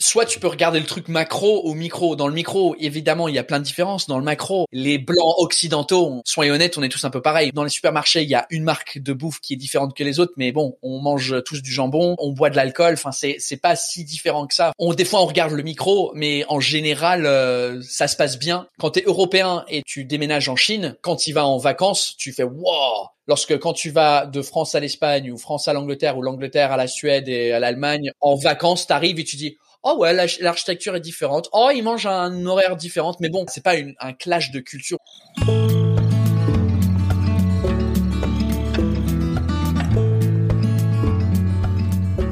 soit 0.00 0.26
tu 0.26 0.38
peux 0.38 0.48
regarder 0.48 0.80
le 0.80 0.86
truc 0.86 1.08
macro 1.08 1.62
au 1.62 1.74
micro. 1.74 2.16
Dans 2.16 2.28
le 2.28 2.34
micro, 2.34 2.76
évidemment, 2.78 3.28
il 3.28 3.34
y 3.34 3.38
a 3.38 3.44
plein 3.44 3.58
de 3.58 3.64
différences. 3.64 4.06
Dans 4.06 4.18
le 4.18 4.24
macro, 4.24 4.66
les 4.72 4.98
blancs 4.98 5.34
occidentaux, 5.38 6.20
soyons 6.24 6.54
honnêtes, 6.54 6.78
on 6.78 6.82
est 6.82 6.88
tous 6.88 7.04
un 7.04 7.10
peu 7.10 7.20
pareils. 7.20 7.50
Dans 7.52 7.64
les 7.64 7.70
supermarchés, 7.70 8.22
il 8.22 8.28
y 8.28 8.34
a 8.34 8.46
une 8.50 8.64
marque 8.64 8.98
de 8.98 9.12
bouffe 9.12 9.40
qui 9.40 9.54
est 9.54 9.56
différente 9.56 9.96
que 9.96 10.04
les 10.04 10.20
autres, 10.20 10.32
mais 10.36 10.52
bon, 10.52 10.76
on 10.82 11.00
mange 11.00 11.42
tous 11.44 11.62
du 11.62 11.72
jambon, 11.72 12.14
on 12.18 12.32
boit 12.32 12.50
de 12.50 12.56
l'alcool. 12.56 12.94
Enfin, 12.94 13.10
c'est 13.12 13.60
pas 13.60 13.76
si 13.76 14.04
différent 14.04 14.46
que 14.46 14.54
ça. 14.54 14.72
On 14.78 14.94
des 14.94 15.04
fois 15.04 15.22
on 15.22 15.26
regarde 15.26 15.52
le 15.52 15.62
micro, 15.62 16.12
mais 16.14 16.44
en 16.48 16.60
général, 16.60 17.26
euh, 17.26 17.80
ça 17.82 18.08
se 18.08 18.16
passe 18.16 18.38
bien. 18.38 18.66
Quand 18.78 18.90
t'es 18.90 19.04
européen 19.06 19.64
et 19.68 19.82
tu 19.84 20.04
déménages 20.04 20.48
en 20.48 20.56
Chine, 20.56 20.96
quand 21.02 21.16
tu 21.16 21.32
vas 21.32 21.46
en 21.46 21.58
vacances, 21.58 22.14
tu 22.18 22.32
fais 22.32 22.42
wow, 22.42 23.08
lorsque 23.26 23.58
quand 23.58 23.72
tu 23.72 23.90
vas 23.90 24.26
de 24.26 24.42
France 24.42 24.74
à 24.74 24.80
l'Espagne 24.80 25.30
ou 25.30 25.38
France 25.38 25.68
à 25.68 25.72
l'Angleterre 25.72 26.16
ou 26.16 26.22
l'Angleterre 26.22 26.72
à 26.72 26.76
la 26.76 26.86
Suède 26.86 27.28
et 27.28 27.52
à 27.52 27.60
l'Allemagne 27.60 28.10
en 28.20 28.34
vacances, 28.34 28.86
t'arrives 28.86 29.20
et 29.20 29.24
tu 29.24 29.36
dis 29.36 29.56
oh 29.82 29.96
ouais, 29.98 30.12
l'architecture 30.40 30.96
est 30.96 31.00
différente. 31.00 31.48
Oh, 31.52 31.70
ils 31.74 31.82
mangent 31.82 32.06
à 32.06 32.20
un 32.22 32.46
horaire 32.46 32.76
différent. 32.76 33.14
Mais 33.20 33.28
bon, 33.28 33.44
c'est 33.48 33.62
pas 33.62 33.76
une, 33.76 33.94
un 34.00 34.12
clash 34.12 34.50
de 34.50 34.60
culture. 34.60 34.98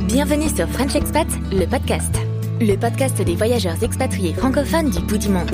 Bienvenue 0.07 0.49
sur 0.49 0.69
French 0.69 0.95
Expat, 0.95 1.27
le 1.53 1.67
podcast. 1.67 2.15
Le 2.59 2.75
podcast 2.77 3.21
des 3.21 3.35
voyageurs 3.35 3.83
expatriés 3.83 4.33
francophones 4.33 4.91
du 4.91 5.01
bout 5.01 5.19
du 5.19 5.29
monde. 5.29 5.51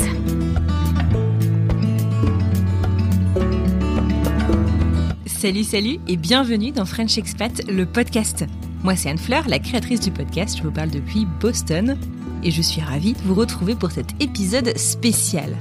Salut, 5.27 5.65
salut 5.65 5.99
et 6.07 6.17
bienvenue 6.17 6.71
dans 6.71 6.85
French 6.85 7.19
Expat, 7.19 7.65
le 7.69 7.85
podcast. 7.85 8.45
Moi, 8.85 8.97
c'est 8.97 9.11
Anne 9.11 9.19
Fleur, 9.19 9.45
la 9.47 9.61
créatrice 9.61 10.01
du 10.01 10.11
podcast. 10.11 10.59
Je 10.59 10.65
vous 10.65 10.73
parle 10.73 10.91
depuis 10.91 11.25
Boston 11.41 11.97
et 12.43 12.51
je 12.51 12.61
suis 12.61 12.81
ravie 12.81 13.13
de 13.13 13.21
vous 13.21 13.35
retrouver 13.35 13.77
pour 13.77 13.93
cet 13.93 14.21
épisode 14.21 14.77
spécial. 14.77 15.57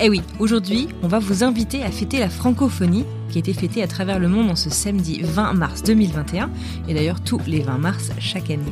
Eh 0.00 0.10
oui, 0.10 0.22
aujourd'hui, 0.40 0.88
on 1.04 1.06
va 1.06 1.20
vous 1.20 1.44
inviter 1.44 1.84
à 1.84 1.92
fêter 1.92 2.18
la 2.18 2.28
francophonie 2.28 3.04
qui 3.28 3.38
a 3.38 3.40
été 3.40 3.52
fêtée 3.52 3.80
à 3.80 3.86
travers 3.86 4.18
le 4.18 4.26
monde 4.26 4.50
en 4.50 4.56
ce 4.56 4.70
samedi 4.70 5.20
20 5.22 5.52
mars 5.52 5.84
2021 5.84 6.50
et 6.88 6.94
d'ailleurs 6.94 7.20
tous 7.20 7.40
les 7.46 7.60
20 7.60 7.78
mars 7.78 8.10
chaque 8.18 8.50
année. 8.50 8.64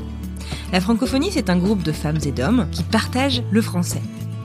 La 0.72 0.80
francophonie, 0.80 1.30
c'est 1.30 1.48
un 1.48 1.56
groupe 1.56 1.84
de 1.84 1.92
femmes 1.92 2.18
et 2.24 2.32
d'hommes 2.32 2.66
qui 2.72 2.82
partagent 2.82 3.44
le 3.52 3.62
français. 3.62 4.02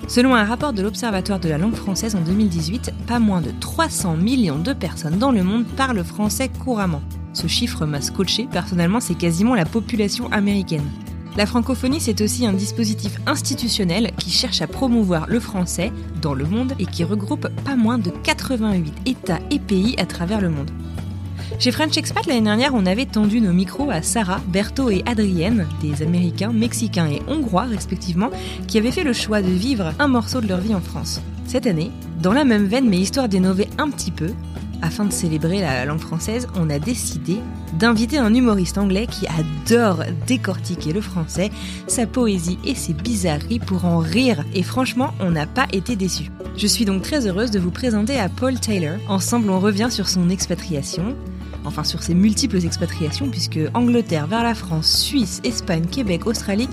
Selon 0.07 0.35
un 0.35 0.45
rapport 0.45 0.73
de 0.73 0.83
l'Observatoire 0.83 1.39
de 1.39 1.49
la 1.49 1.57
langue 1.57 1.75
française 1.75 2.15
en 2.15 2.21
2018, 2.21 2.91
pas 3.07 3.17
moins 3.17 3.41
de 3.41 3.49
300 3.59 4.17
millions 4.17 4.59
de 4.59 4.73
personnes 4.73 5.17
dans 5.17 5.31
le 5.31 5.43
monde 5.43 5.65
parlent 5.65 6.03
français 6.03 6.49
couramment. 6.63 7.01
Ce 7.37 7.45
chiffre 7.45 7.85
m'a 7.85 8.01
scotché, 8.01 8.47
personnellement 8.51 8.99
c'est 8.99 9.13
quasiment 9.13 9.53
la 9.53 9.65
population 9.65 10.27
américaine. 10.31 10.89
La 11.35 11.45
francophonie, 11.45 12.01
c'est 12.01 12.21
aussi 12.21 12.47
un 12.47 12.53
dispositif 12.53 13.19
institutionnel 13.27 14.09
qui 14.17 14.31
cherche 14.31 14.63
à 14.63 14.67
promouvoir 14.67 15.27
le 15.27 15.39
français 15.39 15.91
dans 16.19 16.33
le 16.33 16.45
monde 16.45 16.73
et 16.79 16.87
qui 16.87 17.03
regroupe 17.03 17.47
pas 17.63 17.75
moins 17.75 17.99
de 17.99 18.09
88 18.09 18.91
États 19.05 19.39
et 19.51 19.59
pays 19.59 19.93
à 19.99 20.07
travers 20.07 20.41
le 20.41 20.49
monde. 20.49 20.71
Chez 21.59 21.71
French 21.71 21.95
Expat, 21.95 22.25
l'année 22.25 22.41
dernière, 22.41 22.73
on 22.73 22.87
avait 22.87 23.05
tendu 23.05 23.39
nos 23.39 23.53
micros 23.53 23.91
à 23.91 24.01
Sarah, 24.01 24.41
Berto 24.47 24.89
et 24.89 25.03
Adrienne, 25.05 25.67
des 25.79 26.01
Américains, 26.01 26.51
Mexicains 26.51 27.07
et 27.07 27.21
Hongrois 27.27 27.65
respectivement, 27.65 28.31
qui 28.67 28.79
avaient 28.79 28.89
fait 28.89 29.03
le 29.03 29.13
choix 29.13 29.43
de 29.43 29.51
vivre 29.51 29.93
un 29.99 30.07
morceau 30.07 30.41
de 30.41 30.47
leur 30.47 30.59
vie 30.59 30.73
en 30.73 30.81
France. 30.81 31.21
Cette 31.45 31.67
année, 31.67 31.91
dans 32.19 32.33
la 32.33 32.45
même 32.45 32.65
veine 32.65 32.89
mais 32.89 32.97
histoire 32.97 33.29
d'innover 33.29 33.69
un 33.77 33.91
petit 33.91 34.11
peu, 34.11 34.31
afin 34.81 35.05
de 35.05 35.11
célébrer 35.11 35.61
la 35.61 35.85
langue 35.85 35.99
française, 35.99 36.47
on 36.55 36.69
a 36.69 36.79
décidé 36.79 37.37
d'inviter 37.79 38.17
un 38.17 38.33
humoriste 38.33 38.77
anglais 38.77 39.07
qui 39.07 39.27
adore 39.27 40.03
décortiquer 40.25 40.93
le 40.93 41.01
français, 41.01 41.51
sa 41.87 42.05
poésie 42.05 42.59
et 42.65 42.75
ses 42.75 42.93
bizarreries 42.93 43.59
pour 43.59 43.85
en 43.85 43.99
rire. 43.99 44.43
Et 44.53 44.63
franchement, 44.63 45.13
on 45.19 45.31
n'a 45.31 45.45
pas 45.45 45.67
été 45.73 45.95
déçus. 45.95 46.31
Je 46.55 46.67
suis 46.67 46.85
donc 46.85 47.03
très 47.03 47.27
heureuse 47.27 47.51
de 47.51 47.59
vous 47.59 47.71
présenter 47.71 48.19
à 48.19 48.29
Paul 48.29 48.59
Taylor. 48.59 48.97
Ensemble, 49.07 49.49
on 49.49 49.59
revient 49.59 49.89
sur 49.91 50.09
son 50.09 50.29
expatriation, 50.29 51.15
enfin 51.65 51.83
sur 51.83 52.01
ses 52.01 52.15
multiples 52.15 52.65
expatriations, 52.65 53.29
puisque 53.29 53.59
Angleterre 53.73 54.27
vers 54.27 54.43
la 54.43 54.55
France, 54.55 54.91
Suisse, 54.91 55.41
Espagne, 55.43 55.85
Québec, 55.85 56.25
Australie, 56.25 56.69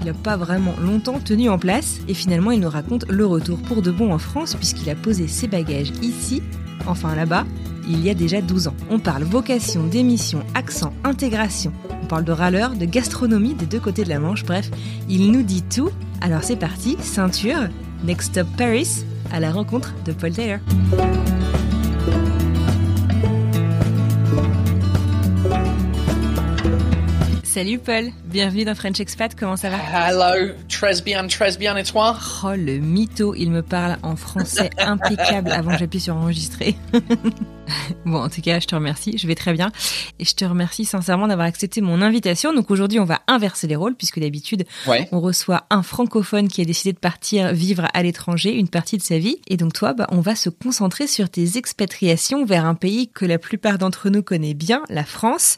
il 0.00 0.06
n'a 0.06 0.14
pas 0.14 0.36
vraiment 0.36 0.74
longtemps 0.80 1.20
tenu 1.20 1.48
en 1.48 1.58
place, 1.58 2.00
et 2.08 2.14
finalement 2.14 2.50
il 2.50 2.60
nous 2.60 2.70
raconte 2.70 3.06
le 3.08 3.26
retour 3.26 3.58
pour 3.58 3.82
de 3.82 3.90
bon 3.90 4.12
en 4.12 4.18
France, 4.18 4.54
puisqu'il 4.54 4.90
a 4.90 4.94
posé 4.94 5.28
ses 5.28 5.46
bagages 5.46 5.92
ici 6.02 6.42
enfin 6.86 7.14
là-bas, 7.14 7.44
il 7.88 8.04
y 8.04 8.10
a 8.10 8.14
déjà 8.14 8.40
12 8.40 8.68
ans. 8.68 8.74
On 8.90 8.98
parle 8.98 9.22
vocation, 9.22 9.84
démission, 9.84 10.40
accent, 10.54 10.92
intégration. 11.04 11.72
On 12.02 12.06
parle 12.06 12.24
de 12.24 12.32
râleur, 12.32 12.74
de 12.74 12.84
gastronomie 12.84 13.54
des 13.54 13.66
deux 13.66 13.80
côtés 13.80 14.04
de 14.04 14.10
la 14.10 14.18
Manche, 14.18 14.44
bref, 14.44 14.70
il 15.08 15.32
nous 15.32 15.42
dit 15.42 15.62
tout. 15.62 15.90
Alors 16.20 16.42
c'est 16.42 16.56
parti, 16.56 16.96
ceinture, 17.00 17.68
Next 18.04 18.32
Stop 18.32 18.48
Paris, 18.56 19.04
à 19.32 19.40
la 19.40 19.50
rencontre 19.50 19.94
de 20.04 20.12
Paul 20.12 20.32
Taylor. 20.32 20.58
Salut 27.58 27.80
Paul, 27.80 28.10
bienvenue 28.26 28.64
dans 28.64 28.76
French 28.76 29.00
Expat, 29.00 29.34
comment 29.34 29.56
ça 29.56 29.68
va? 29.68 29.78
Hello, 29.78 30.52
très 30.68 31.02
bien, 31.02 31.26
très 31.26 31.56
bien, 31.56 31.76
et 31.76 31.82
toi? 31.82 32.16
Oh 32.44 32.52
le 32.54 32.78
mytho, 32.78 33.34
il 33.34 33.50
me 33.50 33.62
parle 33.62 33.96
en 34.04 34.14
français 34.14 34.70
impeccable 34.78 35.50
avant 35.50 35.72
que 35.72 35.78
j'appuie 35.78 35.98
sur 35.98 36.14
enregistrer. 36.14 36.76
bon, 38.06 38.22
en 38.22 38.28
tout 38.28 38.40
cas, 38.40 38.60
je 38.60 38.66
te 38.66 38.74
remercie, 38.74 39.16
je 39.18 39.26
vais 39.26 39.34
très 39.34 39.52
bien. 39.52 39.70
Et 40.18 40.24
je 40.24 40.34
te 40.34 40.44
remercie 40.44 40.84
sincèrement 40.84 41.28
d'avoir 41.28 41.46
accepté 41.46 41.80
mon 41.80 42.02
invitation. 42.02 42.52
Donc 42.54 42.70
aujourd'hui, 42.70 43.00
on 43.00 43.04
va 43.04 43.20
inverser 43.26 43.66
les 43.66 43.76
rôles, 43.76 43.94
puisque 43.94 44.20
d'habitude, 44.20 44.64
on 45.12 45.20
reçoit 45.20 45.64
un 45.70 45.82
francophone 45.82 46.48
qui 46.48 46.60
a 46.60 46.64
décidé 46.64 46.92
de 46.92 46.98
partir 46.98 47.52
vivre 47.52 47.86
à 47.92 48.02
l'étranger 48.02 48.52
une 48.52 48.68
partie 48.68 48.96
de 48.96 49.02
sa 49.02 49.18
vie. 49.18 49.40
Et 49.48 49.56
donc 49.56 49.72
toi, 49.72 49.92
bah, 49.92 50.06
on 50.10 50.20
va 50.20 50.34
se 50.34 50.48
concentrer 50.48 51.06
sur 51.06 51.28
tes 51.30 51.56
expatriations 51.58 52.44
vers 52.44 52.64
un 52.64 52.74
pays 52.74 53.08
que 53.08 53.24
la 53.24 53.38
plupart 53.38 53.78
d'entre 53.78 54.08
nous 54.10 54.22
connaît 54.22 54.54
bien, 54.54 54.82
la 54.88 55.04
France. 55.04 55.56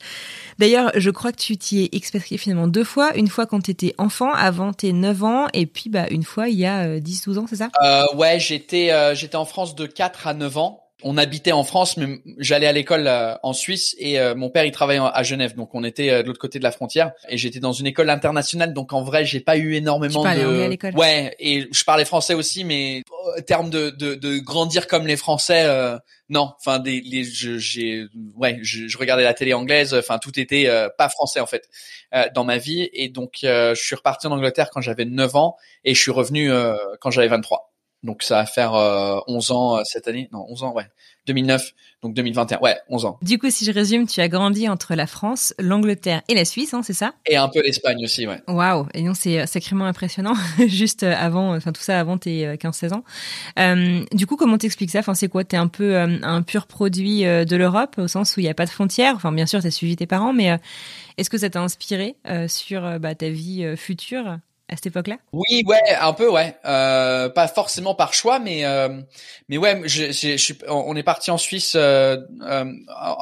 D'ailleurs, 0.59 0.93
je 0.95 1.11
crois 1.11 1.33
que 1.33 1.39
tu 1.39 1.57
t'y 1.57 1.85
es 1.85 1.89
expatrié 1.93 2.39
finalement 2.39 2.69
deux 2.69 2.85
fois. 2.85 3.17
Une 3.17 3.29
fois 3.29 3.47
quand 3.47 3.61
tu 3.61 3.71
étais 3.71 3.95
enfant, 3.99 4.33
avant 4.33 4.73
tes 4.73 4.93
9 4.93 5.25
ans, 5.25 5.47
et 5.55 5.67
puis 5.67 5.89
bah, 5.89 6.07
une 6.11 6.23
fois 6.23 6.49
il 6.49 6.59
y 6.59 6.67
a 6.67 6.99
10-12 6.99 7.31
euh, 7.31 7.41
ans, 7.41 7.47
c'est 7.49 7.57
ça? 7.57 7.71
Euh, 7.83 8.05
Ouais, 8.15 8.41
j'étais 8.41 8.91
euh, 8.91 9.15
j'étais 9.15 9.37
en 9.37 9.45
France 9.45 9.75
de 9.75 9.87
4 9.87 10.27
à 10.27 10.35
9 10.35 10.59
ans 10.59 10.90
on 11.03 11.17
habitait 11.17 11.53
en 11.53 11.65
France, 11.65 11.97
mais 11.97 12.21
j'allais 12.39 12.67
à 12.67 12.73
l'école 12.73 13.07
euh, 13.07 13.35
en 13.43 13.53
Suisse 13.53 13.95
et 13.99 14.19
euh, 14.19 14.35
mon 14.35 14.51
père 14.51 14.65
il 14.65 14.73
travaillait 14.73 15.03
à 15.03 15.23
Genève, 15.23 15.55
donc 15.55 15.75
on 15.75 15.85
était 15.85 16.11
euh, 16.11 16.23
de 16.23 16.29
l'autre 16.29 16.39
côté 16.39 16.59
de 16.59 16.65
la 16.65 16.73
frontière 16.73 17.13
et 17.29 17.39
j'étais 17.39 17.61
dans 17.61 17.73
une 17.73 17.87
école 17.87 18.11
internationale, 18.11 18.73
donc 18.73 18.93
en 18.93 19.03
vrai 19.03 19.25
j'ai 19.25 19.41
pas 19.41 19.57
eu 19.57 19.75
énormément 19.75 20.23
tu 20.23 20.39
de 20.39 20.63
à 20.63 20.69
l'école. 20.69 20.95
ouais 20.97 21.35
et 21.39 21.69
je 21.71 21.85
parlais 21.85 22.05
français 22.05 22.35
aussi, 22.35 22.65
mais 22.65 23.03
en 23.39 23.43
termes 23.43 23.71
de, 23.71 23.91
de, 23.91 24.15
de 24.15 24.39
grandir 24.39 24.87
comme 24.87 25.07
les 25.07 25.17
Français, 25.17 25.67
non, 26.29 26.53
enfin 26.59 26.79
des 26.79 27.01
les 27.01 27.25
j'ai 27.25 28.07
ouais 28.37 28.59
je, 28.63 28.97
regardais 28.99 29.25
la 29.25 29.35
télé 29.35 29.55
anglaise, 29.55 29.95
enfin 29.95 30.19
tout 30.19 30.39
était 30.39 30.69
pas 30.97 31.09
français 31.09 31.41
en 31.41 31.47
fait 31.47 31.69
dans 32.35 32.45
ma 32.45 32.59
vie. 32.59 32.89
Et 32.93 33.09
donc 33.09 33.39
je 33.43 33.75
suis 33.75 33.97
reparti 33.97 34.27
en 34.27 34.33
Angleterre 34.33 34.71
quand 34.71 34.81
j'avais 34.81 35.05
9 35.05 35.37
ans 35.37 35.57
et 35.85 35.95
je 35.95 36.01
suis 36.01 36.11
revenu 36.11 36.51
quand 37.01 37.11
j'avais 37.11 37.29
23. 37.29 37.70
Donc 38.03 38.23
ça 38.23 38.37
va 38.37 38.47
faire 38.47 38.73
11 39.27 39.51
ans 39.51 39.85
cette 39.85 40.09
année, 40.09 40.29
non 40.33 40.47
11 40.49 40.63
ans 40.65 40.73
ouais 40.73 40.87
2009, 41.27 41.73
donc 42.03 42.15
2021. 42.15 42.59
Ouais, 42.61 42.77
11 42.89 43.05
ans. 43.05 43.19
Du 43.23 43.39
coup, 43.39 43.51
si 43.51 43.65
je 43.65 43.73
résume, 43.73 44.07
tu 44.07 44.21
as 44.21 44.29
grandi 44.29 44.69
entre 44.69 44.95
la 44.95 45.07
France, 45.07 45.55
l'Angleterre 45.59 46.23
et 46.29 46.35
la 46.35 46.45
Suisse, 46.45 46.75
hein, 46.75 46.83
c'est 46.83 46.95
ça? 46.95 47.15
Et 47.27 47.37
un 47.37 47.49
peu 47.49 47.63
l'Espagne 47.63 48.03
aussi, 48.05 48.27
ouais. 48.27 48.41
Waouh 48.49 48.87
Et 48.95 49.03
non, 49.03 49.15
c'est 49.15 49.47
sacrément 49.47 49.85
impressionnant, 49.85 50.35
juste 50.67 51.03
avant, 51.03 51.55
enfin 51.55 51.73
tout 51.73 51.83
ça 51.83 52.01
avant 52.01 52.19
tes 52.19 52.57
15-16 52.57 52.95
ans. 52.95 53.05
Euh, 53.59 54.05
du 54.13 54.27
coup, 54.27 54.37
comment 54.37 54.59
t'expliques 54.59 54.91
ça? 54.91 55.01
Enfin, 55.01 55.15
c'est 55.15 55.29
quoi? 55.29 55.45
T'es 55.45 55.57
un 55.57 55.69
peu 55.69 55.97
un 55.99 56.43
pur 56.43 56.67
produit 56.67 57.23
de 57.23 57.57
l'Europe, 57.57 57.97
au 57.99 58.09
sens 58.09 58.37
où 58.37 58.41
il 58.41 58.45
n'y 58.45 58.51
a 58.51 58.55
pas 58.55 58.67
de 58.67 58.71
frontières? 58.71 59.15
Enfin, 59.15 59.33
bien 59.33 59.47
sûr, 59.47 59.63
t'as 59.63 59.71
suivi 59.71 59.97
tes 59.97 60.07
parents, 60.07 60.33
mais 60.33 60.59
est-ce 61.19 61.31
que 61.31 61.39
ça 61.39 61.51
t'a 61.51 61.61
inspiré 61.61 62.17
sur 62.49 62.99
bah, 62.99 63.15
ta 63.15 63.29
vie 63.29 63.75
future? 63.77 64.39
À 64.71 64.77
cette 64.77 64.87
époque-là? 64.87 65.17
Oui, 65.33 65.63
ouais, 65.67 65.83
un 66.01 66.13
peu, 66.13 66.31
ouais. 66.31 66.57
Euh, 66.65 67.29
pas 67.29 67.49
forcément 67.49 67.95
par 67.95 68.15
choix, 68.15 68.39
mais 68.39 68.65
euh, 68.65 69.01
mais 69.49 69.59
ouais, 69.59 69.83
je, 69.85 70.13
je, 70.13 70.37
je, 70.37 70.53
on 70.69 70.95
est 70.95 71.03
parti 71.03 71.31
en 71.31 71.39
Suisse 71.39 71.75
euh, 71.75 72.17
euh, 72.43 72.73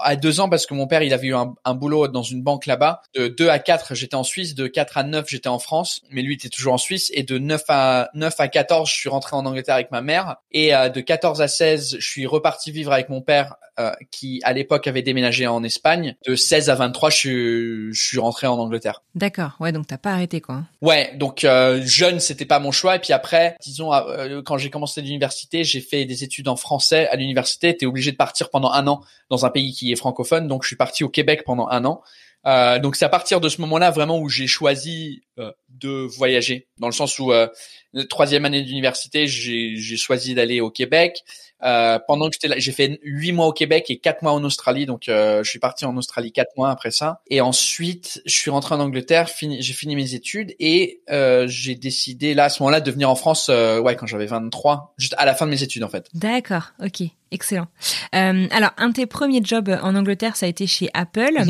à 0.03 0.17
deux 0.17 0.41
ans 0.41 0.51
parce 0.51 0.67
que 0.67 0.75
mon 0.75 0.87
père, 0.87 1.03
il 1.03 1.15
avait 1.15 1.29
eu 1.29 1.35
un, 1.35 1.55
un 1.65 1.75
boulot 1.75 2.07
dans 2.09 2.23
une 2.23 2.43
banque 2.43 2.67
là-bas. 2.67 3.01
De 3.15 3.29
2 3.29 3.49
à 3.49 3.59
4, 3.59 3.95
j'étais 3.95 4.15
en 4.15 4.25
Suisse. 4.25 4.55
De 4.55 4.67
4 4.67 4.99
à 4.99 5.05
9, 5.05 5.27
j'étais 5.29 5.49
en 5.49 5.59
France. 5.59 6.03
Mais 6.11 6.21
lui, 6.21 6.35
était 6.35 6.51
toujours 6.51 6.75
en 6.75 6.79
Suisse. 6.79 7.11
Et 7.15 7.23
de 7.23 7.39
9 7.39 7.63
à 7.69 8.11
9 8.13 8.35
à 8.39 8.49
14, 8.49 8.89
je 8.89 8.95
suis 8.95 9.09
rentré 9.09 9.37
en 9.37 9.47
Angleterre 9.47 9.77
avec 9.77 9.91
ma 9.91 10.03
mère. 10.03 10.37
Et 10.53 10.75
euh, 10.75 10.91
de 10.91 11.01
14 11.01 11.41
à 11.41 11.49
16, 11.49 11.97
je 11.99 12.07
suis 12.07 12.27
reparti 12.27 12.71
vivre 12.71 12.93
avec 12.93 13.09
mon 13.09 13.23
père 13.23 13.57
euh, 13.79 13.93
qui 14.11 14.41
à 14.45 14.53
l'époque 14.53 14.87
avait 14.87 15.03
déménagé 15.03 15.47
en 15.47 15.63
Espagne. 15.63 16.17
De 16.27 16.35
16 16.35 16.71
à 16.71 16.75
23, 16.75 17.11
je 17.11 17.17
suis, 17.17 17.95
je 17.95 18.07
suis 18.09 18.19
rentré 18.19 18.47
en 18.47 18.59
Angleterre. 18.59 19.03
D'accord. 19.15 19.53
Ouais, 19.61 19.73
donc 19.73 19.87
t'as 19.87 19.99
pas 19.99 20.13
arrêté 20.13 20.41
quoi. 20.41 20.63
Ouais, 20.83 21.13
donc 21.17 21.45
euh, 21.45 21.81
jeune, 21.85 22.21
c'était 22.21 22.45
pas 22.45 22.59
mon 22.59 22.73
choix. 22.73 22.97
Et 22.97 22.99
puis 22.99 23.13
après, 23.13 23.57
disons, 23.61 23.93
euh, 23.93 24.43
quand 24.43 24.59
j'ai 24.59 24.71
commencé 24.71 25.01
l'université, 25.03 25.65
j'ai 25.65 25.81
fait 25.81 26.05
des 26.05 26.25
études 26.25 26.49
en 26.49 26.57
français 26.57 27.09
à 27.09 27.17
l'université. 27.17 27.77
T'es 27.77 27.87
obligé 27.87 28.13
de 28.13 28.17
partir 28.17 28.51
pendant 28.51 28.73
un 28.73 28.87
an 28.87 29.01
dans 29.31 29.47
un 29.47 29.51
pays 29.51 29.73
qui 29.73 29.93
est 29.93 29.97
francophone. 29.97 30.49
Donc 30.49 30.63
je 30.63 30.69
suis 30.69 30.77
parti 30.77 31.05
au 31.05 31.09
Québec 31.09 31.43
pendant 31.45 31.69
un 31.69 31.85
an. 31.85 32.03
Euh, 32.47 32.79
donc 32.79 32.97
c'est 32.97 33.05
à 33.05 33.09
partir 33.09 33.41
de 33.41 33.49
ce 33.49 33.61
moment-là 33.61 33.91
vraiment 33.91 34.19
où 34.19 34.29
j'ai 34.29 34.47
choisi 34.47 35.23
de 35.69 36.07
voyager, 36.07 36.67
dans 36.79 36.89
le 36.89 36.93
sens 36.93 37.19
où 37.19 37.33
euh, 37.33 37.47
la 37.93 38.05
troisième 38.05 38.45
année 38.45 38.63
d'université, 38.63 39.27
j'ai 39.27 39.97
choisi 39.97 40.35
d'aller 40.35 40.61
au 40.61 40.71
Québec. 40.71 41.25
Euh, 41.65 41.99
pendant 42.07 42.29
que 42.29 42.35
j'étais 42.35 42.47
là, 42.47 42.55
j'ai 42.59 42.71
fait 42.71 43.01
huit 43.03 43.33
mois 43.33 43.47
au 43.47 43.53
Québec 43.53 43.87
et 43.89 43.99
quatre 43.99 44.23
mois 44.23 44.33
en 44.33 44.45
Australie. 44.45 44.87
Donc, 44.87 45.09
euh, 45.09 45.43
je 45.43 45.51
suis 45.51 45.59
parti 45.59 45.85
en 45.85 45.97
Australie 45.97 46.31
quatre 46.31 46.57
mois 46.57 46.71
après 46.71 46.91
ça. 46.91 47.21
Et 47.29 47.41
ensuite, 47.41 48.23
je 48.27 48.35
suis 48.35 48.51
rentré 48.51 48.75
en 48.75 48.81
Angleterre. 48.81 49.29
J'ai 49.41 49.73
fini 49.73 49.97
mes 49.97 50.15
études 50.15 50.55
et 50.61 51.01
euh, 51.11 51.47
j'ai 51.49 51.75
décidé 51.75 52.35
là 52.35 52.45
à 52.45 52.49
ce 52.49 52.63
moment-là 52.63 52.81
de 52.81 52.91
venir 52.91 53.11
en 53.11 53.17
France. 53.17 53.49
Euh, 53.51 53.81
ouais, 53.81 53.97
quand 53.97 54.07
j'avais 54.07 54.27
23, 54.27 54.95
juste 54.99 55.15
à 55.19 55.25
la 55.25 55.35
fin 55.35 55.47
de 55.47 55.51
mes 55.51 55.63
études 55.63 55.83
en 55.83 55.89
fait. 55.89 56.07
D'accord. 56.15 56.73
Ok. 56.85 57.03
Excellent. 57.31 57.67
Euh, 58.15 58.47
alors, 58.51 58.71
un 58.79 58.89
de 58.89 58.95
tes 58.95 59.07
premiers 59.07 59.43
jobs 59.45 59.69
en 59.83 59.95
Angleterre, 59.95 60.35
ça 60.35 60.47
a 60.47 60.49
été 60.49 60.67
chez 60.67 60.89
Apple. 60.95 61.45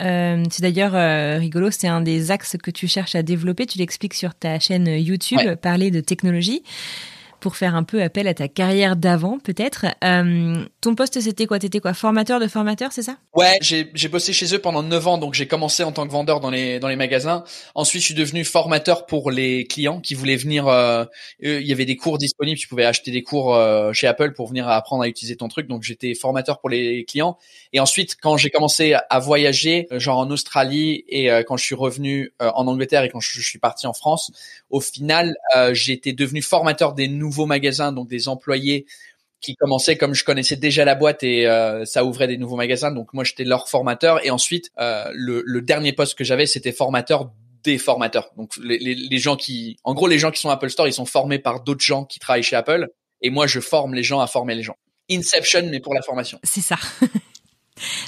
Mhm. 0.00 0.44
c'est 0.50 0.62
d'ailleurs 0.62 1.40
rigolo, 1.40 1.72
c'est 1.72 1.88
un 1.88 2.02
des 2.02 2.30
axes 2.30 2.56
que 2.62 2.70
tu 2.70 2.86
cherches 2.86 3.16
à 3.16 3.22
développer. 3.22 3.33
Tu 3.66 3.78
l'expliques 3.78 4.14
sur 4.14 4.34
ta 4.34 4.58
chaîne 4.58 4.86
YouTube, 4.86 5.54
parler 5.62 5.90
de 5.90 6.00
technologie 6.00 6.62
pour 7.44 7.56
faire 7.56 7.74
un 7.74 7.82
peu 7.82 8.02
appel 8.02 8.26
à 8.26 8.32
ta 8.32 8.48
carrière 8.48 8.96
d'avant, 8.96 9.38
peut-être. 9.38 9.84
Euh, 10.02 10.64
ton 10.80 10.94
poste, 10.94 11.20
c'était 11.20 11.44
quoi? 11.44 11.58
T'étais 11.58 11.78
quoi? 11.78 11.92
Formateur 11.92 12.40
de 12.40 12.46
formateur, 12.46 12.90
c'est 12.90 13.02
ça? 13.02 13.18
Ouais, 13.34 13.58
j'ai, 13.60 13.90
j'ai 13.92 14.08
bossé 14.08 14.32
chez 14.32 14.54
eux 14.54 14.58
pendant 14.58 14.82
9 14.82 15.06
ans, 15.06 15.18
donc 15.18 15.34
j'ai 15.34 15.46
commencé 15.46 15.84
en 15.84 15.92
tant 15.92 16.06
que 16.06 16.10
vendeur 16.12 16.40
dans 16.40 16.48
les 16.48 16.78
dans 16.78 16.88
les 16.88 16.96
magasins. 16.96 17.44
Ensuite, 17.74 18.00
je 18.00 18.06
suis 18.06 18.14
devenu 18.14 18.46
formateur 18.46 19.04
pour 19.04 19.30
les 19.30 19.66
clients 19.66 20.00
qui 20.00 20.14
voulaient 20.14 20.36
venir. 20.36 20.68
Euh, 20.68 21.04
il 21.40 21.66
y 21.66 21.72
avait 21.72 21.84
des 21.84 21.96
cours 21.96 22.16
disponibles, 22.16 22.58
tu 22.58 22.66
pouvais 22.66 22.86
acheter 22.86 23.10
des 23.10 23.22
cours 23.22 23.54
euh, 23.54 23.92
chez 23.92 24.06
Apple 24.06 24.32
pour 24.32 24.48
venir 24.48 24.66
apprendre 24.66 25.02
à 25.02 25.08
utiliser 25.08 25.36
ton 25.36 25.48
truc. 25.48 25.66
Donc 25.66 25.82
j'étais 25.82 26.14
formateur 26.14 26.60
pour 26.60 26.70
les 26.70 27.04
clients. 27.04 27.36
Et 27.74 27.80
ensuite, 27.80 28.16
quand 28.18 28.38
j'ai 28.38 28.48
commencé 28.48 28.94
à 29.10 29.18
voyager, 29.18 29.86
euh, 29.92 29.98
genre 29.98 30.16
en 30.16 30.30
Australie 30.30 31.04
et 31.10 31.30
euh, 31.30 31.42
quand 31.42 31.58
je 31.58 31.64
suis 31.64 31.74
revenu 31.74 32.32
en 32.40 32.66
Angleterre 32.66 33.02
et 33.02 33.10
quand 33.10 33.20
je, 33.20 33.38
je 33.38 33.46
suis 33.46 33.58
parti 33.58 33.86
en 33.86 33.92
France, 33.92 34.32
au 34.70 34.80
final, 34.80 35.36
j'étais 35.72 36.12
devenu 36.12 36.40
formateur 36.40 36.94
des 36.94 37.08
nouveaux 37.08 37.33
nouveaux 37.34 37.46
magasins, 37.46 37.92
donc 37.92 38.08
des 38.08 38.28
employés 38.28 38.86
qui 39.40 39.56
commençaient 39.56 39.96
comme 39.96 40.14
je 40.14 40.24
connaissais 40.24 40.56
déjà 40.56 40.84
la 40.84 40.94
boîte 40.94 41.22
et 41.22 41.46
euh, 41.46 41.84
ça 41.84 42.04
ouvrait 42.04 42.28
des 42.28 42.38
nouveaux 42.38 42.56
magasins. 42.56 42.92
Donc 42.92 43.12
moi 43.12 43.24
j'étais 43.24 43.44
leur 43.44 43.68
formateur 43.68 44.24
et 44.24 44.30
ensuite 44.30 44.70
euh, 44.78 45.10
le, 45.12 45.60
dernier 45.60 45.92
poste 45.92 46.16
que 46.16 46.24
j'avais 46.24 46.46
c'était 46.46 46.72
formateur 46.72 47.30
des 47.64 47.76
formateurs. 47.78 48.30
Donc 48.36 48.52
les, 48.62 49.18
gens 49.18 49.36
qui, 49.36 49.76
en 49.84 49.94
gros 49.94 50.06
les 50.06 50.18
gens 50.18 50.30
qui 50.30 50.40
sont 50.40 50.50
Apple 50.50 50.70
Store, 50.70 50.86
ils 50.86 50.92
sont 50.92 51.04
formés 51.04 51.38
par 51.38 51.62
d'autres 51.62 51.84
gens 51.84 52.04
qui 52.04 52.20
travaillent 52.20 52.42
chez 52.42 52.56
Apple 52.56 52.88
et 53.20 53.30
moi 53.30 53.46
je 53.46 53.60
forme 53.60 53.94
les 53.94 54.02
gens 54.02 54.20
à 54.20 54.26
former 54.26 54.54
les 54.54 54.62
gens. 54.62 54.76
Inception 55.10 55.68
mais 55.70 55.80
pour 55.80 55.92
la 55.92 56.02
formation. 56.02 56.38
C'est 56.42 56.62
ça. 56.62 56.76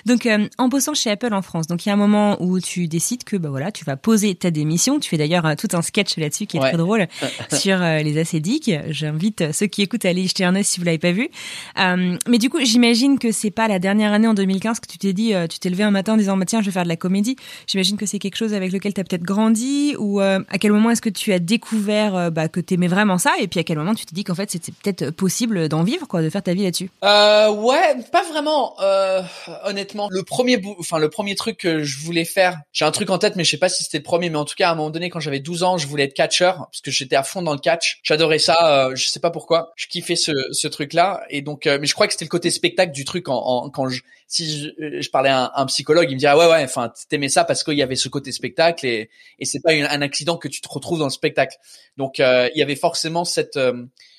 Donc, 0.05 0.27
euh, 0.27 0.49
en 0.59 0.69
bossant 0.69 0.95
chez 0.95 1.11
Apple 1.11 1.33
en 1.35 1.43
France, 1.43 1.67
donc 1.67 1.85
il 1.85 1.89
y 1.89 1.91
a 1.91 1.95
un 1.95 1.99
moment 1.99 2.37
où 2.41 2.61
tu 2.61 2.89
décides 2.89 3.25
que 3.25 3.37
bah 3.37 3.49
voilà, 3.51 3.73
tu 3.73 3.85
vas 3.85 3.97
poser 3.97 4.35
ta 4.35 4.51
démission. 4.51 5.01
Tu 5.01 5.11
fais 5.11 5.17
d'ailleurs 5.17 5.47
euh, 5.47 5.55
tout 5.57 5.69
un 5.73 5.83
sketch 5.83 6.17
là-dessus 6.17 6.47
qui 6.47 6.57
est 6.57 6.61
très 6.61 6.77
drôle 6.77 7.07
sur 7.53 7.83
euh, 7.83 7.99
les 7.99 8.19
acédiques. 8.19 8.71
J'invite 8.89 9.53
ceux 9.53 9.67
qui 9.67 9.83
écoutent 9.83 10.05
à 10.05 10.11
aller 10.11 10.23
y 10.23 10.29
jeter 10.29 10.45
un 10.45 10.55
œil 10.55 10.65
si 10.65 10.79
vous 10.79 10.87
l'avez 10.87 10.99
pas 10.99 11.13
vu. 11.13 11.29
mais 11.77 12.39
du 12.39 12.51
coup, 12.51 12.59
j'imagine 12.63 13.19
que 13.19 13.33
c'est 13.33 13.51
pas 13.51 13.69
la 13.69 13.79
dernière 13.79 14.13
année 14.13 14.29
en 14.29 14.35
2015 14.35 14.81
que 14.81 14.87
tu 14.87 14.99
t'es 14.99 15.13
dit, 15.13 15.33
tu 15.51 15.59
t'es 15.59 15.71
levé 15.71 15.83
un 15.83 15.91
matin 15.91 16.15
en 16.15 16.17
disant 16.17 16.37
bah, 16.37 16.45
tiens, 16.47 16.61
je 16.61 16.67
vais 16.67 16.73
faire 16.73 16.85
de 16.85 16.89
la 16.89 16.97
comédie. 16.97 17.37
J'imagine 17.67 17.97
que 17.97 18.07
c'est 18.07 18.19
quelque 18.19 18.37
chose 18.37 18.55
avec 18.55 18.73
lequel 18.73 18.95
tu 18.95 19.01
as 19.01 19.05
peut-être 19.05 19.23
grandi 19.23 19.95
ou 19.99 20.21
à 20.21 20.59
quel 20.61 20.73
moment 20.73 20.91
est-ce 20.91 21.03
que 21.03 21.11
tu 21.11 21.33
as 21.33 21.39
découvert 21.39 22.31
bah, 22.31 22.49
que 22.49 22.61
aimais 22.71 22.89
vraiment 22.89 23.19
ça 23.19 23.33
et 23.39 23.49
puis 23.49 23.61
à 23.61 23.65
quel 23.65 23.79
moment 23.79 23.95
tu 23.95 24.07
t'es 24.07 24.15
dit 24.15 24.25
qu'en 24.25 24.35
fait 24.35 24.51
c'était 24.51 24.73
peut-être 24.73 25.11
possible 25.11 25.69
d'en 25.69 25.83
vivre 25.83 26.07
quoi, 26.07 26.23
de 26.23 26.31
faire 26.31 26.43
ta 26.43 26.55
vie 26.55 26.65
là-dessus? 26.65 26.91
ouais, 27.03 27.97
pas 28.13 28.23
vraiment 28.31 28.75
honnêtement, 29.65 30.09
le 30.11 30.23
premier, 30.23 30.61
enfin 30.79 30.99
le 30.99 31.09
premier 31.09 31.35
truc 31.35 31.59
que 31.59 31.83
je 31.83 31.99
voulais 31.99 32.25
faire, 32.25 32.59
j'ai 32.73 32.85
un 32.85 32.91
truc 32.91 33.11
en 33.11 33.19
tête, 33.19 33.37
mais 33.37 33.45
je 33.45 33.51
sais 33.51 33.57
pas 33.57 33.69
si 33.69 33.85
c'était 33.85 33.99
le 33.99 34.05
premier, 34.05 34.31
mais 34.31 34.39
en 34.39 34.45
tout 34.45 34.55
cas 34.57 34.69
à 34.69 34.73
un 34.73 34.75
moment 34.75 34.91
donné, 34.91 35.11
quand 35.11 35.21
j'avais 35.21 35.41
12 35.41 35.63
ans, 35.63 35.79
je 35.79 35.87
voulais 35.87 36.05
être 36.05 36.15
catcheur 36.15 36.69
parce 36.71 36.81
que 36.81 36.91
j'étais 36.91 37.17
à 37.17 37.23
fond 37.23 37.43
dans 37.43 37.53
le 37.53 37.59
catch. 37.59 38.01
J'adorais 38.03 38.39
ça, 38.39 38.89
euh, 38.89 38.95
je 38.95 39.07
sais 39.07 39.21
pas 39.21 39.31
pourquoi, 39.31 39.73
je 39.77 39.87
kiffais 39.87 40.17
ce, 40.17 40.33
ce 40.53 40.69
truc-là, 40.69 41.23
et 41.31 41.43
donc, 41.43 41.67
euh, 41.67 41.79
mais 41.81 41.87
je 41.87 41.95
crois 41.95 42.07
que 42.07 42.13
c'était 42.13 42.25
le 42.25 42.31
côté 42.31 42.51
spectacle 42.51 42.93
du 42.93 43.05
truc. 43.05 43.29
En, 43.29 43.71
quand 43.71 43.89
je, 43.89 44.03
si 44.29 44.61
je, 44.61 44.69
euh, 44.83 45.01
je 45.01 45.11
parlais 45.11 45.31
à 45.31 45.53
un, 45.55 45.67
psychologue, 45.67 46.11
il 46.11 46.15
me 46.15 46.21
dirait 46.21 46.35
ouais 46.35 46.47
ouais, 46.47 46.65
enfin 46.65 46.93
t'aimais 47.09 47.29
ça 47.29 47.45
parce 47.45 47.65
qu'il 47.65 47.75
y 47.75 47.83
avait 47.83 47.97
ce 47.97 48.09
côté 48.09 48.33
spectacle 48.33 48.87
et 48.87 49.11
et 49.39 49.45
c'est 49.45 49.61
pas 49.61 49.73
un 49.73 50.03
accident 50.03 50.37
que 50.37 50.49
tu 50.49 50.61
te 50.61 50.69
retrouves 50.69 50.99
dans 50.99 51.07
le 51.07 51.11
spectacle. 51.11 51.57
Donc 51.97 52.19
il 52.19 52.53
y 52.55 52.63
avait 52.63 52.77
forcément 52.77 53.25
cette 53.25 53.59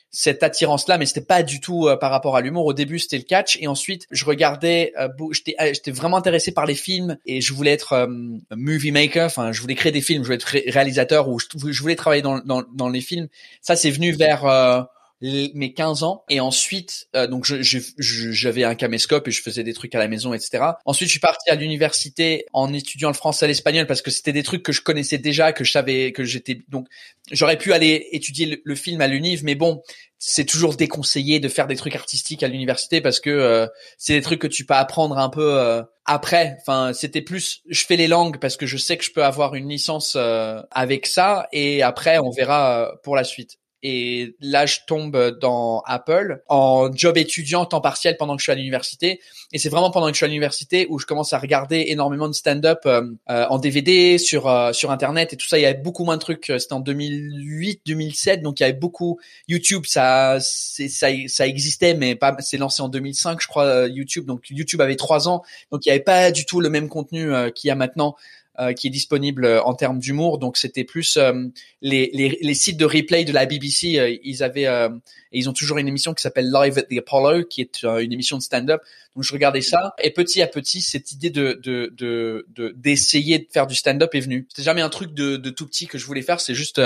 cette 0.09 0.42
attirance 0.44 0.88
là 0.88 0.98
mais 0.98 1.06
c'était 1.06 1.21
pas 1.21 1.44
du 1.44 1.59
tout 1.59 1.88
euh, 1.88 1.98
par 1.98 2.12
rapport 2.12 2.36
à 2.36 2.42
l'humour. 2.42 2.65
Au 2.65 2.74
début 2.74 3.00
c'était 3.00 3.18
le 3.18 3.24
catch. 3.24 3.57
Et 3.62 3.68
ensuite 3.68 4.07
je 4.12 4.25
regardais 4.25 4.94
euh, 5.00 5.09
j'étais 5.31 5.56
euh, 5.59 5.74
j'étais 5.74 5.92
vraiment 5.92 6.18
intéressé 6.18 6.51
par 6.51 6.65
les 6.65 6.75
films 6.75 7.18
et 7.25 7.42
je 7.42 7.54
voulais 7.54 7.71
être 7.71 8.07
movie 8.56 8.92
maker. 8.92 9.25
Enfin 9.25 9.51
je 9.51 9.62
voulais 9.62 9.75
créer 9.75 9.92
des 9.92 10.01
films. 10.01 10.24
Je 10.24 10.27
voulais 10.27 10.38
être 10.38 10.71
réalisateur 10.71 11.30
ou 11.30 11.39
je, 11.39 11.48
je 11.71 11.81
voulais 11.81 11.95
travailler 11.95 12.21
dans, 12.21 12.39
dans, 12.39 12.63
dans 12.74 12.89
les 12.89 13.01
films. 13.01 13.27
Ça 13.62 13.75
c'est 13.75 13.92
venu 13.92 14.12
vers 14.12 14.88
mes 15.22 15.74
15 15.74 16.04
ans. 16.04 16.24
Et 16.30 16.40
ensuite 16.40 17.08
euh, 17.16 17.28
donc 17.28 17.46
j'avais 17.46 18.64
un 18.64 18.75
caméscope 18.75 19.28
et 19.28 19.31
je 19.31 19.42
faisais 19.42 19.64
des 19.64 19.74
trucs 19.74 19.96
à 19.96 20.00
la 20.00 20.08
maison 20.08 20.34
etc 20.34 20.64
ensuite 20.86 21.08
je 21.08 21.14
suis 21.14 21.19
parti 21.19 21.50
à 21.50 21.56
l'université 21.56 22.46
en 22.54 22.74
étudiant 22.74 23.10
le 23.10 23.16
français 23.16 23.46
et 23.46 23.48
l'espagnol 23.48 23.88
parce 23.88 24.02
que 24.02 24.12
c'était 24.12 24.34
des 24.34 24.44
trucs 24.44 24.64
que 24.64 24.72
je 24.72 24.81
connaissais 24.81 25.18
déjà 25.18 25.54
que 25.54 25.64
je 25.64 25.71
savais 25.71 26.12
que 26.12 26.24
j'étais 26.24 26.62
donc 26.68 26.88
j'aurais 27.31 27.57
pu 27.57 27.74
aller 27.74 28.07
étudier 28.12 28.62
le, 28.64 28.76
film 28.76 29.02
à 29.02 29.07
l'univ 29.07 29.44
mais 29.44 29.56
bon 29.56 29.81
c'est 30.19 30.45
toujours 30.45 30.76
déconseillé 30.76 31.40
de 31.40 31.47
faire 31.47 31.68
des 31.68 31.76
trucs 31.76 31.95
artistiques 31.95 32.44
à 32.44 32.47
l'université 32.47 33.02
parce 33.02 33.19
que 33.19 33.30
euh, 33.30 33.68
c'est 33.97 34.14
des 34.14 34.21
trucs 34.21 34.42
que 34.42 34.47
tu 34.47 34.66
peux 34.66 34.74
apprendre 34.74 35.18
un 35.18 35.30
peu 35.30 35.59
euh, 35.59 35.83
après. 36.06 36.57
Enfin, 36.62 36.94
c'était 36.94 37.21
plus, 37.21 37.62
je 37.69 37.86
fais 37.86 37.97
les 37.97 38.07
langues 38.07 38.40
parce 38.40 38.57
que 38.57 38.66
je 38.66 38.78
sais 38.78 38.97
que 38.97 39.04
je 39.04 39.12
peux 39.12 39.24
avoir 39.24 39.54
une 39.54 39.69
licence 39.69 40.18
avec 40.71 41.06
ça 41.06 41.47
et 41.52 41.83
après 41.83 42.18
on 42.18 42.31
verra 42.31 42.94
pour 43.04 43.16
la 43.16 43.24
suite 43.24 43.59
et 43.84 44.36
là 44.42 44.66
je 44.66 44.78
tombe 44.88 45.38
dans 45.40 45.81
Apple 45.86 46.42
en 46.48 46.92
job 46.94 47.18
étudiant 47.18 47.66
temps 47.66 47.81
partiel 47.81 48.18
pendant 48.18 48.36
que 48.36 48.40
je 48.42 48.44
suis 48.44 48.52
à 48.52 48.56
l'université. 48.56 49.22
Et 49.54 49.60
c'est 49.60 49.69
vraiment 49.69 49.92
pendant 49.92 50.07
que 50.07 50.14
je 50.14 50.18
suis 50.18 50.26
à 50.26 50.28
l'université 50.28 50.88
où 50.90 51.00
je 51.00 51.06
commence 51.06 51.34
à 51.34 51.40
regarder 51.40 51.86
énormément 51.88 52.28
de 52.28 52.34
stand-up 52.34 52.80
euh, 52.86 53.04
euh, 53.30 53.46
en 53.50 53.60
DVD 53.60 54.18
sur 54.18 54.48
euh, 54.48 54.74
sur 54.74 54.92
internet 54.92 55.34
et 55.34 55.38
tout 55.38 55.48
ça. 55.48 55.60
Il 55.60 55.62
y 55.62 55.66
avait 55.66 55.80
beaucoup 55.80 56.04
moins 56.04 56.18
de 56.18 56.22
trucs 56.22 56.52
c'était 56.57 56.74
en 56.74 56.80
2008 56.80 57.81
2007 57.86 58.42
donc 58.42 58.60
il 58.60 58.64
y 58.64 58.66
avait 58.66 58.74
beaucoup 58.74 59.19
YouTube. 59.48 59.84
Ça 59.86 60.38
ça 60.40 61.07
ça 61.28 61.48
existait 61.48 61.94
mais 61.94 62.16
pas 62.16 62.36
c'est 62.40 62.57
lancé 62.57 62.81
en 62.81 62.90
2005 62.90 63.42
je 63.42 63.48
crois 63.48 63.88
YouTube. 63.88 64.26
Donc 64.26 64.50
YouTube 64.50 64.81
avait 64.81 64.96
trois 64.96 65.28
ans 65.28 65.44
donc 65.72 65.86
il 65.86 65.90
y 65.90 65.92
avait 65.92 66.02
pas 66.02 66.31
du 66.31 66.46
tout 66.46 66.62
le 66.62 66.69
même 66.69 66.90
contenu 66.90 67.31
qu'il 67.54 67.68
y 67.68 67.72
a 67.72 67.76
maintenant 67.76 68.16
euh, 68.59 68.73
qui 68.73 68.87
est 68.87 68.90
disponible 68.90 69.45
euh, 69.45 69.61
en 69.61 69.76
termes 69.76 69.99
d'humour. 69.99 70.40
Donc 70.40 70.57
c'était 70.57 70.83
plus 70.83 71.18
euh, 71.18 71.45
les, 71.81 72.09
les, 72.11 72.40
les, 72.42 72.54
sites 72.56 72.78
de 72.78 72.85
replay 72.85 73.23
de 73.23 73.31
la 73.31 73.45
BBC. 73.45 74.19
ils 74.23 74.42
avaient 74.42 74.64
et 74.64 75.37
ils 75.37 75.47
ont 75.47 75.54
toujours 75.54 75.78
une 75.78 75.87
émission 75.87 76.16
qui 76.16 76.23
s'appelle 76.23 76.49
Live 76.52 76.80
at 76.80 76.83
the 76.83 76.97
Apollo, 76.97 77.44
qui 77.44 77.61
est 77.61 77.83
une 77.83 78.11
émission 78.11 78.35
de 78.35 78.42
stand-up. 78.42 78.81
Donc 79.16 79.23
je 79.23 79.31
regardais 79.31 79.61
ça 79.61 79.94
et 80.02 80.09
petit 80.09 80.42
à 80.42 80.47
petit 80.47 80.81
cette 80.81 81.11
idée 81.11 81.30
de 81.30 81.59
de 81.61 81.94
de 81.97 82.73
d'essayer 82.76 83.37
de, 83.37 83.47
faire 83.52 83.68
du 83.68 83.76
stand-up 83.76 84.16
est 84.16 84.21
venue. 84.21 84.47
C'était 84.49 84.64
jamais 84.64 84.81
un 84.81 84.90
truc 84.90 85.14
de, 85.14 85.37
de 85.37 85.49
tout 85.52 85.68
petit 85.68 85.85
que 85.85 85.99
je 85.99 86.06
voulais 86.07 86.23
faire. 86.23 86.40
C'est 86.40 86.56
juste 86.56 86.81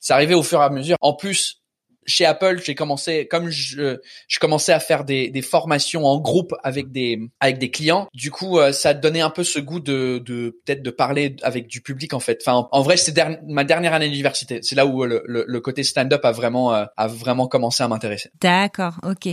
ça 0.00 0.14
arrivait 0.16 0.34
au 0.34 0.42
fur 0.42 0.60
et 0.60 0.64
à 0.64 0.70
mesure. 0.70 0.98
En 1.00 1.14
plus 1.14 1.63
chez 2.06 2.24
Apple, 2.24 2.60
j'ai 2.64 2.74
commencé 2.74 3.26
comme 3.26 3.50
je, 3.50 3.98
je 4.28 4.38
commençais 4.38 4.72
à 4.72 4.80
faire 4.80 5.04
des, 5.04 5.30
des 5.30 5.42
formations 5.42 6.04
en 6.06 6.18
groupe 6.20 6.54
avec 6.62 6.92
des 6.92 7.20
avec 7.40 7.58
des 7.58 7.70
clients. 7.70 8.08
Du 8.14 8.30
coup, 8.30 8.58
euh, 8.58 8.72
ça 8.72 8.94
donnait 8.94 9.20
un 9.20 9.30
peu 9.30 9.44
ce 9.44 9.58
goût 9.58 9.80
de, 9.80 10.22
de 10.24 10.58
peut-être 10.64 10.82
de 10.82 10.90
parler 10.90 11.36
avec 11.42 11.66
du 11.66 11.80
public 11.80 12.14
en 12.14 12.20
fait. 12.20 12.42
Enfin, 12.44 12.68
en, 12.70 12.82
vrai, 12.82 12.96
c'est 12.96 13.14
ma 13.46 13.64
dernière 13.64 13.94
année 13.94 14.08
d'université. 14.08 14.60
C'est 14.62 14.74
là 14.76 14.86
où 14.86 15.04
le, 15.04 15.22
le, 15.26 15.44
le 15.46 15.60
côté 15.60 15.82
stand-up 15.82 16.24
a 16.24 16.32
vraiment 16.32 16.74
euh, 16.74 16.84
a 16.96 17.06
vraiment 17.06 17.46
commencé 17.46 17.82
à 17.82 17.88
m'intéresser. 17.88 18.30
D'accord, 18.40 18.94
ok. 19.02 19.26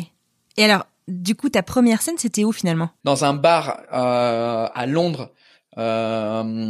Et 0.57 0.63
alors, 0.63 0.85
du 1.07 1.35
coup, 1.35 1.49
ta 1.49 1.63
première 1.63 2.01
scène, 2.01 2.17
c'était 2.17 2.43
où 2.43 2.51
finalement? 2.51 2.89
Dans 3.03 3.25
un 3.25 3.33
bar 3.33 3.81
euh, 3.93 4.67
à 4.73 4.85
Londres 4.85 5.31
euh, 5.81 6.69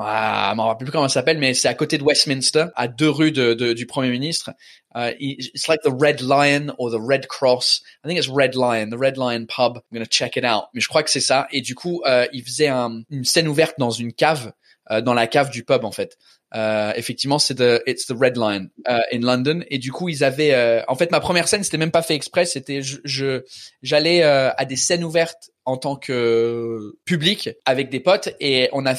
ah, 0.00 0.50
je 0.52 0.56
m'en 0.56 0.66
rappelle 0.66 0.86
plus 0.86 0.92
comment 0.92 1.08
ça 1.08 1.14
s'appelle, 1.14 1.38
mais 1.38 1.54
c'est 1.54 1.68
à 1.68 1.74
côté 1.74 1.98
de 1.98 2.02
Westminster, 2.02 2.66
à 2.74 2.88
deux 2.88 3.10
rues 3.10 3.32
de, 3.32 3.54
de, 3.54 3.72
du 3.72 3.86
Premier 3.86 4.10
ministre. 4.10 4.50
Uh, 4.94 5.12
it's 5.18 5.68
like 5.68 5.80
the 5.82 5.92
Red 5.92 6.20
Lion 6.20 6.74
or 6.78 6.90
the 6.90 7.00
Red 7.00 7.26
Cross. 7.26 7.82
I 8.04 8.08
think 8.08 8.18
it's 8.18 8.28
Red 8.28 8.54
Lion, 8.54 8.90
the 8.90 8.98
Red 8.98 9.16
Lion 9.16 9.46
Pub. 9.46 9.78
I'm 9.78 9.94
gonna 9.94 10.06
check 10.06 10.36
it 10.36 10.44
out. 10.44 10.64
Mais 10.74 10.80
je 10.80 10.88
crois 10.88 11.02
que 11.02 11.10
c'est 11.10 11.20
ça. 11.20 11.46
Et 11.52 11.60
du 11.60 11.74
coup, 11.74 12.02
euh, 12.06 12.26
il 12.32 12.42
faisait 12.42 12.68
un, 12.68 13.02
une 13.10 13.24
scène 13.24 13.48
ouverte 13.48 13.74
dans 13.78 13.90
une 13.90 14.12
cave, 14.12 14.52
euh, 14.90 15.00
dans 15.00 15.14
la 15.14 15.26
cave 15.26 15.50
du 15.50 15.64
pub 15.64 15.84
en 15.84 15.92
fait. 15.92 16.16
Euh, 16.54 16.92
effectivement, 16.96 17.38
c'est 17.38 17.54
the 17.54 17.82
it's 17.86 18.06
the 18.06 18.14
Red 18.18 18.36
Line 18.36 18.68
uh, 18.86 19.00
in 19.12 19.20
London. 19.20 19.62
Et 19.68 19.78
du 19.78 19.90
coup, 19.92 20.08
ils 20.08 20.22
avaient. 20.22 20.52
Euh, 20.54 20.82
en 20.88 20.94
fait, 20.94 21.10
ma 21.10 21.20
première 21.20 21.48
scène, 21.48 21.62
c'était 21.62 21.78
même 21.78 21.90
pas 21.90 22.02
fait 22.02 22.14
exprès. 22.14 22.44
C'était 22.44 22.82
je 22.82 23.42
j'allais 23.82 24.22
euh, 24.22 24.50
à 24.56 24.64
des 24.64 24.76
scènes 24.76 25.04
ouvertes 25.04 25.50
en 25.64 25.76
tant 25.76 25.96
que 25.96 26.96
public 27.04 27.50
avec 27.64 27.88
des 27.88 28.00
potes 28.00 28.30
et 28.40 28.68
on 28.72 28.84
a 28.84 28.94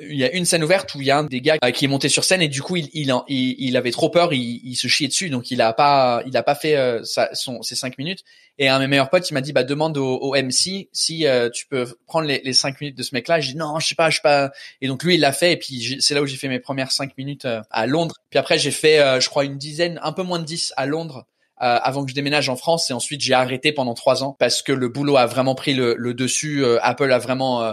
il 0.00 0.16
y 0.16 0.24
a 0.24 0.32
une 0.32 0.44
scène 0.44 0.62
ouverte 0.62 0.94
où 0.94 1.00
il 1.00 1.06
y 1.06 1.10
a 1.10 1.18
un 1.18 1.24
des 1.24 1.40
gars 1.40 1.58
qui 1.72 1.84
est 1.84 1.88
monté 1.88 2.08
sur 2.08 2.22
scène 2.22 2.40
et 2.40 2.48
du 2.48 2.62
coup 2.62 2.76
il 2.76 2.88
il, 2.92 3.12
il, 3.28 3.76
avait 3.76 3.90
trop 3.90 4.08
peur 4.08 4.32
il, 4.32 4.60
il, 4.62 4.76
se 4.76 4.86
chiait 4.86 5.08
dessus 5.08 5.28
donc 5.28 5.50
il 5.50 5.60
a 5.60 5.72
pas 5.72 6.22
il 6.26 6.36
a 6.36 6.42
pas 6.42 6.54
fait 6.54 6.76
euh, 6.76 7.02
sa, 7.02 7.34
son 7.34 7.62
ses 7.62 7.74
cinq 7.74 7.98
minutes. 7.98 8.22
Et 8.60 8.68
un 8.68 8.78
de 8.78 8.84
mes 8.84 8.88
meilleurs 8.88 9.10
potes 9.10 9.28
il 9.30 9.34
m'a 9.34 9.40
dit 9.40 9.52
bah 9.52 9.64
demande 9.64 9.96
au, 9.98 10.16
au 10.16 10.34
MC 10.34 10.88
si 10.92 11.26
euh, 11.26 11.50
tu 11.50 11.66
peux 11.66 11.86
prendre 12.06 12.26
les, 12.26 12.52
cinq 12.52 12.80
minutes 12.80 12.96
de 12.96 13.02
ce 13.02 13.14
mec 13.14 13.28
là 13.28 13.40
j'ai 13.40 13.52
dit 13.52 13.58
non 13.58 13.78
je 13.80 13.88
sais 13.88 13.94
pas 13.94 14.10
je 14.10 14.16
sais 14.16 14.22
pas. 14.22 14.50
Et 14.80 14.86
donc 14.86 15.02
lui 15.02 15.16
il 15.16 15.20
l'a 15.20 15.32
fait 15.32 15.52
et 15.52 15.56
puis 15.56 15.96
c'est 16.00 16.14
là 16.14 16.22
où 16.22 16.26
j'ai 16.26 16.36
fait 16.36 16.48
mes 16.48 16.60
premières 16.60 16.92
cinq 16.92 17.16
minutes 17.18 17.44
euh, 17.44 17.60
à 17.70 17.86
Londres. 17.86 18.16
Puis 18.30 18.38
après 18.38 18.58
j'ai 18.58 18.70
fait 18.70 19.20
je 19.20 19.28
crois 19.28 19.44
une 19.44 19.58
dizaine 19.58 19.98
un 20.02 20.12
peu 20.12 20.22
moins 20.22 20.38
de 20.38 20.44
dix 20.44 20.72
à 20.76 20.86
Londres 20.86 21.26
euh, 21.60 21.78
avant 21.82 22.04
que 22.04 22.10
je 22.10 22.14
déménage 22.14 22.48
en 22.48 22.56
France 22.56 22.90
et 22.90 22.92
ensuite 22.92 23.20
j'ai 23.20 23.34
arrêté 23.34 23.72
pendant 23.72 23.94
trois 23.94 24.22
ans 24.22 24.36
parce 24.38 24.62
que 24.62 24.72
le 24.72 24.88
boulot 24.88 25.16
a 25.16 25.26
vraiment 25.26 25.54
pris 25.54 25.74
le, 25.74 25.94
le 25.96 26.14
dessus. 26.14 26.64
Euh, 26.64 26.78
Apple 26.82 27.10
a 27.12 27.18
vraiment 27.18 27.62
euh, 27.62 27.72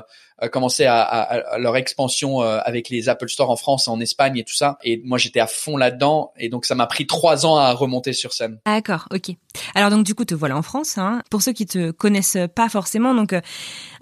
commencé 0.52 0.86
à, 0.86 1.02
à, 1.02 1.58
leur 1.60 1.78
expansion 1.78 2.42
avec 2.42 2.90
les 2.90 3.08
Apple 3.08 3.30
Store 3.30 3.50
en 3.50 3.56
France, 3.56 3.88
en 3.88 4.00
Espagne 4.02 4.38
et 4.38 4.44
tout 4.44 4.56
ça. 4.56 4.78
Et 4.84 5.02
moi 5.06 5.18
j'étais 5.18 5.40
à 5.40 5.48
fond 5.48 5.78
là-dedans 5.78 6.34
et 6.38 6.50
donc 6.50 6.66
ça 6.66 6.76
m'a 6.76 6.88
pris 6.88 7.08
trois 7.08 7.46
ans 7.46 7.58
à 7.58 7.72
remonter 7.72 8.12
sur 8.12 8.34
scène. 8.34 8.60
D'accord, 8.66 9.08
ok. 9.14 9.36
Alors 9.74 9.90
donc 9.90 10.06
du 10.06 10.16
coup 10.16 10.26
te 10.26 10.36
voilà 10.36 10.58
en 10.58 10.62
France. 10.62 10.98
Hein. 10.98 11.22
Pour 11.30 11.42
ceux 11.42 11.54
qui 11.54 11.66
te 11.66 11.92
connaissent 11.92 12.38
pas 12.56 12.70
forcément, 12.70 13.14
donc 13.14 13.34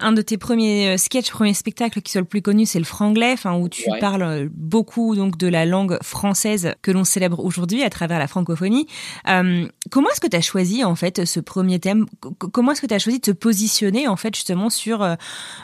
un 0.00 0.12
de 0.12 0.22
tes 0.22 0.38
premiers 0.38 0.98
sketchs, 0.98 1.30
premiers 1.30 1.54
spectacles 1.54 2.00
qui 2.02 2.12
soit 2.12 2.20
le 2.20 2.26
plus 2.26 2.42
connu, 2.42 2.66
c'est 2.66 2.78
le 2.78 2.84
franglais, 2.84 3.32
enfin 3.32 3.56
où 3.56 3.68
tu 3.68 3.88
parles 4.00 4.48
beaucoup 4.52 5.16
donc 5.16 5.36
de 5.36 5.48
la 5.48 5.64
langue 5.64 5.98
française 6.02 6.74
que 6.82 6.90
l'on 6.90 7.04
célèbre 7.04 7.44
aujourd'hui 7.44 7.82
à 7.82 7.90
travers 7.90 8.18
la 8.18 8.26
francophonie. 8.26 8.86
Euh, 9.28 9.66
comment 9.90 10.10
est-ce 10.10 10.20
que 10.20 10.26
tu 10.26 10.36
as 10.36 10.40
choisi 10.40 10.84
en 10.84 10.94
fait 10.94 11.24
ce 11.24 11.40
premier 11.40 11.78
thème? 11.78 12.06
Comment 12.38 12.72
est-ce 12.72 12.80
que 12.80 12.86
tu 12.86 12.94
as 12.94 12.98
choisi 12.98 13.18
de 13.18 13.24
te 13.24 13.30
positionner 13.30 14.08
en 14.08 14.16
fait 14.16 14.34
justement 14.34 14.70
sur 14.70 15.02
euh, 15.02 15.14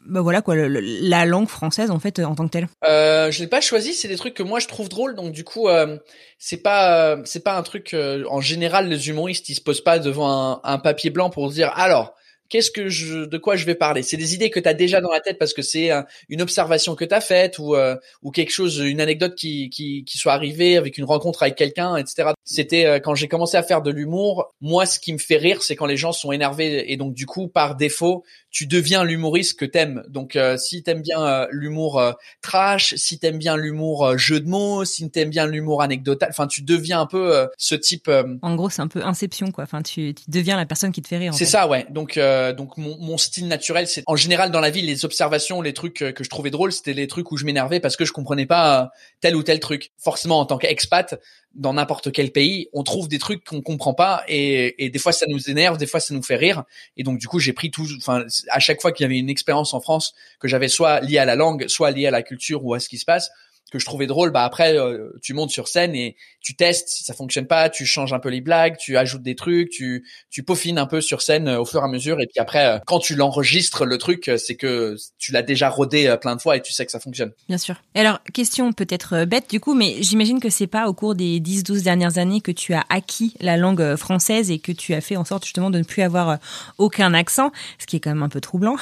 bah 0.06 0.20
voilà 0.20 0.42
quoi 0.42 0.54
la 0.56 1.24
langue 1.24 1.48
française 1.48 1.90
en 1.90 1.98
fait 1.98 2.18
en 2.20 2.34
tant 2.34 2.46
que 2.46 2.50
telle? 2.50 2.68
Euh, 2.84 3.30
Je 3.30 3.40
l'ai 3.40 3.48
pas 3.48 3.60
choisi, 3.60 3.94
c'est 3.94 4.08
des 4.08 4.16
trucs 4.16 4.34
que 4.34 4.42
moi 4.42 4.58
je 4.58 4.68
trouve 4.68 4.88
drôles 4.88 5.14
donc 5.14 5.32
du 5.32 5.44
coup 5.44 5.68
euh, 5.68 5.98
c'est 6.38 6.62
pas 6.62 7.18
c'est 7.24 7.44
pas 7.44 7.56
un 7.56 7.62
truc 7.62 7.94
en 8.28 8.40
général 8.40 8.88
les 8.88 9.08
humoristes 9.08 9.48
ils 9.48 9.54
se 9.54 9.60
posent 9.60 9.79
pas 9.80 9.98
devant 9.98 10.60
un, 10.64 10.78
papier 10.78 11.10
blanc 11.10 11.30
pour 11.30 11.48
se 11.48 11.54
dire 11.54 11.72
alors 11.76 12.14
qu'est-ce 12.48 12.70
que 12.70 12.88
je, 12.88 13.26
de 13.26 13.38
quoi 13.38 13.56
je 13.56 13.64
vais 13.64 13.74
parler? 13.74 14.02
C'est 14.02 14.16
des 14.16 14.34
idées 14.34 14.50
que 14.50 14.60
tu 14.60 14.68
as 14.68 14.74
déjà 14.74 15.00
dans 15.00 15.10
la 15.10 15.20
tête 15.20 15.38
parce 15.38 15.54
que 15.54 15.62
c'est 15.62 15.90
une 16.28 16.42
observation 16.42 16.94
que 16.94 17.04
tu 17.04 17.14
as 17.14 17.20
faite 17.20 17.58
ou 17.58 17.76
euh, 17.76 17.96
ou 18.22 18.30
quelque 18.30 18.50
chose, 18.50 18.78
une 18.78 19.00
anecdote 19.00 19.34
qui 19.36 19.70
qui, 19.70 20.04
qui 20.04 20.18
soit 20.18 20.32
arrivée 20.32 20.76
avec 20.76 20.98
une 20.98 21.04
rencontre 21.04 21.42
avec 21.42 21.54
quelqu'un, 21.54 21.96
etc. 21.96 22.30
C'était 22.44 22.86
euh, 22.86 23.00
quand 23.00 23.14
j'ai 23.14 23.28
commencé 23.28 23.56
à 23.56 23.62
faire 23.62 23.82
de 23.82 23.90
l'humour. 23.90 24.54
Moi, 24.60 24.86
ce 24.86 24.98
qui 24.98 25.12
me 25.12 25.18
fait 25.18 25.36
rire, 25.36 25.62
c'est 25.62 25.76
quand 25.76 25.86
les 25.86 25.96
gens 25.96 26.12
sont 26.12 26.32
énervés 26.32 26.92
et 26.92 26.96
donc 26.96 27.14
du 27.14 27.26
coup, 27.26 27.48
par 27.48 27.76
défaut, 27.76 28.24
tu 28.50 28.66
deviens 28.66 29.04
l'humoriste 29.04 29.58
que 29.58 29.64
t'aimes. 29.64 30.02
Donc, 30.08 30.34
euh, 30.36 30.56
si 30.56 30.82
t'aimes 30.82 31.02
bien 31.02 31.46
l'humour 31.50 32.02
trash, 32.42 32.94
si 32.96 33.18
t'aimes 33.18 33.38
bien 33.38 33.56
l'humour 33.56 34.18
jeu 34.18 34.40
de 34.40 34.48
mots, 34.48 34.84
si 34.84 35.08
t'aimes 35.10 35.30
bien 35.30 35.46
l'humour 35.46 35.82
anecdotal, 35.82 36.30
enfin, 36.30 36.46
tu 36.46 36.62
deviens 36.62 37.00
un 37.00 37.06
peu 37.06 37.48
ce 37.56 37.74
type. 37.74 38.10
En 38.42 38.54
gros, 38.56 38.70
c'est 38.70 38.82
un 38.82 38.88
peu 38.88 39.00
Inception, 39.04 39.52
quoi. 39.52 39.64
Enfin, 39.64 39.82
tu, 39.82 40.14
tu 40.14 40.24
deviens 40.28 40.56
la 40.56 40.66
personne 40.66 40.92
qui 40.92 41.02
te 41.02 41.08
fait 41.08 41.18
rire. 41.18 41.34
C'est 41.34 41.44
ça, 41.44 41.68
ouais. 41.68 41.86
Donc 41.90 42.16
euh, 42.16 42.52
donc 42.52 42.76
mon, 42.76 42.96
mon, 42.98 43.18
style 43.18 43.48
naturel, 43.48 43.86
c'est 43.86 44.02
en 44.06 44.16
général 44.16 44.50
dans 44.50 44.60
la 44.60 44.70
vie 44.70 44.82
les 44.82 45.04
observations, 45.04 45.60
les 45.60 45.72
trucs 45.72 45.94
que 45.94 46.24
je 46.24 46.30
trouvais 46.30 46.50
drôles, 46.50 46.72
c'était 46.72 46.92
les 46.92 47.06
trucs 47.06 47.30
où 47.32 47.36
je 47.36 47.44
m'énervais 47.44 47.80
parce 47.80 47.96
que 47.96 48.04
je 48.04 48.12
comprenais 48.12 48.46
pas 48.46 48.82
euh, 48.82 48.86
tel 49.20 49.36
ou 49.36 49.42
tel 49.42 49.60
truc. 49.60 49.92
Forcément, 49.98 50.40
en 50.40 50.46
tant 50.46 50.58
qu'expat, 50.58 51.18
dans 51.54 51.74
n'importe 51.74 52.12
quel 52.12 52.30
pays, 52.30 52.39
on 52.72 52.82
trouve 52.82 53.08
des 53.08 53.18
trucs 53.18 53.44
qu'on 53.44 53.62
comprend 53.62 53.94
pas 53.94 54.24
et, 54.28 54.90
des 54.90 54.98
fois 54.98 55.12
ça 55.12 55.26
nous 55.28 55.50
énerve, 55.50 55.78
des 55.78 55.86
fois 55.86 56.00
ça 56.00 56.14
nous 56.14 56.22
fait 56.22 56.36
rire. 56.36 56.64
Et 56.96 57.02
donc 57.02 57.18
du 57.18 57.28
coup, 57.28 57.38
j'ai 57.38 57.52
pris 57.52 57.70
tout, 57.70 57.86
enfin 57.98 58.24
à 58.48 58.60
chaque 58.60 58.80
fois 58.80 58.92
qu'il 58.92 59.04
y 59.04 59.06
avait 59.06 59.18
une 59.18 59.30
expérience 59.30 59.74
en 59.74 59.80
France 59.80 60.14
que 60.38 60.48
j'avais 60.48 60.68
soit 60.68 61.00
liée 61.00 61.18
à 61.18 61.24
la 61.24 61.36
langue, 61.36 61.66
soit 61.68 61.90
liée 61.90 62.06
à 62.06 62.10
la 62.10 62.22
culture 62.22 62.64
ou 62.64 62.74
à 62.74 62.80
ce 62.80 62.88
qui 62.88 62.98
se 62.98 63.04
passe, 63.04 63.30
que 63.70 63.78
je 63.78 63.84
trouvais 63.84 64.06
drôle, 64.06 64.30
bah 64.30 64.44
après 64.44 64.76
euh, 64.76 65.10
tu 65.22 65.32
montes 65.32 65.50
sur 65.50 65.68
scène 65.68 65.94
et 65.94 66.16
tu 66.40 66.56
testes, 66.56 66.88
si 66.88 67.04
ça 67.04 67.14
fonctionne 67.14 67.46
pas, 67.46 67.70
tu 67.70 67.86
changes 67.86 68.12
un 68.12 68.18
peu 68.18 68.28
les 68.28 68.40
blagues, 68.40 68.76
tu 68.76 68.96
ajoutes 68.96 69.22
des 69.22 69.36
trucs, 69.36 69.70
tu 69.70 70.04
tu 70.30 70.42
peaufines 70.42 70.78
un 70.78 70.86
peu 70.86 71.00
sur 71.00 71.22
scène 71.22 71.48
euh, 71.48 71.60
au 71.60 71.64
fur 71.64 71.80
et 71.80 71.84
à 71.84 71.88
mesure 71.88 72.20
et 72.20 72.26
puis 72.26 72.40
après 72.40 72.66
euh, 72.66 72.78
quand 72.86 72.98
tu 72.98 73.14
l'enregistres 73.14 73.84
le 73.84 73.96
truc, 73.96 74.30
c'est 74.36 74.56
que 74.56 74.96
tu 75.18 75.32
l'as 75.32 75.42
déjà 75.42 75.68
rodé 75.68 76.14
plein 76.20 76.36
de 76.36 76.40
fois 76.40 76.56
et 76.56 76.62
tu 76.62 76.72
sais 76.72 76.84
que 76.84 76.92
ça 76.92 77.00
fonctionne. 77.00 77.32
Bien 77.48 77.58
sûr. 77.58 77.76
Alors 77.94 78.20
question 78.32 78.72
peut-être 78.72 79.24
bête 79.24 79.48
du 79.48 79.60
coup, 79.60 79.74
mais 79.74 79.96
j'imagine 80.00 80.40
que 80.40 80.50
c'est 80.50 80.66
pas 80.66 80.88
au 80.88 80.92
cours 80.92 81.14
des 81.14 81.38
10-12 81.38 81.82
dernières 81.82 82.18
années 82.18 82.40
que 82.40 82.52
tu 82.52 82.74
as 82.74 82.84
acquis 82.88 83.34
la 83.40 83.56
langue 83.56 83.94
française 83.96 84.50
et 84.50 84.58
que 84.58 84.72
tu 84.72 84.94
as 84.94 85.00
fait 85.00 85.16
en 85.16 85.24
sorte 85.24 85.44
justement 85.44 85.70
de 85.70 85.78
ne 85.78 85.84
plus 85.84 86.02
avoir 86.02 86.38
aucun 86.78 87.14
accent, 87.14 87.52
ce 87.78 87.86
qui 87.86 87.96
est 87.96 88.00
quand 88.00 88.10
même 88.10 88.22
un 88.22 88.28
peu 88.28 88.40
troublant. 88.40 88.76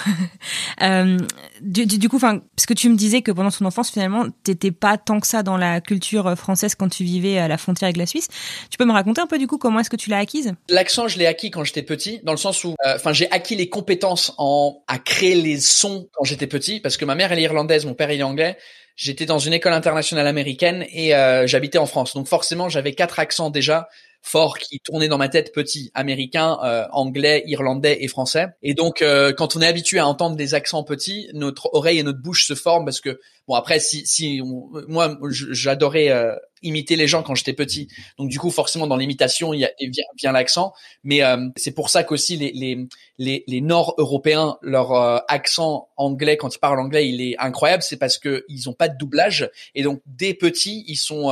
du, 1.60 2.08
coup, 2.08 2.16
enfin, 2.16 2.40
parce 2.56 2.66
que 2.66 2.74
tu 2.74 2.88
me 2.88 2.96
disais 2.96 3.22
que 3.22 3.32
pendant 3.32 3.50
ton 3.50 3.64
enfance 3.66 3.90
finalement 3.90 4.26
t'étais 4.42 4.70
pas 4.78 4.98
tant 4.98 5.20
que 5.20 5.26
ça 5.26 5.42
dans 5.42 5.56
la 5.56 5.80
culture 5.80 6.36
française 6.36 6.74
quand 6.74 6.88
tu 6.88 7.04
vivais 7.04 7.38
à 7.38 7.48
la 7.48 7.58
frontière 7.58 7.86
avec 7.86 7.96
la 7.96 8.06
Suisse. 8.06 8.28
Tu 8.70 8.78
peux 8.78 8.84
me 8.84 8.92
raconter 8.92 9.20
un 9.20 9.26
peu 9.26 9.38
du 9.38 9.46
coup 9.46 9.58
comment 9.58 9.80
est-ce 9.80 9.90
que 9.90 9.96
tu 9.96 10.10
l'as 10.10 10.18
acquise? 10.18 10.52
L'accent, 10.68 11.08
je 11.08 11.18
l'ai 11.18 11.26
acquis 11.26 11.50
quand 11.50 11.64
j'étais 11.64 11.82
petit, 11.82 12.20
dans 12.22 12.32
le 12.32 12.38
sens 12.38 12.64
où, 12.64 12.74
euh, 12.86 12.94
enfin, 12.96 13.12
j'ai 13.12 13.30
acquis 13.30 13.56
les 13.56 13.68
compétences 13.68 14.34
en 14.38 14.82
à 14.86 14.98
créer 14.98 15.34
les 15.34 15.60
sons 15.60 16.08
quand 16.12 16.24
j'étais 16.24 16.46
petit, 16.46 16.80
parce 16.80 16.96
que 16.96 17.04
ma 17.04 17.14
mère 17.14 17.32
elle 17.32 17.38
est 17.38 17.42
irlandaise, 17.42 17.84
mon 17.84 17.94
père 17.94 18.10
est 18.10 18.22
anglais. 18.22 18.56
J'étais 18.96 19.26
dans 19.26 19.38
une 19.38 19.52
école 19.52 19.74
internationale 19.74 20.26
américaine 20.26 20.84
et 20.90 21.14
euh, 21.14 21.46
j'habitais 21.46 21.78
en 21.78 21.86
France, 21.86 22.14
donc 22.14 22.26
forcément 22.26 22.68
j'avais 22.68 22.94
quatre 22.94 23.20
accents 23.20 23.48
déjà 23.48 23.88
fort 24.22 24.58
qui 24.58 24.80
tournait 24.80 25.08
dans 25.08 25.18
ma 25.18 25.28
tête 25.28 25.52
petit, 25.52 25.90
américain, 25.94 26.58
euh, 26.62 26.86
anglais, 26.92 27.44
irlandais 27.46 27.98
et 28.00 28.08
français. 28.08 28.46
Et 28.62 28.74
donc 28.74 29.00
euh, 29.00 29.32
quand 29.32 29.56
on 29.56 29.60
est 29.60 29.66
habitué 29.66 29.98
à 29.98 30.06
entendre 30.06 30.36
des 30.36 30.54
accents 30.54 30.84
petits, 30.84 31.28
notre 31.32 31.70
oreille 31.72 31.98
et 31.98 32.02
notre 32.02 32.20
bouche 32.20 32.46
se 32.46 32.54
forment 32.54 32.84
parce 32.84 33.00
que 33.00 33.20
bon 33.46 33.54
après 33.54 33.80
si 33.80 34.06
si 34.06 34.42
moi 34.42 35.16
j'adorais 35.30 36.10
euh, 36.10 36.34
imiter 36.62 36.96
les 36.96 37.06
gens 37.06 37.22
quand 37.22 37.34
j'étais 37.34 37.52
petit. 37.52 37.88
Donc 38.18 38.28
du 38.28 38.38
coup 38.38 38.50
forcément 38.50 38.86
dans 38.86 38.96
l'imitation 38.96 39.54
il 39.54 39.60
y 39.60 39.64
a 39.64 39.70
vient, 39.80 40.04
vient 40.18 40.32
l'accent, 40.32 40.72
mais 41.04 41.20
c'est 41.56 41.72
pour 41.72 41.88
ça 41.88 42.02
qu'aussi 42.02 42.36
les 42.36 42.52
les 42.52 42.86
les, 43.18 43.44
les 43.46 43.60
Nord-Européens 43.60 44.58
leur 44.60 44.92
accent 45.30 45.88
anglais 45.96 46.36
quand 46.36 46.54
ils 46.54 46.58
parlent 46.58 46.80
anglais 46.80 47.08
il 47.08 47.20
est 47.20 47.38
incroyable, 47.38 47.82
c'est 47.82 47.96
parce 47.96 48.18
que 48.18 48.44
ils 48.48 48.68
ont 48.68 48.74
pas 48.74 48.88
de 48.88 48.98
doublage 48.98 49.50
et 49.74 49.82
donc 49.82 50.02
dès 50.06 50.34
petits 50.34 50.84
ils 50.88 50.96
sont 50.96 51.30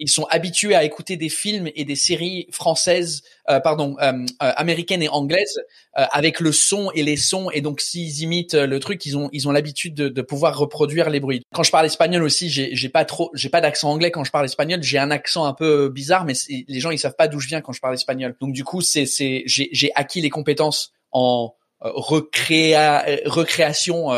ils 0.00 0.08
sont 0.08 0.24
habitués 0.30 0.74
à 0.74 0.82
écouter 0.82 1.16
des 1.16 1.28
films 1.28 1.68
et 1.76 1.84
des 1.84 1.94
séries 1.94 2.48
françaises, 2.50 3.22
euh, 3.50 3.60
pardon, 3.60 3.96
euh, 4.00 4.12
euh, 4.12 4.24
américaines 4.38 5.02
et 5.02 5.08
anglaises 5.08 5.60
avec 5.92 6.40
le 6.40 6.52
son 6.52 6.90
et 6.92 7.02
les 7.02 7.16
sons. 7.16 7.50
Et 7.50 7.60
donc, 7.60 7.80
s'ils 7.80 8.22
imitent 8.22 8.54
le 8.54 8.80
truc, 8.80 9.04
ils 9.04 9.18
ont 9.18 9.28
ils 9.32 9.46
ont 9.46 9.52
l'habitude 9.52 9.94
de, 9.94 10.08
de, 10.08 10.22
pouvoir 10.22 10.56
reproduire 10.56 11.10
les 11.10 11.20
bruits. 11.20 11.42
Quand 11.52 11.62
je 11.62 11.70
parle 11.70 11.84
espagnol 11.84 12.22
aussi, 12.22 12.48
j'ai 12.48 12.74
j'ai 12.74 12.88
pas 12.88 13.04
trop, 13.04 13.30
j'ai 13.34 13.50
pas 13.50 13.60
d'accent 13.60 13.90
anglais 13.90 14.10
quand 14.10 14.24
je 14.24 14.30
parle 14.30 14.46
espagnol. 14.46 14.82
J'ai 14.82 14.98
un 14.98 15.10
accent 15.10 15.44
un 15.44 15.52
peu 15.52 15.90
bizarre, 15.90 16.24
mais 16.24 16.32
les 16.48 16.80
gens 16.80 16.90
ils 16.90 16.98
savent 16.98 17.16
pas 17.16 17.28
d'où 17.28 17.38
je 17.38 17.48
viens 17.48 17.60
quand 17.60 17.72
je 17.72 17.80
parle 17.80 17.94
espagnol. 17.94 18.34
Donc 18.40 18.52
du 18.52 18.64
coup, 18.64 18.80
c'est 18.80 19.04
c'est 19.04 19.42
j'ai 19.44 19.68
j'ai 19.72 19.90
acquis 19.94 20.22
les 20.22 20.30
compétences 20.30 20.92
en 21.12 21.54
recréa, 21.80 23.04
recréation 23.26 24.10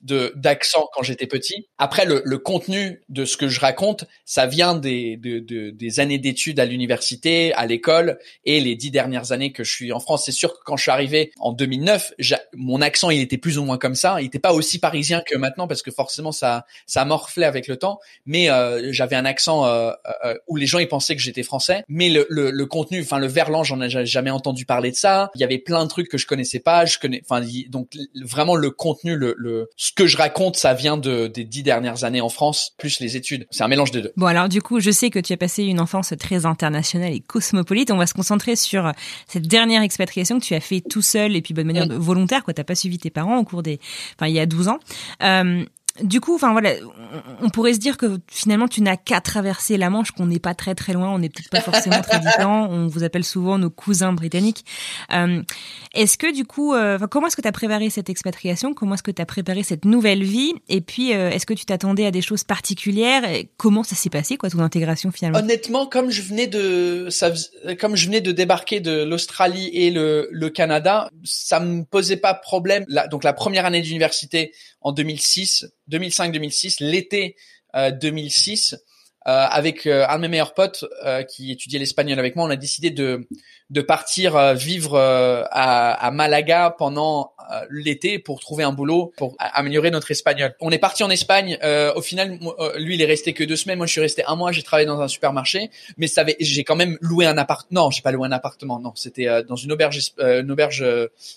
de 0.00 0.32
d'accent 0.36 0.88
quand 0.92 1.02
j'étais 1.02 1.26
petit. 1.26 1.68
Après, 1.76 2.04
le, 2.04 2.22
le, 2.24 2.38
contenu 2.38 3.02
de 3.08 3.24
ce 3.24 3.36
que 3.36 3.48
je 3.48 3.58
raconte, 3.60 4.04
ça 4.24 4.46
vient 4.46 4.74
des 4.74 5.16
de, 5.16 5.40
de, 5.40 5.70
des 5.70 6.00
années 6.00 6.18
d'études 6.18 6.60
à 6.60 6.64
l'université, 6.64 7.52
à 7.54 7.66
l'école 7.66 8.18
et 8.44 8.60
les 8.60 8.76
dix 8.76 8.90
dernières 8.90 9.32
années 9.32 9.52
que 9.52 9.64
je 9.64 9.72
suis 9.72 9.92
en 9.92 10.00
France. 10.00 10.24
C'est 10.24 10.32
sûr 10.32 10.52
que 10.52 10.58
quand 10.64 10.76
je 10.76 10.82
suis 10.82 10.90
arrivé 10.90 11.32
en 11.40 11.52
2009, 11.52 12.12
mon 12.54 12.80
accent 12.80 13.10
il 13.10 13.20
était 13.20 13.38
plus 13.38 13.58
ou 13.58 13.64
moins 13.64 13.78
comme 13.78 13.94
ça. 13.94 14.20
Il 14.20 14.26
était 14.26 14.38
pas 14.38 14.52
aussi 14.52 14.78
parisien 14.78 15.22
que 15.26 15.36
maintenant 15.36 15.66
parce 15.66 15.82
que 15.82 15.90
forcément 15.90 16.32
ça 16.32 16.64
ça 16.86 17.04
morflait 17.04 17.46
avec 17.46 17.66
le 17.66 17.76
temps. 17.76 17.98
Mais 18.24 18.50
euh, 18.50 18.92
j'avais 18.92 19.16
un 19.16 19.24
accent 19.24 19.66
euh, 19.66 19.92
euh, 20.24 20.34
où 20.46 20.56
les 20.56 20.66
gens 20.66 20.78
ils 20.78 20.88
pensaient 20.88 21.16
que 21.16 21.22
j'étais 21.22 21.42
français. 21.42 21.84
Mais 21.88 22.08
le, 22.08 22.26
le, 22.30 22.50
le 22.50 22.66
contenu, 22.66 23.00
enfin 23.02 23.18
le 23.18 23.26
verlan, 23.26 23.64
j'en 23.64 23.80
ai 23.80 24.06
jamais 24.06 24.30
entendu 24.30 24.64
parler 24.64 24.90
de 24.90 24.96
ça. 24.96 25.30
Il 25.34 25.40
y 25.40 25.44
avait 25.44 25.58
plein 25.58 25.84
de 25.84 25.88
trucs 25.88 26.08
que 26.08 26.18
je 26.18 26.26
connaissais 26.26 26.60
pas. 26.60 26.84
Je 26.84 26.98
connais, 26.98 27.20
enfin 27.24 27.44
donc 27.68 27.96
vraiment 28.22 28.54
le 28.54 28.70
contenu, 28.70 29.16
le, 29.16 29.34
le 29.36 29.68
ce 29.88 29.92
que 29.94 30.06
je 30.06 30.18
raconte, 30.18 30.56
ça 30.56 30.74
vient 30.74 30.98
de, 30.98 31.28
des 31.28 31.44
dix 31.44 31.62
dernières 31.62 32.04
années 32.04 32.20
en 32.20 32.28
France, 32.28 32.74
plus 32.76 33.00
les 33.00 33.16
études. 33.16 33.46
C'est 33.50 33.62
un 33.62 33.68
mélange 33.68 33.90
des 33.90 34.02
deux. 34.02 34.12
Bon, 34.18 34.26
alors 34.26 34.50
du 34.50 34.60
coup, 34.60 34.80
je 34.80 34.90
sais 34.90 35.08
que 35.08 35.18
tu 35.18 35.32
as 35.32 35.38
passé 35.38 35.64
une 35.64 35.80
enfance 35.80 36.12
très 36.18 36.44
internationale 36.44 37.14
et 37.14 37.20
cosmopolite. 37.20 37.90
On 37.90 37.96
va 37.96 38.06
se 38.06 38.12
concentrer 38.12 38.54
sur 38.54 38.92
cette 39.28 39.46
dernière 39.46 39.80
expatriation 39.80 40.40
que 40.40 40.44
tu 40.44 40.54
as 40.54 40.60
fait 40.60 40.82
tout 40.82 41.00
seul 41.00 41.34
et 41.36 41.40
puis 41.40 41.54
de 41.54 41.62
manière 41.62 41.88
volontaire. 41.88 42.44
Quoi, 42.44 42.52
t'as 42.52 42.64
pas 42.64 42.74
suivi 42.74 42.98
tes 42.98 43.08
parents 43.08 43.38
au 43.38 43.44
cours 43.44 43.62
des, 43.62 43.80
enfin, 44.16 44.28
il 44.28 44.34
y 44.34 44.40
a 44.40 44.44
12 44.44 44.68
ans. 44.68 44.78
Euh, 45.22 45.64
du 46.02 46.20
coup, 46.20 46.34
enfin 46.34 46.52
voilà, 46.52 46.72
on 47.40 47.48
pourrait 47.48 47.74
se 47.74 47.78
dire 47.78 47.96
que 47.96 48.18
finalement 48.28 48.68
tu 48.68 48.82
n'as 48.82 48.96
qu'à 48.96 49.20
traverser 49.20 49.76
la 49.76 49.90
Manche, 49.90 50.10
qu'on 50.12 50.26
n'est 50.26 50.38
pas 50.38 50.54
très 50.54 50.74
très 50.74 50.92
loin, 50.92 51.10
on 51.10 51.18
n'est 51.18 51.28
peut-être 51.28 51.50
pas 51.50 51.60
forcément 51.60 52.00
très 52.00 52.18
différents. 52.18 52.68
On 52.78 52.86
vous 52.86 53.02
appelle 53.02 53.24
souvent 53.24 53.58
nos 53.58 53.70
cousins 53.70 54.12
britanniques. 54.12 54.64
Euh, 55.12 55.42
est-ce 55.94 56.18
que 56.18 56.32
du 56.34 56.44
coup, 56.44 56.74
euh, 56.74 56.98
comment 57.10 57.26
est-ce 57.26 57.36
que 57.36 57.42
tu 57.42 57.48
as 57.48 57.52
préparé 57.52 57.90
cette 57.90 58.10
expatriation? 58.10 58.74
Comment 58.74 58.94
est-ce 58.94 59.02
que 59.02 59.10
tu 59.10 59.22
as 59.22 59.26
préparé 59.26 59.62
cette 59.62 59.84
nouvelle 59.84 60.22
vie? 60.22 60.54
Et 60.68 60.80
puis, 60.80 61.14
euh, 61.14 61.30
est-ce 61.30 61.46
que 61.46 61.54
tu 61.54 61.64
t'attendais 61.64 62.06
à 62.06 62.10
des 62.10 62.20
choses 62.20 62.44
particulières? 62.44 63.22
Comment 63.56 63.82
ça 63.82 63.96
s'est 63.96 64.10
passé, 64.10 64.36
quoi, 64.36 64.50
ton 64.50 64.60
intégration 64.60 65.10
finalement? 65.10 65.38
Honnêtement, 65.38 65.86
comme 65.86 66.10
je 66.10 66.22
venais 66.22 66.46
de, 66.46 67.08
ça, 67.10 67.32
comme 67.80 67.96
je 67.96 68.06
venais 68.06 68.20
de 68.20 68.32
débarquer 68.32 68.80
de 68.80 69.02
l'Australie 69.04 69.70
et 69.72 69.90
le, 69.90 70.28
le 70.30 70.50
Canada, 70.50 71.10
ça 71.24 71.60
me 71.60 71.84
posait 71.84 72.16
pas 72.16 72.34
problème. 72.34 72.84
donc 73.10 73.24
la 73.24 73.32
première 73.32 73.66
année 73.66 73.80
d'université 73.80 74.52
en 74.80 74.92
2006 74.92 75.66
2005-2006, 75.90 76.76
l'été 76.80 77.36
2006, 77.74 78.74
euh, 78.74 78.76
avec 79.28 79.86
euh, 79.86 80.06
un 80.08 80.16
de 80.16 80.22
mes 80.22 80.28
meilleurs 80.28 80.54
potes 80.54 80.84
qui 81.28 81.52
étudiait 81.52 81.78
l'espagnol 81.78 82.18
avec 82.18 82.36
moi, 82.36 82.46
on 82.46 82.50
a 82.50 82.56
décidé 82.56 82.90
de 82.90 83.26
de 83.70 83.82
partir 83.82 84.54
vivre 84.54 84.98
à, 84.98 85.92
à, 85.92 86.10
Malaga 86.10 86.74
pendant 86.78 87.34
l'été 87.68 88.18
pour 88.18 88.40
trouver 88.40 88.64
un 88.64 88.72
boulot 88.72 89.12
pour 89.18 89.36
améliorer 89.38 89.90
notre 89.90 90.10
espagnol. 90.10 90.54
On 90.60 90.70
est 90.70 90.78
parti 90.78 91.02
en 91.02 91.10
Espagne. 91.10 91.58
au 91.94 92.00
final, 92.00 92.38
lui, 92.78 92.94
il 92.94 93.02
est 93.02 93.06
resté 93.06 93.34
que 93.34 93.44
deux 93.44 93.56
semaines. 93.56 93.76
Moi, 93.76 93.86
je 93.86 93.92
suis 93.92 94.00
resté 94.00 94.24
un 94.26 94.36
mois. 94.36 94.52
J'ai 94.52 94.62
travaillé 94.62 94.86
dans 94.86 95.02
un 95.02 95.08
supermarché, 95.08 95.70
mais 95.98 96.06
ça 96.06 96.24
j'ai 96.40 96.64
quand 96.64 96.76
même 96.76 96.96
loué 97.02 97.26
un 97.26 97.36
appartement. 97.36 97.82
Non, 97.82 97.90
j'ai 97.90 98.00
pas 98.00 98.10
loué 98.10 98.26
un 98.26 98.32
appartement. 98.32 98.80
Non, 98.80 98.92
c'était 98.94 99.28
dans 99.46 99.56
une 99.56 99.70
auberge, 99.70 100.12
une 100.18 100.50
auberge 100.50 100.82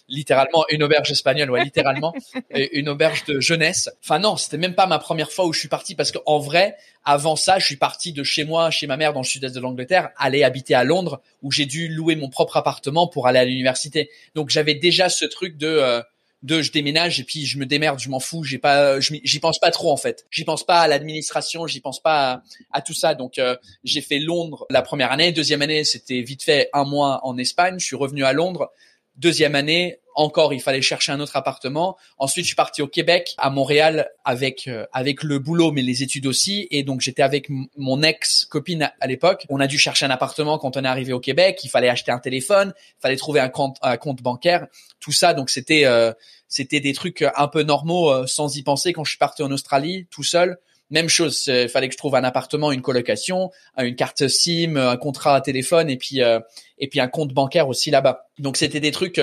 littéralement 0.08 0.64
une 0.70 0.84
auberge 0.84 1.12
espagnole, 1.12 1.52
ouais, 1.52 1.64
littéralement 1.64 2.14
une 2.72 2.90
auberge 2.90 3.26
de 3.26 3.40
jeunesse. 3.40 3.90
Enfin 4.04 4.20
non, 4.20 4.38
c'était 4.38 4.58
même 4.58 4.76
pas 4.76 4.88
ma 4.88 5.00
première 5.00 5.32
fois 5.32 5.46
où 5.46 5.54
je 5.54 5.60
suis 5.60 5.68
parti 5.68 5.96
parce 5.96 6.12
qu'en 6.12 6.40
vrai, 6.40 6.76
avant 7.04 7.36
ça, 7.36 7.60
je 7.60 7.66
suis 7.66 7.78
parti 7.78 8.14
de 8.14 8.24
chez 8.24 8.44
moi, 8.44 8.70
chez 8.70 8.88
ma 8.88 8.98
mère 8.98 9.14
dans 9.14 9.22
le 9.22 9.26
sud-est 9.26 9.56
de 9.56 9.60
l'Angleterre, 9.60 10.10
aller 10.18 10.44
habiter 10.44 10.76
à 10.76 10.84
Londres 10.84 11.22
où 11.42 11.52
j'ai 11.52 11.66
dû 11.66 11.88
louer 11.88 12.16
mon 12.16 12.30
propre 12.30 12.58
appartement 12.58 13.08
pour 13.08 13.28
aller 13.28 13.40
à 13.40 13.46
l'université. 13.46 14.10
Donc 14.36 14.50
j'avais 14.50 14.76
déjà 14.76 15.10
ce 15.10 15.26
truc 15.26 15.58
de 15.58 15.68
euh, 15.68 16.02
de 16.44 16.62
je 16.62 16.72
déménage 16.72 17.20
et 17.20 17.24
puis 17.24 17.46
je 17.46 17.60
me 17.60 17.66
démerde, 17.66 18.00
je 18.00 18.10
m'en 18.10 18.20
fous, 18.20 18.44
j'ai 18.44 18.58
pas 18.58 19.00
j'y 19.00 19.40
pense 19.40 19.60
pas 19.60 19.72
trop 19.72 19.92
en 19.92 19.98
fait. 19.98 20.26
J'y 20.32 20.44
pense 20.44 20.66
pas 20.66 20.80
à 20.80 20.88
l'administration, 20.88 21.68
j'y 21.68 21.82
pense 21.82 22.02
pas 22.02 22.42
à, 22.72 22.82
tout 22.82 22.94
ça. 22.94 23.14
Donc 23.14 23.38
euh, 23.38 23.56
j'ai 23.84 24.02
fait 24.02 24.20
Londres 24.20 24.66
la 24.70 24.82
première 24.82 25.12
année, 25.12 25.32
deuxième 25.32 25.62
année, 25.62 25.84
c'était 25.84 26.22
vite 26.22 26.44
fait 26.44 26.70
un 26.74 26.84
mois 26.84 27.20
en 27.24 27.38
Espagne, 27.38 27.76
je 27.80 27.86
suis 27.86 27.96
revenu 27.96 28.24
à 28.24 28.34
Londres. 28.34 28.72
Deuxième 29.18 29.56
année, 29.56 30.00
encore, 30.16 30.54
il 30.54 30.62
fallait 30.62 30.82
chercher 30.82 31.12
un 31.12 31.20
autre 31.20 31.36
appartement. 31.36 31.98
Ensuite, 32.18 32.46
je 32.46 32.50
suis 32.50 32.56
parti 32.56 32.82
au 32.82 32.88
Québec, 32.88 33.34
à 33.38 33.50
Montréal, 33.50 34.10
avec 34.26 34.68
euh, 34.68 34.86
avec 34.94 35.24
le 35.24 35.40
boulot, 35.40 35.72
mais 35.72 35.82
les 35.82 36.04
études 36.04 36.28
aussi. 36.28 36.68
Et 36.72 36.84
donc, 36.84 37.02
j'étais 37.02 37.22
avec 37.22 37.48
mon 37.78 38.02
ex 38.04 38.46
copine 38.46 38.92
à, 39.00 39.08
l'époque. 39.08 39.46
On 39.50 39.60
a 39.60 39.68
dû 39.68 39.78
chercher 39.78 40.06
un 40.06 40.10
appartement 40.10 40.58
quand 40.58 40.78
on 40.78 40.84
est 40.84 40.88
arrivé 40.88 41.14
au 41.14 41.20
Québec. 41.20 41.60
Il 41.64 41.70
fallait 41.70 41.90
acheter 41.90 42.12
un 42.12 42.20
téléphone, 42.20 42.74
il 42.78 43.02
fallait 43.02 43.16
trouver 43.16 43.40
un 43.40 43.50
compte 43.50 43.78
un 43.82 43.98
compte 43.98 44.22
bancaire, 44.22 44.68
tout 45.00 45.12
ça. 45.12 45.34
Donc, 45.34 45.50
c'était 45.50 45.86
euh, 45.86 46.14
c'était 46.48 46.80
des 46.80 46.94
trucs 46.94 47.24
un 47.36 47.48
peu 47.48 47.64
normaux, 47.64 48.12
euh, 48.12 48.28
sans 48.28 48.56
y 48.58 48.64
penser. 48.64 48.94
Quand 48.94 49.04
je 49.04 49.12
suis 49.12 49.20
parti 49.20 49.44
en 49.44 49.52
Australie, 49.52 50.08
tout 50.12 50.24
seul, 50.24 50.58
même 50.90 51.08
chose, 51.08 51.48
il 51.48 51.70
fallait 51.70 51.88
que 51.88 51.94
je 51.94 51.98
trouve 51.98 52.16
un 52.16 52.24
appartement, 52.26 52.74
une 52.74 52.82
colocation, 52.82 53.50
une 53.78 53.96
carte 53.96 54.28
SIM, 54.28 54.76
un 54.76 54.98
contrat 54.98 55.36
à 55.36 55.42
téléphone 55.42 55.90
et 55.90 55.96
puis 55.96 56.20
et 56.20 56.88
puis 56.90 57.00
un 57.00 57.08
compte 57.08 57.34
bancaire 57.34 57.70
aussi 57.70 57.92
là-bas. 57.92 58.28
Donc 58.40 58.58
c'était 58.58 58.82
des 58.82 58.92
trucs 58.92 59.22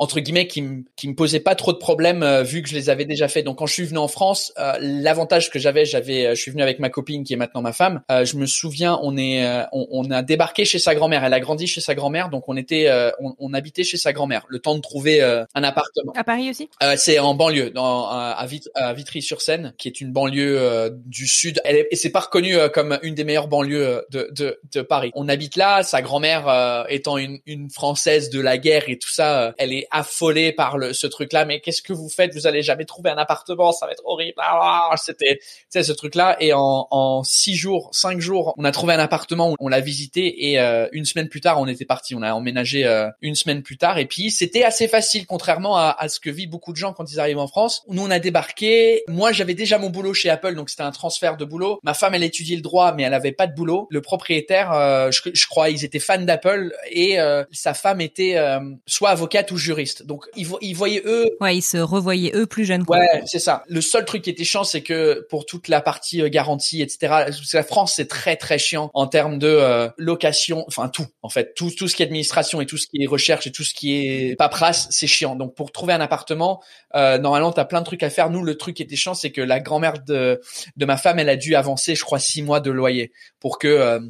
entre 0.00 0.18
guillemets 0.18 0.46
qui 0.46 0.62
me 0.62 0.82
qui 0.96 1.08
me 1.08 1.14
posaient 1.14 1.40
pas 1.40 1.54
trop 1.54 1.74
de 1.74 1.78
problèmes 1.78 2.22
euh, 2.22 2.42
vu 2.42 2.62
que 2.62 2.68
je 2.68 2.74
les 2.74 2.88
avais 2.88 3.04
déjà 3.04 3.28
fait. 3.28 3.42
Donc 3.42 3.58
quand 3.58 3.66
je 3.66 3.74
suis 3.74 3.84
venu 3.84 3.98
en 3.98 4.08
France, 4.08 4.50
euh, 4.58 4.72
l'avantage 4.80 5.50
que 5.50 5.58
j'avais, 5.58 5.84
j'avais, 5.84 6.26
euh, 6.26 6.34
je 6.34 6.40
suis 6.40 6.50
venu 6.50 6.62
avec 6.62 6.78
ma 6.78 6.88
copine 6.88 7.22
qui 7.22 7.34
est 7.34 7.36
maintenant 7.36 7.60
ma 7.60 7.74
femme. 7.74 8.00
je 8.08 8.36
me 8.36 8.46
souviens, 8.46 8.98
on 9.02 9.18
est, 9.18 9.46
on, 9.72 9.86
on, 9.90 10.10
a 10.10 10.22
débarqué 10.22 10.64
chez 10.64 10.78
sa 10.78 10.94
grand-mère. 10.94 11.22
Elle 11.22 11.34
a 11.34 11.40
grandi 11.40 11.66
chez 11.66 11.82
sa 11.82 11.94
grand-mère, 11.94 12.30
donc 12.30 12.48
on 12.48 12.56
était, 12.56 12.90
on, 13.20 13.34
on, 13.38 13.52
habitait 13.52 13.84
chez 13.84 13.98
sa 13.98 14.14
grand-mère. 14.14 14.46
Le 14.48 14.58
temps 14.58 14.74
de 14.74 14.80
trouver 14.80 15.20
un 15.22 15.62
appartement. 15.62 16.12
À 16.16 16.24
Paris 16.24 16.48
aussi? 16.48 16.70
C'est 16.96 17.18
en 17.18 17.34
banlieue, 17.34 17.70
dans, 17.70 18.06
à, 18.08 18.46
à 18.74 18.92
Vitry-sur-Seine, 18.94 19.74
qui 19.76 19.88
est 19.88 20.00
une 20.00 20.12
banlieue 20.12 20.90
du 21.04 21.26
sud. 21.26 21.60
Elle 21.64 21.76
est, 21.76 21.88
et 21.90 21.96
c'est 21.96 22.10
pas 22.10 22.20
reconnu 22.20 22.56
comme 22.72 22.98
une 23.02 23.14
des 23.14 23.24
meilleures 23.24 23.48
banlieues 23.48 24.06
de, 24.10 24.28
de, 24.32 24.58
de 24.72 24.80
Paris. 24.80 25.10
On 25.14 25.28
habite 25.28 25.56
là. 25.56 25.82
Sa 25.82 26.00
grand-mère 26.00 26.86
étant 26.88 27.18
une, 27.18 27.40
une 27.46 27.70
française 27.70 28.30
de 28.30 28.40
la 28.40 28.56
guerre 28.56 28.88
et 28.88 28.98
tout 28.98 29.10
ça, 29.10 29.54
elle 29.58 29.72
est 29.72 29.86
affolé 29.90 30.52
par 30.52 30.78
le, 30.78 30.92
ce 30.92 31.06
truc-là. 31.06 31.44
Mais 31.44 31.60
qu'est-ce 31.60 31.82
que 31.82 31.92
vous 31.92 32.08
faites? 32.08 32.34
Vous 32.34 32.46
allez 32.46 32.62
jamais 32.62 32.84
trouver 32.84 33.10
un 33.10 33.16
appartement, 33.16 33.72
ça 33.72 33.86
va 33.86 33.92
être 33.92 34.02
horrible. 34.04 34.38
Ah, 34.38 34.94
c'était, 34.96 35.40
c'est 35.68 35.82
ce 35.82 35.92
truc-là. 35.92 36.36
Et 36.40 36.52
en, 36.52 36.86
en 36.90 37.22
six 37.24 37.54
jours, 37.56 37.90
cinq 37.92 38.20
jours, 38.20 38.54
on 38.56 38.64
a 38.64 38.72
trouvé 38.72 38.94
un 38.94 38.98
appartement, 38.98 39.54
on 39.58 39.68
l'a 39.68 39.80
visité 39.80 40.50
et 40.50 40.60
euh, 40.60 40.88
une 40.92 41.04
semaine 41.04 41.28
plus 41.28 41.40
tard, 41.40 41.60
on 41.60 41.66
était 41.66 41.84
parti. 41.84 42.14
On 42.14 42.22
a 42.22 42.32
emménagé 42.32 42.84
euh, 42.84 43.08
une 43.20 43.34
semaine 43.34 43.62
plus 43.62 43.76
tard. 43.76 43.98
Et 43.98 44.06
puis 44.06 44.30
c'était 44.30 44.64
assez 44.64 44.88
facile, 44.88 45.26
contrairement 45.26 45.76
à, 45.76 46.08
ce 46.08 46.20
que 46.20 46.30
vivent 46.30 46.50
beaucoup 46.50 46.72
de 46.72 46.76
gens 46.76 46.92
quand 46.92 47.10
ils 47.12 47.20
arrivent 47.20 47.38
en 47.38 47.46
France. 47.46 47.82
Nous, 47.88 48.02
on 48.02 48.10
a 48.10 48.18
débarqué. 48.18 49.02
Moi, 49.08 49.32
j'avais 49.32 49.54
déjà 49.54 49.78
mon 49.78 49.90
boulot 49.90 50.14
chez 50.14 50.30
Apple, 50.30 50.54
donc 50.54 50.70
c'était 50.70 50.82
un 50.82 50.90
transfert 50.90 51.36
de 51.36 51.44
boulot. 51.44 51.80
Ma 51.82 51.94
femme, 51.94 52.14
elle 52.14 52.24
étudiait 52.24 52.56
le 52.56 52.62
droit, 52.62 52.94
mais 52.94 53.02
elle 53.02 53.14
avait 53.14 53.32
pas 53.32 53.46
de 53.46 53.54
boulot. 53.54 53.86
Le 53.90 54.00
propriétaire, 54.00 54.72
euh, 54.72 55.10
je, 55.10 55.20
je, 55.32 55.46
crois, 55.46 55.70
ils 55.70 55.84
étaient 55.84 55.98
fans 55.98 56.18
d'Apple 56.18 56.72
et 56.90 57.18
sa 57.52 57.74
femme 57.74 58.00
était 58.00 58.36
soit 58.86 59.10
avocate 59.10 59.50
ou 59.50 59.56
juriste 59.56 59.79
donc 60.04 60.26
ils, 60.36 60.46
ils 60.60 60.74
voyaient 60.74 61.02
eux. 61.04 61.26
Ouais, 61.40 61.56
ils 61.56 61.62
se 61.62 61.78
revoyaient 61.78 62.32
eux 62.34 62.46
plus 62.46 62.64
jeunes. 62.64 62.84
Ouais, 62.88 63.22
c'est 63.26 63.38
ça. 63.38 63.64
Le 63.68 63.80
seul 63.80 64.04
truc 64.04 64.22
qui 64.22 64.30
était 64.30 64.44
chiant, 64.44 64.64
c'est 64.64 64.82
que 64.82 65.26
pour 65.28 65.46
toute 65.46 65.68
la 65.68 65.80
partie 65.80 66.22
euh, 66.22 66.28
garantie, 66.28 66.82
etc. 66.82 67.32
La 67.52 67.62
France, 67.62 67.94
c'est 67.96 68.08
très 68.08 68.36
très 68.36 68.58
chiant 68.58 68.90
en 68.94 69.06
termes 69.06 69.38
de 69.38 69.48
euh, 69.48 69.88
location, 69.96 70.64
enfin 70.66 70.88
tout 70.88 71.06
en 71.22 71.28
fait, 71.28 71.54
tout 71.54 71.70
tout 71.70 71.88
ce 71.88 71.96
qui 71.96 72.02
est 72.02 72.06
administration 72.06 72.60
et 72.60 72.66
tout 72.66 72.76
ce 72.76 72.86
qui 72.86 73.02
est 73.02 73.06
recherche 73.06 73.46
et 73.46 73.52
tout 73.52 73.64
ce 73.64 73.74
qui 73.74 73.96
est 73.96 74.36
paperasse, 74.36 74.88
c'est 74.90 75.06
chiant. 75.06 75.36
Donc 75.36 75.54
pour 75.54 75.72
trouver 75.72 75.92
un 75.92 76.00
appartement, 76.00 76.62
euh, 76.94 77.18
normalement 77.18 77.52
t'as 77.52 77.64
plein 77.64 77.80
de 77.80 77.86
trucs 77.86 78.02
à 78.02 78.10
faire. 78.10 78.30
Nous, 78.30 78.42
le 78.42 78.56
truc 78.56 78.76
qui 78.76 78.82
était 78.82 78.96
chiant, 78.96 79.14
c'est 79.14 79.30
que 79.30 79.40
la 79.40 79.60
grand-mère 79.60 80.02
de 80.06 80.40
de 80.76 80.84
ma 80.84 80.96
femme, 80.96 81.18
elle 81.18 81.28
a 81.28 81.36
dû 81.36 81.54
avancer, 81.54 81.94
je 81.94 82.04
crois, 82.04 82.18
six 82.18 82.42
mois 82.42 82.60
de 82.60 82.70
loyer 82.70 83.12
pour 83.40 83.58
que 83.58 83.68
euh, 83.68 84.00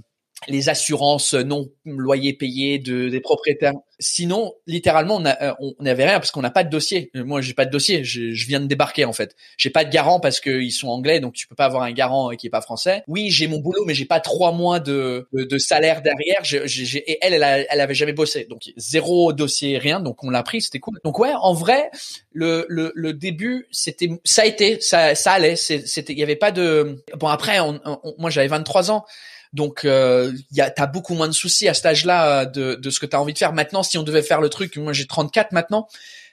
les 0.48 0.68
assurances 0.68 1.34
non 1.34 1.68
loyers 1.84 2.32
payés 2.32 2.78
de, 2.78 3.08
des 3.08 3.20
propriétaires. 3.20 3.74
Sinon, 3.98 4.54
littéralement, 4.66 5.16
on 5.16 5.26
euh, 5.26 5.72
n'avait 5.80 6.06
rien 6.06 6.18
parce 6.18 6.30
qu'on 6.30 6.40
n'a 6.40 6.50
pas 6.50 6.64
de 6.64 6.70
dossier. 6.70 7.10
Euh, 7.14 7.24
moi, 7.24 7.42
j'ai 7.42 7.52
pas 7.52 7.66
de 7.66 7.70
dossier. 7.70 8.02
Je, 8.04 8.32
je, 8.32 8.46
viens 8.46 8.60
de 8.60 8.64
débarquer 8.64 9.04
en 9.04 9.12
fait. 9.12 9.36
J'ai 9.58 9.68
pas 9.68 9.84
de 9.84 9.90
garant 9.90 10.18
parce 10.18 10.40
qu'ils 10.40 10.72
sont 10.72 10.88
anglais, 10.88 11.20
donc 11.20 11.34
tu 11.34 11.46
peux 11.46 11.54
pas 11.54 11.66
avoir 11.66 11.82
un 11.82 11.92
garant 11.92 12.30
qui 12.30 12.46
est 12.46 12.50
pas 12.50 12.62
français. 12.62 13.02
Oui, 13.06 13.30
j'ai 13.30 13.46
mon 13.48 13.58
boulot, 13.58 13.84
mais 13.86 13.94
j'ai 13.94 14.06
pas 14.06 14.20
trois 14.20 14.52
mois 14.52 14.80
de, 14.80 15.28
de, 15.34 15.58
salaire 15.58 16.00
derrière. 16.00 16.40
Et 16.50 17.18
elle, 17.20 17.34
elle, 17.34 17.66
elle, 17.68 17.80
avait 17.80 17.94
jamais 17.94 18.14
bossé, 18.14 18.46
donc 18.48 18.62
zéro 18.78 19.34
dossier, 19.34 19.76
rien. 19.76 20.00
Donc 20.00 20.24
on 20.24 20.30
l'a 20.30 20.42
pris, 20.42 20.62
c'était 20.62 20.80
cool. 20.80 20.98
Donc 21.04 21.18
ouais, 21.18 21.32
en 21.38 21.52
vrai, 21.52 21.90
le, 22.32 22.64
le, 22.68 22.92
le 22.94 23.12
début, 23.12 23.66
c'était, 23.70 24.08
ça 24.24 24.42
a 24.42 24.46
été, 24.46 24.80
ça, 24.80 25.14
ça 25.14 25.32
allait. 25.32 25.56
C'était, 25.56 26.14
il 26.14 26.18
y 26.18 26.22
avait 26.22 26.36
pas 26.36 26.52
de. 26.52 27.04
Bon 27.18 27.28
après, 27.28 27.60
on, 27.60 27.78
moi 28.16 28.30
j'avais 28.30 28.48
23 28.48 28.90
ans. 28.90 29.04
Donc, 29.52 29.84
euh, 29.84 30.32
y 30.52 30.60
a, 30.60 30.70
t'as 30.70 30.86
beaucoup 30.86 31.14
moins 31.14 31.28
de 31.28 31.32
soucis 31.32 31.68
à 31.68 31.74
cet 31.74 31.86
âge-là 31.86 32.40
euh, 32.40 32.44
de, 32.44 32.74
de 32.76 32.90
ce 32.90 33.00
que 33.00 33.06
t'as 33.06 33.18
envie 33.18 33.32
de 33.32 33.38
faire. 33.38 33.52
Maintenant, 33.52 33.82
si 33.82 33.98
on 33.98 34.02
devait 34.02 34.22
faire 34.22 34.40
le 34.40 34.48
truc, 34.48 34.76
moi 34.76 34.92
j'ai 34.92 35.06
34 35.06 35.52
maintenant. 35.52 35.88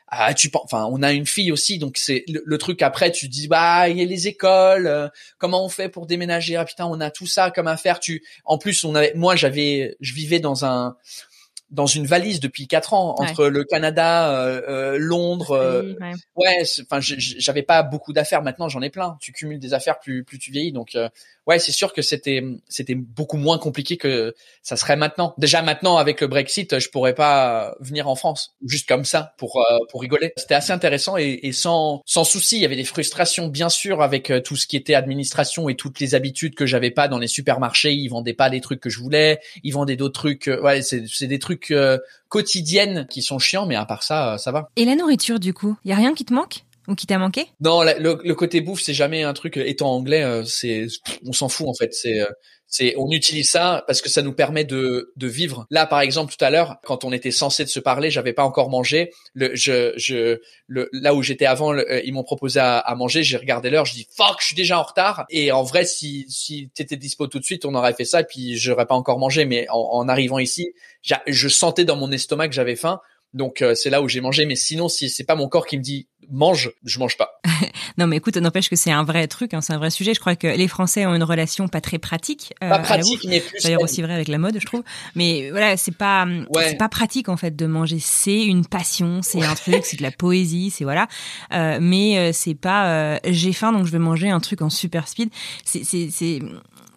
Ah, 0.10 0.34
tu 0.34 0.50
enfin, 0.54 0.88
on 0.90 1.04
a 1.04 1.12
une 1.12 1.26
fille 1.26 1.52
aussi, 1.52 1.80
donc 1.80 1.98
c'est 1.98 2.24
le, 2.30 2.58
truc 2.58 2.82
après. 2.82 3.12
Tu 3.12 3.28
dis 3.28 3.50
bah, 3.50 3.90
il 3.90 3.98
y 3.98 4.02
a 4.02 4.06
les 4.06 4.28
écoles. 4.30 4.88
Euh, 4.88 5.10
comment 5.38 5.66
on 5.66 5.70
fait 5.70 5.90
pour 5.90 6.06
déménager? 6.06 6.56
Ah 6.56 6.64
putain, 6.64 6.86
on 6.86 7.02
a 7.02 7.12
tout 7.12 7.28
ça 7.28 7.52
comme 7.52 7.68
affaire. 7.68 8.00
Tu, 8.00 8.24
en 8.46 8.58
plus, 8.58 8.86
on 8.86 8.96
avait, 8.96 9.14
moi, 9.16 9.36
j'avais, 9.36 9.98
je 10.00 10.14
vivais 10.14 10.40
dans 10.40 10.64
un 10.64 10.96
dans 11.70 11.86
une 11.86 12.06
valise 12.06 12.40
depuis 12.40 12.68
quatre 12.68 12.94
ans 12.94 13.16
entre 13.20 13.48
le 13.48 13.64
Canada, 13.66 14.32
euh, 14.32 14.62
euh 14.70 14.98
Londres. 14.98 15.52
Euh, 15.52 15.96
ouais, 16.36 16.64
enfin, 16.82 17.00
j'avais 17.02 17.62
pas 17.62 17.84
beaucoup 17.84 18.14
d'affaires. 18.14 18.42
Maintenant, 18.42 18.70
j'en 18.70 18.82
ai 18.82 18.90
plein. 18.90 19.18
Tu 19.20 19.34
cumules 19.34 19.60
des 19.60 19.74
affaires 19.74 20.00
plus 20.00 20.24
plus 20.24 20.40
tu 20.40 20.52
vieillis. 20.52 20.72
Donc, 20.72 20.96
euh, 20.96 21.10
ouais, 21.46 21.60
c'est 21.60 21.74
sûr 21.74 21.94
que 21.94 22.02
c'était 22.02 22.42
c'était 22.70 22.96
beaucoup 22.96 23.36
moins 23.36 23.58
compliqué 23.58 23.98
que 23.98 24.34
ça 24.64 24.78
serait 24.78 24.96
maintenant. 24.96 25.34
Déjà 25.38 25.62
maintenant, 25.62 25.98
avec 25.98 26.22
le 26.22 26.28
Brexit, 26.28 26.80
je 26.80 26.90
pourrais 26.90 27.14
pas 27.14 27.76
venir 27.82 28.08
en 28.08 28.16
France 28.16 28.56
juste 28.66 28.88
comme 28.88 29.04
ça 29.04 29.34
pour 29.38 29.66
pour 29.92 30.02
rigoler. 30.02 30.32
C'était 30.38 30.56
assez 30.56 30.72
intéressant 30.72 31.18
et, 31.18 31.40
et, 31.44 31.52
sans 31.52 32.02
sans 32.06 32.24
souci. 32.24 32.56
Il 32.56 32.62
y 32.62 32.66
avait 32.66 32.78
des 32.78 32.86
frustrations 32.86 33.50
bien 33.50 33.70
sûr 33.70 34.02
avec 34.02 34.32
tout 34.46 34.56
ce 34.56 34.68
qui 34.68 34.78
était 34.78 34.96
administration 34.96 35.68
et 35.68 35.76
toutes 35.76 36.00
les 36.00 36.16
habitudes 36.16 36.56
que 36.56 36.66
j'avais 36.66 36.92
pas 36.92 37.10
dans 37.10 37.20
les 37.20 37.28
supermarchés. 37.28 37.92
Ils 37.92 38.08
vendaient 38.08 38.34
pas 38.34 38.50
des 38.50 38.62
trucs 38.62 38.80
que 38.80 38.90
je 38.90 39.00
voulais. 39.00 39.40
Ils 39.64 39.74
vendaient 39.74 39.98
d'autres 39.98 40.18
trucs. 40.18 40.50
ouais, 40.62 40.82
c'est 40.82 41.04
c'est 41.08 41.28
des 41.28 41.40
trucs 41.40 41.57
euh, 41.72 41.98
quotidiennes 42.30 43.08
qui 43.10 43.22
sont 43.22 43.40
chiants, 43.40 43.66
mais 43.66 43.76
à 43.76 43.86
part 43.86 44.04
ça, 44.04 44.34
euh, 44.34 44.38
ça 44.38 44.52
va. 44.52 44.70
Et 44.76 44.86
la 44.86 44.96
nourriture, 44.96 45.40
du 45.40 45.54
coup, 45.54 45.76
y 45.86 45.92
a 45.92 45.96
rien 45.96 46.14
qui 46.14 46.26
te 46.26 46.34
manque? 46.34 46.64
Ou 46.88 46.96
qui 46.96 47.06
t'a 47.06 47.18
manqué? 47.18 47.48
Non, 47.60 47.84
le, 47.84 48.34
côté 48.34 48.62
bouffe, 48.62 48.82
c'est 48.82 48.94
jamais 48.94 49.24
un 49.24 49.34
truc. 49.34 49.58
Étant 49.58 49.92
anglais, 49.92 50.24
euh, 50.24 50.44
c'est 50.44 50.88
on 51.26 51.34
s'en 51.34 51.50
fout 51.50 51.68
en 51.68 51.74
fait. 51.74 51.94
C'est 51.94 52.22
c'est 52.70 52.96
on 52.98 53.10
utilise 53.12 53.50
ça 53.50 53.84
parce 53.88 54.02
que 54.02 54.10
ça 54.10 54.22
nous 54.22 54.34
permet 54.34 54.66
de, 54.66 55.14
de 55.16 55.28
vivre. 55.28 55.66
Là, 55.70 55.86
par 55.86 56.02
exemple, 56.02 56.34
tout 56.38 56.44
à 56.44 56.50
l'heure, 56.50 56.78
quand 56.84 57.06
on 57.06 57.14
était 57.14 57.32
censé 57.32 57.64
de 57.64 57.70
se 57.70 57.80
parler, 57.80 58.12
j'avais 58.12 58.34
pas 58.34 58.44
encore 58.44 58.70
mangé. 58.70 59.12
Le, 59.34 59.56
je, 59.56 59.94
je, 59.96 60.40
le, 60.68 60.90
là 60.92 61.16
où 61.16 61.24
j'étais 61.24 61.46
avant, 61.46 61.74
euh, 61.74 62.02
ils 62.04 62.14
m'ont 62.14 62.24
proposé 62.24 62.60
à, 62.60 62.78
à 62.78 62.96
manger. 62.96 63.24
J'ai 63.24 63.38
regardé 63.38 63.70
l'heure, 63.70 63.86
je 63.86 63.94
dis 63.94 64.08
fuck, 64.16 64.38
je 64.42 64.48
suis 64.48 64.56
déjà 64.56 64.80
en 64.80 64.84
retard. 64.84 65.26
Et 65.30 65.52
en 65.52 65.64
vrai, 65.64 65.86
si 65.86 66.26
si 66.28 66.70
t'étais 66.74 66.98
dispo 66.98 67.28
tout 67.28 67.40
de 67.40 67.46
suite, 67.46 67.64
on 67.64 67.74
aurait 67.74 67.94
fait 67.94 68.06
ça. 68.06 68.22
Et 68.22 68.26
puis 68.26 68.58
j'aurais 68.58 68.86
pas 68.86 68.96
encore 68.96 69.18
mangé. 69.18 69.46
Mais 69.46 69.68
en, 69.70 69.80
en 69.80 70.10
arrivant 70.10 70.40
ici, 70.40 70.74
je 71.02 71.48
sentais 71.48 71.86
dans 71.86 71.96
mon 71.96 72.12
estomac 72.12 72.50
que 72.50 72.54
j'avais 72.54 72.76
faim. 72.76 73.00
Donc 73.34 73.62
euh, 73.62 73.76
c'est 73.76 73.90
là 73.90 74.02
où 74.02 74.08
j'ai 74.08 74.22
mangé. 74.22 74.46
Mais 74.46 74.56
sinon, 74.56 74.90
si 74.90 75.10
c'est 75.10 75.24
pas 75.24 75.36
mon 75.36 75.48
corps 75.48 75.66
qui 75.66 75.78
me 75.78 75.84
dit 75.84 76.08
mange, 76.30 76.72
je 76.84 77.00
mange 77.00 77.18
pas. 77.18 77.40
non, 77.98 78.08
mais 78.08 78.18
écoute, 78.18 78.38
n'empêche 78.38 78.70
que 78.70 78.76
c'est 78.76 78.92
un 78.92 79.04
vrai 79.04 79.28
truc, 79.28 79.54
hein, 79.54 79.62
c'est 79.62 79.74
un 79.74 79.78
vrai 79.78 79.90
sujet. 79.90 80.14
Je 80.14 80.20
crois 80.20 80.36
que 80.36 80.48
les 80.48 80.68
Français 80.68 81.06
ont 81.06 81.16
une 81.16 81.24
relation 81.24 81.68
pas 81.68 81.82
très 81.82 82.00
pratique. 82.00 82.54
Euh, 82.64 82.70
pas 82.70 82.80
pratique, 82.80 83.26
mais 83.28 83.40
plus. 83.40 83.62
D'ailleurs 83.64 83.82
aussi 83.82 84.02
vrai 84.02 84.14
avec 84.14 84.28
la 84.28 84.38
mode, 84.38 84.60
je 84.60 84.66
trouve. 84.66 84.84
Mais 85.16 85.50
voilà, 85.52 85.78
c'est 85.78 85.96
pas, 85.96 86.28
c'est 86.56 86.78
pas 86.78 86.90
pratique 86.90 87.30
en 87.30 87.38
fait 87.38 87.56
de 87.56 87.66
manger. 87.66 88.00
C'est 88.00 88.44
une 88.44 88.66
passion, 88.66 89.22
c'est 89.22 89.44
un 89.44 89.56
truc, 89.56 89.86
c'est 89.86 89.98
de 89.98 90.04
la 90.04 90.12
poésie, 90.12 90.70
c'est 90.70 90.84
voilà. 90.84 91.08
Euh, 91.54 91.80
mais 91.82 92.18
euh, 92.18 92.32
c'est 92.34 92.56
pas, 92.56 92.90
euh, 92.90 93.20
j'ai 93.26 93.54
faim 93.54 93.72
donc 93.72 93.86
je 93.86 93.92
vais 93.92 94.00
manger 94.00 94.30
un 94.30 94.40
truc 94.40 94.62
en 94.62 94.70
super 94.70 95.08
speed. 95.08 95.30
C'est, 95.64 95.84
c'est, 95.84 96.10
c'est 96.12 96.40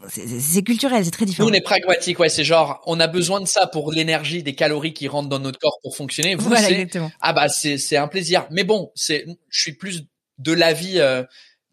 c'est 0.09 0.63
culturel, 0.63 1.05
c'est 1.05 1.11
très 1.11 1.27
différent. 1.27 1.49
Nous, 1.49 1.55
on 1.55 1.57
est 1.57 1.61
pragmatique, 1.61 2.19
ouais. 2.19 2.29
C'est 2.29 2.45
genre, 2.45 2.83
on 2.87 3.01
a 3.01 3.07
besoin 3.07 3.41
de 3.41 3.47
ça 3.47 3.67
pour 3.67 3.93
l'énergie, 3.93 4.43
des 4.43 4.55
calories 4.55 4.95
qui 4.95 5.09
rentrent 5.09 5.29
dans 5.29 5.39
notre 5.39 5.59
corps 5.59 5.79
pour 5.83 5.97
fonctionner. 5.97 6.35
Vous, 6.35 6.49
voilà, 6.49 6.69
ah 7.21 7.33
bah 7.33 7.49
c'est 7.49 7.79
c'est 7.79 7.97
un 7.97 8.09
plaisir. 8.09 8.47
Mais 8.51 8.65
bon, 8.65 8.91
c'est, 8.95 9.27
je 9.49 9.61
suis 9.61 9.75
plus 9.75 10.05
de 10.39 10.53
l'avis 10.53 11.01
euh, 11.01 11.23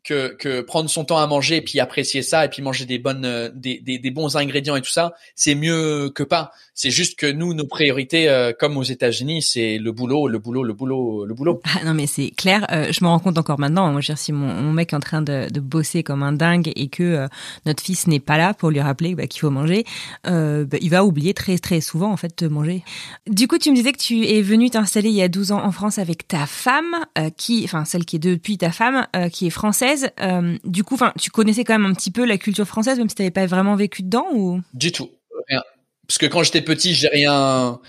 que, 0.07 0.33
que 0.35 0.61
prendre 0.61 0.89
son 0.89 1.03
temps 1.03 1.17
à 1.17 1.27
manger 1.27 1.57
et 1.57 1.61
puis 1.61 1.81
apprécier 1.81 2.21
ça 2.21 2.45
et 2.45 2.49
puis 2.49 2.61
manger 2.61 2.85
des 2.85 2.97
bonnes 2.97 3.25
euh, 3.25 3.49
des, 3.53 3.79
des, 3.79 3.99
des 3.99 4.11
bons 4.11 4.37
ingrédients 4.37 4.77
et 4.77 4.81
tout 4.81 4.91
ça 4.91 5.13
c'est 5.35 5.53
mieux 5.53 6.09
que 6.15 6.23
pas. 6.23 6.51
C'est 6.73 6.91
juste 6.91 7.17
que 7.17 7.25
nous 7.25 7.53
nos 7.53 7.65
priorités 7.65 8.29
euh, 8.29 8.53
comme 8.57 8.77
aux 8.77 8.83
États-Unis 8.83 9.41
c'est 9.41 9.77
le 9.77 9.91
boulot 9.91 10.29
le 10.29 10.39
boulot 10.39 10.63
le 10.63 10.73
boulot 10.73 11.25
le 11.25 11.33
boulot. 11.33 11.61
Ah, 11.65 11.83
non 11.83 11.93
mais 11.93 12.07
c'est 12.07 12.29
clair. 12.29 12.65
Euh, 12.71 12.91
je 12.91 13.03
me 13.03 13.09
rends 13.09 13.19
compte 13.19 13.37
encore 13.37 13.59
maintenant. 13.59 13.91
Moi 13.91 13.99
je 13.99 14.07
veux 14.07 14.13
dire 14.13 14.17
si 14.17 14.31
mon, 14.31 14.47
mon 14.47 14.71
mec 14.71 14.93
est 14.93 14.95
en 14.95 15.01
train 15.01 15.21
de, 15.21 15.49
de 15.51 15.59
bosser 15.59 16.03
comme 16.03 16.23
un 16.23 16.31
dingue 16.31 16.71
et 16.75 16.87
que 16.87 17.27
notre 17.65 17.83
fils 17.83 18.07
n'est 18.07 18.21
pas 18.21 18.37
là 18.37 18.53
pour 18.53 18.69
lui 18.69 18.79
rappeler 18.79 19.13
bah, 19.13 19.27
qu'il 19.27 19.41
faut 19.41 19.49
manger 19.49 19.83
bah, 20.23 20.77
il 20.79 20.89
va 20.89 21.03
oublier 21.03 21.33
très 21.33 21.57
très 21.57 21.81
souvent 21.81 22.11
en 22.11 22.17
fait 22.17 22.41
de 22.41 22.47
manger. 22.47 22.83
Du 23.27 23.47
coup 23.49 23.57
tu 23.57 23.71
me 23.71 23.75
disais 23.75 23.91
que 23.91 23.97
tu 23.97 24.25
es 24.25 24.41
venu 24.41 24.69
t'installer 24.69 25.09
il 25.09 25.15
y 25.15 25.21
a 25.21 25.27
12 25.27 25.51
ans 25.51 25.63
en 25.65 25.71
France 25.73 25.97
avec 25.97 26.29
ta 26.29 26.45
femme 26.45 26.95
qui 27.35 27.63
enfin 27.65 27.83
celle 27.83 28.05
qui 28.05 28.15
est 28.15 28.19
depuis 28.19 28.57
ta 28.57 28.71
femme 28.71 29.05
qui 29.33 29.47
est 29.47 29.51
française 29.51 29.96
euh, 30.19 30.57
du 30.63 30.83
coup, 30.83 30.95
enfin, 30.95 31.13
tu 31.19 31.29
connaissais 31.29 31.63
quand 31.63 31.77
même 31.77 31.89
un 31.89 31.93
petit 31.93 32.11
peu 32.11 32.25
la 32.25 32.37
culture 32.37 32.67
française, 32.67 32.97
même 32.97 33.09
si 33.09 33.15
tu 33.15 33.21
n'avais 33.21 33.31
pas 33.31 33.45
vraiment 33.45 33.75
vécu 33.75 34.03
dedans 34.03 34.27
ou? 34.33 34.61
Du 34.73 34.91
tout, 34.91 35.09
rien. 35.47 35.63
Parce 36.07 36.17
que 36.17 36.25
quand 36.25 36.43
j'étais 36.43 36.61
petit, 36.61 36.93
j'ai 36.93 37.07
rien, 37.07 37.79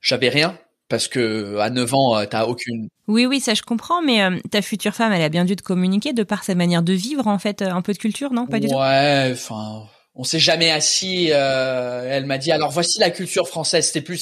j'avais 0.00 0.28
rien. 0.28 0.58
Parce 0.88 1.08
que 1.08 1.58
à 1.58 1.68
9 1.68 1.94
ans, 1.94 2.16
euh, 2.16 2.26
t'as 2.26 2.44
aucune. 2.44 2.88
Oui, 3.08 3.26
oui, 3.26 3.40
ça 3.40 3.54
je 3.54 3.62
comprends, 3.62 4.02
mais 4.02 4.22
euh, 4.22 4.38
ta 4.50 4.62
future 4.62 4.94
femme, 4.94 5.12
elle 5.12 5.22
a 5.22 5.28
bien 5.28 5.44
dû 5.44 5.56
te 5.56 5.62
communiquer 5.62 6.12
de 6.12 6.22
par 6.22 6.44
sa 6.44 6.54
manière 6.54 6.82
de 6.82 6.92
vivre, 6.92 7.26
en 7.26 7.38
fait, 7.38 7.62
un 7.62 7.82
peu 7.82 7.92
de 7.92 7.98
culture, 7.98 8.32
non? 8.32 8.46
Pas 8.46 8.60
du 8.60 8.68
tout. 8.68 8.74
Ouais, 8.74 9.30
enfin, 9.32 9.88
on 10.14 10.22
s'est 10.22 10.38
jamais 10.38 10.70
assis. 10.70 11.26
elle 11.30 12.26
m'a 12.26 12.38
dit 12.38 12.52
alors 12.52 12.70
voici 12.70 13.00
la 13.00 13.10
culture 13.10 13.48
française. 13.48 13.86
C'était 13.86 14.00
plus 14.00 14.16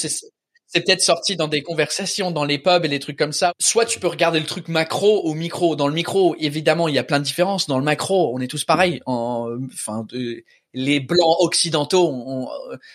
c'est 0.74 0.80
peut-être 0.80 1.02
sorti 1.02 1.36
dans 1.36 1.46
des 1.46 1.62
conversations 1.62 2.32
dans 2.32 2.44
les 2.44 2.58
pubs 2.58 2.84
et 2.84 2.88
les 2.88 2.98
trucs 2.98 3.16
comme 3.16 3.32
ça. 3.32 3.52
Soit 3.60 3.84
tu 3.84 4.00
peux 4.00 4.08
regarder 4.08 4.40
le 4.40 4.46
truc 4.46 4.66
macro 4.66 5.20
au 5.22 5.34
micro. 5.34 5.76
Dans 5.76 5.86
le 5.86 5.94
micro, 5.94 6.34
évidemment, 6.40 6.88
il 6.88 6.96
y 6.96 6.98
a 6.98 7.04
plein 7.04 7.20
de 7.20 7.24
différences. 7.24 7.68
Dans 7.68 7.78
le 7.78 7.84
macro, 7.84 8.34
on 8.34 8.40
est 8.40 8.48
tous 8.48 8.64
pareils. 8.64 9.00
En, 9.06 9.56
enfin, 9.72 10.04
les 10.72 10.98
blancs 10.98 11.36
occidentaux, 11.38 12.08
on, 12.08 12.48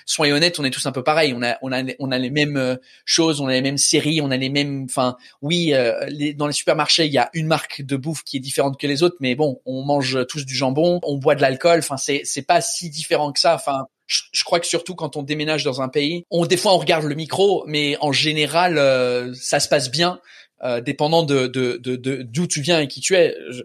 soyons 0.06 0.36
honnêtes, 0.36 0.60
on 0.60 0.66
est 0.66 0.72
tous 0.72 0.86
un 0.88 0.92
peu 0.92 1.04
pareils. 1.04 1.34
On 1.34 1.42
a, 1.42 1.58
on 1.62 1.72
a, 1.72 1.82
on 2.00 2.12
a 2.12 2.18
les 2.18 2.30
mêmes 2.30 2.58
euh, 2.58 2.76
choses, 3.06 3.40
on 3.40 3.48
a 3.48 3.54
les 3.54 3.62
mêmes 3.62 3.78
séries, 3.78 4.20
on 4.20 4.30
a 4.30 4.36
les 4.36 4.50
mêmes. 4.50 4.84
Enfin, 4.90 5.16
oui, 5.42 5.74
euh, 5.74 6.06
les, 6.10 6.34
dans 6.34 6.48
les 6.48 6.54
supermarchés, 6.54 7.06
il 7.06 7.14
y 7.14 7.18
a 7.18 7.30
une 7.34 7.48
marque 7.48 7.82
de 7.82 7.96
bouffe 7.96 8.24
qui 8.24 8.36
est 8.36 8.42
différente 8.42 8.78
que 8.78 8.88
les 8.88 9.04
autres, 9.04 9.16
mais 9.22 9.36
bon, 9.36 9.62
on 9.66 9.86
mange 9.86 10.28
tous 10.28 10.46
du 10.46 10.54
jambon, 10.54 11.00
on 11.04 11.18
boit 11.18 11.36
de 11.36 11.42
l'alcool. 11.42 11.80
Enfin, 11.80 11.96
c'est, 11.96 12.22
c'est 12.26 12.42
pas 12.42 12.60
si 12.60 12.90
différent 12.90 13.32
que 13.32 13.40
ça. 13.40 13.56
Enfin, 13.56 13.88
je, 14.10 14.44
crois 14.44 14.60
que 14.60 14.66
surtout 14.66 14.96
quand 14.96 15.18
on 15.18 15.24
déménage 15.24 15.64
dans 15.64 15.82
un 15.82 15.88
pays, 15.88 16.26
on 16.32 16.46
des 16.46 16.58
fois 16.58 16.74
on 16.74 16.80
regarde 16.80 17.06
le 17.06 17.16
micro, 17.16 17.64
mais 17.68 17.96
en 18.02 18.12
général 18.12 18.78
euh, 18.78 19.34
ça 19.36 19.60
se 19.60 19.70
passe 19.70 19.92
bien, 19.92 20.20
euh, 20.64 20.82
dépendant 20.82 21.24
de 21.24 21.46
d'où 21.48 21.78
de, 21.78 21.96
de, 21.96 22.46
tu 22.46 22.62
viens 22.62 22.80
et 22.80 22.88
qui 22.88 23.02
tu 23.02 23.16
es. 23.16 23.36
Je, 23.52 23.62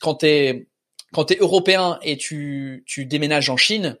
quand 0.00 0.16
t'es 0.16 0.66
quand 1.12 1.26
t'es 1.26 1.38
européen 1.40 1.98
et 2.02 2.16
tu 2.16 2.82
tu 2.86 3.06
déménages 3.06 3.48
en 3.48 3.56
Chine, 3.56 3.96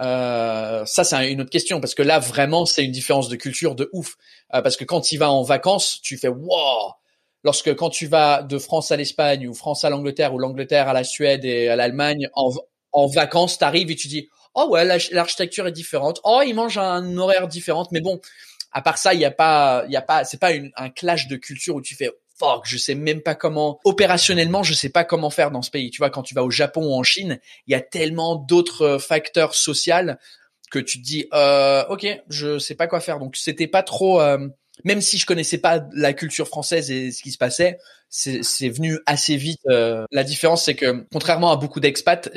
euh, 0.00 0.84
ça 0.84 1.04
c'est 1.04 1.30
une 1.30 1.40
autre 1.40 1.50
question 1.50 1.80
parce 1.80 1.94
que 1.94 2.02
là 2.02 2.18
vraiment 2.18 2.66
c'est 2.66 2.84
une 2.84 2.92
différence 2.92 3.28
de 3.28 3.36
culture 3.36 3.76
de 3.76 3.88
ouf. 3.92 4.16
Euh, 4.52 4.62
parce 4.62 4.76
que 4.76 4.84
quand 4.84 5.00
tu 5.00 5.16
vas 5.16 5.30
en 5.30 5.42
vacances, 5.42 6.00
tu 6.02 6.18
fais 6.18 6.28
wow. 6.28 6.92
Lorsque 7.44 7.74
quand 7.76 7.88
tu 7.88 8.06
vas 8.06 8.42
de 8.42 8.58
France 8.58 8.90
à 8.90 8.96
l'Espagne 8.96 9.48
ou 9.48 9.54
France 9.54 9.84
à 9.84 9.90
l'Angleterre 9.90 10.34
ou 10.34 10.38
l'Angleterre 10.38 10.88
à 10.88 10.92
la 10.92 11.04
Suède 11.04 11.44
et 11.44 11.68
à 11.68 11.76
l'Allemagne 11.76 12.28
en 12.34 12.52
en 12.92 13.06
vacances, 13.06 13.56
t'arrives 13.58 13.92
et 13.92 13.96
tu 13.96 14.08
dis 14.08 14.28
oh 14.54 14.68
ouais, 14.70 14.84
l'architecture 15.12 15.66
est 15.66 15.72
différente. 15.72 16.20
Oh, 16.24 16.42
ils 16.44 16.54
mangent 16.54 16.78
un 16.78 17.16
horaire 17.16 17.48
différent. 17.48 17.86
Mais 17.92 18.00
bon, 18.00 18.20
à 18.72 18.82
part 18.82 18.98
ça, 18.98 19.14
il 19.14 19.20
y 19.20 19.24
a 19.24 19.30
pas, 19.30 19.84
il 19.86 19.92
y 19.92 19.96
a 19.96 20.02
pas, 20.02 20.24
c'est 20.24 20.40
pas 20.40 20.52
une, 20.52 20.70
un 20.76 20.90
clash 20.90 21.28
de 21.28 21.36
culture 21.36 21.74
où 21.74 21.82
tu 21.82 21.94
fais 21.94 22.10
fuck, 22.40 22.62
je 22.64 22.78
sais 22.78 22.94
même 22.94 23.20
pas 23.20 23.34
comment 23.34 23.80
opérationnellement, 23.84 24.62
je 24.62 24.72
sais 24.72 24.88
pas 24.88 25.04
comment 25.04 25.28
faire 25.28 25.50
dans 25.50 25.60
ce 25.60 25.70
pays. 25.70 25.90
Tu 25.90 25.98
vois, 25.98 26.08
quand 26.08 26.22
tu 26.22 26.34
vas 26.34 26.42
au 26.42 26.50
Japon 26.50 26.86
ou 26.86 26.94
en 26.94 27.02
Chine, 27.02 27.38
il 27.66 27.72
y 27.72 27.74
a 27.74 27.80
tellement 27.80 28.36
d'autres 28.36 28.82
euh, 28.82 28.98
facteurs 28.98 29.54
sociaux 29.54 30.14
que 30.70 30.78
tu 30.78 30.98
te 31.00 31.04
dis 31.04 31.26
euh, 31.34 31.84
ok, 31.88 32.06
je 32.28 32.58
sais 32.58 32.74
pas 32.74 32.86
quoi 32.86 33.00
faire. 33.00 33.18
Donc 33.18 33.36
c'était 33.36 33.66
pas 33.66 33.82
trop. 33.82 34.20
Euh, 34.20 34.48
même 34.84 35.00
si 35.00 35.18
je 35.18 35.26
connaissais 35.26 35.58
pas 35.58 35.84
la 35.92 36.12
culture 36.12 36.48
française 36.48 36.90
et 36.90 37.12
ce 37.12 37.22
qui 37.22 37.30
se 37.30 37.38
passait, 37.38 37.78
c'est 38.10 38.68
venu 38.68 38.98
assez 39.06 39.36
vite. 39.36 39.60
Euh. 39.68 40.04
La 40.10 40.24
différence, 40.24 40.64
c'est 40.64 40.74
que 40.74 41.06
contrairement 41.12 41.52
à 41.52 41.56
beaucoup 41.56 41.78
d'expats, 41.80 42.28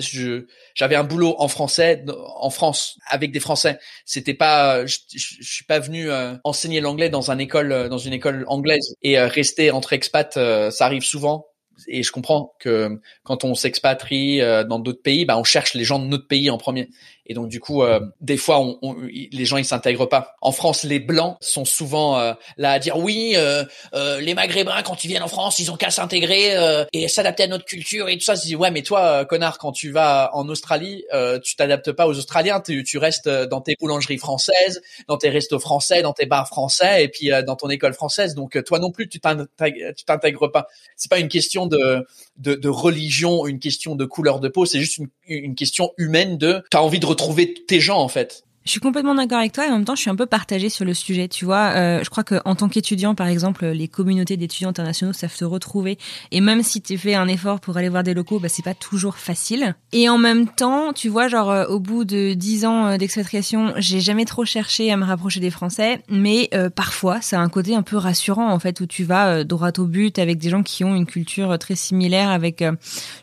j'avais 0.75 0.95
un 0.95 1.03
boulot 1.03 1.36
en 1.39 1.47
français 1.47 2.06
en 2.38 2.49
France 2.51 2.97
avec 3.10 3.32
des 3.32 3.39
Français. 3.39 3.79
C'était 4.06 4.36
pas, 4.36 4.86
je, 4.86 4.97
je, 5.15 5.36
suis 5.41 5.65
pas 5.65 5.79
venu 5.79 6.12
euh, 6.12 6.36
enseigner 6.43 6.79
l'anglais 6.79 7.10
dans 7.10 7.32
une 7.32 7.39
école, 7.41 7.71
euh, 7.71 7.89
dans 7.89 7.97
une 7.97 8.13
école 8.13 8.45
anglaise 8.47 8.95
et 9.01 9.19
rester 9.19 9.71
entre 9.71 9.93
expats. 9.93 10.34
ça 10.34 10.86
arrive 10.86 11.03
souvent 11.03 11.47
et 11.88 12.03
je 12.03 12.12
comprends 12.12 12.53
que 12.60 13.01
quand 13.23 13.43
on 13.43 13.56
s'expatrie 13.56 14.41
dans 14.69 14.77
d'autres 14.77 15.01
pays, 15.01 15.25
bah 15.25 15.39
on 15.39 15.43
cherche 15.43 15.73
les 15.73 15.84
gens 15.84 15.97
de 15.97 16.06
notre 16.06 16.27
pays 16.27 16.51
en 16.51 16.60
premier. 16.60 16.89
Et 17.25 17.33
donc 17.33 17.47
du 17.47 17.59
coup, 17.59 17.83
euh, 17.83 18.01
des 18.19 18.38
fois, 18.38 18.59
on, 18.59 18.77
on, 18.81 18.95
les 19.01 19.45
gens 19.45 19.57
ils 19.57 19.65
s'intègrent 19.65 20.07
pas. 20.07 20.36
En 20.41 20.51
France, 20.51 20.83
les 20.83 20.99
blancs 20.99 21.38
sont 21.39 21.63
souvent 21.63 22.19
euh, 22.19 22.33
là 22.57 22.71
à 22.71 22.79
dire 22.79 22.97
oui, 22.97 23.33
euh, 23.36 23.63
euh, 23.93 24.19
les 24.19 24.33
Maghrébins 24.33 24.81
quand 24.83 25.03
ils 25.05 25.07
viennent 25.07 25.23
en 25.23 25.29
France, 25.29 25.59
ils 25.59 25.71
ont 25.71 25.77
qu'à 25.77 25.89
s'intégrer 25.89 26.57
euh, 26.57 26.83
et 26.91 27.07
s'adapter 27.07 27.43
à 27.43 27.47
notre 27.47 27.63
culture 27.63 28.09
et 28.09 28.17
tout 28.17 28.25
ça. 28.25 28.36
Je 28.36 28.41
dis 28.41 28.55
ouais, 28.55 28.71
mais 28.71 28.81
toi, 28.81 29.23
connard, 29.23 29.57
quand 29.57 29.71
tu 29.71 29.91
vas 29.91 30.31
en 30.33 30.49
Australie, 30.49 31.05
tu 31.43 31.55
t'adaptes 31.55 31.91
pas 31.93 32.07
aux 32.07 32.17
Australiens, 32.17 32.59
tu, 32.59 32.83
tu, 32.83 32.97
restes 32.97 33.29
dans 33.29 33.62
tes 33.62 33.75
boulangeries 33.79 34.17
françaises, 34.17 34.81
dans 35.07 35.17
tes 35.17 35.29
restos 35.29 35.59
français, 35.59 36.01
dans 36.01 36.13
tes 36.13 36.25
bars 36.25 36.47
français 36.47 37.05
et 37.05 37.07
puis 37.07 37.29
dans 37.45 37.55
ton 37.55 37.69
école 37.69 37.93
française. 37.93 38.36
Donc 38.36 38.62
toi 38.65 38.79
non 38.79 38.91
plus, 38.91 39.07
tu 39.07 39.19
t'intègres 39.19 40.51
pas. 40.51 40.67
C'est 40.97 41.09
pas 41.09 41.19
une 41.19 41.29
question 41.29 41.67
de, 41.67 42.05
de, 42.38 42.67
religion, 42.67 43.46
une 43.46 43.60
question 43.60 43.96
de 43.96 44.06
couleur 44.06 44.39
de 44.39 44.48
peau, 44.48 44.65
c'est 44.65 44.80
juste 44.80 44.98
une, 44.98 45.10
une 45.28 45.56
question 45.56 45.91
humaine 45.98 46.38
de 46.38 46.63
t'as 46.72 46.80
envie 46.80 47.00
de 47.00 47.06
retrouver 47.06 47.54
tes 47.54 47.80
gens 47.80 48.00
en 48.00 48.08
fait. 48.08 48.43
Je 48.65 48.71
suis 48.71 48.80
complètement 48.80 49.13
d'accord 49.13 49.39
avec 49.39 49.52
toi 49.52 49.65
et 49.67 49.69
en 49.69 49.73
même 49.73 49.86
temps, 49.86 49.95
je 49.95 50.02
suis 50.02 50.10
un 50.10 50.15
peu 50.15 50.26
partagée 50.26 50.69
sur 50.69 50.86
le 50.86 50.93
sujet. 50.93 51.28
Tu 51.28 51.43
vois, 51.43 51.73
euh, 51.76 52.02
je 52.02 52.10
crois 52.10 52.23
qu'en 52.23 52.56
tant 52.56 52.69
qu'étudiant, 52.69 53.13
par 53.13 53.28
exemple, 53.28 53.65
les 53.65 53.89
communautés 53.89 54.38
d'étudiants 54.38 54.69
internationaux 54.69 55.12
savent 55.12 55.36
se 55.36 55.43
retrouver. 55.43 55.97
Et 56.32 56.39
même 56.39 56.63
si 56.63 56.82
tu 56.82 56.97
fais 56.97 57.13
un 57.13 57.28
effort 57.28 57.60
pour 57.60 57.76
aller 57.76 57.89
voir 57.89 58.04
des 58.04 58.13
locaux, 58.13 58.39
bah, 58.39 58.47
c'est 58.47 58.63
pas 58.63 58.73
toujours 58.73 59.17
facile. 59.17 59.76
Et 59.91 60.08
en 60.08 60.17
même 60.17 60.47
temps, 60.47 60.93
tu 60.93 61.10
vois, 61.10 61.28
genre, 61.28 61.52
euh, 61.52 61.65
au 61.65 61.82
bout 61.82 62.06
de 62.06 62.34
dix 62.34 62.63
ans 62.65 62.88
euh, 62.88 62.97
d'expatriation, 62.97 63.73
j'ai 63.78 63.99
jamais 63.99 64.23
trop 64.23 64.45
cherché 64.45 64.91
à 64.91 64.97
me 64.97 65.04
rapprocher 65.04 65.41
des 65.41 65.52
Français. 65.52 66.02
Mais 66.08 66.47
euh, 66.54 66.69
parfois, 66.69 67.19
ça 67.19 67.39
a 67.39 67.43
un 67.43 67.49
côté 67.49 67.76
un 67.76 67.84
peu 67.84 67.97
rassurant, 67.97 68.49
en 68.49 68.60
fait, 68.60 68.80
où 68.80 68.86
tu 68.86 69.04
vas 69.04 69.43
droit 69.43 69.71
au 69.78 69.86
but 69.86 70.19
avec 70.19 70.38
des 70.38 70.49
gens 70.49 70.63
qui 70.63 70.86
ont 70.86 70.95
une 70.95 71.06
culture 71.06 71.60
très 71.60 71.76
similaire, 71.76 72.30
avec, 72.30 72.60
je 72.62 72.65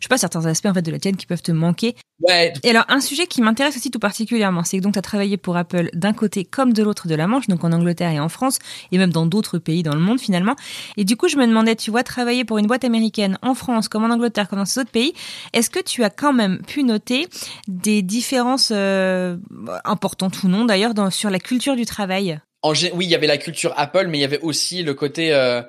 sais 0.02 0.08
pas, 0.08 0.18
certains 0.18 0.44
aspects, 0.44 0.66
en 0.66 0.74
fait, 0.74 0.82
de 0.82 0.92
la 0.92 0.98
tienne 0.98 1.16
qui 1.16 1.26
peuvent 1.26 1.42
te 1.42 1.52
manquer. 1.52 1.94
Ouais. 2.28 2.52
Et 2.62 2.70
alors, 2.70 2.84
un 2.88 3.00
sujet 3.00 3.26
qui 3.26 3.40
m'intéresse 3.40 3.76
aussi 3.76 3.90
tout 3.90 3.98
particulièrement, 3.98 4.62
c'est 4.64 4.78
que 4.78 4.82
donc 4.82 4.96
as 4.96 5.02
travaillé 5.02 5.29
pour 5.36 5.56
Apple 5.56 5.90
d'un 5.94 6.12
côté 6.12 6.44
comme 6.44 6.72
de 6.72 6.82
l'autre 6.82 7.08
de 7.08 7.14
la 7.14 7.26
Manche, 7.26 7.46
donc 7.48 7.64
en 7.64 7.72
Angleterre 7.72 8.10
et 8.10 8.20
en 8.20 8.28
France, 8.28 8.58
et 8.92 8.98
même 8.98 9.10
dans 9.10 9.26
d'autres 9.26 9.58
pays 9.58 9.82
dans 9.82 9.94
le 9.94 10.00
monde 10.00 10.20
finalement. 10.20 10.56
Et 10.96 11.04
du 11.04 11.16
coup, 11.16 11.28
je 11.28 11.36
me 11.36 11.46
demandais, 11.46 11.76
tu 11.76 11.90
vois, 11.90 12.02
travailler 12.02 12.44
pour 12.44 12.58
une 12.58 12.66
boîte 12.66 12.84
américaine 12.84 13.38
en 13.42 13.54
France, 13.54 13.88
comme 13.88 14.04
en 14.04 14.10
Angleterre, 14.10 14.48
comme 14.48 14.58
dans 14.58 14.64
ces 14.64 14.80
autres 14.80 14.90
pays, 14.90 15.12
est-ce 15.52 15.70
que 15.70 15.80
tu 15.80 16.04
as 16.04 16.10
quand 16.10 16.32
même 16.32 16.62
pu 16.62 16.82
noter 16.82 17.28
des 17.68 18.02
différences 18.02 18.72
euh, 18.74 19.36
importantes 19.84 20.42
ou 20.42 20.48
non 20.48 20.64
d'ailleurs 20.64 20.92
sur 21.12 21.30
la 21.30 21.38
culture 21.38 21.76
du 21.76 21.86
travail? 21.86 22.40
Oui, 22.62 23.06
il 23.06 23.10
y 23.10 23.14
avait 23.14 23.26
la 23.26 23.38
culture 23.38 23.72
Apple, 23.76 24.08
mais 24.08 24.18
il 24.18 24.20
y 24.20 24.24
avait 24.24 24.40
aussi 24.40 24.82
le 24.82 24.92
côté 24.92 25.32
euh, 25.32 25.62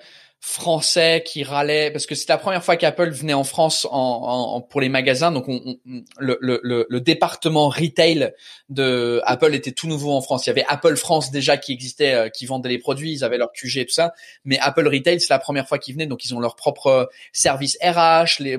français 0.43 1.21
qui 1.23 1.43
râlait 1.43 1.91
parce 1.91 2.07
que 2.07 2.15
c'était 2.15 2.33
la 2.33 2.39
première 2.39 2.63
fois 2.63 2.75
qu'Apple 2.75 3.11
venait 3.11 3.35
en 3.35 3.43
France 3.43 3.87
en, 3.91 4.55
en, 4.55 4.61
pour 4.61 4.81
les 4.81 4.89
magasins. 4.89 5.31
Donc, 5.31 5.47
on, 5.47 5.77
le, 6.17 6.39
le, 6.41 6.59
le, 6.89 6.99
département 6.99 7.69
retail 7.69 8.33
de 8.69 9.21
Apple 9.25 9.53
était 9.53 9.71
tout 9.71 9.87
nouveau 9.87 10.11
en 10.13 10.21
France. 10.21 10.47
Il 10.47 10.49
y 10.49 10.51
avait 10.51 10.65
Apple 10.67 10.95
France 10.95 11.29
déjà 11.29 11.57
qui 11.57 11.73
existait, 11.73 12.13
euh, 12.15 12.29
qui 12.29 12.47
vendait 12.47 12.69
les 12.69 12.79
produits, 12.79 13.11
ils 13.13 13.23
avaient 13.23 13.37
leur 13.37 13.51
QG 13.51 13.77
et 13.77 13.85
tout 13.85 13.93
ça. 13.93 14.13
Mais 14.43 14.57
Apple 14.57 14.87
Retail, 14.87 15.21
c'est 15.21 15.29
la 15.29 15.37
première 15.37 15.67
fois 15.67 15.77
qu'ils 15.77 15.93
venaient, 15.93 16.07
donc 16.07 16.25
ils 16.25 16.33
ont 16.33 16.39
leur 16.39 16.55
propre 16.55 17.11
service 17.33 17.77
RH. 17.83 18.39
Les, 18.39 18.57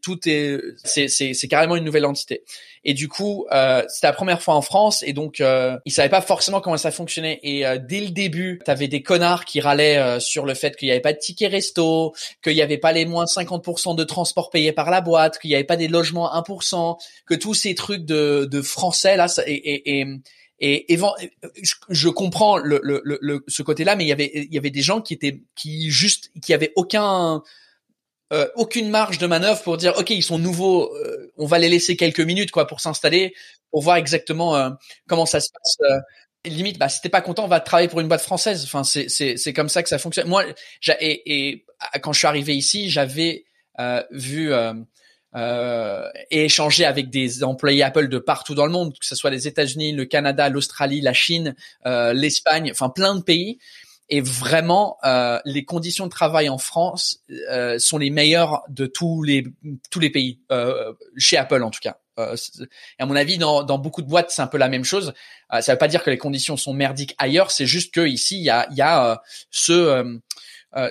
tout 0.00 0.20
est, 0.28 0.60
c'est, 0.84 1.08
c'est, 1.08 1.34
c'est 1.34 1.48
carrément 1.48 1.74
une 1.74 1.84
nouvelle 1.84 2.06
entité. 2.06 2.44
Et 2.84 2.94
du 2.94 3.08
coup, 3.08 3.46
euh, 3.52 3.82
c'était 3.88 4.08
la 4.08 4.12
première 4.12 4.42
fois 4.42 4.54
en 4.54 4.62
France, 4.62 5.04
et 5.04 5.12
donc 5.12 5.40
euh, 5.40 5.78
ils 5.84 5.92
savaient 5.92 6.08
pas 6.08 6.20
forcément 6.20 6.60
comment 6.60 6.76
ça 6.76 6.90
fonctionnait. 6.90 7.38
Et 7.42 7.64
euh, 7.64 7.78
dès 7.80 8.00
le 8.00 8.08
début, 8.08 8.60
t'avais 8.64 8.88
des 8.88 9.02
connards 9.02 9.44
qui 9.44 9.60
râlaient 9.60 9.98
euh, 9.98 10.18
sur 10.18 10.44
le 10.44 10.54
fait 10.54 10.76
qu'il 10.76 10.88
y 10.88 10.90
avait 10.90 11.00
pas 11.00 11.12
de 11.12 11.18
ticket 11.18 11.46
resto, 11.46 12.12
qu'il 12.42 12.54
y 12.54 12.62
avait 12.62 12.78
pas 12.78 12.92
les 12.92 13.04
moins 13.04 13.24
50% 13.24 13.94
de 13.94 14.04
transport 14.04 14.50
payés 14.50 14.72
par 14.72 14.90
la 14.90 15.00
boîte, 15.00 15.38
qu'il 15.38 15.50
y 15.50 15.54
avait 15.54 15.64
pas 15.64 15.76
des 15.76 15.88
logements 15.88 16.32
1%, 16.32 16.98
que 17.26 17.34
tous 17.34 17.54
ces 17.54 17.76
trucs 17.76 18.04
de, 18.04 18.48
de 18.50 18.62
français 18.62 19.16
là, 19.16 19.28
et, 19.46 19.52
et, 19.54 20.00
et 20.00 20.06
et, 20.64 20.86
je, 21.88 22.08
comprends 22.08 22.56
le, 22.56 22.80
le, 22.84 23.02
le, 23.04 23.44
ce 23.48 23.64
côté-là, 23.64 23.96
mais 23.96 24.04
il 24.04 24.08
y 24.08 24.12
avait 24.12 24.30
il 24.32 24.54
y 24.54 24.58
avait 24.58 24.70
des 24.70 24.82
gens 24.82 25.00
qui 25.00 25.12
étaient 25.12 25.42
qui 25.56 25.90
juste 25.90 26.30
qui 26.40 26.54
avaient 26.54 26.72
aucun 26.76 27.42
euh, 28.32 28.48
aucune 28.56 28.88
marge 28.90 29.18
de 29.18 29.26
manœuvre 29.26 29.62
pour 29.62 29.76
dire 29.76 29.94
ok 29.98 30.10
ils 30.10 30.22
sont 30.22 30.38
nouveaux, 30.38 30.94
euh, 30.96 31.32
on 31.36 31.46
va 31.46 31.58
les 31.58 31.68
laisser 31.68 31.96
quelques 31.96 32.20
minutes 32.20 32.50
quoi 32.50 32.66
pour 32.66 32.80
s'installer, 32.80 33.34
pour 33.70 33.82
voir 33.82 33.96
exactement 33.96 34.56
euh, 34.56 34.70
comment 35.08 35.26
ça 35.26 35.40
se 35.40 35.48
passe. 35.50 36.00
limite, 36.44 36.78
bah 36.78 36.88
si 36.88 37.00
t'es 37.00 37.08
pas 37.08 37.20
content, 37.20 37.44
on 37.44 37.48
va 37.48 37.60
travailler 37.60 37.88
pour 37.88 38.00
une 38.00 38.08
boîte 38.08 38.22
française. 38.22 38.64
Enfin 38.64 38.84
c'est 38.84 39.08
c'est 39.08 39.36
c'est 39.36 39.52
comme 39.52 39.68
ça 39.68 39.82
que 39.82 39.88
ça 39.88 39.98
fonctionne. 39.98 40.28
Moi, 40.28 40.44
et, 41.00 41.50
et 41.50 41.64
quand 42.00 42.12
je 42.12 42.18
suis 42.18 42.28
arrivé 42.28 42.56
ici, 42.56 42.90
j'avais 42.90 43.44
vu 44.10 44.52
euh, 45.34 46.06
et 46.30 46.44
échangé 46.44 46.84
avec 46.84 47.08
des 47.08 47.42
employés 47.42 47.82
Apple 47.82 48.08
de 48.08 48.18
partout 48.18 48.54
dans 48.54 48.66
le 48.66 48.72
monde, 48.72 48.92
que 48.92 49.06
ce 49.06 49.14
soit 49.14 49.30
les 49.30 49.48
États-Unis, 49.48 49.92
le 49.92 50.04
Canada, 50.04 50.48
l'Australie, 50.50 51.00
la 51.00 51.14
Chine, 51.14 51.54
euh, 51.86 52.12
l'Espagne, 52.12 52.70
enfin 52.70 52.90
plein 52.90 53.14
de 53.14 53.22
pays. 53.22 53.58
Et 54.14 54.20
vraiment, 54.20 54.98
euh, 55.04 55.38
les 55.46 55.64
conditions 55.64 56.04
de 56.04 56.10
travail 56.10 56.50
en 56.50 56.58
France 56.58 57.24
euh, 57.50 57.78
sont 57.78 57.96
les 57.96 58.10
meilleures 58.10 58.62
de 58.68 58.84
tous 58.84 59.22
les 59.22 59.46
tous 59.90 60.00
les 60.00 60.10
pays 60.10 60.38
euh, 60.52 60.92
chez 61.16 61.38
Apple 61.38 61.62
en 61.62 61.70
tout 61.70 61.80
cas. 61.80 61.96
Euh, 62.18 62.36
à 62.98 63.06
mon 63.06 63.16
avis, 63.16 63.38
dans, 63.38 63.62
dans 63.62 63.78
beaucoup 63.78 64.02
de 64.02 64.06
boîtes, 64.06 64.30
c'est 64.30 64.42
un 64.42 64.48
peu 64.48 64.58
la 64.58 64.68
même 64.68 64.84
chose. 64.84 65.14
Euh, 65.54 65.62
ça 65.62 65.72
veut 65.72 65.78
pas 65.78 65.88
dire 65.88 66.02
que 66.02 66.10
les 66.10 66.18
conditions 66.18 66.58
sont 66.58 66.74
merdiques 66.74 67.14
ailleurs, 67.16 67.50
c'est 67.50 67.64
juste 67.64 67.94
que 67.94 68.06
ici, 68.06 68.36
il 68.36 68.44
y 68.44 68.50
a, 68.50 68.68
y 68.72 68.82
a 68.82 69.22
ce, 69.50 70.20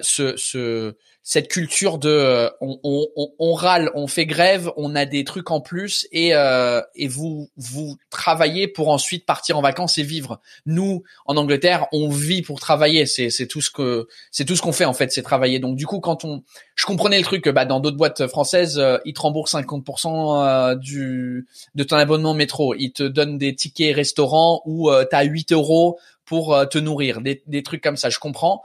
ce, 0.01 0.35
ce 0.35 0.95
cette 1.23 1.49
culture 1.49 1.99
de 1.99 2.09
euh, 2.09 2.49
on, 2.61 2.79
on, 2.83 3.07
on, 3.37 3.53
râle, 3.53 3.91
on 3.93 4.07
fait 4.07 4.25
grève, 4.25 4.71
on 4.75 4.95
a 4.95 5.05
des 5.05 5.23
trucs 5.23 5.51
en 5.51 5.61
plus 5.61 6.07
et 6.11 6.33
euh, 6.33 6.81
et 6.95 7.07
vous 7.07 7.49
vous 7.57 7.97
travaillez 8.09 8.67
pour 8.67 8.89
ensuite 8.89 9.25
partir 9.25 9.57
en 9.57 9.61
vacances 9.61 9.99
et 9.99 10.03
vivre. 10.03 10.41
Nous 10.65 11.03
en 11.25 11.37
Angleterre, 11.37 11.87
on 11.91 12.09
vit 12.09 12.41
pour 12.41 12.59
travailler, 12.59 13.05
c'est 13.05 13.29
c'est 13.29 13.45
tout 13.45 13.61
ce 13.61 13.69
que 13.69 14.07
c'est 14.31 14.45
tout 14.45 14.55
ce 14.55 14.63
qu'on 14.63 14.71
fait 14.71 14.85
en 14.85 14.93
fait, 14.93 15.11
c'est 15.11 15.21
travailler. 15.21 15.59
Donc 15.59 15.75
du 15.75 15.85
coup 15.85 15.99
quand 15.99 16.25
on 16.25 16.43
je 16.73 16.85
comprenais 16.85 17.19
le 17.19 17.23
truc 17.23 17.47
bah 17.49 17.65
dans 17.65 17.79
d'autres 17.79 17.97
boîtes 17.97 18.25
françaises, 18.25 18.79
euh, 18.79 18.97
ils 19.05 19.13
te 19.13 19.21
remboursent 19.21 19.53
50% 19.53 20.75
du 20.79 21.47
de 21.75 21.83
ton 21.83 21.97
abonnement 21.97 22.33
métro, 22.33 22.73
ils 22.73 22.93
te 22.93 23.03
donnent 23.03 23.37
des 23.37 23.55
tickets 23.55 23.95
restaurants 23.95 24.63
où 24.65 24.89
tu 24.91 25.15
as 25.15 25.23
8 25.23 25.51
euros 25.51 25.99
pour 26.25 26.57
te 26.69 26.77
nourrir, 26.77 27.21
des, 27.21 27.43
des 27.45 27.61
trucs 27.61 27.83
comme 27.83 27.97
ça, 27.97 28.09
je 28.09 28.17
comprends 28.17 28.63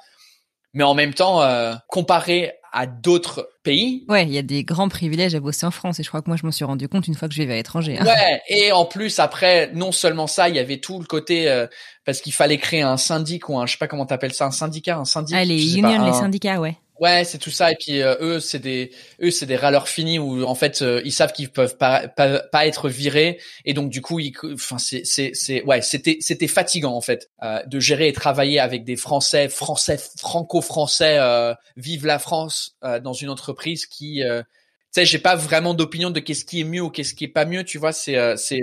mais 0.76 0.84
en 0.84 0.94
même 0.94 1.14
temps, 1.14 1.40
euh, 1.40 1.74
comparé 1.88 2.52
à 2.70 2.86
d'autres 2.86 3.48
pays. 3.62 4.04
Ouais, 4.10 4.24
il 4.24 4.32
y 4.32 4.36
a 4.36 4.42
des 4.42 4.62
grands 4.62 4.90
privilèges 4.90 5.34
à 5.34 5.40
bosser 5.40 5.64
en 5.64 5.70
France 5.70 5.98
et 5.98 6.02
je 6.02 6.08
crois 6.08 6.20
que 6.20 6.28
moi 6.28 6.36
je 6.36 6.44
m'en 6.44 6.52
suis 6.52 6.66
rendu 6.66 6.86
compte 6.86 7.08
une 7.08 7.14
fois 7.14 7.28
que 7.28 7.34
je 7.34 7.40
vivais 7.40 7.54
à 7.54 7.56
l'étranger. 7.56 7.96
Hein. 7.98 8.04
Ouais, 8.04 8.42
et 8.48 8.72
en 8.72 8.84
plus 8.84 9.18
après, 9.18 9.70
non 9.72 9.90
seulement 9.90 10.26
ça, 10.26 10.50
il 10.50 10.54
y 10.54 10.58
avait 10.58 10.76
tout 10.76 10.98
le 10.98 11.06
côté 11.06 11.48
euh, 11.48 11.66
parce 12.04 12.20
qu'il 12.20 12.34
fallait 12.34 12.58
créer 12.58 12.82
un 12.82 12.98
syndic 12.98 13.48
ou 13.48 13.58
un, 13.58 13.64
je 13.64 13.72
sais 13.72 13.78
pas 13.78 13.88
comment 13.88 14.04
t'appelles 14.04 14.34
ça, 14.34 14.44
un 14.44 14.50
syndicat, 14.50 14.98
un 14.98 15.06
syndic. 15.06 15.34
Ah, 15.34 15.44
les 15.46 15.78
unions, 15.78 16.04
les 16.04 16.12
syndicats, 16.12 16.60
ouais. 16.60 16.76
Ouais, 16.98 17.24
c'est 17.24 17.36
tout 17.38 17.50
ça. 17.50 17.72
Et 17.72 17.76
puis 17.78 18.00
euh, 18.00 18.16
eux, 18.20 18.40
c'est 18.40 18.58
des 18.58 18.90
eux, 19.22 19.30
c'est 19.30 19.44
des 19.44 19.56
râleurs 19.56 19.86
finis 19.88 20.18
où 20.18 20.44
en 20.44 20.54
fait 20.54 20.80
euh, 20.80 21.02
ils 21.04 21.12
savent 21.12 21.32
qu'ils 21.32 21.50
peuvent 21.50 21.76
pas, 21.76 22.08
pas, 22.08 22.38
pas 22.40 22.66
être 22.66 22.88
virés 22.88 23.38
et 23.66 23.74
donc 23.74 23.90
du 23.90 24.00
coup, 24.00 24.18
ils, 24.18 24.32
enfin 24.54 24.78
c'est 24.78 25.02
c'est 25.04 25.32
c'est 25.34 25.62
ouais, 25.64 25.82
c'était 25.82 26.16
c'était 26.20 26.46
fatigant 26.48 26.94
en 26.94 27.02
fait 27.02 27.28
euh, 27.42 27.62
de 27.66 27.80
gérer 27.80 28.08
et 28.08 28.12
travailler 28.14 28.60
avec 28.60 28.84
des 28.84 28.96
Français, 28.96 29.48
Français 29.50 29.98
franco-français, 30.18 31.18
vive 31.76 32.06
la 32.06 32.18
France 32.18 32.76
dans 33.02 33.12
une 33.12 33.28
entreprise 33.28 33.84
qui 33.86 34.22
tu 34.94 35.00
sais, 35.02 35.04
j'ai 35.04 35.18
pas 35.18 35.36
vraiment 35.36 35.74
d'opinion 35.74 36.10
de 36.10 36.20
qu'est-ce 36.20 36.44
qui 36.46 36.60
est 36.60 36.64
mieux 36.64 36.80
ou 36.82 36.90
qu'est-ce 36.90 37.14
qui 37.14 37.24
est 37.24 37.28
pas 37.28 37.44
mieux. 37.44 37.64
Tu 37.64 37.76
vois, 37.78 37.92
c'est 37.92 38.36
c'est 38.38 38.60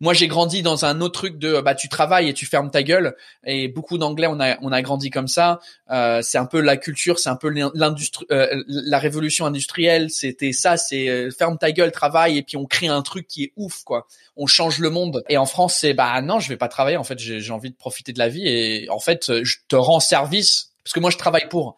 moi, 0.00 0.14
j'ai 0.14 0.28
grandi 0.28 0.62
dans 0.62 0.84
un 0.84 1.00
autre 1.00 1.14
truc 1.14 1.38
de 1.38 1.60
bah 1.60 1.74
tu 1.74 1.88
travailles 1.88 2.28
et 2.28 2.34
tu 2.34 2.46
fermes 2.46 2.70
ta 2.70 2.82
gueule. 2.82 3.16
Et 3.44 3.68
beaucoup 3.68 3.98
d'anglais, 3.98 4.26
on 4.28 4.40
a 4.40 4.56
on 4.62 4.72
a 4.72 4.82
grandi 4.82 5.10
comme 5.10 5.28
ça. 5.28 5.60
Euh, 5.90 6.20
c'est 6.22 6.38
un 6.38 6.46
peu 6.46 6.60
la 6.60 6.76
culture, 6.76 7.18
c'est 7.18 7.28
un 7.28 7.36
peu 7.36 7.48
l'industrie, 7.74 8.26
euh, 8.30 8.62
la 8.68 8.98
révolution 8.98 9.46
industrielle. 9.46 10.10
C'était 10.10 10.52
ça, 10.52 10.76
c'est 10.76 11.08
euh, 11.08 11.30
ferme 11.30 11.58
ta 11.58 11.72
gueule, 11.72 11.92
travaille 11.92 12.38
et 12.38 12.42
puis 12.42 12.56
on 12.56 12.66
crée 12.66 12.88
un 12.88 13.02
truc 13.02 13.26
qui 13.26 13.44
est 13.44 13.52
ouf 13.56 13.82
quoi. 13.84 14.06
On 14.36 14.46
change 14.46 14.78
le 14.78 14.90
monde. 14.90 15.24
Et 15.28 15.36
en 15.36 15.46
France, 15.46 15.76
c'est 15.80 15.94
bah 15.94 16.20
non, 16.22 16.40
je 16.40 16.48
vais 16.48 16.56
pas 16.56 16.68
travailler. 16.68 16.96
En 16.96 17.04
fait, 17.04 17.18
j'ai 17.18 17.52
envie 17.52 17.70
de 17.70 17.76
profiter 17.76 18.12
de 18.12 18.18
la 18.18 18.28
vie 18.28 18.46
et 18.46 18.88
en 18.90 19.00
fait, 19.00 19.42
je 19.42 19.56
te 19.68 19.76
rends 19.76 20.00
service 20.00 20.72
parce 20.84 20.92
que 20.92 21.00
moi, 21.00 21.10
je 21.10 21.18
travaille 21.18 21.48
pour. 21.48 21.76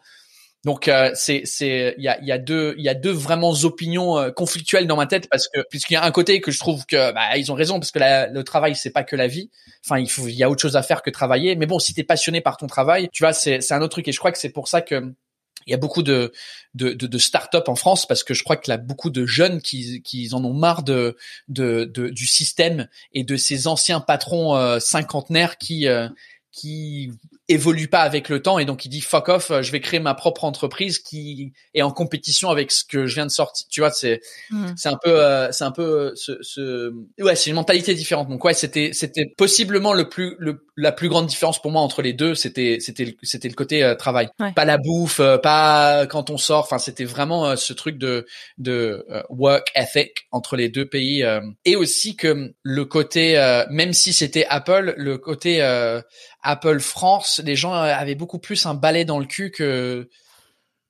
Donc 0.65 0.89
euh, 0.89 1.11
c'est 1.13 1.43
c'est 1.45 1.95
il 1.97 2.03
y 2.03 2.09
a 2.09 2.19
il 2.19 2.27
y 2.27 2.33
a 2.33 2.37
deux 2.37 2.75
il 2.77 2.83
y 2.83 2.89
a 2.89 2.93
deux 2.93 3.11
vraiment 3.11 3.51
opinions 3.63 4.17
euh, 4.17 4.29
conflictuelles 4.29 4.87
dans 4.87 4.97
ma 4.97 5.05
tête 5.05 5.29
parce 5.29 5.47
que 5.47 5.61
puisqu'il 5.69 5.93
y 5.93 5.97
a 5.97 6.03
un 6.03 6.11
côté 6.11 6.41
que 6.41 6.51
je 6.51 6.59
trouve 6.59 6.85
que 6.85 7.13
bah 7.13 7.37
ils 7.37 7.49
ont 7.49 7.55
raison 7.55 7.79
parce 7.79 7.91
que 7.91 7.99
le 7.99 8.43
travail 8.43 8.75
c'est 8.75 8.89
pas 8.91 9.03
que 9.03 9.15
la 9.15 9.27
vie. 9.27 9.49
Enfin 9.85 9.99
il 9.99 10.09
faut 10.09 10.27
il 10.27 10.35
y 10.35 10.43
a 10.43 10.49
autre 10.49 10.61
chose 10.61 10.75
à 10.75 10.83
faire 10.83 11.01
que 11.01 11.09
travailler. 11.09 11.55
Mais 11.55 11.65
bon 11.65 11.79
si 11.79 11.93
t'es 11.93 12.03
passionné 12.03 12.41
par 12.41 12.57
ton 12.57 12.67
travail, 12.67 13.07
tu 13.13 13.23
vois 13.23 13.31
c'est 13.31 13.61
c'est 13.61 13.73
un 13.73 13.81
autre 13.81 13.91
truc 13.91 14.07
et 14.09 14.11
je 14.11 14.19
crois 14.19 14.33
que 14.33 14.37
c'est 14.37 14.51
pour 14.51 14.67
ça 14.67 14.81
que 14.81 15.13
il 15.67 15.71
y 15.71 15.73
a 15.73 15.77
beaucoup 15.77 16.03
de, 16.03 16.31
de, 16.73 16.93
de, 16.93 17.05
de 17.05 17.17
start-up 17.17 17.67
en 17.69 17.75
France 17.75 18.07
parce 18.07 18.23
que 18.23 18.33
je 18.33 18.43
crois 18.43 18.57
qu'il 18.57 18.71
y 18.71 18.75
a 18.75 18.77
beaucoup 18.77 19.09
de 19.09 19.25
jeunes 19.25 19.61
qui, 19.61 20.01
qui 20.01 20.33
en 20.33 20.43
ont 20.43 20.53
marre 20.53 20.83
de, 20.83 21.15
de, 21.47 21.83
de 21.83 22.09
du 22.09 22.25
système 22.25 22.87
et 23.13 23.23
de 23.23 23.35
ces 23.35 23.67
anciens 23.67 23.99
patrons 23.99 24.55
euh, 24.55 24.79
cinquantenaires 24.79 25.57
qui, 25.57 25.87
qui 26.51 27.11
évolue 27.47 27.87
pas 27.87 28.01
avec 28.01 28.29
le 28.29 28.41
temps 28.41 28.59
et 28.59 28.65
donc 28.65 28.85
il 28.85 28.89
dit 28.89 29.01
fuck 29.01 29.29
off, 29.29 29.51
je 29.61 29.71
vais 29.71 29.79
créer 29.79 29.99
ma 29.99 30.13
propre 30.13 30.43
entreprise 30.43 30.99
qui 30.99 31.53
est 31.73 31.81
en 31.81 31.91
compétition 31.91 32.49
avec 32.49 32.71
ce 32.71 32.83
que 32.83 33.05
je 33.05 33.15
viens 33.15 33.25
de 33.25 33.31
sortir. 33.31 33.67
Tu 33.69 33.81
vois, 33.81 33.91
c'est 33.91 34.21
hmm. 34.49 34.67
c'est 34.75 34.89
un 34.89 34.97
peu 35.01 35.23
euh, 35.23 35.51
c'est 35.51 35.63
un 35.63 35.71
peu 35.71 35.81
euh, 35.81 36.11
ce, 36.15 36.37
ce... 36.41 36.93
ouais, 37.19 37.35
c'est 37.35 37.49
une 37.49 37.55
mentalité 37.55 37.93
différente. 37.93 38.29
Donc 38.29 38.43
ouais, 38.43 38.53
c'était 38.53 38.91
c'était 38.93 39.25
possiblement 39.37 39.93
le 39.93 40.09
plus 40.09 40.35
le, 40.39 40.65
la 40.75 40.91
plus 40.91 41.09
grande 41.09 41.27
différence 41.27 41.61
pour 41.61 41.71
moi 41.71 41.81
entre 41.81 42.01
les 42.01 42.13
deux, 42.13 42.33
c'était 42.35 42.77
c'était 42.79 43.15
c'était 43.21 43.49
le 43.49 43.55
côté 43.55 43.83
euh, 43.83 43.95
travail. 43.95 44.29
Pas 44.55 44.65
la 44.65 44.77
bouffe, 44.77 45.21
pas 45.43 46.07
quand 46.07 46.29
on 46.29 46.37
sort, 46.37 46.63
enfin 46.63 46.79
c'était 46.79 47.05
vraiment 47.05 47.55
ce 47.55 47.73
truc 47.73 47.97
de 47.97 48.25
de 48.57 49.05
work 49.29 49.71
ethic 49.75 50.27
entre 50.31 50.55
les 50.55 50.69
deux 50.69 50.87
pays 50.87 51.25
et 51.65 51.75
aussi 51.75 52.15
que 52.15 52.53
le 52.63 52.85
côté 52.85 53.35
même 53.69 53.93
si 53.93 54.13
c'était 54.13 54.45
Apple, 54.49 54.93
le 54.97 55.17
côté 55.17 55.61
Apple 56.41 56.79
France, 56.79 57.41
les 57.43 57.55
gens 57.55 57.73
avaient 57.73 58.15
beaucoup 58.15 58.39
plus 58.39 58.65
un 58.65 58.73
balai 58.73 59.05
dans 59.05 59.19
le 59.19 59.25
cul 59.25 59.51
que 59.51 60.09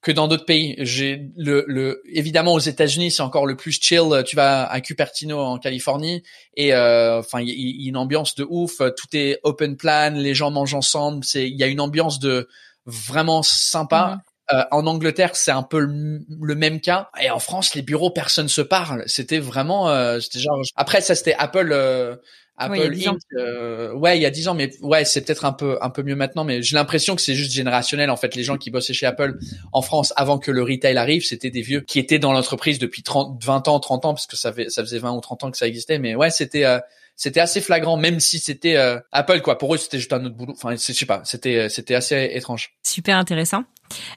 que 0.02 0.12
dans 0.12 0.28
d'autres 0.28 0.46
pays. 0.46 0.76
J'ai 0.80 1.30
le, 1.36 1.66
le 1.68 2.02
évidemment 2.06 2.54
aux 2.54 2.60
États-Unis 2.60 3.12
c'est 3.12 3.22
encore 3.22 3.46
le 3.46 3.58
plus 3.58 3.80
chill. 3.82 4.24
Tu 4.26 4.36
vas 4.36 4.66
à 4.66 4.80
Cupertino 4.82 5.40
en 5.40 5.58
Californie 5.58 6.24
et 6.56 6.74
euh, 6.74 7.20
enfin 7.20 7.42
il 7.42 7.50
y, 7.50 7.86
a 7.86 7.90
une 7.90 7.98
ambiance 7.98 8.36
de 8.36 8.46
ouf. 8.50 8.78
Tout 8.78 9.08
est 9.14 9.40
open 9.44 9.76
plan, 9.76 10.12
les 10.16 10.34
gens 10.34 10.52
mangent 10.52 10.76
ensemble. 10.76 11.24
C'est 11.26 11.50
il 11.50 11.58
y 11.58 11.64
a 11.64 11.68
une 11.68 11.82
ambiance 11.82 12.20
de 12.20 12.48
vraiment 12.86 13.44
sympa. 13.44 14.16
Mhm. 14.16 14.22
Euh, 14.52 14.64
en 14.72 14.88
Angleterre, 14.88 15.36
c'est 15.36 15.52
un 15.52 15.62
peu 15.62 15.80
le, 15.80 16.56
même 16.56 16.82
cas. 16.82 17.10
Et 17.22 17.30
en 17.30 17.38
France, 17.38 17.76
les 17.76 17.84
bureaux, 17.84 18.10
personne 18.10 18.48
se 18.48 18.62
parle. 18.62 19.04
C'était 19.06 19.38
vraiment, 19.38 19.90
euh, 19.90 20.20
c'était 20.20 20.40
genre. 20.40 20.60
Après, 20.76 21.02
ça, 21.02 21.14
c'était 21.14 21.36
Apple. 21.36 21.72
Euh, 22.62 22.66
Apple 22.66 22.96
Inc. 22.96 23.20
Euh, 23.36 23.94
ouais, 23.94 24.18
il 24.18 24.22
y 24.22 24.26
a 24.26 24.30
dix 24.30 24.48
ans, 24.48 24.54
mais 24.54 24.72
ouais, 24.82 25.06
c'est 25.06 25.22
peut-être 25.22 25.46
un 25.46 25.54
peu 25.54 25.78
un 25.82 25.90
peu 25.90 26.04
mieux 26.04 26.16
maintenant, 26.16 26.44
mais 26.44 26.62
j'ai 26.62 26.76
l'impression 26.76 27.16
que 27.16 27.22
c'est 27.22 27.36
juste 27.36 27.52
générationnel. 27.52 28.10
En 28.10 28.18
fait, 28.18 28.36
les 28.36 28.44
gens 28.44 28.58
qui 28.58 28.72
bossaient 28.72 28.94
chez 28.94 29.06
Apple 29.06 29.38
en 29.72 29.82
France 29.82 30.14
avant 30.16 30.38
que 30.40 30.52
le 30.52 30.64
retail 30.64 30.98
arrive, 30.98 31.24
c'était 31.24 31.50
des 31.50 31.62
vieux 31.62 31.82
qui 31.82 32.00
étaient 32.00 32.20
dans 32.20 32.34
l'entreprise 32.34 32.80
depuis 32.80 33.04
30, 33.04 33.44
20 33.44 33.68
ans, 33.68 33.80
30 33.80 34.06
ans, 34.06 34.14
parce 34.14 34.28
que 34.28 34.36
ça, 34.36 34.52
fait, 34.52 34.70
ça 34.70 34.84
faisait 34.84 35.00
20 35.00 35.12
ou 35.12 35.22
30 35.22 35.44
ans 35.44 35.52
que 35.52 35.58
ça 35.58 35.68
existait. 35.68 36.00
Mais 36.00 36.16
ouais, 36.16 36.30
c'était 36.30 36.66
euh, 36.66 36.80
c'était 37.16 37.42
assez 37.42 37.62
flagrant, 37.62 37.98
même 37.98 38.20
si 38.20 38.40
c'était 38.40 38.78
euh, 38.78 39.00
Apple 39.12 39.42
quoi. 39.42 39.58
Pour 39.58 39.74
eux, 39.74 39.78
c'était 39.78 39.98
juste 39.98 40.14
un 40.14 40.24
autre 40.26 40.36
boulot. 40.36 40.54
Enfin, 40.54 40.76
je 40.76 40.94
sais 40.94 41.06
pas, 41.06 41.22
c'était 41.26 41.70
c'était 41.70 41.96
assez 41.96 42.32
étrange. 42.34 42.74
Super 42.84 43.18
intéressant. 43.18 43.64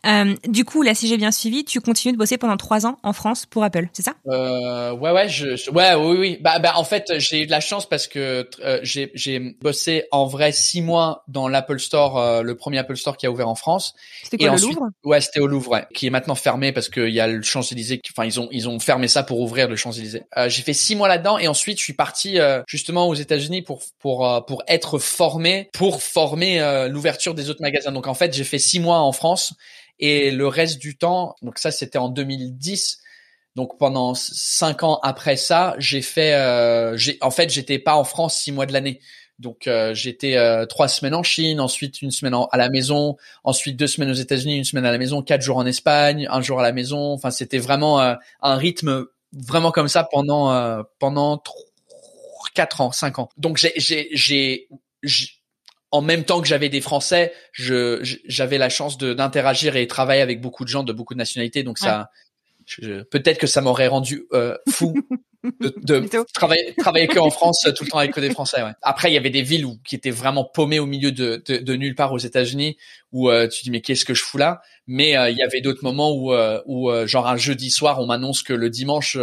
Euh, 0.06 0.34
du 0.48 0.64
coup, 0.64 0.82
là, 0.82 0.94
si 0.94 1.08
j'ai 1.08 1.16
bien 1.16 1.30
suivi, 1.30 1.64
tu 1.64 1.80
continues 1.80 2.12
de 2.12 2.18
bosser 2.18 2.38
pendant 2.38 2.56
trois 2.56 2.86
ans 2.86 2.98
en 3.02 3.12
France 3.12 3.46
pour 3.46 3.64
Apple, 3.64 3.88
c'est 3.92 4.02
ça? 4.02 4.14
Euh, 4.28 4.92
Ouais, 4.92 5.10
ouais, 5.10 5.28
je, 5.28 5.70
ouais, 5.70 5.94
oui, 5.94 6.16
oui. 6.18 6.38
Bah, 6.40 6.58
bah, 6.58 6.72
en 6.76 6.84
fait, 6.84 7.12
j'ai 7.18 7.42
eu 7.42 7.46
de 7.46 7.50
la 7.50 7.60
chance 7.60 7.88
parce 7.88 8.06
que 8.06 8.48
euh, 8.60 8.80
j'ai, 8.82 9.10
j'ai 9.14 9.56
bossé 9.60 10.04
en 10.12 10.26
vrai 10.26 10.52
six 10.52 10.82
mois 10.82 11.24
dans 11.28 11.48
l'Apple 11.48 11.78
Store, 11.80 12.18
euh, 12.18 12.42
le 12.42 12.56
premier 12.56 12.78
Apple 12.78 12.96
Store 12.96 13.16
qui 13.16 13.26
a 13.26 13.30
ouvert 13.30 13.48
en 13.48 13.54
France. 13.54 13.94
C'était 14.22 14.36
quoi, 14.36 14.54
le 14.54 14.60
Louvre? 14.60 14.88
Ouais, 15.04 15.20
c'était 15.20 15.40
au 15.40 15.46
Louvre, 15.46 15.70
ouais, 15.70 15.86
qui 15.94 16.06
est 16.06 16.10
maintenant 16.10 16.34
fermé 16.34 16.72
parce 16.72 16.88
qu'il 16.88 17.08
y 17.08 17.20
a 17.20 17.26
le 17.26 17.42
Champs-Élysées. 17.42 18.00
Enfin, 18.12 18.26
ils 18.26 18.38
ont, 18.38 18.48
ils 18.50 18.68
ont 18.68 18.78
fermé 18.78 19.08
ça 19.08 19.22
pour 19.22 19.40
ouvrir 19.40 19.68
le 19.68 19.76
Champs-Élysées. 19.76 20.24
Euh, 20.36 20.48
j'ai 20.48 20.62
fait 20.62 20.74
six 20.74 20.94
mois 20.94 21.08
là-dedans 21.08 21.38
et 21.38 21.48
ensuite, 21.48 21.78
je 21.78 21.84
suis 21.84 21.94
parti 21.94 22.38
justement 22.66 23.08
aux 23.08 23.14
États-Unis 23.14 23.62
pour 23.62 23.82
pour 23.98 24.44
pour 24.46 24.62
être 24.68 24.98
formé, 24.98 25.70
pour 25.72 26.02
former 26.02 26.86
l'ouverture 26.90 27.34
des 27.34 27.50
autres 27.50 27.62
magasins. 27.62 27.92
Donc 27.92 28.06
en 28.06 28.14
fait, 28.14 28.34
j'ai 28.34 28.44
fait 28.44 28.58
six 28.58 28.80
mois 28.80 28.98
en 28.98 29.12
France 29.12 29.54
et 30.02 30.30
le 30.30 30.46
reste 30.48 30.78
du 30.80 30.98
temps, 30.98 31.36
donc 31.40 31.58
ça 31.58 31.70
c'était 31.70 31.98
en 31.98 32.08
2010. 32.08 32.98
Donc 33.54 33.78
pendant 33.78 34.14
cinq 34.14 34.82
ans 34.82 34.98
après 35.02 35.36
ça, 35.36 35.74
j'ai 35.78 36.02
fait, 36.02 36.34
euh, 36.34 36.96
en 37.20 37.30
fait, 37.30 37.50
j'étais 37.50 37.78
pas 37.78 37.94
en 37.94 38.04
France 38.04 38.38
six 38.38 38.50
mois 38.50 38.66
de 38.66 38.72
l'année. 38.72 39.00
Donc 39.38 39.66
euh, 39.66 39.94
j'étais 39.94 40.36
euh, 40.36 40.66
trois 40.66 40.88
semaines 40.88 41.14
en 41.14 41.22
Chine, 41.22 41.60
ensuite 41.60 42.02
une 42.02 42.10
semaine 42.10 42.34
à 42.50 42.56
la 42.56 42.68
maison, 42.68 43.16
ensuite 43.44 43.76
deux 43.76 43.86
semaines 43.86 44.10
aux 44.10 44.14
États-Unis, 44.14 44.56
une 44.56 44.64
semaine 44.64 44.86
à 44.86 44.92
la 44.92 44.98
maison, 44.98 45.22
quatre 45.22 45.42
jours 45.42 45.56
en 45.56 45.66
Espagne, 45.66 46.26
un 46.30 46.40
jour 46.40 46.60
à 46.60 46.62
la 46.62 46.72
maison. 46.72 47.12
Enfin, 47.12 47.30
c'était 47.30 47.58
vraiment 47.58 48.00
euh, 48.00 48.14
un 48.40 48.56
rythme 48.56 49.06
vraiment 49.32 49.70
comme 49.70 49.88
ça 49.88 50.04
pendant 50.10 50.52
euh, 50.52 50.82
pendant 50.98 51.42
quatre 52.54 52.80
ans, 52.80 52.92
cinq 52.92 53.18
ans. 53.18 53.28
Donc 53.36 53.58
j'ai 53.76 54.68
en 55.92 56.00
même 56.00 56.24
temps 56.24 56.40
que 56.40 56.48
j'avais 56.48 56.70
des 56.70 56.80
Français, 56.80 57.32
j'avais 57.52 58.58
la 58.58 58.70
chance 58.70 58.98
d'interagir 58.98 59.76
et 59.76 59.86
travailler 59.86 60.22
avec 60.22 60.40
beaucoup 60.40 60.64
de 60.64 60.68
gens 60.68 60.82
de 60.82 60.92
beaucoup 60.92 61.12
de 61.14 61.18
nationalités. 61.18 61.62
Donc 61.62 61.78
ça, 61.78 62.10
peut-être 63.10 63.38
que 63.38 63.46
ça 63.46 63.60
m'aurait 63.60 63.88
rendu 63.88 64.26
euh, 64.32 64.56
fou 64.68 64.94
de, 65.60 65.74
de 65.82 66.06
travailler 66.34 66.74
travailler 66.78 67.08
que 67.08 67.18
en 67.18 67.30
France 67.30 67.66
tout 67.76 67.84
le 67.84 67.90
temps 67.90 67.98
avec 67.98 68.12
que 68.12 68.20
des 68.20 68.30
Français. 68.30 68.62
Ouais. 68.62 68.72
Après, 68.82 69.10
il 69.10 69.14
y 69.14 69.16
avait 69.16 69.30
des 69.30 69.42
villes 69.42 69.64
où 69.64 69.78
qui 69.84 69.96
étaient 69.96 70.10
vraiment 70.10 70.44
paumées 70.44 70.78
au 70.78 70.86
milieu 70.86 71.12
de, 71.12 71.42
de, 71.46 71.58
de 71.58 71.74
nulle 71.74 71.94
part 71.94 72.12
aux 72.12 72.18
États-Unis 72.18 72.76
où 73.10 73.28
euh, 73.28 73.48
tu 73.48 73.64
dis 73.64 73.70
mais 73.70 73.80
qu'est-ce 73.80 74.04
que 74.04 74.14
je 74.14 74.22
fous 74.22 74.38
là? 74.38 74.62
Mais 74.86 75.16
euh, 75.16 75.30
il 75.30 75.36
y 75.36 75.42
avait 75.42 75.60
d'autres 75.60 75.84
moments 75.84 76.12
où 76.12 76.32
où 76.66 77.06
genre 77.06 77.26
un 77.26 77.36
jeudi 77.36 77.70
soir, 77.70 78.00
on 78.00 78.06
m'annonce 78.06 78.42
que 78.42 78.52
le 78.52 78.70
dimanche 78.70 79.16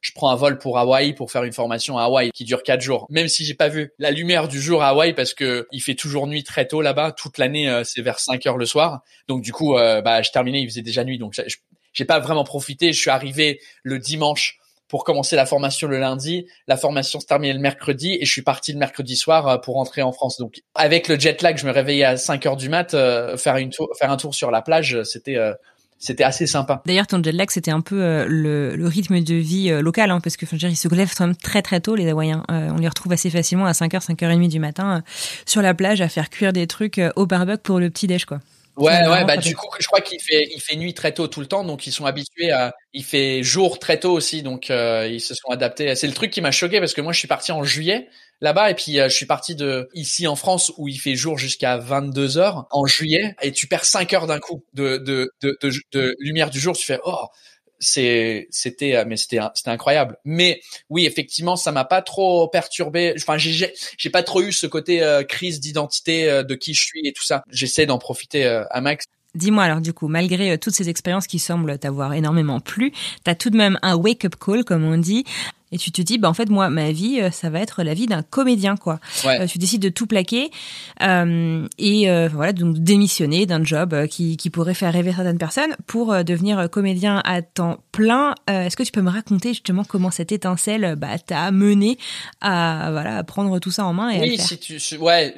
je 0.00 0.12
prends 0.14 0.30
un 0.30 0.36
vol 0.36 0.58
pour 0.58 0.78
Hawaï 0.78 1.14
pour 1.14 1.32
faire 1.32 1.42
une 1.44 1.52
formation 1.52 1.98
à 1.98 2.04
Hawaï 2.04 2.30
qui 2.30 2.44
dure 2.44 2.62
quatre 2.62 2.80
jours. 2.80 3.06
Même 3.10 3.28
si 3.28 3.44
j'ai 3.44 3.54
pas 3.54 3.68
vu 3.68 3.92
la 3.98 4.10
lumière 4.10 4.46
du 4.48 4.60
jour 4.60 4.82
à 4.82 4.88
Hawaï 4.88 5.14
parce 5.14 5.34
que 5.34 5.66
il 5.72 5.80
fait 5.80 5.94
toujours 5.94 6.26
nuit 6.26 6.44
très 6.44 6.66
tôt 6.66 6.80
là-bas. 6.80 7.12
Toute 7.12 7.38
l'année, 7.38 7.82
c'est 7.84 8.02
vers 8.02 8.18
5 8.18 8.46
heures 8.46 8.58
le 8.58 8.66
soir. 8.66 9.02
Donc 9.28 9.42
du 9.42 9.52
coup, 9.52 9.74
bah 9.74 10.22
je 10.22 10.30
terminais, 10.30 10.62
il 10.62 10.68
faisait 10.68 10.82
déjà 10.82 11.04
nuit. 11.04 11.18
Donc 11.18 11.34
j'ai 11.96 12.04
pas 12.04 12.20
vraiment 12.20 12.44
profité. 12.44 12.92
Je 12.92 13.00
suis 13.00 13.10
arrivé 13.10 13.60
le 13.82 13.98
dimanche 13.98 14.60
pour 14.88 15.02
commencer 15.02 15.34
la 15.34 15.46
formation 15.46 15.88
le 15.88 15.98
lundi. 15.98 16.46
La 16.68 16.76
formation 16.76 17.18
se 17.18 17.26
terminait 17.26 17.54
le 17.54 17.58
mercredi 17.58 18.16
et 18.20 18.24
je 18.24 18.30
suis 18.30 18.42
parti 18.42 18.72
le 18.72 18.78
mercredi 18.78 19.16
soir 19.16 19.48
euh, 19.48 19.58
pour 19.58 19.74
rentrer 19.74 20.02
en 20.02 20.12
France. 20.12 20.38
Donc 20.38 20.60
avec 20.74 21.08
le 21.08 21.18
jet 21.18 21.42
lag, 21.42 21.56
je 21.56 21.66
me 21.66 21.72
réveillais 21.72 22.04
à 22.04 22.16
5 22.16 22.46
heures 22.46 22.56
du 22.56 22.68
mat, 22.68 22.94
euh, 22.94 23.36
faire 23.36 23.56
une 23.56 23.70
tour, 23.70 23.88
faire 23.98 24.12
un 24.12 24.16
tour 24.16 24.34
sur 24.34 24.50
la 24.50 24.62
plage, 24.62 25.02
c'était 25.02 25.36
euh, 25.36 25.54
c'était 25.98 26.24
assez 26.24 26.46
sympa. 26.46 26.82
D'ailleurs, 26.84 27.06
ton 27.06 27.22
jet 27.22 27.32
lag, 27.32 27.50
c'était 27.50 27.70
un 27.70 27.80
peu 27.80 28.26
le, 28.28 28.76
le, 28.76 28.86
rythme 28.86 29.18
de 29.20 29.34
vie 29.34 29.70
local, 29.80 30.10
hein, 30.10 30.20
parce 30.20 30.36
que 30.36 30.44
enfin, 30.44 30.58
ils 30.68 30.76
se 30.76 30.94
lèvent 30.94 31.14
quand 31.16 31.26
même 31.26 31.36
très 31.36 31.62
très 31.62 31.80
tôt, 31.80 31.94
les 31.94 32.06
Hawaïens. 32.10 32.42
on 32.50 32.76
les 32.76 32.86
retrouve 32.86 33.12
assez 33.12 33.30
facilement 33.30 33.64
à 33.64 33.72
5h, 33.72 34.04
5h30 34.04 34.48
du 34.48 34.58
matin 34.58 35.02
sur 35.46 35.62
la 35.62 35.72
plage 35.72 36.02
à 36.02 36.10
faire 36.10 36.28
cuire 36.28 36.52
des 36.52 36.66
trucs 36.66 37.00
au 37.16 37.24
barbecue 37.24 37.62
pour 37.62 37.80
le 37.80 37.88
petit 37.88 38.06
déj, 38.06 38.26
quoi. 38.26 38.40
Ouais, 38.76 39.08
ouais, 39.08 39.24
bah 39.24 39.38
du 39.38 39.54
coup, 39.56 39.68
je 39.80 39.86
crois 39.86 40.02
qu'il 40.02 40.20
fait, 40.20 40.48
il 40.54 40.60
fait 40.60 40.76
nuit 40.76 40.92
très 40.92 41.12
tôt 41.12 41.28
tout 41.28 41.40
le 41.40 41.46
temps, 41.46 41.64
donc 41.64 41.86
ils 41.86 41.92
sont 41.92 42.04
habitués 42.04 42.50
à, 42.50 42.74
il 42.92 43.04
fait 43.04 43.42
jour 43.42 43.78
très 43.78 43.98
tôt 43.98 44.12
aussi, 44.12 44.42
donc 44.42 44.68
euh, 44.70 45.08
ils 45.10 45.22
se 45.22 45.34
sont 45.34 45.48
adaptés. 45.48 45.94
C'est 45.94 46.06
le 46.06 46.12
truc 46.12 46.30
qui 46.30 46.42
m'a 46.42 46.50
choqué 46.50 46.78
parce 46.78 46.92
que 46.92 47.00
moi 47.00 47.14
je 47.14 47.18
suis 47.18 47.26
parti 47.28 47.52
en 47.52 47.64
juillet 47.64 48.06
là-bas 48.42 48.70
et 48.70 48.74
puis 48.74 49.00
euh, 49.00 49.08
je 49.08 49.14
suis 49.14 49.24
parti 49.24 49.54
de 49.54 49.88
ici 49.94 50.26
en 50.26 50.36
France 50.36 50.72
où 50.76 50.88
il 50.88 50.98
fait 51.00 51.14
jour 51.14 51.38
jusqu'à 51.38 51.78
22 51.78 52.36
heures 52.36 52.66
en 52.70 52.84
juillet 52.84 53.34
et 53.40 53.50
tu 53.50 53.66
perds 53.66 53.86
5 53.86 54.12
heures 54.12 54.26
d'un 54.26 54.40
coup 54.40 54.62
de 54.74 54.98
de, 54.98 55.30
de 55.40 55.56
de, 55.62 55.70
de 55.92 56.14
lumière 56.18 56.50
du 56.50 56.60
jour, 56.60 56.76
tu 56.76 56.84
fais 56.84 56.98
oh 57.06 57.16
c'est 57.78 58.48
c'était 58.50 58.96
euh, 58.96 59.04
mais 59.06 59.16
c'était 59.16 59.38
c'était 59.54 59.70
incroyable. 59.70 60.16
Mais 60.24 60.60
oui 60.90 61.06
effectivement 61.06 61.56
ça 61.56 61.72
m'a 61.72 61.84
pas 61.84 62.02
trop 62.02 62.48
perturbé. 62.48 63.14
Enfin 63.16 63.38
j'ai 63.38 63.72
j'ai 63.96 64.10
pas 64.10 64.22
trop 64.22 64.42
eu 64.42 64.52
ce 64.52 64.66
côté 64.66 65.02
euh, 65.02 65.22
crise 65.22 65.60
d'identité 65.60 66.28
euh, 66.28 66.42
de 66.42 66.54
qui 66.54 66.74
je 66.74 66.84
suis 66.84 67.06
et 67.06 67.12
tout 67.12 67.24
ça. 67.24 67.42
J'essaie 67.50 67.86
d'en 67.86 67.98
profiter 67.98 68.44
à 68.46 68.80
max. 68.80 69.06
Dis-moi 69.34 69.64
alors 69.64 69.80
du 69.80 69.92
coup, 69.92 70.08
malgré 70.08 70.56
toutes 70.58 70.74
ces 70.74 70.88
expériences 70.88 71.26
qui 71.26 71.38
semblent 71.38 71.78
t'avoir 71.78 72.14
énormément 72.14 72.60
plu, 72.60 72.92
t'as 73.22 73.34
tout 73.34 73.50
de 73.50 73.56
même 73.56 73.78
un 73.82 73.94
wake-up 73.94 74.34
call, 74.36 74.64
comme 74.64 74.84
on 74.84 74.96
dit, 74.96 75.24
et 75.72 75.78
tu 75.78 75.90
te 75.90 76.00
dis 76.00 76.18
bah 76.18 76.28
en 76.28 76.34
fait 76.34 76.48
moi 76.48 76.70
ma 76.70 76.92
vie 76.92 77.20
euh, 77.20 77.30
ça 77.30 77.50
va 77.50 77.60
être 77.60 77.82
la 77.82 77.94
vie 77.94 78.06
d'un 78.06 78.22
comédien 78.22 78.76
quoi. 78.76 79.00
Euh, 79.24 79.46
tu 79.46 79.58
décides 79.58 79.82
de 79.82 79.88
tout 79.88 80.06
plaquer 80.06 80.50
euh, 81.02 81.66
et 81.78 82.08
euh, 82.08 82.28
voilà 82.32 82.52
donc 82.52 82.78
démissionner 82.78 83.46
d'un 83.46 83.64
job 83.64 84.06
qui, 84.06 84.36
qui 84.36 84.50
pourrait 84.50 84.74
faire 84.74 84.92
rêver 84.92 85.12
certaines 85.12 85.38
personnes 85.38 85.74
pour 85.86 86.14
devenir 86.24 86.70
comédien 86.70 87.20
à 87.24 87.42
temps 87.42 87.78
plein. 87.92 88.34
Est-ce 88.46 88.76
que 88.76 88.82
tu 88.82 88.92
peux 88.92 89.02
me 89.02 89.10
raconter 89.10 89.50
justement 89.50 89.84
comment 89.84 90.10
cette 90.10 90.32
étincelle 90.32 90.94
bah 90.96 91.18
t'a 91.18 91.50
mené 91.50 91.98
à 92.40 92.88
voilà 92.92 93.18
à 93.18 93.24
prendre 93.24 93.58
tout 93.58 93.70
ça 93.70 93.84
en 93.84 93.92
main 93.92 94.10
et 94.10 94.20
oui 94.20 94.38
si 94.38 94.58
tu 94.58 94.78
ouais 94.98 95.34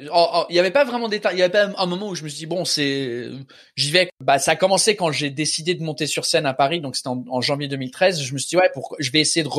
il 0.49 0.55
y 0.55 0.59
avait 0.59 0.71
pas 0.71 0.85
vraiment 0.85 1.09
d'état 1.09 1.33
il 1.33 1.39
y 1.39 1.41
avait 1.41 1.51
pas 1.51 1.71
un 1.77 1.85
moment 1.85 2.09
où 2.09 2.15
je 2.15 2.23
me 2.23 2.29
suis 2.29 2.39
dit 2.39 2.45
bon 2.45 2.65
c'est 2.65 3.29
j'y 3.75 3.91
vais. 3.91 4.09
Bah 4.21 4.37
ça 4.37 4.51
a 4.51 4.55
commencé 4.55 4.95
quand 4.95 5.11
j'ai 5.11 5.29
décidé 5.29 5.75
de 5.75 5.83
monter 5.83 6.05
sur 6.05 6.25
scène 6.25 6.45
à 6.45 6.53
Paris 6.53 6.81
donc 6.81 6.95
c'était 6.95 7.09
en, 7.09 7.23
en, 7.29 7.41
janvier 7.41 7.67
2013 7.67 8.21
je 8.21 8.33
me 8.33 8.37
suis 8.37 8.49
dit 8.49 8.57
ouais 8.57 8.69
pour 8.73 8.95
je 8.99 9.11
vais 9.11 9.21
essayer 9.21 9.43
de 9.43 9.49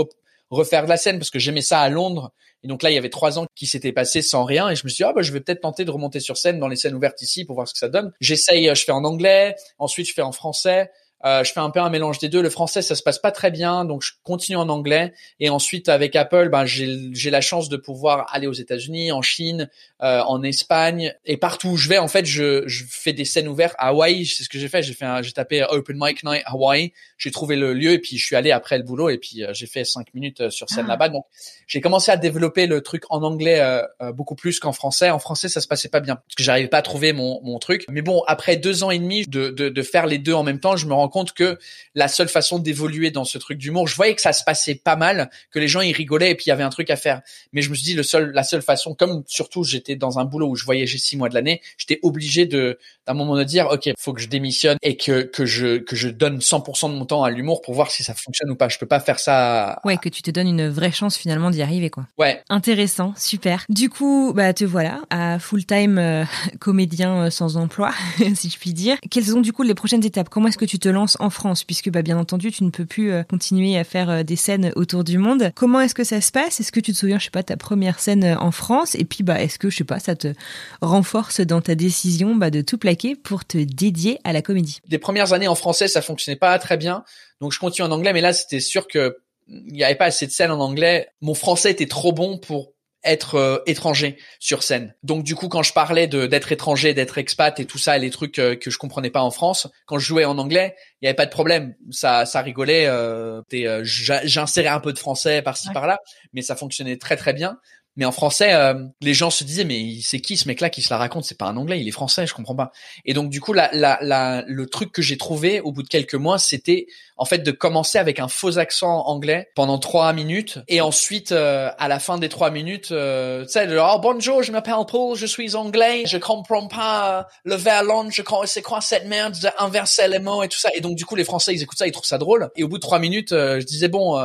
refaire 0.51 0.85
de 0.85 0.89
la 0.89 0.97
scène 0.97 1.19
parce 1.19 1.31
que 1.31 1.39
j'aimais 1.39 1.63
ça 1.63 1.81
à 1.81 1.89
Londres. 1.89 2.33
Et 2.63 2.69
donc 2.69 2.83
là, 2.83 2.91
il 2.91 2.95
y 2.95 2.99
avait 2.99 3.11
trois 3.11 3.39
ans 3.39 3.47
qui 3.55 3.67
s'étaient 3.67 3.93
passés 3.93 4.21
sans 4.21 4.45
rien. 4.45 4.69
Et 4.69 4.77
je 4.77 4.85
me 4.85 4.91
suis 4.91 5.03
dit, 5.03 5.05
ah, 5.05 5.13
bah, 5.15 5.23
je 5.23 5.33
vais 5.33 5.41
peut-être 5.41 5.63
tenter 5.63 5.85
de 5.85 5.91
remonter 5.91 6.21
sur 6.21 6.37
scène 6.37 6.59
dans 6.59 6.69
les 6.69 6.77
scènes 6.77 6.95
ouvertes 6.95 7.23
ici 7.23 7.45
pour 7.45 7.55
voir 7.55 7.67
ce 7.67 7.73
que 7.73 7.79
ça 7.79 7.89
donne. 7.89 8.13
J'essaye, 8.21 8.69
euh, 8.69 8.75
je 8.75 8.85
fais 8.85 8.93
en 8.93 9.05
anglais. 9.05 9.57
Ensuite, 9.79 10.07
je 10.09 10.13
fais 10.13 10.23
en 10.23 10.33
français. 10.33 10.91
Euh, 11.25 11.45
je 11.45 11.53
fais 11.53 11.61
un 11.61 11.71
peu 11.71 11.81
un 11.81 11.91
mélange 11.91 12.19
des 12.19 12.29
deux. 12.29 12.41
Le 12.41 12.51
français, 12.51 12.83
ça 12.83 12.95
se 12.95 13.03
passe 13.03 13.19
pas 13.19 13.31
très 13.31 13.51
bien, 13.51 13.85
donc 13.85 14.03
je 14.03 14.13
continue 14.23 14.57
en 14.57 14.69
anglais. 14.69 15.13
Et 15.39 15.51
ensuite, 15.51 15.89
avec 15.89 16.17
Apple, 16.17 16.49
ben, 16.49 16.65
j'ai 16.65 17.31
la 17.31 17.41
chance 17.41 17.69
de 17.69 17.77
pouvoir 17.77 18.27
aller 18.33 18.47
aux 18.47 18.53
États-Unis, 18.53 19.13
en 19.13 19.23
Chine, 19.23 19.69
euh, 20.03 20.21
en 20.21 20.43
Espagne 20.43 21.15
et 21.27 21.37
partout 21.37 21.69
où 21.69 21.77
je 21.77 21.89
vais. 21.89 21.99
En 21.99 22.09
fait, 22.09 22.25
je, 22.25 22.67
je 22.67 22.85
fais 22.89 23.13
des 23.13 23.25
scènes 23.25 23.49
ouvertes 23.49 23.75
à 23.79 23.89
Hawaï. 23.89 24.25
C'est 24.25 24.45
ce 24.45 24.49
que 24.49 24.59
j'ai 24.59 24.69
fait. 24.69 24.83
J'ai 24.83 24.95
fait, 24.95 25.07
j'ai 25.23 25.33
tapé 25.33 25.65
Open 25.69 25.97
Mic 26.01 26.25
Night 26.25 26.43
Hawaii. 26.47 26.93
J'ai 27.19 27.31
trouvé 27.31 27.57
le 27.57 27.75
lieu 27.75 27.93
et 27.93 27.99
puis 27.99 28.17
je 28.17 28.25
suis 28.25 28.37
allé 28.37 28.51
après 28.51 28.79
le 28.79 28.85
boulot 28.85 29.11
et 29.11 29.19
puis 29.19 29.45
euh, 29.45 29.53
j'ai 29.53 29.67
fait 29.67 29.85
cinq 29.85 30.15
minutes 30.15 30.41
euh, 30.41 30.51
sur 30.51 30.71
scène 30.71 30.87
ah. 30.87 30.93
là-bas. 30.93 31.11
Donc, 31.11 31.27
j'ai 31.67 31.83
commencé 31.83 32.11
à 32.11 32.17
développer 32.17 32.67
le 32.67 32.81
truc 32.81 33.05
en 33.11 33.23
anglais 33.23 33.61
euh, 33.61 34.13
beaucoup 34.13 34.35
plus 34.35 34.59
qu'en 34.59 34.73
français. 34.73 35.11
En 35.11 35.19
français, 35.19 35.51
ça 35.51 35.61
se 35.61 35.69
passait 35.69 35.91
pas 35.91 36.01
bien 36.01 36.17
parce 36.17 36.35
que 36.35 36.43
j'arrivais 36.43 36.69
pas 36.69 36.79
à 36.79 36.83
trouver 36.83 37.13
mon, 37.13 37.43
mon 37.43 37.59
truc. 37.59 37.85
Mais 37.91 38.01
bon, 38.01 38.23
après 38.27 38.57
deux 38.57 38.85
ans 38.85 38.91
et 38.91 38.99
demi 38.99 39.27
de, 39.27 39.51
de, 39.51 39.69
de 39.69 39.83
faire 39.83 40.07
les 40.07 40.19
deux 40.19 40.33
en 40.33 40.43
même 40.43 40.61
temps, 40.61 40.77
je 40.77 40.87
me 40.87 40.95
rends 40.95 41.10
compte 41.11 41.33
que 41.33 41.59
la 41.95 42.09
seule 42.09 42.29
façon 42.29 42.59
d'évoluer 42.59 43.11
dans 43.11 43.25
ce 43.25 43.39
truc 43.39 43.59
d'humour, 43.59 43.87
je 43.87 43.97
voyais 43.97 44.15
que 44.15 44.23
ça 44.23 44.33
se 44.33 44.45
passait 44.45 44.75
pas 44.75 44.97
mal, 44.97 45.31
que 45.51 45.59
les 45.59 45.69
gens 45.69 45.83
y 45.83 45.93
rigolaient 45.93 46.31
et 46.31 46.35
puis 46.35 46.45
il 46.47 46.49
y 46.49 46.53
avait 46.53 46.63
un 46.63 46.71
truc 46.71 46.91
à 46.91 46.97
faire. 46.97 47.21
Mais 47.53 47.63
je 47.63 47.71
me 47.71 47.75
suis 47.75 47.85
dit 47.85 47.95
le 47.95 48.03
seul, 48.03 48.31
la 48.33 48.43
seule 48.43 48.63
façon, 48.63 48.95
comme 48.95 49.23
surtout 49.27 49.65
j'étais 49.65 49.97
dans 49.97 50.19
un 50.19 50.25
boulot 50.25 50.49
où 50.49 50.57
je 50.57 50.65
voyageais 50.65 50.99
six 50.99 51.17
mois 51.17 51.29
de 51.29 51.35
l'année, 51.35 51.61
j'étais 51.77 51.99
obligé 52.03 52.47
de, 52.47 52.79
d'un 53.07 53.15
moment 53.15 53.37
de 53.37 53.45
dire, 53.45 53.69
ok, 53.71 53.91
faut 53.99 54.13
que 54.13 54.21
je 54.21 54.29
démissionne 54.29 54.79
et 54.83 54.97
que 54.97 55.23
que 55.23 55.45
je 55.45 55.79
que 55.79 55.97
je 55.97 56.09
donne 56.09 56.39
100% 56.39 56.91
de 56.91 56.95
mon 56.95 57.05
temps 57.05 57.25
à 57.25 57.31
l'humour 57.31 57.63
pour 57.63 57.75
voir 57.75 57.91
si 57.91 58.05
ça 58.05 58.15
fonctionne 58.15 58.51
ou 58.51 58.57
pas. 58.57 58.69
Je 58.69 58.79
peux 58.79 58.87
pas 58.87 59.01
faire 59.01 59.19
ça. 59.19 59.81
Ouais, 59.85 59.97
que 59.97 60.09
tu 60.09 60.23
te 60.23 60.31
donnes 60.31 60.49
une 60.49 60.69
vraie 60.69 60.93
chance 60.93 61.17
finalement 61.17 61.51
d'y 61.51 61.63
arriver, 61.63 61.91
quoi. 61.91 62.07
Ouais. 62.19 62.43
Intéressant, 62.49 63.15
super. 63.17 63.65
Du 63.69 63.89
coup, 63.91 64.33
bah 64.35 64.53
te 64.55 64.65
voilà 64.65 65.01
à 65.11 65.39
full 65.39 65.65
time 65.65 65.99
euh, 65.99 66.25
comédien 66.61 67.25
euh, 67.25 67.31
sans 67.31 67.57
emploi, 67.57 67.93
si 68.35 68.51
je 68.51 68.59
puis 68.59 68.73
dire. 68.73 68.97
Quelles 69.11 69.27
sont 69.27 69.41
du 69.41 69.53
coup 69.53 69.63
les 69.63 69.75
prochaines 69.75 70.05
étapes? 70.05 70.29
Comment 70.29 70.49
est-ce 70.49 70.59
que 70.59 70.65
tu 70.65 70.79
te 70.79 70.89
lances 70.89 71.00
en 71.19 71.31
France, 71.31 71.65
puisque 71.65 71.91
bah, 71.91 72.03
bien 72.03 72.19
entendu, 72.19 72.51
tu 72.51 72.65
ne 72.65 72.71
peux 72.71 72.87
plus 72.87 73.13
euh, 73.13 73.23
continuer 73.23 73.77
à 73.79 73.85
faire 73.85 74.11
euh, 74.11 74.23
des 74.23 74.37
scènes 74.37 74.73
autour 74.77 75.05
du 75.05 75.19
monde. 75.19 75.51
Comment 75.55 75.81
est-ce 75.81 75.95
que 75.95 76.05
ça 76.05 76.21
se 76.21 76.33
passe? 76.33 76.61
Est-ce 76.61 76.73
que 76.73 76.81
tu 76.81 76.93
te 76.93 76.97
souviens, 76.97 77.19
je 77.19 77.25
sais 77.25 77.31
pas, 77.31 77.43
ta 77.43 77.57
première 77.57 77.99
scène 78.01 78.37
en 78.39 78.51
France? 78.51 78.95
Et 78.95 79.05
puis, 79.05 79.23
bah, 79.23 79.41
est-ce 79.41 79.59
que, 79.59 79.71
je 79.71 79.77
sais 79.77 79.85
pas, 79.85 79.99
ça 79.99 80.17
te 80.17 80.33
renforce 80.81 81.41
dans 81.41 81.61
ta 81.61 81.75
décision 81.75 82.35
bah, 82.37 82.51
de 82.51 82.61
tout 82.61 82.79
plaquer 82.79 83.17
pour 83.17 83.45
te 83.45 83.59
dédier 83.59 84.19
à 84.25 84.33
la 84.33 84.43
comédie? 84.43 84.79
Des 84.89 84.99
premières 84.99 85.33
années 85.33 85.49
en 85.49 85.55
français, 85.55 85.89
ça 85.89 86.03
fonctionnait 86.03 86.39
pas 86.39 86.59
très 86.59 86.77
bien, 86.77 87.05
donc 87.41 87.53
je 87.53 87.59
continue 87.59 87.87
en 87.87 87.93
anglais, 87.93 88.13
mais 88.13 88.21
là, 88.21 88.33
c'était 88.33 88.61
sûr 88.61 88.87
que 88.87 89.19
il 89.49 89.73
n'y 89.73 89.85
avait 89.85 89.97
pas 89.97 90.07
assez 90.07 90.27
de 90.27 90.31
scènes 90.31 90.53
en 90.53 90.61
anglais. 90.61 91.09
Mon 91.21 91.35
français 91.35 91.73
était 91.73 91.87
trop 91.87 92.13
bon 92.13 92.39
pour 92.39 92.73
être 93.05 93.37
euh, 93.37 93.59
étranger 93.67 94.19
sur 94.39 94.63
scène. 94.63 94.95
Donc 95.03 95.25
du 95.25 95.35
coup, 95.35 95.49
quand 95.49 95.63
je 95.63 95.73
parlais 95.73 96.07
de 96.07 96.27
d'être 96.27 96.53
étranger, 96.53 96.95
d'être 96.95 97.19
expat 97.19 97.59
et 97.59 97.65
tout 97.65 97.79
ça, 97.79 97.97
les 97.99 98.11
trucs 98.11 98.39
euh, 98.39 98.57
que 98.57 98.71
je 98.71 98.79
comprenais 98.79 99.11
pas 99.11 99.23
en 99.23 99.31
France, 99.31 99.69
quand 99.87 99.99
je 99.99 100.07
jouais 100.07 100.25
en 100.25 100.39
anglais, 100.39 100.75
il 101.01 101.07
y 101.07 101.09
avait 101.09 101.17
pas 101.17 101.27
de 101.27 101.31
problème. 101.31 101.75
Ça 101.91 102.27
ça 102.27 102.43
rigolait. 102.43 102.87
Euh, 102.87 103.43
euh 103.55 103.81
J'insérais 103.85 104.69
un 104.69 104.81
peu 104.81 104.93
de 104.93 104.99
français 104.99 105.43
par-ci 105.43 105.69
par-là, 105.73 105.99
mais 106.33 106.43
ça 106.43 106.57
fonctionnait 106.57 106.97
très 106.97 107.17
très 107.17 107.33
bien. 107.33 107.59
Mais 107.97 108.05
en 108.05 108.13
français, 108.13 108.55
les 109.01 109.15
gens 109.15 109.31
se 109.31 109.43
disaient 109.43 109.65
mais 109.65 109.97
c'est 110.01 110.21
qui 110.21 110.37
ce 110.37 110.47
mec-là 110.47 110.71
qui 110.71 110.81
se 110.81 110.91
la 110.91 110.97
raconte? 110.97 111.25
C'est 111.25 111.37
pas 111.37 111.47
un 111.47 111.57
anglais, 111.57 111.81
il 111.81 111.89
est 111.89 111.93
français, 111.93 112.25
je 112.27 112.33
comprends 112.33 112.55
pas. 112.55 112.71
Et 113.05 113.15
donc 113.15 113.31
du 113.31 113.41
coup, 113.41 113.53
la, 113.53 113.69
la, 113.73 113.99
la 114.01 114.45
le 114.47 114.67
truc 114.67 114.93
que 114.93 115.03
j'ai 115.03 115.19
trouvé 115.19 115.61
au 115.61 115.73
bout 115.73 115.83
de 115.83 115.89
quelques 115.89 116.15
mois, 116.15 116.39
c'était 116.39 116.87
en 117.21 117.27
fait 117.27 117.41
de 117.41 117.51
commencer 117.51 117.99
avec 117.99 118.19
un 118.19 118.29
faux 118.29 118.59
accent 118.59 119.07
anglais 119.07 119.51
pendant 119.55 119.79
trois 119.79 120.15
minutes 120.15 120.59
et 120.69 120.81
ensuite 120.81 121.33
euh, 121.33 121.71
à 121.79 121.87
la 121.87 122.01
fin 122.01 122.17
des 122.17 122.31
trois 122.31 122.51
minutes 122.51 122.93
euh, 122.93 123.45
tu 123.45 123.51
sais 123.51 123.69
oh 123.79 123.99
bonjour 124.01 124.43
je 124.43 124.51
m'appelle 124.51 124.73
Paul 124.89 125.19
je 125.19 125.27
suis 125.27 125.55
anglais 125.55 126.05
je 126.07 126.17
comprends 126.17 126.67
pas 126.67 127.29
le 127.45 127.57
verlan 127.57 128.09
je 128.09 128.23
crois 128.23 128.47
c'est 128.47 128.63
quoi 128.63 128.81
cette 128.81 129.05
merde 129.05 129.37
d'inverser 129.39 130.09
les 130.09 130.19
mots 130.19 130.43
et 130.43 130.49
tout 130.49 130.59
ça. 130.59 130.71
Et 130.75 130.81
donc 130.81 130.97
du 130.97 131.05
coup 131.05 131.15
les 131.15 131.25
français 131.25 131.53
ils 131.53 131.63
écoutent 131.63 131.79
ça 131.79 131.87
ils 131.87 131.93
trouvent 131.93 132.07
ça 132.07 132.17
drôle. 132.17 132.49
Et 132.57 132.65
au 132.65 132.69
bout 132.69 132.79
de 132.79 132.83
trois 132.83 132.99
minutes 132.99 133.33
euh, 133.33 133.61
je 133.61 133.67
disais 133.67 133.89
bon 133.89 134.19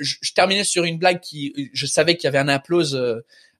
je, 0.00 0.16
je, 0.20 0.32
terminais 0.32 0.64
sur 0.64 0.82
une 0.82 0.98
blague 0.98 1.20
qui 1.20 1.70
je 1.72 1.86
savais 1.86 2.16
qu'il 2.16 2.24
y 2.24 2.26
avait 2.26 2.38
un 2.38 2.48
applause 2.48 3.00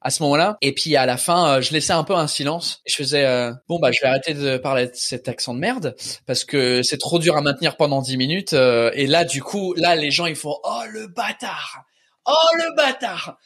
à 0.00 0.10
ce 0.10 0.22
moment-là. 0.22 0.56
Et 0.60 0.72
puis 0.72 0.96
à 0.96 1.06
la 1.06 1.16
fin, 1.16 1.48
euh, 1.56 1.60
je 1.60 1.72
laissais 1.72 1.92
un 1.92 2.04
peu 2.04 2.14
un 2.14 2.26
silence. 2.26 2.82
Je 2.86 2.94
faisais 2.94 3.24
euh, 3.24 3.52
bon 3.68 3.78
bah 3.78 3.90
je 3.92 4.00
vais 4.00 4.08
arrêter 4.08 4.34
de 4.34 4.56
parler 4.56 4.86
de 4.86 4.94
cet 4.94 5.28
accent 5.28 5.54
de 5.54 5.58
merde 5.58 5.96
parce 6.26 6.44
que 6.44 6.82
c'est 6.82 6.98
trop 6.98 7.18
dur 7.18 7.36
à 7.36 7.40
maintenir 7.40 7.76
pendant 7.76 8.02
dix 8.02 8.16
minutes. 8.16 8.52
Euh, 8.52 8.90
et 8.94 9.06
là 9.06 9.24
du 9.24 9.42
coup, 9.42 9.74
là 9.74 9.96
les 9.96 10.10
gens 10.10 10.26
ils 10.26 10.36
font 10.36 10.56
oh 10.64 10.82
le 10.90 11.06
bâtard, 11.08 11.84
oh 12.26 12.32
le 12.56 12.76
bâtard. 12.76 13.38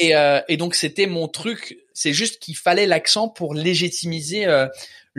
Et, 0.00 0.12
et 0.46 0.56
donc 0.56 0.76
c'était 0.76 1.06
mon 1.06 1.26
truc. 1.26 1.76
C'est 1.98 2.12
juste 2.12 2.38
qu'il 2.38 2.56
fallait 2.56 2.86
l'accent 2.86 3.28
pour 3.28 3.54
légitimiser 3.54 4.46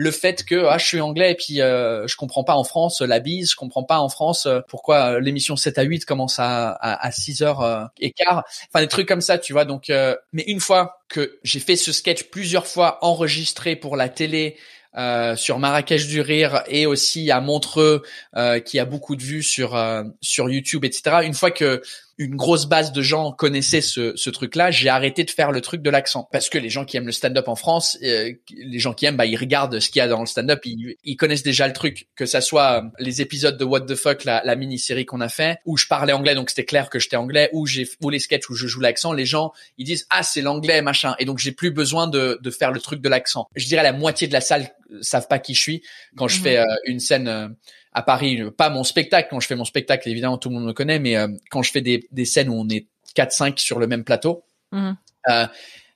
le 0.00 0.10
fait 0.10 0.44
que 0.44 0.64
ah 0.64 0.78
je 0.78 0.86
suis 0.86 1.00
anglais 1.02 1.32
et 1.32 1.34
puis 1.34 1.60
euh, 1.60 2.06
je 2.06 2.16
comprends 2.16 2.42
pas 2.42 2.54
en 2.54 2.64
France 2.64 3.02
la 3.02 3.20
bise, 3.20 3.50
je 3.50 3.56
comprends 3.56 3.84
pas 3.84 3.98
en 3.98 4.08
France 4.08 4.46
euh, 4.46 4.60
pourquoi 4.66 5.16
euh, 5.16 5.20
l'émission 5.20 5.56
7 5.56 5.76
à 5.76 5.82
8 5.82 6.06
commence 6.06 6.38
à 6.38 6.70
à, 6.70 7.06
à 7.06 7.12
6 7.12 7.42
heures 7.42 7.60
euh, 7.60 7.84
et 7.98 8.10
quart, 8.10 8.44
enfin 8.68 8.80
des 8.80 8.88
trucs 8.88 9.06
comme 9.06 9.20
ça, 9.20 9.36
tu 9.36 9.52
vois. 9.52 9.66
Donc 9.66 9.92
mais 10.32 10.42
une 10.46 10.60
fois 10.60 11.02
que 11.08 11.38
j'ai 11.42 11.60
fait 11.60 11.76
ce 11.76 11.92
sketch 11.92 12.24
plusieurs 12.30 12.66
fois 12.66 12.98
enregistré 13.02 13.76
pour 13.76 13.94
la 13.94 14.08
télé 14.08 14.56
euh, 14.96 15.36
sur 15.36 15.58
Marrakech 15.58 16.08
du 16.08 16.20
rire 16.20 16.64
et 16.66 16.86
aussi 16.86 17.30
à 17.30 17.40
Montreux 17.40 18.02
euh, 18.36 18.58
qui 18.58 18.78
a 18.78 18.86
beaucoup 18.86 19.14
de 19.14 19.22
vues 19.22 19.42
sur 19.42 19.78
sur 20.22 20.48
YouTube 20.48 20.86
etc. 20.86 21.18
Une 21.24 21.34
fois 21.34 21.50
que 21.50 21.82
une 22.20 22.36
grosse 22.36 22.66
base 22.66 22.92
de 22.92 23.00
gens 23.00 23.32
connaissaient 23.32 23.80
ce, 23.80 24.12
ce 24.14 24.28
truc-là, 24.28 24.70
j'ai 24.70 24.90
arrêté 24.90 25.24
de 25.24 25.30
faire 25.30 25.52
le 25.52 25.62
truc 25.62 25.80
de 25.80 25.88
l'accent. 25.88 26.28
Parce 26.30 26.50
que 26.50 26.58
les 26.58 26.68
gens 26.68 26.84
qui 26.84 26.98
aiment 26.98 27.06
le 27.06 27.12
stand-up 27.12 27.48
en 27.48 27.56
France, 27.56 27.96
euh, 28.02 28.34
les 28.54 28.78
gens 28.78 28.92
qui 28.92 29.06
aiment, 29.06 29.16
bah, 29.16 29.24
ils 29.24 29.38
regardent 29.38 29.80
ce 29.80 29.88
qu'il 29.88 30.00
y 30.00 30.02
a 30.02 30.08
dans 30.08 30.20
le 30.20 30.26
stand-up, 30.26 30.60
ils, 30.66 30.96
ils, 31.02 31.16
connaissent 31.16 31.42
déjà 31.42 31.66
le 31.66 31.72
truc. 31.72 32.08
Que 32.16 32.26
ça 32.26 32.42
soit 32.42 32.84
les 32.98 33.22
épisodes 33.22 33.56
de 33.56 33.64
What 33.64 33.86
the 33.86 33.94
Fuck, 33.94 34.24
la, 34.24 34.42
la 34.44 34.54
mini-série 34.54 35.06
qu'on 35.06 35.22
a 35.22 35.30
fait, 35.30 35.60
où 35.64 35.78
je 35.78 35.86
parlais 35.86 36.12
anglais, 36.12 36.34
donc 36.34 36.50
c'était 36.50 36.66
clair 36.66 36.90
que 36.90 36.98
j'étais 36.98 37.16
anglais, 37.16 37.48
ou 37.54 37.66
j'ai 37.66 37.88
ou 38.02 38.10
les 38.10 38.18
sketchs 38.18 38.50
où 38.50 38.54
je 38.54 38.66
joue 38.66 38.80
l'accent, 38.80 39.14
les 39.14 39.24
gens, 39.24 39.52
ils 39.78 39.86
disent, 39.86 40.06
ah, 40.10 40.22
c'est 40.22 40.42
l'anglais, 40.42 40.82
machin. 40.82 41.14
Et 41.20 41.24
donc, 41.24 41.38
j'ai 41.38 41.52
plus 41.52 41.70
besoin 41.70 42.06
de, 42.06 42.38
de 42.42 42.50
faire 42.50 42.70
le 42.70 42.80
truc 42.80 43.00
de 43.00 43.08
l'accent. 43.08 43.48
Je 43.56 43.66
dirais 43.66 43.82
la 43.82 43.94
moitié 43.94 44.28
de 44.28 44.34
la 44.34 44.42
salle 44.42 44.70
savent 45.00 45.28
pas 45.28 45.38
qui 45.38 45.54
je 45.54 45.60
suis 45.60 45.82
quand 46.16 46.28
je 46.28 46.38
mhm. 46.38 46.42
fais 46.42 46.58
euh, 46.58 46.64
une 46.84 47.00
scène 47.00 47.28
euh, 47.28 47.48
à 47.92 48.02
Paris, 48.02 48.42
pas 48.56 48.70
mon 48.70 48.84
spectacle. 48.84 49.28
Quand 49.30 49.40
je 49.40 49.46
fais 49.46 49.56
mon 49.56 49.64
spectacle, 49.64 50.08
évidemment, 50.08 50.38
tout 50.38 50.48
le 50.48 50.54
monde 50.54 50.66
me 50.66 50.72
connaît, 50.72 50.98
mais 50.98 51.16
euh, 51.16 51.28
quand 51.50 51.62
je 51.62 51.70
fais 51.70 51.80
des, 51.80 52.06
des 52.10 52.24
scènes 52.24 52.48
où 52.48 52.54
on 52.54 52.68
est 52.68 52.86
4-5 53.16 53.58
sur 53.58 53.78
le 53.78 53.86
même 53.86 54.04
plateau, 54.04 54.44
mmh. 54.72 54.92
euh, 55.28 55.46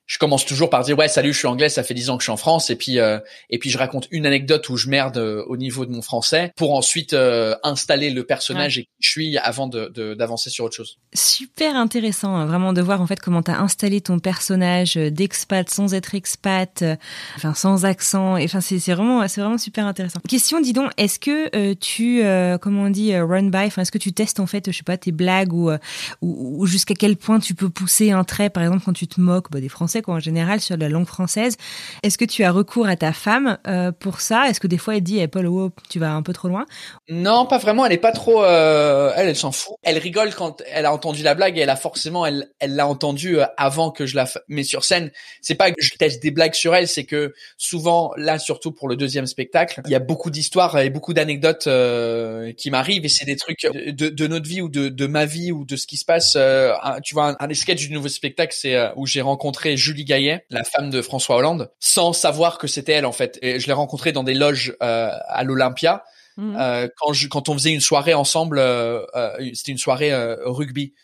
je 0.07 0.19
commence 0.19 0.45
toujours 0.45 0.69
par 0.69 0.85
dire 0.85 0.99
ouais 0.99 1.09
salut 1.09 1.33
je 1.33 1.39
suis 1.39 1.47
anglais 1.47 1.69
ça 1.69 1.83
fait 1.83 1.95
dix 1.95 2.11
ans 2.11 2.17
que 2.17 2.23
je 2.23 2.27
suis 2.27 2.33
en 2.33 2.37
France 2.37 2.69
et 2.69 2.77
puis 2.77 2.99
euh, 2.99 3.19
et 3.49 3.59
puis 3.59 3.71
je 3.71 3.79
raconte 3.79 4.07
une 4.11 4.27
anecdote 4.27 4.69
où 4.69 4.77
je 4.77 4.89
merde 4.89 5.17
euh, 5.17 5.43
au 5.47 5.57
niveau 5.57 5.87
de 5.87 5.93
mon 5.93 6.03
français 6.03 6.53
pour 6.57 6.75
ensuite 6.75 7.15
euh, 7.15 7.55
installer 7.63 8.11
le 8.11 8.25
personnage 8.25 8.79
et 8.79 8.83
qui 8.83 8.91
je 9.01 9.11
suis 9.11 9.39
avant 9.39 9.67
de 9.67 10.15
d'avancer 10.15 10.51
sur 10.51 10.67
autre 10.67 10.77
chose. 10.77 10.99
Super 11.15 11.77
intéressant 11.77 12.37
hein, 12.37 12.47
vraiment 12.47 12.73
de 12.73 12.83
voir 12.83 13.01
en 13.01 13.07
fait 13.07 13.21
comment 13.21 13.43
tu 13.43 13.51
as 13.51 13.61
installé 13.61 14.01
ton 14.01 14.19
personnage 14.19 14.95
d'expat 14.95 15.69
sans 15.71 15.95
être 15.95 16.15
expat 16.15 16.85
enfin 17.37 17.55
sans 17.55 17.85
accent 17.85 18.37
et 18.37 18.45
enfin 18.45 18.61
c'est 18.61 18.79
c'est 18.79 18.93
vraiment 18.93 19.27
c'est 19.27 19.41
vraiment 19.41 19.59
super 19.59 19.87
intéressant. 19.87 20.21
Question 20.29 20.61
dis 20.61 20.75
donc 20.75 20.91
est-ce 20.99 21.19
que 21.19 21.73
tu 21.75 22.23
comment 22.59 22.83
on 22.83 22.91
dit 22.91 23.17
run 23.17 23.45
by 23.45 23.67
enfin 23.67 23.83
est-ce 23.83 23.93
que 23.93 23.99
tu 23.99 24.13
testes 24.13 24.41
en 24.41 24.47
fait 24.47 24.71
je 24.71 24.77
sais 24.77 24.83
pas 24.83 24.99
tes 24.99 25.13
blagues 25.13 25.53
ou 25.53 25.71
ou, 26.21 26.63
ou 26.63 26.67
jusqu'à 26.67 26.95
quel 26.95 27.17
point 27.17 27.41
tu 27.41 27.55
peux 27.55 27.71
pousser 27.71 28.11
un 28.11 28.25
trait 28.25 28.51
par 28.51 28.63
exemple 28.63 28.83
quand 28.85 28.93
tu 28.93 29.07
te 29.07 29.21
moques 29.21 29.51
bah, 29.51 29.61
des 29.61 29.69
Français 29.69 29.94
en 30.07 30.19
général 30.19 30.61
sur 30.61 30.77
la 30.77 30.89
langue 30.89 31.07
française. 31.07 31.57
Est-ce 32.03 32.19
que 32.19 32.25
tu 32.25 32.45
as 32.45 32.51
recours 32.51 32.87
à 32.87 32.97
ta 32.97 33.13
femme 33.13 33.59
euh, 33.67 33.93
pour 33.93 34.21
ça? 34.21 34.49
Est-ce 34.49 34.61
que 34.61 34.67
des 34.67 34.79
fois 34.79 34.97
elle 34.97 35.03
dit, 35.03 35.19
hey, 35.19 35.29
Paul, 35.29 35.47
oh, 35.47 35.71
tu 35.89 35.99
vas 35.99 36.13
un 36.13 36.23
peu 36.23 36.33
trop 36.33 36.49
loin? 36.49 36.67
Non, 37.09 37.47
pas 37.47 37.59
vraiment. 37.59 37.87
Elle 37.87 37.93
est 37.93 37.99
pas 37.99 38.13
trop. 38.13 38.45
Euh, 38.45 39.13
elle, 39.17 39.29
elle 39.29 39.37
s'en 39.37 39.53
fout. 39.53 39.77
Elle 39.83 39.99
rigole 39.99 40.35
quand 40.35 40.63
elle 40.71 40.87
a 40.87 40.93
entendu 40.93 41.23
la 41.23 41.35
blague 41.35 41.59
et 41.59 41.63
elle 41.63 41.71
a 41.71 41.77
forcément, 41.77 42.27
elle, 42.27 42.49
elle 42.59 42.75
l'a 42.75 42.87
entendu 42.87 43.39
euh, 43.39 43.47
avant 43.57 43.91
que 43.91 44.07
je 44.07 44.17
la. 44.17 44.27
mette 44.49 44.65
sur 44.65 44.85
scène, 44.85 45.11
c'est 45.41 45.55
pas 45.55 45.71
que 45.71 45.81
je 45.81 45.91
teste 45.99 46.23
des 46.23 46.31
blagues 46.31 46.55
sur 46.55 46.75
elle, 46.75 46.89
c'est 46.89 47.05
que 47.05 47.35
souvent, 47.57 48.13
là, 48.17 48.39
surtout 48.39 48.73
pour 48.73 48.89
le 48.89 48.97
deuxième 48.97 49.27
spectacle, 49.27 49.81
il 49.85 49.91
y 49.91 49.95
a 49.95 50.01
beaucoup 50.01 50.31
d'histoires 50.31 50.79
et 50.79 50.91
beaucoup 50.91 51.15
d'anecdotes 51.15 51.69
qui 52.57 52.71
m'arrivent 52.71 53.05
et 53.05 53.09
c'est 53.09 53.25
des 53.25 53.37
trucs 53.37 53.63
de, 53.63 54.27
notre 54.27 54.49
vie 54.49 54.63
ou 54.63 54.69
de, 54.69 54.89
de 54.89 55.07
ma 55.07 55.27
vie 55.27 55.53
ou 55.53 55.65
de 55.65 55.77
ce 55.77 55.87
qui 55.87 55.97
se 55.97 56.05
passe. 56.05 56.37
tu 57.03 57.15
vois, 57.15 57.31
un, 57.31 57.37
un 57.39 57.47
des 57.47 57.55
sketchs 57.55 57.87
du 57.87 57.93
nouveau 57.93 58.09
spectacle, 58.09 58.55
c'est 58.57 58.77
où 58.97 59.07
j'ai 59.07 59.21
rencontré 59.21 59.77
Julie 59.85 60.05
Gaillet, 60.05 60.47
la 60.49 60.65
femme 60.65 60.89
de 60.91 61.03
François 61.03 61.37
Hollande, 61.37 61.71
sans 61.79 62.13
savoir 62.13 62.59
que 62.59 62.67
c'était 62.67 62.93
elle 62.93 63.07
en 63.07 63.13
fait. 63.13 63.39
Et 63.43 63.61
je 63.61 63.67
l'ai 63.67 63.73
rencontrée 63.75 64.13
dans 64.13 64.25
des 64.25 64.35
loges 64.35 64.75
euh, 64.83 65.11
à 65.29 65.45
l'Olympia. 65.45 66.05
Mmh. 66.37 66.57
Euh, 66.59 66.89
quand, 66.97 67.13
je, 67.13 67.29
quand 67.29 67.49
on 67.49 67.55
faisait 67.55 67.73
une 67.73 67.81
soirée 67.81 68.15
ensemble, 68.15 68.59
euh, 68.59 69.05
c'était 69.53 69.73
une 69.73 69.79
soirée 69.79 70.13
rugby 70.45 70.95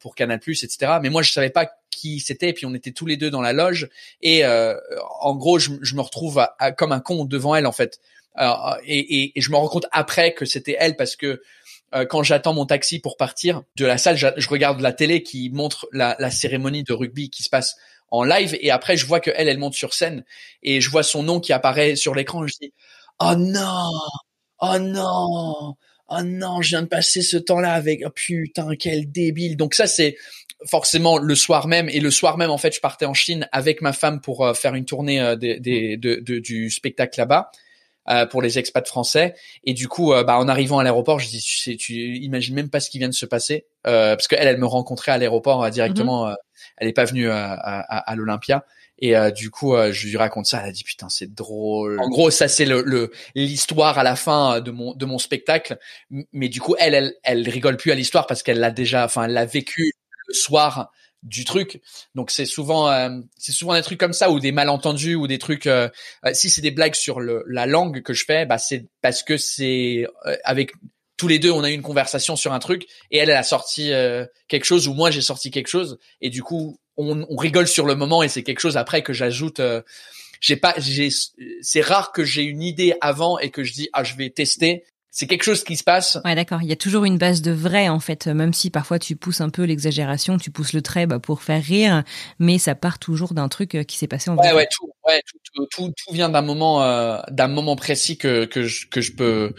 pour 0.00 0.14
Canal+, 0.14 0.40
etc. 0.46 0.98
Mais 1.02 1.08
moi, 1.08 1.22
je 1.22 1.32
savais 1.32 1.50
pas 1.50 1.70
qui 1.90 2.20
c'était, 2.20 2.50
et 2.50 2.52
puis 2.52 2.66
on 2.66 2.74
était 2.74 2.90
tous 2.90 3.06
les 3.06 3.16
deux 3.16 3.30
dans 3.30 3.40
la 3.40 3.52
loge, 3.52 3.88
et 4.20 4.44
en 4.44 5.34
gros, 5.36 5.58
je, 5.58 5.70
je 5.80 5.94
me 5.94 6.02
retrouve 6.02 6.46
comme 6.76 6.92
un 6.92 7.00
con 7.00 7.24
devant 7.24 7.54
elle 7.54 7.66
en 7.66 7.72
fait. 7.72 7.98
Et, 8.84 8.98
et, 8.98 9.38
et, 9.38 9.40
je 9.40 9.50
me 9.50 9.56
rends 9.56 9.68
compte 9.68 9.86
après 9.90 10.34
que 10.34 10.44
c'était 10.44 10.76
elle 10.78 10.96
parce 10.96 11.16
que 11.16 11.40
quand 12.10 12.22
j'attends 12.22 12.52
mon 12.52 12.66
taxi 12.66 13.00
pour 13.00 13.16
partir 13.16 13.62
de 13.76 13.86
la 13.86 13.96
salle, 13.96 14.18
je, 14.18 14.26
je 14.36 14.48
regarde 14.48 14.80
la 14.80 14.92
télé 14.92 15.22
qui 15.22 15.48
montre 15.48 15.88
la, 15.92 16.14
la, 16.18 16.30
cérémonie 16.30 16.84
de 16.84 16.92
rugby 16.92 17.30
qui 17.30 17.42
se 17.42 17.48
passe 17.48 17.76
en 18.10 18.24
live 18.24 18.56
et 18.60 18.70
après 18.70 18.96
je 18.96 19.06
vois 19.06 19.20
que 19.20 19.30
elle 19.34 19.48
elle 19.48 19.58
monte 19.58 19.74
sur 19.74 19.94
scène 19.94 20.24
et 20.62 20.80
je 20.80 20.90
vois 20.90 21.02
son 21.02 21.22
nom 21.22 21.40
qui 21.40 21.52
apparaît 21.52 21.96
sur 21.96 22.14
l'écran 22.14 22.46
je 22.46 22.54
dis 22.60 22.72
oh 23.20 23.34
non 23.36 23.90
oh 24.60 24.78
non 24.78 25.74
oh 26.08 26.22
non 26.24 26.62
je 26.62 26.70
viens 26.70 26.82
de 26.82 26.88
passer 26.88 27.22
ce 27.22 27.36
temps-là 27.36 27.72
avec 27.72 28.02
oh 28.04 28.10
putain 28.10 28.70
quel 28.78 29.10
débile 29.10 29.56
donc 29.56 29.74
ça 29.74 29.86
c'est 29.86 30.16
forcément 30.66 31.18
le 31.18 31.34
soir 31.34 31.66
même 31.66 31.88
et 31.88 32.00
le 32.00 32.10
soir 32.10 32.36
même 32.36 32.50
en 32.50 32.58
fait 32.58 32.74
je 32.74 32.80
partais 32.80 33.06
en 33.06 33.14
Chine 33.14 33.48
avec 33.52 33.80
ma 33.80 33.92
femme 33.92 34.20
pour 34.20 34.44
euh, 34.44 34.54
faire 34.54 34.74
une 34.74 34.84
tournée 34.84 35.20
euh, 35.20 35.36
des, 35.36 35.58
des, 35.58 35.96
de, 35.96 36.16
de, 36.16 36.38
du 36.38 36.70
spectacle 36.70 37.18
là-bas 37.18 37.50
euh, 38.08 38.26
pour 38.26 38.42
les 38.42 38.58
expats 38.58 38.86
français. 38.86 39.34
Et 39.64 39.72
du 39.72 39.86
coup, 39.86 40.12
bah, 40.26 40.38
en 40.38 40.48
arrivant 40.48 40.78
à 40.78 40.82
l'aéroport, 40.82 41.20
je 41.20 41.28
dis, 41.28 41.40
tu, 41.40 41.58
sais, 41.58 41.76
tu 41.76 42.16
imagines 42.16 42.54
même 42.54 42.70
pas 42.70 42.80
ce 42.80 42.90
qui 42.90 42.98
vient 42.98 43.10
de 43.10 43.14
se 43.14 43.26
passer, 43.26 43.66
parce 43.84 44.26
qu'elle, 44.26 44.48
elle 44.48 44.58
me 44.58 44.66
rencontrait 44.66 45.12
à 45.12 45.18
l'aéroport 45.18 45.68
directement. 45.70 46.26
Mhm. 46.26 46.36
Elle 46.80 46.88
est 46.88 46.92
pas 46.92 47.04
venue 47.04 47.30
à, 47.30 47.52
à, 47.52 48.10
à 48.10 48.16
l'Olympia. 48.16 48.64
Et 49.02 49.14
du 49.34 49.50
coup, 49.50 49.74
je 49.92 50.08
lui 50.08 50.18
raconte 50.18 50.44
ça. 50.44 50.60
Elle 50.62 50.68
a 50.68 50.72
dit 50.72 50.84
putain, 50.84 51.08
c'est 51.08 51.32
drôle. 51.32 51.98
En 52.00 52.08
gros, 52.10 52.30
ça 52.30 52.48
c'est 52.48 52.66
le 52.66 53.10
l'histoire 53.34 53.98
à 53.98 54.02
la 54.02 54.14
fin 54.14 54.60
de 54.60 54.70
mon 54.70 54.94
de 54.94 55.06
mon 55.06 55.18
spectacle. 55.18 55.78
Mais 56.32 56.50
du 56.50 56.60
coup, 56.60 56.76
elle 56.78 56.94
elle 56.94 57.14
elle 57.22 57.48
rigole 57.48 57.78
plus 57.78 57.92
à 57.92 57.94
l'histoire 57.94 58.26
parce 58.26 58.42
qu'elle 58.42 58.58
l'a 58.58 58.70
déjà, 58.70 59.06
enfin, 59.06 59.24
elle 59.24 59.32
l'a 59.32 59.46
vécu 59.46 59.92
le 60.26 60.34
soir 60.34 60.90
du 61.22 61.44
truc. 61.44 61.80
Donc 62.14 62.30
c'est 62.30 62.46
souvent 62.46 62.90
euh, 62.90 63.20
c'est 63.36 63.52
souvent 63.52 63.74
des 63.74 63.82
trucs 63.82 64.00
comme 64.00 64.12
ça 64.12 64.30
ou 64.30 64.40
des 64.40 64.52
malentendus 64.52 65.14
ou 65.14 65.26
des 65.26 65.38
trucs 65.38 65.66
euh, 65.66 65.88
euh, 66.24 66.30
si 66.34 66.50
c'est 66.50 66.62
des 66.62 66.70
blagues 66.70 66.94
sur 66.94 67.20
le, 67.20 67.44
la 67.46 67.66
langue 67.66 68.02
que 68.02 68.14
je 68.14 68.24
fais, 68.24 68.46
bah 68.46 68.58
c'est 68.58 68.86
parce 69.02 69.22
que 69.22 69.36
c'est 69.36 70.06
avec 70.44 70.72
tous 71.20 71.28
les 71.28 71.38
deux 71.38 71.50
on 71.50 71.62
a 71.62 71.70
eu 71.70 71.74
une 71.74 71.82
conversation 71.82 72.34
sur 72.34 72.54
un 72.54 72.58
truc 72.58 72.86
et 73.10 73.18
elle 73.18 73.28
elle 73.28 73.36
a 73.36 73.42
sorti 73.42 73.92
quelque 74.48 74.64
chose 74.64 74.88
ou 74.88 74.94
moi 74.94 75.10
j'ai 75.10 75.20
sorti 75.20 75.50
quelque 75.50 75.68
chose 75.68 75.98
et 76.22 76.30
du 76.30 76.42
coup 76.42 76.78
on, 76.96 77.26
on 77.28 77.36
rigole 77.36 77.68
sur 77.68 77.84
le 77.84 77.94
moment 77.94 78.22
et 78.22 78.28
c'est 78.28 78.42
quelque 78.42 78.60
chose 78.60 78.78
après 78.78 79.02
que 79.02 79.12
j'ajoute 79.12 79.60
j'ai 80.40 80.56
pas 80.56 80.74
j'ai 80.78 81.10
c'est 81.60 81.82
rare 81.82 82.12
que 82.12 82.24
j'ai 82.24 82.42
une 82.42 82.62
idée 82.62 82.94
avant 83.02 83.38
et 83.38 83.50
que 83.50 83.62
je 83.64 83.74
dis 83.74 83.88
ah 83.92 84.02
je 84.02 84.14
vais 84.14 84.30
tester 84.30 84.84
c'est 85.12 85.26
quelque 85.26 85.42
chose 85.42 85.64
qui 85.64 85.76
se 85.76 85.82
passe. 85.82 86.18
Ouais, 86.24 86.34
d'accord. 86.34 86.62
Il 86.62 86.68
y 86.68 86.72
a 86.72 86.76
toujours 86.76 87.04
une 87.04 87.18
base 87.18 87.42
de 87.42 87.50
vrai 87.50 87.88
en 87.88 87.98
fait, 87.98 88.28
même 88.28 88.52
si 88.52 88.70
parfois 88.70 88.98
tu 88.98 89.16
pousses 89.16 89.40
un 89.40 89.50
peu 89.50 89.64
l'exagération, 89.64 90.38
tu 90.38 90.50
pousses 90.50 90.72
le 90.72 90.82
trait 90.82 91.06
bah, 91.06 91.18
pour 91.18 91.42
faire 91.42 91.62
rire, 91.62 92.04
mais 92.38 92.58
ça 92.58 92.76
part 92.76 92.98
toujours 92.98 93.34
d'un 93.34 93.48
truc 93.48 93.74
euh, 93.74 93.82
qui 93.82 93.96
s'est 93.96 94.06
passé 94.06 94.30
en 94.30 94.36
vrai. 94.36 94.50
Ouais, 94.50 94.58
ouais, 94.58 94.68
tout, 94.70 94.90
ouais, 95.06 95.20
tout, 95.26 95.66
tout, 95.70 95.92
tout, 95.96 96.14
vient 96.14 96.28
d'un 96.28 96.42
moment, 96.42 96.82
euh, 96.84 97.18
d'un 97.30 97.48
moment 97.48 97.74
précis 97.74 98.18
que 98.18 98.44
que 98.44 98.62
je, 98.62 98.86
que 98.86 99.00
je 99.00 99.12
peux 99.12 99.52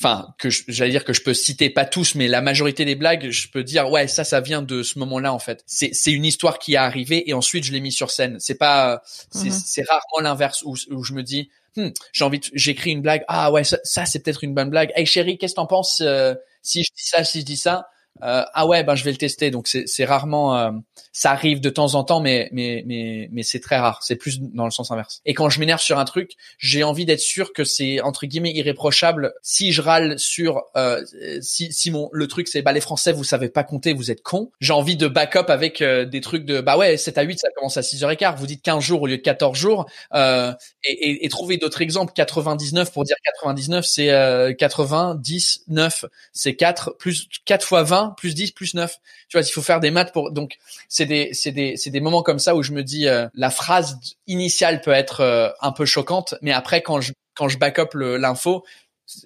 enfin 0.00 0.34
que 0.38 0.48
j'allais 0.48 0.90
dire 0.90 1.04
que 1.04 1.12
je 1.12 1.20
peux 1.20 1.34
citer 1.34 1.68
pas 1.68 1.84
tous 1.84 2.14
mais 2.14 2.26
la 2.26 2.40
majorité 2.40 2.86
des 2.86 2.94
blagues 2.94 3.28
je 3.30 3.48
peux 3.48 3.62
dire 3.62 3.90
ouais 3.90 4.08
ça 4.08 4.24
ça 4.24 4.40
vient 4.40 4.62
de 4.62 4.82
ce 4.82 4.98
moment-là 4.98 5.32
en 5.32 5.38
fait. 5.38 5.62
C'est 5.66 5.90
c'est 5.92 6.12
une 6.12 6.24
histoire 6.24 6.58
qui 6.58 6.74
est 6.74 6.76
arrivée 6.76 7.28
et 7.28 7.34
ensuite 7.34 7.64
je 7.64 7.72
l'ai 7.72 7.80
mis 7.80 7.92
sur 7.92 8.10
scène. 8.10 8.36
C'est 8.40 8.54
pas 8.54 9.02
c'est 9.30 9.46
mhm. 9.46 9.50
c'est 9.50 9.82
rarement 9.88 10.20
l'inverse 10.22 10.62
où, 10.64 10.74
où 10.90 11.04
je 11.04 11.12
me 11.12 11.22
dis 11.22 11.50
hmm, 11.76 11.88
j'ai 12.12 12.24
envie 12.24 12.40
j'écris 12.54 12.92
une 12.92 13.02
blague. 13.02 13.24
Ah 13.28 13.52
ouais 13.52 13.64
ça, 13.64 13.78
ça 13.84 14.06
c'est 14.06 14.20
peut-être 14.20 14.42
une 14.42 14.54
bonne 14.54 14.70
blague. 14.70 14.90
Hey 14.94 15.04
chérie 15.04 15.36
qu'est-ce 15.36 15.52
que 15.52 15.56
t'en 15.56 15.66
penses 15.66 16.00
euh, 16.00 16.34
si 16.62 16.82
je 16.82 16.90
dis 16.96 17.06
ça 17.06 17.22
si 17.22 17.40
je 17.40 17.44
dis 17.44 17.58
ça? 17.58 17.88
Euh, 18.22 18.44
ah 18.52 18.66
ouais 18.66 18.84
ben 18.84 18.94
je 18.94 19.04
vais 19.04 19.12
le 19.12 19.16
tester. 19.16 19.50
Donc 19.50 19.66
c'est 19.68 20.04
rarement 20.04 20.56
euh, 20.56 20.70
ça 21.12 21.30
arrive 21.32 21.60
de 21.60 21.70
temps 21.70 21.94
en 21.94 22.04
temps 22.04 22.20
mais 22.20 22.48
mais 22.52 22.82
mais 22.86 23.28
mais 23.32 23.42
c'est 23.42 23.60
très 23.60 23.78
rare. 23.78 24.00
C'est 24.02 24.16
plus 24.16 24.40
dans 24.40 24.64
le 24.64 24.70
sens 24.70 24.90
inverse. 24.90 25.20
Et 25.24 25.34
quand 25.34 25.48
je 25.48 25.60
m'énerve 25.60 25.80
sur 25.80 25.98
un 25.98 26.04
truc 26.04 26.32
j'ai 26.58 26.84
envie 26.84 27.04
d'être 27.04 27.20
sûr 27.20 27.52
que 27.52 27.64
c'est 27.64 28.00
entre 28.00 28.26
guillemets 28.26 28.52
irréprochable. 28.52 29.32
Si 29.42 29.72
je 29.72 29.80
râle 29.82 30.18
sur 30.18 30.62
euh, 30.76 31.02
si 31.40 31.72
si 31.72 31.90
mon 31.90 32.08
le 32.12 32.26
truc 32.28 32.48
c'est 32.48 32.62
bah 32.62 32.72
les 32.72 32.80
français 32.80 33.12
vous 33.12 33.24
savez 33.24 33.48
pas 33.48 33.64
compter 33.64 33.92
vous 33.92 34.10
êtes 34.10 34.22
cons. 34.22 34.50
J'ai 34.60 34.72
envie 34.72 34.96
de 34.96 35.08
backup 35.08 35.48
avec 35.48 35.82
des 35.82 36.20
trucs 36.20 36.44
de 36.44 36.60
bah 36.60 36.76
ouais 36.76 36.96
7 36.96 37.18
à 37.18 37.22
8 37.22 37.38
ça 37.38 37.48
commence 37.56 37.76
à 37.76 37.80
6h15 37.80 38.36
vous 38.36 38.46
dites 38.46 38.62
15 38.62 38.82
jours 38.82 39.02
au 39.02 39.06
lieu 39.06 39.16
de 39.16 39.22
14 39.22 39.56
jours. 39.56 39.86
Et, 40.14 40.90
et, 40.92 41.24
et 41.24 41.28
trouver 41.28 41.56
d'autres 41.56 41.82
exemples. 41.82 42.12
99 42.14 42.92
pour 42.92 43.04
dire 43.04 43.16
99 43.24 43.84
c'est 43.86 44.54
80 44.58 45.16
10 45.20 45.64
9 45.68 46.04
c'est 46.32 46.54
4 46.54 46.96
plus 46.98 47.28
4 47.44 47.66
fois 47.66 47.82
20 47.82 47.99
plus 48.08 48.34
10, 48.34 48.52
plus 48.52 48.74
9. 48.74 48.96
Tu 49.28 49.38
vois, 49.38 49.46
il 49.46 49.50
faut 49.50 49.62
faire 49.62 49.80
des 49.80 49.90
maths 49.90 50.12
pour. 50.12 50.32
Donc, 50.32 50.56
c'est 50.88 51.06
des, 51.06 51.30
c'est 51.32 51.52
des, 51.52 51.76
c'est 51.76 51.90
des 51.90 52.00
moments 52.00 52.22
comme 52.22 52.38
ça 52.38 52.54
où 52.54 52.62
je 52.62 52.72
me 52.72 52.82
dis, 52.82 53.08
euh, 53.08 53.28
la 53.34 53.50
phrase 53.50 53.98
initiale 54.26 54.80
peut 54.80 54.92
être 54.92 55.20
euh, 55.20 55.50
un 55.60 55.72
peu 55.72 55.84
choquante, 55.84 56.34
mais 56.42 56.52
après, 56.52 56.82
quand 56.82 57.00
je, 57.00 57.12
quand 57.34 57.48
je 57.48 57.58
back 57.58 57.78
up 57.78 57.94
l'info, 57.94 58.64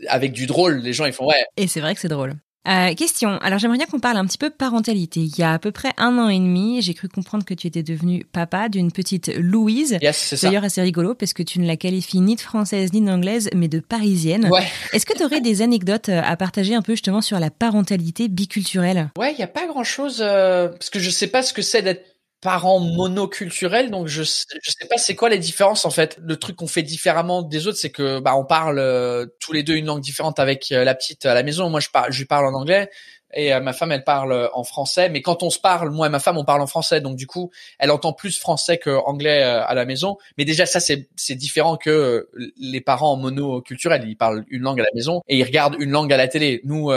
avec 0.08 0.32
du 0.32 0.46
drôle, 0.46 0.78
les 0.78 0.92
gens 0.92 1.04
ils 1.04 1.12
font 1.12 1.26
ouais. 1.26 1.44
Et 1.56 1.66
c'est 1.66 1.80
vrai 1.80 1.94
que 1.94 2.00
c'est 2.00 2.08
drôle. 2.08 2.34
Euh, 2.66 2.94
question. 2.94 3.38
Alors 3.42 3.58
j'aimerais 3.58 3.76
bien 3.76 3.86
qu'on 3.86 4.00
parle 4.00 4.16
un 4.16 4.24
petit 4.24 4.38
peu 4.38 4.50
parentalité. 4.50 5.20
Il 5.20 5.38
y 5.38 5.42
a 5.42 5.52
à 5.52 5.58
peu 5.58 5.70
près 5.70 5.90
un 5.98 6.18
an 6.18 6.28
et 6.28 6.38
demi, 6.38 6.80
j'ai 6.80 6.94
cru 6.94 7.08
comprendre 7.08 7.44
que 7.44 7.54
tu 7.54 7.66
étais 7.66 7.82
devenu 7.82 8.24
papa 8.32 8.68
d'une 8.68 8.90
petite 8.90 9.30
Louise. 9.36 9.98
Yes, 10.00 10.16
c'est 10.16 10.36
ça. 10.36 10.46
D'ailleurs 10.46 10.64
assez 10.64 10.80
rigolo 10.80 11.14
parce 11.14 11.34
que 11.34 11.42
tu 11.42 11.60
ne 11.60 11.66
la 11.66 11.76
qualifies 11.76 12.20
ni 12.20 12.36
de 12.36 12.40
française 12.40 12.92
ni 12.92 13.02
d'anglaise, 13.02 13.50
mais 13.54 13.68
de 13.68 13.80
parisienne. 13.80 14.48
Ouais. 14.50 14.66
Est-ce 14.92 15.04
que 15.04 15.16
tu 15.16 15.24
aurais 15.24 15.40
des 15.40 15.60
anecdotes 15.60 16.08
euh, 16.08 16.22
à 16.24 16.36
partager 16.36 16.74
un 16.74 16.82
peu 16.82 16.92
justement 16.92 17.20
sur 17.20 17.38
la 17.38 17.50
parentalité 17.50 18.28
biculturelle? 18.28 19.10
Ouais, 19.18 19.32
il 19.32 19.38
y 19.38 19.42
a 19.42 19.48
pas 19.48 19.66
grand 19.66 19.84
chose 19.84 20.22
euh, 20.24 20.68
parce 20.68 20.90
que 20.90 20.98
je 20.98 21.10
sais 21.10 21.26
pas 21.26 21.42
ce 21.42 21.52
que 21.52 21.62
c'est 21.62 21.82
d'être 21.82 22.13
parents 22.44 22.78
monoculturels, 22.78 23.90
donc 23.90 24.06
je 24.06 24.22
je 24.22 24.70
sais 24.70 24.86
pas 24.88 24.98
c'est 24.98 25.16
quoi 25.16 25.30
les 25.30 25.38
différences 25.38 25.86
en 25.86 25.90
fait. 25.90 26.18
Le 26.20 26.36
truc 26.36 26.56
qu'on 26.56 26.66
fait 26.66 26.82
différemment 26.82 27.40
des 27.40 27.66
autres, 27.66 27.78
c'est 27.78 27.90
que 27.90 28.20
bah 28.20 28.36
on 28.36 28.44
parle 28.44 28.78
euh, 28.78 29.24
tous 29.40 29.54
les 29.54 29.62
deux 29.62 29.74
une 29.76 29.86
langue 29.86 30.02
différente 30.02 30.38
avec 30.38 30.70
euh, 30.70 30.84
la 30.84 30.94
petite 30.94 31.24
à 31.24 31.32
la 31.32 31.42
maison. 31.42 31.70
Moi 31.70 31.80
je 31.80 31.88
parle 31.88 32.12
je 32.12 32.18
lui 32.18 32.26
parle 32.26 32.46
en 32.46 32.52
anglais, 32.52 32.90
et 33.34 33.52
euh, 33.52 33.60
ma 33.60 33.72
femme 33.72 33.92
elle 33.92 34.04
parle 34.04 34.32
euh, 34.32 34.48
en 34.54 34.64
français. 34.64 35.08
Mais 35.08 35.20
quand 35.20 35.42
on 35.42 35.50
se 35.50 35.58
parle 35.58 35.90
moi 35.90 36.06
et 36.06 36.10
ma 36.10 36.20
femme 36.20 36.38
on 36.38 36.44
parle 36.44 36.62
en 36.62 36.66
français. 36.66 37.00
Donc 37.00 37.16
du 37.16 37.26
coup 37.26 37.50
elle 37.78 37.90
entend 37.90 38.12
plus 38.12 38.38
français 38.38 38.78
que 38.78 38.90
anglais 38.90 39.42
euh, 39.42 39.64
à 39.64 39.74
la 39.74 39.84
maison. 39.84 40.16
Mais 40.38 40.44
déjà 40.44 40.66
ça 40.66 40.80
c'est 40.80 41.08
c'est 41.16 41.34
différent 41.34 41.76
que 41.76 42.28
les 42.56 42.80
parents 42.80 43.16
monoculturels. 43.16 44.04
Ils 44.06 44.16
parlent 44.16 44.44
une 44.48 44.62
langue 44.62 44.80
à 44.80 44.84
la 44.84 44.94
maison 44.94 45.22
et 45.28 45.36
ils 45.38 45.44
regardent 45.44 45.76
une 45.78 45.90
langue 45.90 46.12
à 46.12 46.16
la 46.16 46.28
télé. 46.28 46.60
Nous 46.64 46.90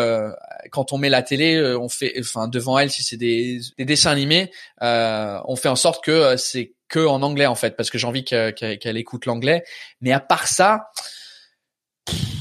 quand 0.72 0.94
on 0.94 0.98
met 0.98 1.10
la 1.10 1.22
télé 1.22 1.62
on 1.80 1.90
fait 1.90 2.14
enfin 2.20 2.48
devant 2.48 2.78
elle 2.78 2.90
si 2.90 3.04
c'est 3.04 3.18
des, 3.18 3.60
des 3.78 3.86
dessins 3.86 4.12
animés 4.12 4.52
on 4.82 5.56
fait 5.56 5.70
en 5.70 5.76
sorte 5.76 6.04
que 6.04 6.38
c'est 6.38 6.74
que 6.88 7.06
en 7.06 7.22
anglais 7.22 7.48
en 7.48 7.56
fait 7.56 7.76
parce 7.76 7.90
que 7.90 7.98
j'ai 7.98 8.08
envie 8.08 8.24
qu'elle 8.24 8.98
écoute 8.98 9.26
l'anglais 9.26 9.64
mais 10.02 10.12
à 10.12 10.20
part 10.20 10.48
ça 10.48 10.90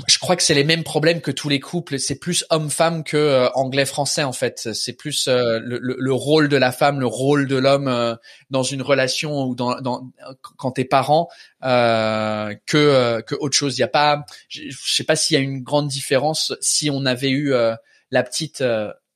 je 0.07 0.19
crois 0.19 0.37
que 0.37 0.43
c'est 0.43 0.55
les 0.55 0.64
mêmes 0.64 0.85
problèmes 0.85 1.21
que 1.21 1.31
tous 1.31 1.49
les 1.49 1.61
couples. 1.61 1.99
C'est 1.99 2.19
plus 2.19 2.45
homme-femme 2.51 3.05
que 3.05 3.17
euh, 3.17 3.49
anglais-français 3.55 4.23
en 4.23 4.33
fait. 4.33 4.73
C'est 4.73 4.93
plus 4.93 5.27
euh, 5.29 5.59
le, 5.62 5.79
le, 5.81 6.12
rôle 6.12 6.49
de 6.49 6.57
la 6.57 6.73
femme, 6.73 7.01
le 7.01 7.07
rôle 7.07 7.47
de 7.47 7.57
l'homme 7.57 7.89
euh, 7.89 8.14
dans 8.51 8.62
une 8.62 8.83
relation 8.83 9.45
ou 9.45 9.55
dans, 9.55 9.81
dans 9.81 10.11
quand 10.57 10.73
t'es 10.73 10.85
parent 10.85 11.29
que 11.62 13.21
que 13.21 13.35
autre 13.41 13.57
chose. 13.57 13.77
Il 13.79 13.81
y 13.81 13.85
a 13.85 13.89
pas, 13.89 14.25
je, 14.49 14.71
sais 14.71 15.05
pas 15.05 15.17
s'il 15.17 15.37
y 15.37 15.41
a 15.41 15.43
une 15.43 15.62
grande 15.62 15.89
différence 15.89 16.55
si 16.61 16.89
on 16.91 17.05
avait 17.05 17.31
eu 17.31 17.53
la 18.11 18.23
petite 18.23 18.63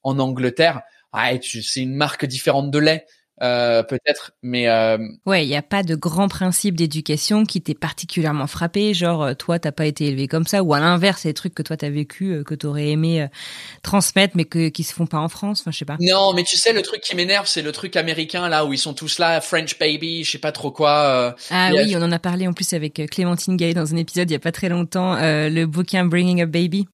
en 0.03 0.19
Angleterre. 0.19 0.83
Ah, 1.13 1.31
c'est 1.43 1.81
une 1.81 1.95
marque 1.95 2.25
différente 2.25 2.71
de 2.71 2.79
lait. 2.79 3.07
Euh, 3.43 3.83
peut-être, 3.83 4.33
mais 4.43 4.69
euh... 4.69 4.99
ouais, 5.25 5.47
il 5.47 5.49
n'y 5.49 5.57
a 5.57 5.63
pas 5.63 5.83
de 5.83 5.95
grand 5.95 6.29
principe 6.29 6.77
d'éducation 6.77 7.45
qui 7.47 7.63
t'est 7.63 7.75
particulièrement 7.75 8.47
frappé, 8.47 8.93
genre 8.93 9.23
euh, 9.23 9.35
toi 9.35 9.59
t'as 9.59 9.73
pas 9.73 9.87
été 9.87 10.07
élevé 10.07 10.29
comme 10.29 10.47
ça, 10.47 10.63
ou 10.63 10.75
à 10.75 10.81
l'inverse, 10.81 11.25
des 11.25 11.33
trucs 11.33 11.55
que 11.55 11.63
toi 11.63 11.79
t'as 11.79 11.89
vécu, 11.89 12.33
euh, 12.33 12.45
que 12.45 12.55
t'aurais 12.55 12.89
aimé 12.89 13.27
transmettre, 13.83 14.37
mais 14.37 14.45
que 14.45 14.69
qui 14.69 14.83
se 14.83 14.93
font 14.93 15.07
pas 15.07 15.19
en 15.19 15.31
France, 15.31 15.63
enfin 15.63 15.71
je 15.71 15.79
sais 15.79 15.85
pas. 15.87 15.97
Non, 16.01 16.35
mais 16.35 16.45
tu 16.45 16.59
sais 16.59 16.75
le 16.75 16.83
truc 16.83 17.01
qui 17.01 17.17
m'énerve, 17.17 17.47
c'est 17.47 17.63
le 17.63 17.73
truc 17.73 17.97
américain 17.97 18.47
là 18.51 18.67
où 18.67 18.75
ils 18.75 18.79
sont 18.79 18.93
tous 18.93 19.19
là, 19.19 19.41
French 19.41 19.79
baby, 19.79 20.23
je 20.23 20.33
sais 20.33 20.39
pas 20.39 20.53
trop 20.53 20.71
quoi. 20.71 21.35
ah 21.51 21.71
oui, 21.73 21.95
on 21.97 22.03
en 22.03 22.13
a 22.13 22.19
parlé 22.19 22.47
en 22.47 22.53
plus 22.53 22.75
avec 22.75 23.01
Clémentine 23.11 23.57
Gay 23.57 23.73
dans 23.73 23.95
un 23.95 23.97
épisode 23.97 24.29
il 24.31 24.35
y 24.35 24.37
a 24.37 24.41
pas 24.41 24.53
très 24.53 24.69
longtemps, 24.69 25.17
le 25.19 25.65
bouquin 25.65 26.05
Bringing 26.05 26.43
a 26.43 26.47
Baby. 26.47 26.87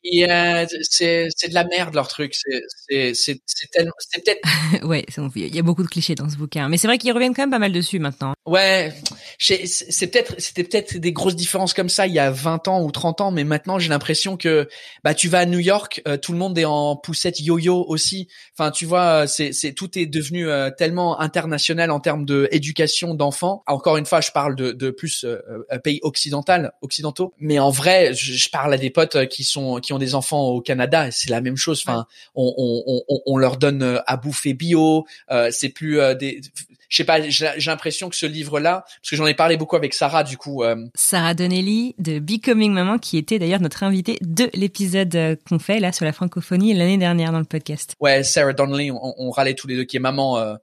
C'est 0.82 1.26
c'est 1.34 1.49
de 1.49 1.55
la 1.55 1.64
merde 1.64 1.94
leur 1.94 2.07
truc, 2.07 2.34
c'est 2.34 2.62
c'est 2.88 3.14
c'est 3.14 3.40
c'est 3.47 3.70
tellement, 3.72 3.92
c'est 3.99 4.22
peut-être. 4.22 4.84
ouais, 4.86 5.05
il 5.34 5.55
y 5.55 5.59
a 5.59 5.62
beaucoup 5.62 5.82
de 5.82 5.88
clichés 5.88 6.14
dans 6.14 6.28
ce 6.28 6.36
bouquin. 6.37 6.68
Mais 6.68 6.76
c'est 6.76 6.87
vrai 6.87 6.99
qu'ils 6.99 7.12
reviennent 7.12 7.34
quand 7.34 7.43
même 7.43 7.51
pas 7.51 7.59
mal 7.59 7.72
dessus 7.72 7.99
maintenant. 7.99 8.34
Ouais, 8.47 8.93
c'est 9.39 10.07
peut-être 10.07 10.37
c'était 10.39 10.62
peut-être 10.62 10.99
des 10.99 11.12
grosses 11.12 11.34
différences 11.34 11.74
comme 11.74 11.89
ça 11.89 12.07
il 12.07 12.12
y 12.12 12.20
a 12.20 12.30
20 12.30 12.68
ans 12.68 12.82
ou 12.82 12.93
30 12.93 13.20
ans, 13.20 13.30
mais 13.32 13.43
maintenant 13.43 13.80
j'ai 13.80 13.89
l'impression 13.89 14.37
que 14.37 14.68
bah 15.03 15.14
tu 15.14 15.28
vas 15.28 15.41
à 15.41 15.47
New 15.47 15.59
York, 15.59 16.01
euh, 16.07 16.16
tout 16.16 16.30
le 16.32 16.39
monde 16.39 16.57
est 16.57 16.64
en 16.64 16.95
poussette 16.95 17.41
yo-yo 17.41 17.84
aussi. 17.89 18.28
Enfin, 18.57 18.70
tu 18.70 18.84
vois, 18.84 19.26
c'est 19.26 19.53
c'est 19.53 19.72
tout 19.72 19.99
est 19.99 20.07
devenu 20.07 20.49
euh, 20.49 20.70
tellement 20.70 21.18
international 21.20 21.91
en 21.91 21.99
termes 21.99 22.24
de 22.24 22.49
éducation 22.53 23.14
d'enfants. 23.14 23.64
Encore 23.66 23.97
une 23.97 24.07
fois, 24.07 24.20
je 24.20 24.30
parle 24.30 24.55
de 24.55 24.70
de 24.70 24.91
plus 24.91 25.24
euh, 25.24 25.41
pays 25.82 25.99
occidental, 26.03 26.72
occidentaux, 26.82 27.34
mais 27.39 27.59
en 27.59 27.70
vrai, 27.70 28.14
je, 28.14 28.49
parle 28.51 28.74
à 28.74 28.78
des 28.78 28.91
potes 28.91 29.26
qui 29.26 29.43
sont 29.43 29.80
qui 29.80 29.93
ont 29.93 29.99
des 29.99 30.14
enfants 30.14 30.51
au 30.51 30.61
Canada, 30.61 31.11
c'est 31.11 31.30
la 31.30 31.41
même 31.41 31.57
chose. 31.57 31.82
Enfin, 31.84 32.07
on, 32.37 32.55
on, 32.57 33.03
on, 33.09 33.20
on 33.26 33.37
leur 33.39 33.57
donne 33.57 34.01
à 34.07 34.16
bouffer 34.16 34.55
bio, 34.55 35.05
c'est 35.51 35.70
plus 35.70 36.01
des 36.16 36.25
je 36.88 36.96
sais 36.96 37.04
pas, 37.04 37.28
j'ai 37.28 37.48
l'impression 37.66 38.08
que 38.08 38.16
ce 38.16 38.26
livre-là, 38.26 38.84
parce 38.86 39.10
que 39.10 39.16
j'en 39.16 39.26
ai 39.26 39.34
parlé 39.34 39.56
beaucoup 39.56 39.76
avec 39.76 39.94
Sarah, 39.94 40.24
du 40.24 40.36
coup. 40.36 40.62
Euh... 40.62 40.76
Sarah 40.94 41.34
Donnelly 41.34 41.94
de 41.98 42.18
Becoming 42.18 42.72
Maman, 42.72 42.98
qui 42.98 43.18
était 43.18 43.38
d'ailleurs 43.38 43.60
notre 43.60 43.82
invitée 43.82 44.18
de 44.20 44.48
l'épisode 44.54 45.14
euh, 45.16 45.36
qu'on 45.48 45.58
fait 45.58 45.80
là 45.80 45.92
sur 45.92 46.04
la 46.04 46.12
francophonie 46.12 46.74
l'année 46.74 46.98
dernière 46.98 47.32
dans 47.32 47.38
le 47.38 47.44
podcast. 47.44 47.94
Ouais, 48.00 48.22
Sarah 48.22 48.52
Donnelly, 48.52 48.90
on, 48.90 49.14
on 49.18 49.30
râlait 49.30 49.54
tous 49.54 49.66
les 49.66 49.76
deux, 49.76 49.84
qui 49.84 49.96
est 49.96 50.00
maman. 50.00 50.38
Euh, 50.38 50.54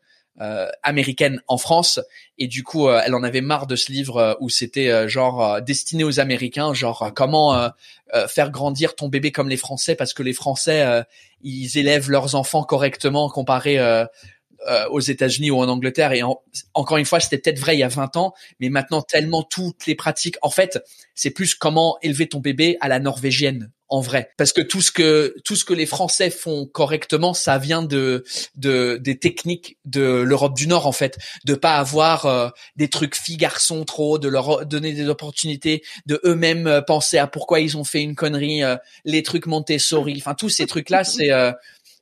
euh, 0.41 0.68
américaine 0.82 1.43
en 1.47 1.57
France 1.59 1.99
et 2.39 2.47
du 2.47 2.64
coup 2.64 2.88
euh, 2.88 2.99
elle 3.05 3.14
en 3.14 3.22
avait 3.22 3.41
marre 3.41 3.68
de 3.68 3.76
ce 3.76 3.91
livre 3.91 4.18
euh, 4.18 4.34
où 4.39 4.49
c'était 4.49 5.07
genre 5.07 5.61
destiné 5.61 6.03
aux 6.03 6.20
Américains 6.20 6.74
genre 6.74 7.11
comment 7.16 7.70
faire 8.28 8.49
grandir 8.49 8.95
ton 8.95 9.09
bébé 9.09 9.32
comme 9.32 9.47
les 9.47 9.57
Français 9.57 9.93
parce 9.93 10.11
que 10.11 10.24
les 10.24 10.34
Français 10.34 11.05
ils 11.43 11.78
élèvent 11.78 12.09
leurs 12.09 12.34
enfants 12.34 12.64
correctement 12.64 13.30
comparé 13.30 13.78
euh, 14.68 14.88
aux 14.89 14.99
États-Unis 14.99 15.51
ou 15.51 15.59
en 15.59 15.68
Angleterre. 15.68 16.14
Et 16.14 16.22
encore 16.74 16.97
une 16.97 17.05
fois, 17.05 17.20
c'était 17.20 17.38
peut-être 17.38 17.59
vrai 17.59 17.76
il 17.76 17.80
y 17.80 17.84
a 17.84 17.88
20 17.88 18.18
ans, 18.18 18.34
mais 18.59 18.70
maintenant 18.70 19.01
tellement 19.01 19.43
toutes 19.43 19.86
les 19.86 19.95
pratiques. 19.95 20.38
En 20.41 20.49
fait, 20.49 20.80
c'est 21.16 21.32
plus 21.32 21.55
comment 21.55 21.97
élever 22.01 22.28
ton 22.28 22.39
bébé 22.39 22.78
à 22.82 22.88
la 22.88 22.99
norvégienne 22.99 23.72
en 23.93 24.01
vrai, 24.01 24.32
parce 24.38 24.53
que 24.53 24.61
tout 24.61 24.82
ce 24.82 24.89
que 24.91 25.36
tout 25.45 25.55
ce 25.55 25.64
que 25.66 25.74
les 25.74 25.86
Français 25.86 26.32
font 26.32 26.66
correctement, 26.66 27.36
ça 27.36 27.59
vient 27.59 27.84
de 27.84 28.24
de 28.55 28.97
des 28.99 29.20
techniques 29.20 29.78
de 29.86 30.01
l'Europe 30.01 30.55
du 30.55 30.66
Nord 30.66 30.88
en 30.88 30.91
fait, 30.91 31.20
de 31.45 31.53
pas 31.53 31.76
avoir 31.76 32.26
euh, 32.26 32.49
des 32.76 32.88
trucs 32.88 33.16
filles 33.16 33.38
garçons 33.38 33.86
trop, 33.86 34.18
de 34.18 34.28
leur 34.28 34.66
donner 34.66 34.93
des 34.93 35.09
opportunités, 35.09 35.84
de 36.07 36.20
eux-mêmes 36.26 36.66
euh, 36.66 36.82
penser 36.82 37.20
à 37.20 37.28
pourquoi 37.28 37.59
ils 37.59 37.78
ont 37.78 37.84
fait 37.84 38.01
une 38.01 38.16
connerie, 38.16 38.64
les 39.05 39.22
trucs 39.22 39.45
Montessori, 39.45 40.16
enfin 40.18 40.34
tous 40.34 40.49
ces 40.49 40.66
trucs 40.66 40.89
là, 40.89 41.03
c'est 41.03 41.30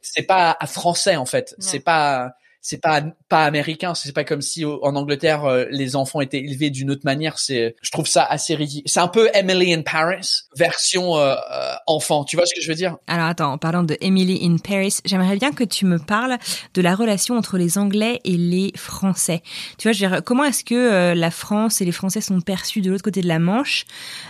c'est 0.01 0.23
pas 0.23 0.55
à 0.57 0.67
français 0.67 1.17
en 1.17 1.25
fait, 1.25 1.55
c'est 1.59 1.81
pas 1.81 2.35
c'est 2.61 2.79
pas 2.79 3.01
pas 3.27 3.45
américain. 3.45 3.95
C'est 3.95 4.13
pas 4.13 4.23
comme 4.23 4.41
si 4.41 4.63
en 4.65 4.95
Angleterre 4.95 5.45
euh, 5.45 5.65
les 5.69 5.95
enfants 5.95 6.21
étaient 6.21 6.39
élevés 6.39 6.69
d'une 6.69 6.91
autre 6.91 7.01
manière. 7.03 7.39
C'est, 7.39 7.75
je 7.81 7.91
trouve 7.91 8.07
ça 8.07 8.23
assez 8.23 8.55
ridicule. 8.55 8.83
C'est 8.85 8.99
un 8.99 9.07
peu 9.07 9.29
Emily 9.33 9.73
in 9.73 9.81
Paris 9.81 10.43
version 10.55 11.17
euh, 11.17 11.35
euh, 11.35 11.73
enfant. 11.87 12.23
Tu 12.23 12.35
vois 12.35 12.45
ce 12.45 12.53
que 12.53 12.61
je 12.61 12.67
veux 12.67 12.75
dire? 12.75 12.97
Alors 13.07 13.25
attends, 13.25 13.53
en 13.53 13.57
parlant 13.57 13.83
de 13.83 13.97
Emily 14.01 14.39
in 14.43 14.57
Paris, 14.57 14.97
j'aimerais 15.05 15.37
bien 15.37 15.51
que 15.51 15.63
tu 15.63 15.85
me 15.85 15.97
parles 15.97 16.37
de 16.73 16.81
la 16.81 16.95
relation 16.95 17.37
entre 17.37 17.57
les 17.57 17.77
Anglais 17.77 18.19
et 18.23 18.37
les 18.37 18.71
Français. 18.75 19.41
Tu 19.77 19.87
vois, 19.87 19.93
je 19.93 20.05
veux 20.05 20.11
dire, 20.11 20.23
comment 20.23 20.43
est-ce 20.43 20.63
que 20.63 21.13
la 21.13 21.31
France 21.31 21.81
et 21.81 21.85
les 21.85 21.91
Français 21.91 22.21
sont 22.21 22.41
perçus 22.41 22.81
de 22.81 22.89
l'autre 22.89 23.03
côté 23.03 23.21
de 23.21 23.27
la 23.27 23.39
Manche? 23.39 23.85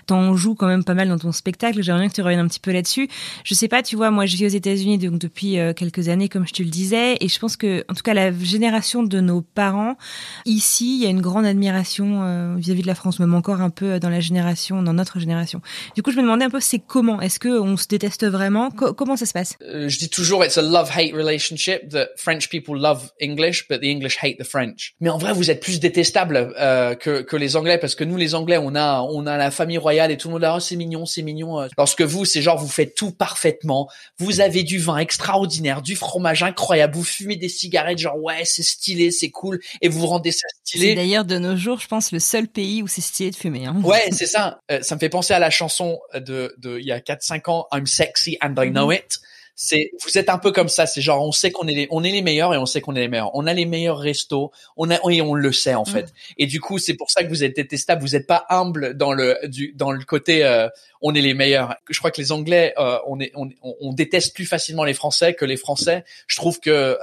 T'en 0.06 0.36
joues 0.36 0.56
quand 0.56 0.68
même 0.68 0.84
pas 0.84 0.94
mal 0.94 1.10
dans 1.10 1.18
ton 1.18 1.32
spectacle. 1.32 1.82
J'aimerais 1.82 2.02
bien 2.02 2.10
que 2.10 2.16
tu 2.16 2.22
reviennes 2.22 2.40
un 2.40 2.48
petit 2.48 2.60
peu 2.60 2.72
là-dessus. 2.72 3.10
Je 3.44 3.54
sais 3.54 3.68
pas, 3.68 3.82
tu 3.82 3.96
vois, 3.96 4.12
moi 4.12 4.26
je 4.26 4.36
vis 4.38 4.46
aux 4.46 4.50
États-Unis 4.50 4.98
donc 4.98 5.20
depuis 5.20 5.58
quelques 5.76 6.10
années, 6.10 6.30
comme 6.30 6.48
je 6.48 6.54
te 6.54 6.64
le 6.64 6.70
disais, 6.70 7.18
et 7.20 7.28
je 7.28 7.40
pense 7.40 7.58
que, 7.58 7.84
en 7.90 7.94
tout 7.94 8.04
cas, 8.04 8.14
la 8.14 8.32
génération 8.32 9.04
de 9.04 9.20
nos 9.20 9.42
parents, 9.42 9.96
ici, 10.46 10.98
il 10.98 11.04
y 11.04 11.06
a 11.06 11.10
une 11.10 11.22
grande 11.22 11.46
admiration 11.46 12.22
euh, 12.24 12.56
vis-à-vis 12.58 12.82
de 12.82 12.88
la 12.88 12.96
France, 12.96 13.20
même 13.20 13.34
encore 13.34 13.62
un 13.62 13.70
peu 13.70 14.00
dans 14.00 14.10
la 14.10 14.20
génération, 14.20 14.82
dans 14.84 14.94
notre 14.94 15.20
génération. 15.20 15.62
Du 15.96 16.04
coup, 16.04 16.11
je 16.12 16.18
me 16.18 16.22
demandais 16.22 16.46
un 16.46 16.50
peu, 16.50 16.60
c'est 16.60 16.80
comment? 16.80 17.22
Est-ce 17.22 17.40
que 17.40 17.50
on 17.50 17.78
se 17.78 17.88
déteste 17.88 18.26
vraiment? 18.26 18.70
Comment 18.72 19.16
ça 19.16 19.26
se 19.26 19.34
passe? 19.34 19.56
Euh, 19.64 19.90
Je 19.90 19.98
dis 19.98 20.10
toujours, 20.10 20.44
it's 20.46 20.58
a 20.58 20.62
love-hate 20.62 21.14
relationship. 21.14 21.90
The 21.90 22.10
French 22.18 22.50
people 22.50 22.76
love 22.76 23.12
English, 23.22 23.68
but 23.68 23.80
the 23.82 23.86
English 23.86 24.18
hate 24.22 24.38
the 24.38 24.44
French. 24.44 24.94
Mais 25.00 25.10
en 25.10 25.18
vrai, 25.18 25.34
vous 25.34 25.50
êtes 25.50 25.62
plus 25.62 25.80
détestables 25.80 26.54
euh, 26.60 26.96
que, 26.96 27.22
que 27.22 27.36
les 27.36 27.56
Anglais, 27.56 27.78
parce 27.78 27.96
que 27.96 28.04
nous, 28.04 28.18
les 28.18 28.36
Anglais, 28.36 28.58
on 28.58 28.76
a 28.76 29.02
on 29.02 29.26
a 29.26 29.38
la 29.38 29.52
famille 29.52 29.78
royale 29.78 30.12
et 30.12 30.18
tout 30.18 30.28
le 30.28 30.34
monde 30.34 30.42
là, 30.42 30.56
oh, 30.58 30.60
c'est 30.60 30.76
mignon, 30.76 31.06
c'est 31.06 31.22
mignon. 31.22 31.68
Lorsque 31.78 32.02
vous, 32.02 32.26
c'est 32.26 32.42
genre, 32.42 32.58
vous 32.58 32.68
faites 32.68 32.96
tout 32.96 33.12
parfaitement. 33.12 33.90
Vous 34.20 34.42
avez 34.42 34.64
du 34.64 34.78
vin 34.78 34.98
extraordinaire, 34.98 35.82
du 35.82 35.96
fromage 35.96 36.44
incroyable, 36.44 36.96
vous 36.96 37.04
fumez 37.04 37.36
des 37.36 37.50
cigarettes, 37.50 37.98
genre 37.98 38.18
ouais, 38.22 38.44
c'est 38.46 38.64
stylé, 38.64 39.12
c'est 39.12 39.30
cool, 39.30 39.60
et 39.82 39.90
vous 39.90 40.06
rendez 40.06 40.32
ça 40.32 40.48
stylé. 40.64 40.90
C'est 40.90 40.96
d'ailleurs 40.96 41.26
de 41.26 41.38
nos 41.38 41.56
jours, 41.56 41.80
je 41.80 41.88
pense, 41.88 42.12
le 42.12 42.20
seul 42.20 42.48
pays 42.48 42.84
où 42.84 42.88
c'est 42.88 43.02
stylé 43.02 43.32
de 43.32 43.36
fumer. 43.36 43.66
Hein. 43.66 43.78
Ouais, 43.84 44.10
c'est 44.12 44.26
ça. 44.26 44.60
Euh, 44.72 44.82
ça 44.82 44.96
me 44.96 45.00
fait 45.00 45.10
penser 45.10 45.34
à 45.34 45.40
la 45.40 45.50
chanson 45.50 46.00
de, 46.14 46.54
de 46.58 46.80
il 46.80 46.86
y 46.86 46.92
a 46.92 47.00
4-5 47.00 47.50
ans, 47.50 47.68
I'm 47.72 47.86
sexy 47.86 48.38
and 48.42 48.56
I 48.58 48.70
know 48.70 48.88
mhm. 48.88 48.94
it. 48.94 49.20
C'est, 49.54 49.92
vous 50.04 50.18
êtes 50.18 50.30
un 50.30 50.40
peu 50.40 50.52
comme 50.52 50.70
ça. 50.70 50.88
C'est 50.88 51.02
genre, 51.02 51.24
on 51.24 51.32
sait 51.32 51.52
qu'on 51.52 51.68
est 51.68 51.76
les, 51.76 51.88
on 51.92 52.04
est 52.04 52.12
les 52.12 52.24
meilleurs 52.24 52.54
et 52.54 52.58
on 52.58 52.66
sait 52.66 52.82
qu'on 52.82 52.96
est 52.96 53.02
les 53.02 53.08
meilleurs. 53.08 53.30
On 53.36 53.46
a 53.46 53.54
les 53.54 53.66
meilleurs 53.66 54.00
restos. 54.00 54.52
On 54.76 54.90
a, 54.90 54.98
et 55.12 55.22
on 55.22 55.36
le 55.36 55.52
sait 55.52 55.76
en 55.76 55.86
fait. 55.86 56.04
Mhm. 56.04 56.36
Et 56.40 56.46
du 56.48 56.60
coup, 56.60 56.80
c'est 56.80 56.96
pour 56.96 57.12
ça 57.12 57.24
que 57.24 57.30
vous 57.30 57.44
êtes 57.44 57.56
détestable. 57.56 58.02
Vous 58.02 58.14
n'êtes 58.14 58.26
pas 58.26 58.46
humble 58.50 58.96
dans 58.96 59.14
le, 59.14 59.38
du, 59.44 59.74
dans 59.76 59.92
le 59.92 60.04
côté, 60.04 60.44
euh, 60.44 60.68
on 61.02 61.14
est 61.14 61.22
les 61.22 61.34
meilleurs. 61.34 61.76
Je 61.90 62.00
crois 62.00 62.12
que 62.12 62.22
les 62.22 62.32
Anglais, 62.32 62.74
euh, 62.80 62.98
on 63.08 63.20
est, 63.20 63.32
on, 63.36 63.50
on, 63.62 63.94
déteste 63.94 64.34
plus 64.34 64.46
facilement 64.46 64.84
les 64.84 64.94
Français 64.94 65.36
que 65.36 65.46
les 65.46 65.58
Français. 65.58 66.06
Je 66.28 66.38
trouve 66.38 66.60
que 66.60 66.98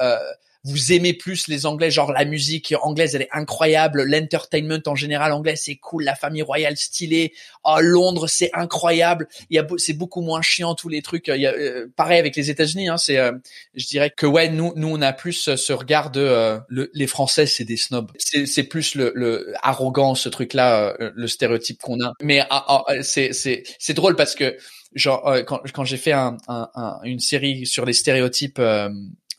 vous 0.65 0.93
aimez 0.93 1.15
plus 1.15 1.49
les 1.49 1.67
Anglais, 1.67 1.91
genre 1.91 2.13
la 2.13 2.25
musique 2.25 2.75
anglaise, 2.83 3.15
elle 3.15 3.23
est 3.23 3.29
incroyable, 3.33 4.03
l'entertainment 4.03 4.83
en 4.87 4.95
général 4.95 5.33
anglais, 5.33 5.57
c'est 5.57 5.77
cool, 5.77 6.05
la 6.05 6.15
famille 6.15 6.43
royale 6.43 6.77
stylée, 6.77 7.33
oh, 7.65 7.79
Londres, 7.81 8.27
c'est 8.29 8.51
incroyable, 8.53 9.29
il 9.51 9.57
y 9.57 9.59
a, 9.59 9.67
c'est 9.77 9.93
beaucoup 9.93 10.21
moins 10.21 10.43
chiant 10.43 10.75
tous 10.75 10.89
les 10.89 11.03
trucs. 11.03 11.29
Il 11.29 11.41
y 11.41 11.47
a, 11.47 11.53
euh, 11.53 11.87
pareil 11.97 12.19
avec 12.19 12.37
les 12.37 12.51
États-Unis, 12.51 12.89
hein, 12.89 12.97
c'est, 12.97 13.19
euh, 13.19 13.33
je 13.75 13.87
dirais 13.87 14.13
que 14.15 14.27
ouais, 14.27 14.49
nous, 14.49 14.73
nous 14.77 14.89
on 14.89 15.01
a 15.01 15.13
plus 15.13 15.55
ce 15.55 15.73
regard 15.73 16.11
de 16.11 16.21
euh, 16.21 16.59
les 16.93 17.07
Français, 17.07 17.47
c'est 17.47 17.65
des 17.65 17.77
snobs, 17.77 18.11
c'est, 18.19 18.65
plus 18.65 18.95
le, 18.95 19.13
le 19.15 19.55
arrogant 19.63 20.15
ce 20.15 20.29
truc-là, 20.29 20.97
le 20.99 21.27
stéréotype 21.29 21.81
qu'on 21.81 22.01
a. 22.01 22.13
Mais 22.21 22.41
ah, 22.51 22.65
ah, 22.69 23.03
c'est, 23.03 23.33
c'est, 23.33 23.63
c'est 23.79 23.95
drôle 23.95 24.17
parce 24.17 24.35
que 24.35 24.57
genre 24.95 25.37
quand, 25.47 25.61
quand 25.73 25.85
j'ai 25.85 25.97
fait 25.97 26.13
un, 26.13 26.37
un, 26.49 26.99
une 27.05 27.21
série 27.21 27.67
sur 27.67 27.85
les 27.85 27.93
stéréotypes 27.93 28.59
euh, 28.59 28.91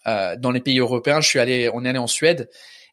dans 0.05 0.51
les 0.51 0.61
pays 0.61 0.79
européens. 0.79 1.21
Je 1.21 1.27
suis 1.27 1.39
allé, 1.39 1.69
on 1.73 1.85
est 1.85 1.89
allé 1.89 1.99
en 1.99 2.07
Suède 2.07 2.49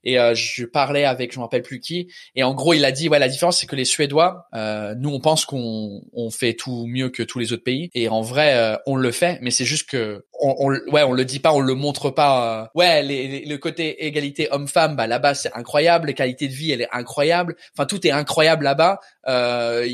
et 0.07 0.21
euh, 0.21 0.35
je 0.35 0.65
parlais 0.65 1.05
avec 1.05 1.33
je 1.33 1.39
me 1.39 1.43
rappelle 1.43 1.63
plus 1.63 1.81
qui. 1.81 2.09
Et 2.37 2.45
en 2.45 2.55
gros 2.55 2.73
il 2.73 2.85
a 2.85 2.93
dit 2.93 3.09
ouais 3.09 3.19
la 3.19 3.29
différence 3.29 3.61
c'est 3.61 3.67
que 3.67 3.75
les 3.75 3.85
Suédois 3.85 4.47
euh, 4.55 4.95
nous 4.97 5.11
on 5.11 5.21
pense 5.21 5.45
qu'on 5.45 6.01
on 6.13 6.31
fait 6.31 6.55
tout 6.55 6.87
mieux 6.87 7.11
que 7.11 7.25
tous 7.25 7.41
les 7.41 7.53
autres 7.53 7.65
pays. 7.65 7.91
Et 7.93 8.09
en 8.09 8.23
vrai 8.23 8.55
euh, 8.55 8.77
on 8.87 8.95
le 8.95 9.11
fait 9.11 9.39
mais 9.43 9.51
c'est 9.51 9.65
juste 9.65 9.91
que 9.91 10.25
on, 10.41 10.55
on, 10.59 10.93
ouais 10.93 11.03
on 11.03 11.13
le 11.13 11.25
dit 11.25 11.41
pas 11.41 11.53
on 11.53 11.61
le 11.61 11.75
montre 11.75 12.11
pas 12.11 12.63
euh, 12.63 12.67
ouais 12.77 13.03
les, 13.03 13.45
le 13.45 13.59
côté 13.59 14.07
égalité 14.07 14.47
homme-femme 14.53 14.95
bah 14.95 15.09
là-bas 15.09 15.35
c'est 15.35 15.53
incroyable. 15.55 16.07
La 16.07 16.13
qualité 16.13 16.47
de 16.47 16.55
vie 16.55 16.71
elle 16.71 16.83
est 16.83 16.93
incroyable. 16.93 17.57
Enfin 17.77 17.85
tout 17.85 18.07
est 18.07 18.13
incroyable 18.13 18.63
là-bas. 18.63 19.01
Euh, 19.27 19.89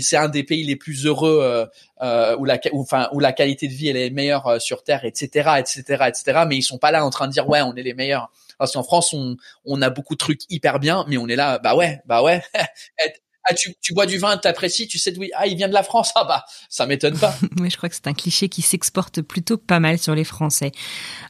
c'est 0.00 0.16
un 0.16 0.30
des 0.30 0.44
pays 0.44 0.64
les 0.64 0.76
plus 0.76 1.04
heureux 1.04 1.68
euh, 2.00 2.36
où 2.38 2.46
la 2.46 2.58
enfin 2.72 3.10
où 3.12 3.20
la 3.20 3.34
qualité 3.34 3.68
de 3.68 3.74
vie 3.74 3.88
elle 3.88 3.98
est 3.98 4.08
meilleure 4.08 4.62
sur 4.62 4.82
terre 4.82 5.04
etc 5.04 5.50
etc 5.58 6.04
etc 6.08 6.44
mais 6.48 6.56
ils 6.56 6.62
sont 6.62 6.78
pas 6.78 6.90
là 6.90 7.04
en 7.04 7.10
train 7.10 7.26
de 7.26 7.32
dire 7.32 7.46
ouais 7.50 7.60
on 7.60 7.74
est 7.74 7.82
les 7.82 7.92
meilleurs 7.92 8.30
parce 8.58 8.72
qu'en 8.72 8.82
France, 8.82 9.14
on, 9.14 9.82
a 9.82 9.90
beaucoup 9.90 10.14
de 10.14 10.18
trucs 10.18 10.42
hyper 10.50 10.80
bien, 10.80 11.04
mais 11.08 11.16
on 11.16 11.28
est 11.28 11.36
là, 11.36 11.58
bah 11.58 11.76
ouais, 11.76 12.00
bah 12.06 12.22
ouais. 12.22 12.42
ah, 13.44 13.54
tu, 13.54 13.74
tu 13.80 13.94
bois 13.94 14.06
du 14.06 14.18
vin, 14.18 14.36
t'apprécies, 14.36 14.88
tu 14.88 14.98
sais 14.98 15.12
d'où 15.12 15.22
ah 15.34 15.46
il 15.46 15.56
vient 15.56 15.68
de 15.68 15.72
la 15.72 15.82
France, 15.82 16.10
ah 16.16 16.24
bah 16.24 16.44
ça 16.68 16.86
m'étonne 16.86 17.18
pas. 17.18 17.34
Mais 17.60 17.70
je 17.70 17.76
crois 17.76 17.88
que 17.88 17.94
c'est 17.94 18.06
un 18.06 18.14
cliché 18.14 18.48
qui 18.48 18.62
s'exporte 18.62 19.22
plutôt 19.22 19.56
pas 19.56 19.80
mal 19.80 19.98
sur 19.98 20.14
les 20.14 20.24
Français. 20.24 20.72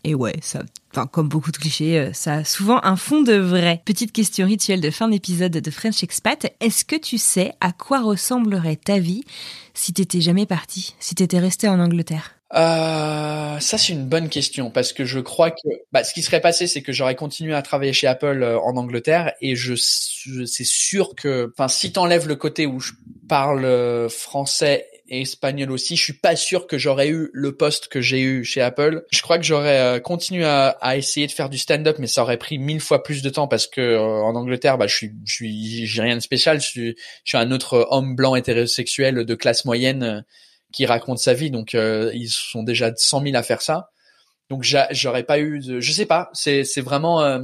Et 0.04 0.14
ouais, 0.14 0.34
ça, 0.40 0.62
comme 1.12 1.28
beaucoup 1.28 1.52
de 1.52 1.58
clichés, 1.58 1.98
euh, 1.98 2.12
ça 2.12 2.34
a 2.34 2.44
souvent 2.44 2.80
un 2.82 2.96
fond 2.96 3.22
de 3.22 3.34
vrai. 3.34 3.82
Petite 3.84 4.12
question 4.12 4.46
rituelle 4.46 4.80
de 4.80 4.90
fin 4.90 5.08
d'épisode 5.08 5.52
de 5.52 5.70
French 5.70 6.02
Expat. 6.02 6.54
Est-ce 6.60 6.84
que 6.84 6.96
tu 6.96 7.18
sais 7.18 7.52
à 7.60 7.72
quoi 7.72 8.00
ressemblerait 8.00 8.76
ta 8.76 8.98
vie 8.98 9.24
si 9.74 9.92
t'étais 9.92 10.20
jamais 10.20 10.46
parti, 10.46 10.94
si 10.98 11.14
t'étais 11.14 11.38
resté 11.38 11.68
en 11.68 11.78
Angleterre? 11.78 12.38
Euh, 12.55 13.59
ça 13.61 13.76
c'est 13.78 13.92
une 13.92 14.07
bonne 14.07 14.30
question 14.30 14.70
parce 14.70 14.94
que 14.94 15.05
je 15.05 15.20
crois 15.20 15.51
que 15.51 15.68
bah, 15.92 16.03
ce 16.03 16.14
qui 16.14 16.22
serait 16.22 16.40
passé 16.40 16.66
c'est 16.66 16.80
que 16.80 16.92
j'aurais 16.92 17.14
continué 17.14 17.55
à 17.55 17.61
travailler 17.61 17.92
chez 17.92 18.07
Apple 18.07 18.42
euh, 18.42 18.59
en 18.59 18.76
Angleterre 18.76 19.34
et 19.42 19.55
je, 19.55 19.74
c'est 19.74 20.64
sûr 20.64 21.14
que 21.14 21.53
enfin 21.53 21.68
si 21.68 21.92
t'enlèves 21.92 22.26
le 22.26 22.36
côté 22.36 22.66
où 22.66 22.80
je 22.80 22.92
parle 23.28 23.66
euh, 23.66 24.09
français 24.09 24.86
et 25.11 25.22
espagnol 25.22 25.70
aussi, 25.70 25.96
je 25.96 26.05
suis 26.05 26.12
pas 26.12 26.36
sûr 26.36 26.66
que 26.66 26.76
j'aurais 26.76 27.09
eu 27.09 27.30
le 27.32 27.57
poste 27.57 27.88
que 27.88 28.01
j'ai 28.01 28.20
eu 28.20 28.44
chez 28.44 28.61
Apple. 28.61 29.05
Je 29.11 29.22
crois 29.22 29.38
que 29.38 29.44
j'aurais 29.44 29.78
euh, 29.78 30.01
continué 30.01 30.44
à, 30.44 30.68
à, 30.80 30.96
essayer 30.96 31.26
de 31.26 31.32
faire 31.32 31.49
du 31.49 31.59
stand-up, 31.59 31.96
mais 31.99 32.07
ça 32.07 32.22
aurait 32.22 32.36
pris 32.36 32.59
mille 32.59 32.80
fois 32.80 33.03
plus 33.03 33.22
de 33.22 33.30
temps 33.30 33.49
parce 33.49 33.66
que 33.66 33.96
en 33.96 34.34
Angleterre, 34.34 34.76
bah, 34.76 34.86
je 34.86 34.94
suis, 34.94 35.12
je 35.24 35.32
suis, 35.32 35.86
j'ai 35.86 36.03
rien 36.03 36.16
de 36.16 36.20
spécial. 36.20 36.61
Je 36.61 36.66
suis, 36.66 36.96
je 37.24 37.30
suis 37.30 37.38
un 37.38 37.51
autre 37.53 37.86
homme 37.90 38.14
blanc 38.14 38.34
hétérosexuel 38.34 39.24
de 39.24 39.34
classe 39.34 39.64
moyenne 39.64 40.24
qui 40.72 40.86
raconte 40.86 41.18
sa 41.18 41.34
vie. 41.34 41.50
Donc 41.50 41.74
euh, 41.74 42.10
ils 42.14 42.28
sont 42.28 42.62
déjà 42.62 42.92
100 42.94 43.22
000 43.22 43.36
à 43.36 43.42
faire 43.42 43.62
ça. 43.62 43.90
Donc 44.50 44.64
j'aurais 44.92 45.24
pas 45.24 45.40
eu 45.40 45.58
de, 45.60 45.78
je 45.78 45.92
sais 45.92 46.06
pas, 46.06 46.30
c'est 46.32 46.64
c'est 46.64 46.80
vraiment, 46.80 47.22
euh, 47.22 47.38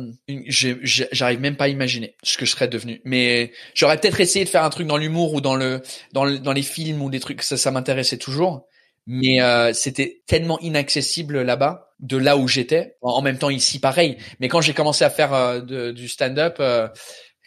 j'arrive 0.48 1.38
même 1.38 1.56
pas 1.56 1.64
à 1.64 1.68
imaginer 1.68 2.16
ce 2.22 2.38
que 2.38 2.46
je 2.46 2.52
serais 2.52 2.68
devenu. 2.68 3.02
Mais 3.04 3.52
j'aurais 3.74 3.98
peut-être 3.98 4.20
essayé 4.20 4.46
de 4.46 4.50
faire 4.50 4.64
un 4.64 4.70
truc 4.70 4.86
dans 4.86 4.96
l'humour 4.96 5.34
ou 5.34 5.42
dans 5.42 5.54
le 5.54 5.82
dans 6.12 6.24
le, 6.24 6.38
dans 6.38 6.54
les 6.54 6.62
films 6.62 7.02
ou 7.02 7.10
des 7.10 7.20
trucs, 7.20 7.42
ça 7.42 7.58
ça 7.58 7.70
m'intéressait 7.70 8.16
toujours. 8.16 8.66
Mais 9.06 9.42
euh, 9.42 9.74
c'était 9.74 10.22
tellement 10.26 10.58
inaccessible 10.60 11.42
là-bas, 11.42 11.90
de 12.00 12.16
là 12.16 12.38
où 12.38 12.48
j'étais. 12.48 12.96
En 13.02 13.20
même 13.20 13.36
temps 13.36 13.50
ici 13.50 13.80
pareil. 13.80 14.16
Mais 14.40 14.48
quand 14.48 14.62
j'ai 14.62 14.72
commencé 14.72 15.04
à 15.04 15.10
faire 15.10 15.62
du 15.62 16.08
stand-up, 16.08 16.58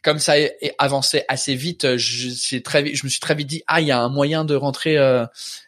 comme 0.04 0.20
ça 0.20 0.34
a 0.34 0.48
avancé 0.78 1.24
assez 1.28 1.56
vite, 1.56 1.98
je, 1.98 2.60
très, 2.60 2.94
je 2.94 3.04
me 3.06 3.10
suis 3.10 3.20
très 3.20 3.34
vite 3.34 3.48
dit 3.48 3.64
ah 3.66 3.82
il 3.82 3.88
y 3.88 3.92
a 3.92 4.00
un 4.00 4.10
moyen 4.10 4.46
de 4.46 4.54
rentrer 4.56 4.98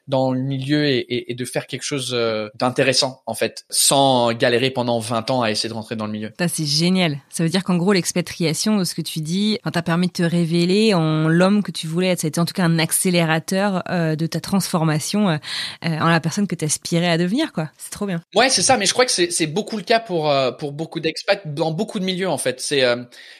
dans 0.10 0.32
le 0.32 0.42
milieu 0.42 0.86
et, 0.88 1.32
et, 1.32 1.36
de 1.36 1.46
faire 1.46 1.68
quelque 1.68 1.84
chose 1.84 2.12
euh, 2.14 2.50
d'intéressant 2.56 3.22
en 3.28 3.36
fait, 3.36 3.64
sans 3.70 4.34
galérer 4.34 4.72
pendant 4.72 5.00
20 5.00 5.30
ans 5.30 5.42
à 5.44 5.52
essayer 5.52 5.70
de 5.70 5.74
rentrer 5.76 5.96
dans 5.96 6.08
le 6.08 6.12
milieu. 6.12 6.32
c'est 6.48 6.66
génial. 6.66 7.20
Ça 7.30 7.44
veut 7.44 7.50
dire 7.50 7.64
qu'en 7.64 7.78
gros 7.78 7.94
l'expatriation 7.94 8.78
de 8.78 8.84
ce 8.84 8.96
que 8.96 9.04
tu 9.04 9.20
dis, 9.20 9.60
t'a 9.72 9.84
permis 9.84 10.08
de 10.08 10.14
te 10.14 10.24
révéler 10.24 10.96
en 10.96 11.28
l'homme 11.28 11.62
que 11.62 11.72
tu 11.72 11.86
voulais 11.86 12.08
être. 12.08 12.22
Ça 12.22 12.28
a 12.28 12.30
été 12.30 12.40
en 12.40 12.46
tout 12.46 12.56
cas 12.56 12.64
un 12.64 12.80
accélérateur 12.80 13.84
euh, 13.90 14.16
de 14.16 14.26
ta 14.26 14.42
transformation 14.42 15.30
euh, 15.30 15.38
en 15.84 16.10
la 16.10 16.20
personne 16.20 16.48
que 16.48 16.56
tu 16.56 16.66
aspirais 16.66 17.10
à 17.10 17.20
devenir 17.20 17.54
quoi. 17.54 17.70
C'est 17.78 17.92
trop 17.92 18.08
bien. 18.08 18.20
Ouais, 18.34 18.50
c'est 18.50 18.64
ça. 18.64 18.78
Mais 18.78 18.88
je 18.88 18.94
crois 18.94 19.06
que 19.06 19.12
c'est 19.12 19.48
beaucoup 19.48 19.78
le 19.78 19.84
cas 19.84 20.00
pour 20.00 20.34
pour 20.58 20.72
beaucoup 20.72 21.00
d'expats 21.00 21.42
dans 21.46 21.72
beaucoup 21.72 22.00
de 22.00 22.06
milieux 22.06 22.30
en 22.30 22.40
fait. 22.40 22.60
C'est 22.60 22.84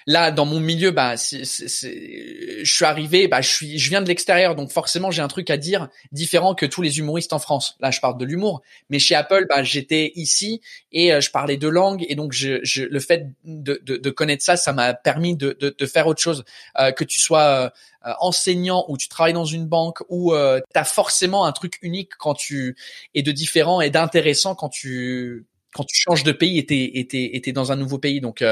là 0.06 0.32
dans 0.32 0.46
mon 0.46 0.60
milieu, 0.60 0.92
bah, 0.92 1.18
c'est 1.18 1.44
je 1.44 2.72
suis 2.72 2.86
arrivé, 2.86 3.28
bah, 3.28 3.42
je 3.42 3.50
suis, 3.50 3.80
je 3.80 3.90
viens 3.90 4.02
de 4.02 4.08
l'extérieur, 4.08 4.56
donc 4.56 4.70
forcément 4.72 5.10
j'ai 5.10 5.22
un 5.22 5.28
truc 5.28 5.50
à 5.50 5.58
dire 5.58 5.90
différent 6.12 6.54
que 6.60 6.66
tous 6.66 6.82
les 6.82 7.00
humoristes 7.00 7.32
en 7.32 7.40
France. 7.40 7.78
Là, 7.80 7.90
je 7.90 8.02
parle 8.02 8.18
de 8.18 8.26
l'humour, 8.26 8.62
mais 8.90 9.00
chez 9.00 9.16
Apple, 9.16 9.46
bah, 9.48 9.64
j'étais 9.64 10.12
ici 10.16 10.60
et 10.92 11.14
euh, 11.14 11.22
je 11.22 11.32
parlais 11.32 11.56
deux 11.56 11.70
langues 11.70 12.06
et 12.10 12.16
donc 12.16 12.34
je, 12.34 12.60
je 12.64 12.84
le 12.84 13.00
fait 13.00 13.28
de, 13.46 13.80
de, 13.82 13.96
de, 13.96 14.10
connaître 14.10 14.44
ça, 14.44 14.58
ça 14.58 14.74
m'a 14.74 14.94
permis 14.94 15.38
de, 15.38 15.56
de, 15.58 15.74
de, 15.76 15.86
faire 15.86 16.06
autre 16.08 16.22
chose. 16.22 16.44
Euh, 16.78 16.92
que 16.92 17.06
tu 17.06 17.18
sois 17.18 17.72
euh, 18.06 18.14
enseignant 18.20 18.84
ou 18.90 18.98
tu 18.98 19.08
travailles 19.08 19.34
dans 19.34 19.46
une 19.46 19.68
banque 19.68 20.04
ou 20.10 20.34
euh, 20.34 20.60
tu 20.74 20.78
as 20.78 20.84
forcément 20.84 21.46
un 21.46 21.54
truc 21.54 21.80
unique 21.82 22.12
quand 22.20 22.34
tu 22.34 22.76
es 23.16 23.22
de 23.22 23.32
différent 23.32 23.80
et 23.80 23.90
d'intéressant 23.90 24.54
quand 24.54 24.70
tu 24.70 25.46
quand 25.74 25.86
tu 25.86 25.96
changes 25.96 26.24
de 26.24 26.34
pays 26.34 26.58
et 26.58 26.66
t'es 26.66 27.32
et 27.34 27.52
dans 27.54 27.72
un 27.72 27.78
nouveau 27.78 28.00
pays. 28.00 28.20
Donc 28.20 28.44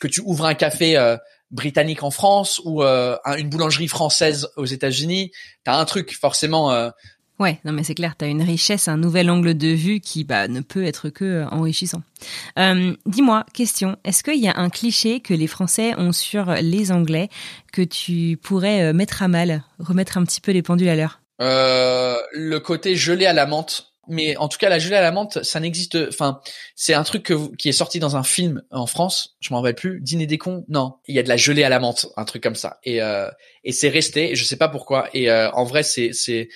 que 0.00 0.08
tu 0.08 0.20
ouvres 0.20 0.44
un 0.44 0.54
café 0.54 1.16
britannique 1.50 2.02
en 2.02 2.10
France 2.10 2.60
ou 2.64 2.82
une 2.82 3.48
boulangerie 3.48 3.88
française 3.88 4.50
aux 4.56 4.66
États-Unis, 4.66 5.32
t'as 5.64 5.76
un 5.78 5.86
truc 5.86 6.14
forcément 6.14 6.92
Ouais, 7.40 7.58
non 7.64 7.72
mais 7.72 7.84
c'est 7.84 7.94
clair, 7.94 8.14
tu 8.18 8.26
as 8.26 8.28
une 8.28 8.42
richesse, 8.42 8.86
un 8.86 8.98
nouvel 8.98 9.30
angle 9.30 9.56
de 9.56 9.68
vue 9.68 10.00
qui 10.00 10.24
bah, 10.24 10.46
ne 10.46 10.60
peut 10.60 10.84
être 10.84 11.08
que 11.08 11.24
euh, 11.24 11.48
enrichissant. 11.48 12.02
Euh, 12.58 12.94
Dis-moi, 13.06 13.46
question, 13.54 13.96
est-ce 14.04 14.22
qu'il 14.22 14.40
y 14.40 14.46
a 14.46 14.58
un 14.58 14.68
cliché 14.68 15.20
que 15.20 15.32
les 15.32 15.46
Français 15.46 15.94
ont 15.96 16.12
sur 16.12 16.52
les 16.60 16.92
Anglais 16.92 17.30
que 17.72 17.80
tu 17.80 18.38
pourrais 18.42 18.82
euh, 18.82 18.92
mettre 18.92 19.22
à 19.22 19.28
mal, 19.28 19.64
remettre 19.78 20.18
un 20.18 20.24
petit 20.24 20.42
peu 20.42 20.52
les 20.52 20.60
pendules 20.60 20.90
à 20.90 20.96
l'heure? 20.96 21.22
Euh, 21.40 22.18
Le 22.34 22.58
côté 22.60 22.94
gelé 22.94 23.24
à 23.24 23.32
la 23.32 23.46
menthe. 23.46 23.86
Mais 24.08 24.36
en 24.38 24.48
tout 24.48 24.58
cas, 24.58 24.68
la 24.68 24.80
gelée 24.80 24.96
à 24.96 25.02
la 25.02 25.12
menthe, 25.12 25.42
ça 25.44 25.60
n'existe. 25.60 25.96
Enfin, 26.08 26.40
c'est 26.74 26.94
un 26.94 27.04
truc 27.04 27.32
qui 27.58 27.68
est 27.68 27.72
sorti 27.72 28.00
dans 28.00 28.16
un 28.16 28.24
film 28.24 28.60
en 28.72 28.86
France. 28.86 29.36
Je 29.38 29.54
m'en 29.54 29.60
rappelle 29.60 29.76
plus. 29.76 30.00
Dîner 30.00 30.26
des 30.26 30.36
cons? 30.36 30.64
Non, 30.68 30.96
il 31.06 31.14
y 31.14 31.20
a 31.20 31.22
de 31.22 31.28
la 31.28 31.36
gelée 31.36 31.62
à 31.62 31.68
la 31.68 31.78
menthe, 31.78 32.06
un 32.16 32.24
truc 32.24 32.42
comme 32.42 32.56
ça. 32.56 32.80
Et 32.82 33.00
euh, 33.00 33.30
et 33.62 33.70
c'est 33.70 33.88
resté. 33.88 34.34
Je 34.34 34.42
sais 34.42 34.56
pas 34.56 34.68
pourquoi. 34.68 35.08
Et 35.14 35.30
euh, 35.30 35.48
en 35.52 35.62
vrai, 35.64 35.84
c'est 35.84 36.10
c'est 36.12 36.48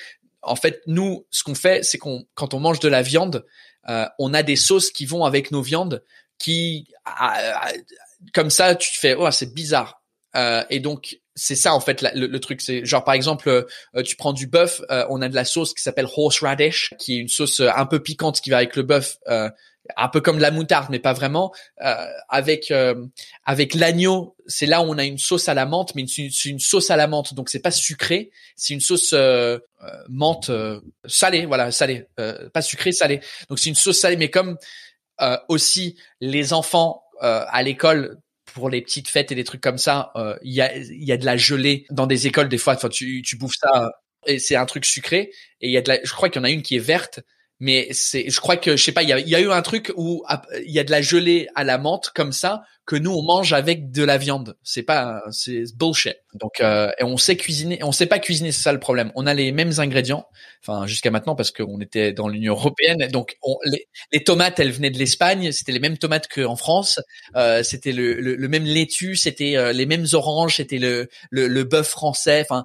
en 0.46 0.56
fait, 0.56 0.82
nous, 0.86 1.26
ce 1.30 1.42
qu'on 1.42 1.54
fait, 1.54 1.84
c'est 1.84 1.98
qu'on, 1.98 2.24
quand 2.34 2.54
on 2.54 2.60
mange 2.60 2.80
de 2.80 2.88
la 2.88 3.02
viande, 3.02 3.44
euh, 3.88 4.06
on 4.18 4.34
a 4.34 4.42
des 4.42 4.56
sauces 4.56 4.90
qui 4.90 5.06
vont 5.06 5.24
avec 5.24 5.50
nos 5.50 5.62
viandes, 5.62 6.02
qui, 6.38 6.88
comme 8.32 8.50
ça, 8.50 8.74
tu 8.74 8.92
te 8.92 8.98
fais, 8.98 9.14
oh, 9.14 9.30
c'est 9.30 9.54
bizarre. 9.54 10.02
Euh, 10.36 10.64
et 10.70 10.80
donc, 10.80 11.18
c'est 11.36 11.56
ça 11.56 11.74
en 11.74 11.80
fait 11.80 12.04
le, 12.14 12.38
truc. 12.38 12.60
C'est 12.60 12.84
genre 12.84 13.04
par 13.04 13.14
exemple, 13.14 13.48
euh, 13.48 14.02
tu 14.02 14.16
prends 14.16 14.32
du 14.32 14.46
bœuf, 14.46 14.82
on 15.08 15.20
a 15.20 15.28
de 15.28 15.34
la 15.34 15.44
sauce 15.44 15.74
qui 15.74 15.82
s'appelle 15.82 16.06
horseradish, 16.16 16.94
qui 16.98 17.14
est 17.14 17.18
une 17.18 17.28
sauce 17.28 17.60
un 17.60 17.86
peu 17.86 18.00
piquante 18.00 18.40
qui 18.40 18.50
va 18.50 18.58
avec 18.58 18.76
le 18.76 18.82
bœuf 18.82 19.16
un 19.96 20.08
peu 20.08 20.20
comme 20.20 20.36
de 20.36 20.42
la 20.42 20.50
moutarde, 20.50 20.88
mais 20.90 20.98
pas 20.98 21.12
vraiment. 21.12 21.52
Euh, 21.82 22.06
avec 22.28 22.70
euh, 22.70 23.06
avec 23.44 23.74
l'agneau, 23.74 24.36
c'est 24.46 24.66
là 24.66 24.82
où 24.82 24.84
on 24.86 24.98
a 24.98 25.04
une 25.04 25.18
sauce 25.18 25.48
à 25.48 25.54
la 25.54 25.66
menthe, 25.66 25.94
mais 25.94 26.04
c'est 26.06 26.44
une, 26.46 26.58
sauce 26.58 26.90
à 26.90 26.96
la 26.96 27.06
menthe, 27.06 27.34
donc 27.34 27.50
c'est 27.50 27.60
pas 27.60 27.70
sucré, 27.70 28.30
c'est 28.56 28.74
une 28.74 28.80
sauce 28.80 29.12
euh, 29.12 29.58
euh 29.82 29.90
menthe 30.08 30.50
salée, 31.06 31.46
voilà, 31.46 31.70
salée, 31.70 32.06
pas 32.52 32.62
sucré, 32.62 32.92
salée. 32.92 33.20
Donc 33.48 33.58
c'est 33.58 33.68
une 33.68 33.74
sauce 33.74 33.98
salée, 33.98 34.16
mais 34.16 34.30
comme 34.30 34.56
aussi 35.48 35.96
les 36.20 36.52
enfants 36.52 37.02
à 37.20 37.62
l'école 37.62 38.18
pour 38.44 38.70
les 38.70 38.82
petites 38.82 39.08
fêtes 39.08 39.32
et 39.32 39.34
des 39.34 39.44
trucs 39.44 39.60
comme 39.60 39.78
ça, 39.78 40.12
il 40.42 40.52
y 40.52 40.60
a 40.60 40.74
il 40.76 41.04
y 41.04 41.12
a 41.12 41.16
de 41.16 41.24
la 41.24 41.36
gelée 41.36 41.86
dans 41.90 42.06
des 42.06 42.26
écoles 42.26 42.48
des 42.48 42.58
fois. 42.58 42.74
Enfin, 42.74 42.88
tu 42.88 43.22
tu 43.22 43.36
bouffes 43.36 43.56
ça 43.60 43.92
et 44.26 44.38
c'est 44.38 44.56
un 44.56 44.66
truc 44.66 44.84
sucré. 44.84 45.30
Et 45.60 45.68
il 45.68 45.70
y 45.70 45.76
a 45.76 45.82
de 45.82 45.88
la, 45.88 45.98
je 46.02 46.12
crois 46.12 46.28
qu'il 46.28 46.40
y 46.40 46.42
en 46.42 46.44
a 46.44 46.50
une 46.50 46.62
qui 46.62 46.76
est 46.76 46.80
verte 46.80 47.20
mais 47.64 47.88
c'est 47.92 48.28
je 48.28 48.40
crois 48.40 48.58
que 48.58 48.76
je 48.76 48.84
sais 48.84 48.92
pas 48.92 49.02
il 49.02 49.08
y 49.08 49.12
a, 49.14 49.18
y 49.18 49.34
a 49.34 49.40
eu 49.40 49.50
un 49.50 49.62
truc 49.62 49.90
où 49.96 50.22
il 50.66 50.70
y 50.70 50.78
a 50.78 50.84
de 50.84 50.90
la 50.90 51.00
gelée 51.00 51.48
à 51.54 51.64
la 51.64 51.78
menthe 51.78 52.10
comme 52.14 52.32
ça 52.32 52.64
que 52.86 52.96
nous 52.96 53.12
on 53.12 53.22
mange 53.22 53.52
avec 53.52 53.90
de 53.90 54.04
la 54.04 54.18
viande. 54.18 54.56
C'est 54.62 54.82
pas 54.82 55.22
c'est 55.30 55.64
bullshit. 55.76 56.16
Donc 56.34 56.60
euh, 56.60 56.90
et 56.98 57.04
on 57.04 57.16
sait 57.16 57.36
cuisiner, 57.36 57.82
on 57.82 57.92
sait 57.92 58.06
pas 58.06 58.18
cuisiner, 58.18 58.52
c'est 58.52 58.62
ça 58.62 58.72
le 58.72 58.80
problème. 58.80 59.10
On 59.14 59.26
a 59.26 59.32
les 59.32 59.52
mêmes 59.52 59.72
ingrédients, 59.78 60.26
enfin 60.60 60.86
jusqu'à 60.86 61.10
maintenant 61.10 61.34
parce 61.34 61.50
qu'on 61.50 61.80
était 61.80 62.12
dans 62.12 62.28
l'Union 62.28 62.54
européenne. 62.54 63.08
Donc 63.10 63.36
on, 63.42 63.56
les, 63.64 63.88
les, 64.12 64.22
tomates, 64.22 64.60
elles 64.60 64.72
venaient 64.72 64.90
de 64.90 64.98
l'Espagne, 64.98 65.52
c'était 65.52 65.72
les 65.72 65.80
mêmes 65.80 65.96
tomates 65.96 66.28
qu'en 66.28 66.56
France, 66.56 67.00
euh, 67.36 67.62
c'était 67.62 67.92
le, 67.92 68.14
le, 68.14 68.34
le, 68.34 68.48
même 68.48 68.64
laitue, 68.64 69.16
c'était 69.16 69.56
euh, 69.56 69.72
les 69.72 69.86
mêmes 69.86 70.06
oranges, 70.12 70.56
c'était 70.56 70.78
le 70.78 71.08
le, 71.30 71.48
le 71.48 71.64
bœuf 71.64 71.88
français. 71.88 72.42
Enfin, 72.42 72.64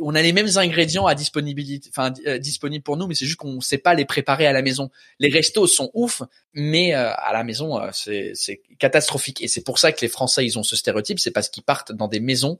on 0.00 0.14
a 0.14 0.22
les 0.22 0.32
mêmes 0.32 0.56
ingrédients 0.56 1.06
à 1.06 1.14
disponibilité, 1.14 1.90
enfin 1.92 2.12
euh, 2.26 2.38
disponibles 2.38 2.82
pour 2.82 2.96
nous, 2.96 3.06
mais 3.06 3.14
c'est 3.14 3.26
juste 3.26 3.38
qu'on 3.38 3.60
sait 3.60 3.78
pas 3.78 3.94
les 3.94 4.04
préparer 4.04 4.46
à 4.46 4.52
la 4.52 4.62
maison. 4.62 4.90
Les 5.18 5.28
restos 5.28 5.66
sont 5.66 5.90
ouf, 5.92 6.22
mais 6.54 6.94
euh, 6.94 7.12
à 7.14 7.32
la 7.32 7.44
maison 7.44 7.80
c'est 7.92 8.32
c'est 8.34 8.62
catastrophique. 8.78 9.42
Et 9.42 9.48
c'est 9.48 9.62
pour 9.64 9.78
ça 9.78 9.92
que 9.92 10.00
les 10.00 10.08
Français, 10.08 10.44
ils 10.44 10.58
ont 10.58 10.62
ce 10.62 10.76
stéréotype, 10.76 11.18
c'est 11.18 11.30
parce 11.30 11.48
qu'ils 11.48 11.62
partent 11.62 11.92
dans 11.92 12.08
des 12.08 12.20
maisons 12.20 12.58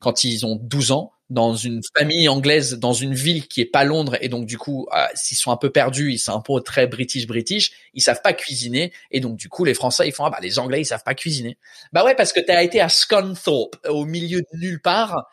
quand 0.00 0.24
ils 0.24 0.46
ont 0.46 0.56
12 0.56 0.92
ans, 0.92 1.12
dans 1.28 1.54
une 1.54 1.82
famille 1.96 2.28
anglaise, 2.28 2.78
dans 2.78 2.94
une 2.94 3.14
ville 3.14 3.46
qui 3.46 3.60
est 3.60 3.66
pas 3.66 3.84
Londres, 3.84 4.16
et 4.20 4.28
donc 4.28 4.46
du 4.46 4.58
coup, 4.58 4.88
euh, 4.96 5.04
s'ils 5.14 5.36
sont 5.36 5.52
un 5.52 5.56
peu 5.56 5.70
perdus, 5.70 6.12
ils 6.12 6.18
sont 6.18 6.32
un 6.32 6.40
peu 6.40 6.60
très 6.62 6.86
british 6.86 7.26
british, 7.26 7.72
ils 7.94 8.02
savent 8.02 8.22
pas 8.22 8.32
cuisiner, 8.32 8.92
et 9.10 9.20
donc 9.20 9.36
du 9.36 9.48
coup, 9.48 9.64
les 9.64 9.74
Français, 9.74 10.08
ils 10.08 10.12
font 10.12 10.24
ah 10.24 10.30
bah 10.30 10.38
les 10.40 10.58
Anglais, 10.58 10.80
ils 10.80 10.86
savent 10.86 11.04
pas 11.04 11.14
cuisiner. 11.14 11.58
Bah 11.92 12.04
ouais, 12.04 12.14
parce 12.16 12.32
que 12.32 12.40
tu 12.40 12.50
as 12.50 12.62
été 12.62 12.80
à 12.80 12.88
Scunthorpe, 12.88 13.76
au 13.88 14.06
milieu 14.06 14.40
de 14.40 14.58
nulle 14.58 14.80
part. 14.80 15.28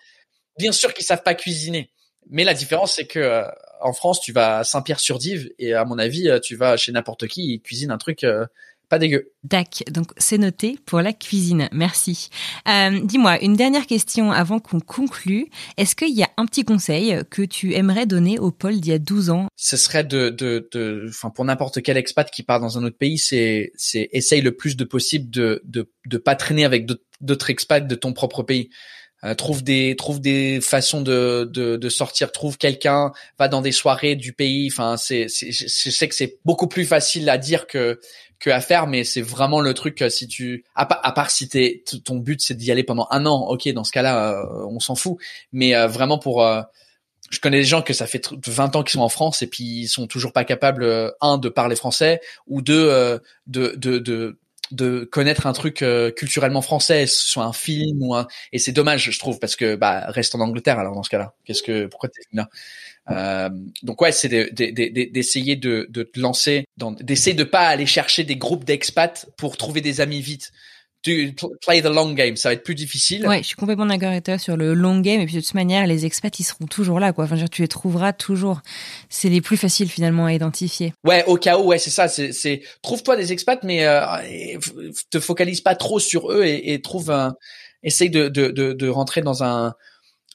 Bien 0.57 0.71
sûr 0.71 0.93
qu'ils 0.93 1.05
savent 1.05 1.23
pas 1.23 1.35
cuisiner, 1.35 1.89
mais 2.29 2.43
la 2.43 2.53
différence 2.53 2.93
c'est 2.93 3.07
que 3.07 3.19
euh, 3.19 3.43
en 3.79 3.93
France, 3.93 4.21
tu 4.21 4.31
vas 4.31 4.59
à 4.59 4.63
Saint-Pierre-sur-Dive, 4.63 5.51
et 5.59 5.75
à 5.75 5.85
mon 5.85 5.99
avis, 5.99 6.29
euh, 6.29 6.39
tu 6.39 6.55
vas 6.55 6.77
chez 6.77 6.91
n'importe 6.91 7.27
qui, 7.27 7.53
ils 7.53 7.61
cuisinent 7.61 7.91
un 7.91 7.99
truc 7.99 8.25
pas 8.89 8.99
dégueu. 8.99 9.33
Dac, 9.43 9.83
donc 9.91 10.11
c'est 10.17 10.37
noté 10.37 10.77
pour 10.85 11.01
la 11.01 11.13
cuisine. 11.13 11.67
Merci. 11.71 12.29
Euh, 12.67 12.99
Dis-moi, 13.03 13.43
une 13.43 13.55
dernière 13.55 13.85
question 13.85 14.31
avant 14.31 14.59
qu'on 14.59 14.79
conclue. 14.79 15.49
Est-ce 15.77 15.95
qu'il 15.95 16.15
y 16.15 16.23
a 16.23 16.29
un 16.37 16.45
petit 16.45 16.63
conseil 16.63 17.21
que 17.29 17.41
tu 17.41 17.73
aimerais 17.73 18.05
donner 18.05 18.39
au 18.39 18.51
Paul 18.51 18.79
d'il 18.79 18.91
y 18.91 18.95
a 18.95 18.99
12 18.99 19.29
ans? 19.29 19.47
Ce 19.55 19.77
serait 19.77 20.03
de, 20.03 20.29
de, 20.29 20.67
de, 20.71 21.05
enfin 21.09 21.29
pour 21.29 21.45
n'importe 21.45 21.81
quel 21.81 21.97
expat 21.97 22.29
qui 22.31 22.43
part 22.43 22.59
dans 22.59 22.77
un 22.77 22.83
autre 22.83 22.97
pays, 22.97 23.17
c'est, 23.17 23.71
c'est 23.75 24.09
essaye 24.11 24.41
le 24.41 24.55
plus 24.55 24.77
de 24.77 24.83
possible 24.83 25.29
de, 25.29 25.61
de, 25.65 25.91
de 26.05 26.17
pas 26.17 26.35
traîner 26.35 26.65
avec 26.65 26.87
d'autres 27.21 27.49
expats 27.49 27.85
de 27.85 27.95
ton 27.95 28.13
propre 28.13 28.43
pays. 28.43 28.69
Euh, 29.23 29.33
trouve 29.33 29.63
des 29.63 29.95
trouve 29.95 30.21
des 30.21 30.61
façons 30.61 31.01
de, 31.01 31.49
de, 31.51 31.75
de 31.75 31.89
sortir 31.89 32.31
trouve 32.31 32.59
quelqu'un 32.59 33.11
va 33.39 33.47
dans 33.47 33.61
des 33.61 33.71
soirées 33.71 34.15
du 34.15 34.31
pays. 34.31 34.69
Enfin 34.71 34.95
c'est 34.95 35.27
je 35.27 35.89
sais 35.89 36.07
que 36.07 36.13
c'est 36.13 36.37
beaucoup 36.45 36.67
plus 36.67 36.85
facile 36.85 37.27
à 37.29 37.39
dire 37.39 37.65
que 37.65 37.99
que 38.39 38.51
à 38.51 38.61
faire, 38.61 38.85
mais 38.85 39.03
c'est 39.03 39.23
vraiment 39.23 39.59
le 39.59 39.73
truc 39.73 40.03
euh, 40.03 40.09
si 40.09 40.27
tu 40.27 40.63
à, 40.75 40.83
à 41.07 41.11
part 41.11 41.31
si 41.31 41.49
t'es 41.49 41.83
ton 42.05 42.17
but 42.17 42.41
c'est 42.41 42.53
d'y 42.53 42.71
aller 42.71 42.83
pendant 42.83 43.07
un 43.09 43.25
an, 43.25 43.47
ok 43.47 43.67
dans 43.69 43.83
ce 43.83 43.91
cas-là 43.91 44.43
euh, 44.43 44.65
on 44.69 44.79
s'en 44.79 44.93
fout, 44.93 45.17
mais 45.51 45.75
euh, 45.75 45.87
vraiment 45.87 46.19
pour 46.19 46.47
je 47.31 47.39
connais 47.39 47.57
des 47.57 47.65
gens 47.65 47.81
que 47.81 47.93
ça 47.93 48.05
fait 48.05 48.29
20 48.45 48.75
ans 48.75 48.83
qu'ils 48.83 48.93
sont 48.93 49.01
en 49.01 49.09
France 49.09 49.41
et 49.41 49.47
puis 49.47 49.63
ils 49.63 49.87
sont 49.87 50.05
toujours 50.05 50.31
pas 50.31 50.45
capables 50.45 51.11
un 51.21 51.39
de 51.39 51.49
parler 51.49 51.75
français 51.75 52.21
ou 52.45 52.61
deux 52.61 53.19
de, 53.47 53.73
de, 53.75 53.97
de 53.97 54.39
de 54.71 55.07
connaître 55.11 55.47
un 55.47 55.53
truc 55.53 55.83
culturellement 56.15 56.61
français, 56.61 57.05
soit 57.07 57.45
un 57.45 57.53
film 57.53 58.03
ou 58.03 58.15
un 58.15 58.27
et 58.51 58.59
c'est 58.59 58.71
dommage 58.71 59.11
je 59.11 59.19
trouve 59.19 59.39
parce 59.39 59.55
que 59.55 59.75
bah 59.75 60.05
reste 60.07 60.35
en 60.35 60.39
Angleterre 60.39 60.79
alors 60.79 60.95
dans 60.95 61.03
ce 61.03 61.09
cas-là. 61.09 61.33
Qu'est-ce 61.45 61.63
que 61.63 61.85
pourquoi 61.87 62.09
t'es 62.09 62.21
là? 62.33 62.49
Euh, 63.09 63.49
donc 63.83 64.01
ouais, 64.01 64.11
c'est 64.11 64.27
d'essayer 64.29 65.55
de, 65.55 65.87
de, 65.89 66.03
te 66.03 66.19
lancer, 66.19 66.65
d'essayer 66.99 67.35
de 67.35 67.43
pas 67.43 67.67
aller 67.67 67.85
chercher 67.85 68.23
des 68.23 68.35
groupes 68.35 68.65
d'expats 68.65 69.27
pour 69.37 69.57
trouver 69.57 69.81
des 69.81 70.01
amis 70.01 70.21
vite. 70.21 70.51
Tu 71.03 71.33
play 71.65 71.81
the 71.81 71.85
long 71.85 72.13
game, 72.13 72.35
ça 72.35 72.49
va 72.49 72.53
être 72.53 72.63
plus 72.63 72.75
difficile. 72.75 73.25
Ouais, 73.27 73.41
je 73.41 73.47
suis 73.47 73.55
complètement 73.55 73.85
d'accord 73.85 74.09
avec 74.09 74.25
toi 74.25 74.37
sur 74.37 74.57
le 74.57 74.73
long 74.73 74.99
game. 74.99 75.21
Et 75.21 75.25
puis 75.25 75.35
de 75.35 75.41
toute 75.41 75.53
manière, 75.53 75.87
les 75.87 76.05
expats, 76.05 76.37
ils 76.39 76.43
seront 76.43 76.65
toujours 76.65 76.99
là, 76.99 77.13
quoi. 77.13 77.25
Enfin, 77.25 77.37
tu 77.49 77.61
les 77.61 77.67
trouveras 77.67 78.13
toujours. 78.13 78.61
C'est 79.07 79.29
les 79.29 79.41
plus 79.41 79.57
faciles 79.57 79.89
finalement 79.89 80.25
à 80.25 80.33
identifier. 80.33 80.93
Ouais, 81.05 81.23
au 81.25 81.37
cas 81.37 81.59
où, 81.59 81.67
ouais, 81.67 81.79
c'est 81.79 81.91
ça. 81.91 82.07
C'est, 82.07 82.61
trouve-toi 82.81 83.15
des 83.15 83.31
expats, 83.31 83.63
mais 83.63 83.85
euh, 83.85 84.01
te 85.09 85.19
focalise 85.19 85.61
pas 85.61 85.75
trop 85.75 85.99
sur 85.99 86.31
eux 86.31 86.43
et, 86.43 86.73
et 86.73 86.81
trouve 86.81 87.11
un, 87.11 87.35
essaye 87.83 88.09
de, 88.09 88.27
de, 88.27 88.49
de, 88.49 88.73
de 88.73 88.89
rentrer 88.89 89.21
dans 89.21 89.43
un 89.43 89.73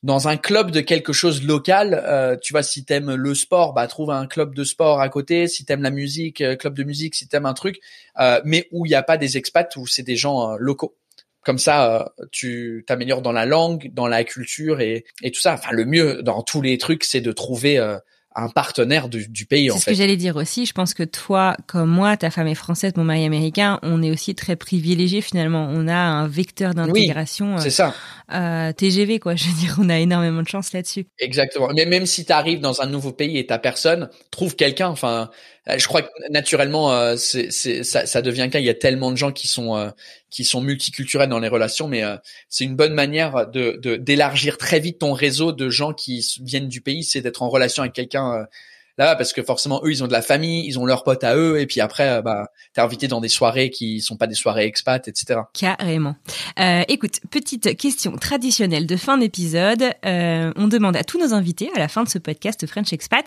dans 0.02 0.26
un 0.26 0.36
club 0.36 0.72
de 0.72 0.80
quelque 0.80 1.12
chose 1.12 1.44
local, 1.44 2.02
euh, 2.06 2.36
tu 2.36 2.52
vois, 2.52 2.62
si 2.62 2.84
t'aimes 2.84 3.14
le 3.14 3.34
sport, 3.34 3.72
bah 3.72 3.86
trouve 3.86 4.10
un 4.10 4.26
club 4.26 4.54
de 4.54 4.64
sport 4.64 5.00
à 5.00 5.08
côté. 5.08 5.46
Si 5.46 5.64
t'aimes 5.64 5.82
la 5.82 5.90
musique, 5.90 6.40
euh, 6.40 6.56
club 6.56 6.74
de 6.74 6.82
musique. 6.82 7.14
Si 7.14 7.28
t'aimes 7.28 7.46
un 7.46 7.54
truc, 7.54 7.78
euh, 8.18 8.40
mais 8.44 8.68
où 8.72 8.84
il 8.84 8.88
n'y 8.88 8.96
a 8.96 9.02
pas 9.02 9.16
des 9.16 9.36
expats, 9.36 9.76
où 9.76 9.86
c'est 9.86 10.02
des 10.02 10.16
gens 10.16 10.56
locaux. 10.56 10.96
Comme 11.44 11.58
ça, 11.58 12.14
tu 12.30 12.84
t'améliores 12.86 13.22
dans 13.22 13.32
la 13.32 13.46
langue, 13.46 13.90
dans 13.92 14.06
la 14.06 14.22
culture 14.22 14.80
et, 14.80 15.04
et 15.22 15.32
tout 15.32 15.40
ça. 15.40 15.54
Enfin, 15.54 15.72
le 15.72 15.84
mieux 15.84 16.22
dans 16.22 16.42
tous 16.42 16.62
les 16.62 16.78
trucs, 16.78 17.02
c'est 17.02 17.20
de 17.20 17.32
trouver 17.32 17.80
un 18.34 18.48
partenaire 18.48 19.08
du, 19.08 19.28
du 19.28 19.46
pays 19.46 19.70
en 19.70 19.74
fait. 19.74 19.80
C'est 19.80 19.84
ce 19.84 19.90
que 19.90 19.96
j'allais 19.96 20.16
dire 20.16 20.36
aussi. 20.36 20.66
Je 20.66 20.72
pense 20.72 20.94
que 20.94 21.02
toi, 21.02 21.56
comme 21.66 21.90
moi, 21.90 22.16
ta 22.16 22.30
femme 22.30 22.46
est 22.46 22.54
française, 22.54 22.92
mon 22.96 23.04
mari 23.04 23.22
est 23.22 23.26
américain, 23.26 23.78
on 23.82 24.02
est 24.02 24.10
aussi 24.10 24.34
très 24.34 24.56
privilégiés 24.56 25.20
finalement. 25.20 25.68
On 25.70 25.88
a 25.88 25.96
un 25.96 26.26
vecteur 26.28 26.74
d'intégration. 26.74 27.58
c'est 27.58 27.70
ça. 27.70 27.94
Euh, 28.32 28.72
TGV 28.72 29.18
quoi. 29.18 29.34
Je 29.36 29.46
veux 29.46 29.60
dire, 29.60 29.76
on 29.78 29.88
a 29.88 29.98
énormément 29.98 30.42
de 30.42 30.48
chance 30.48 30.72
là-dessus. 30.72 31.06
Exactement. 31.18 31.68
Mais 31.74 31.86
même 31.86 32.06
si 32.06 32.24
tu 32.24 32.32
arrives 32.32 32.60
dans 32.60 32.80
un 32.80 32.86
nouveau 32.86 33.12
pays 33.12 33.38
et 33.38 33.46
ta 33.46 33.58
personne, 33.58 34.08
trouve 34.30 34.56
quelqu'un. 34.56 34.88
Enfin, 34.88 35.30
euh, 35.61 35.61
je 35.66 35.86
crois 35.86 36.02
que 36.02 36.08
naturellement, 36.30 36.92
euh, 36.92 37.16
ça, 37.16 38.22
devient 38.22 38.48
qu'un. 38.50 38.58
Il 38.58 38.64
y 38.64 38.70
a 38.70 38.74
tellement 38.74 39.10
de 39.10 39.16
gens 39.16 39.32
qui 39.32 39.48
sont 39.48 39.76
euh, 39.76 39.90
qui 40.30 40.44
sont 40.44 40.60
multiculturels 40.60 41.28
dans 41.28 41.38
les 41.38 41.48
relations, 41.48 41.88
mais 41.88 42.02
c'est 42.48 42.64
une 42.64 42.74
bonne 42.74 42.94
manière 42.94 43.46
de, 43.48 43.96
d'élargir 43.96 44.58
très 44.58 44.80
vite 44.80 44.98
ton 44.98 45.12
réseau 45.12 45.52
de 45.52 45.68
gens 45.68 45.92
qui 45.92 46.26
viennent 46.42 46.68
du 46.68 46.80
pays. 46.80 47.04
C'est 47.04 47.20
d'être 47.20 47.42
en 47.42 47.48
relation 47.48 47.82
avec 47.82 47.92
quelqu'un 47.92 48.46
là 48.98 49.16
parce 49.16 49.32
que 49.32 49.42
forcément 49.42 49.80
eux 49.84 49.90
ils 49.90 50.04
ont 50.04 50.06
de 50.06 50.12
la 50.12 50.22
famille, 50.22 50.66
ils 50.66 50.78
ont 50.78 50.84
leurs 50.84 51.04
potes 51.04 51.24
à 51.24 51.36
eux 51.36 51.60
et 51.60 51.66
puis 51.66 51.80
après 51.80 52.08
euh, 52.08 52.22
bah 52.22 52.48
t'es 52.74 52.80
invité 52.80 53.08
dans 53.08 53.20
des 53.20 53.28
soirées 53.28 53.70
qui 53.70 54.00
sont 54.00 54.16
pas 54.16 54.26
des 54.26 54.34
soirées 54.34 54.64
expats 54.64 55.08
etc. 55.08 55.40
Carrément. 55.54 56.16
Euh, 56.58 56.82
écoute 56.88 57.20
petite 57.30 57.76
question 57.76 58.16
traditionnelle 58.16 58.86
de 58.86 58.96
fin 58.96 59.18
d'épisode. 59.18 59.84
Euh, 60.04 60.52
on 60.56 60.68
demande 60.68 60.96
à 60.96 61.04
tous 61.04 61.18
nos 61.18 61.34
invités 61.34 61.70
à 61.74 61.78
la 61.78 61.88
fin 61.88 62.04
de 62.04 62.08
ce 62.08 62.18
podcast 62.18 62.66
French 62.66 62.92
Expat 62.92 63.26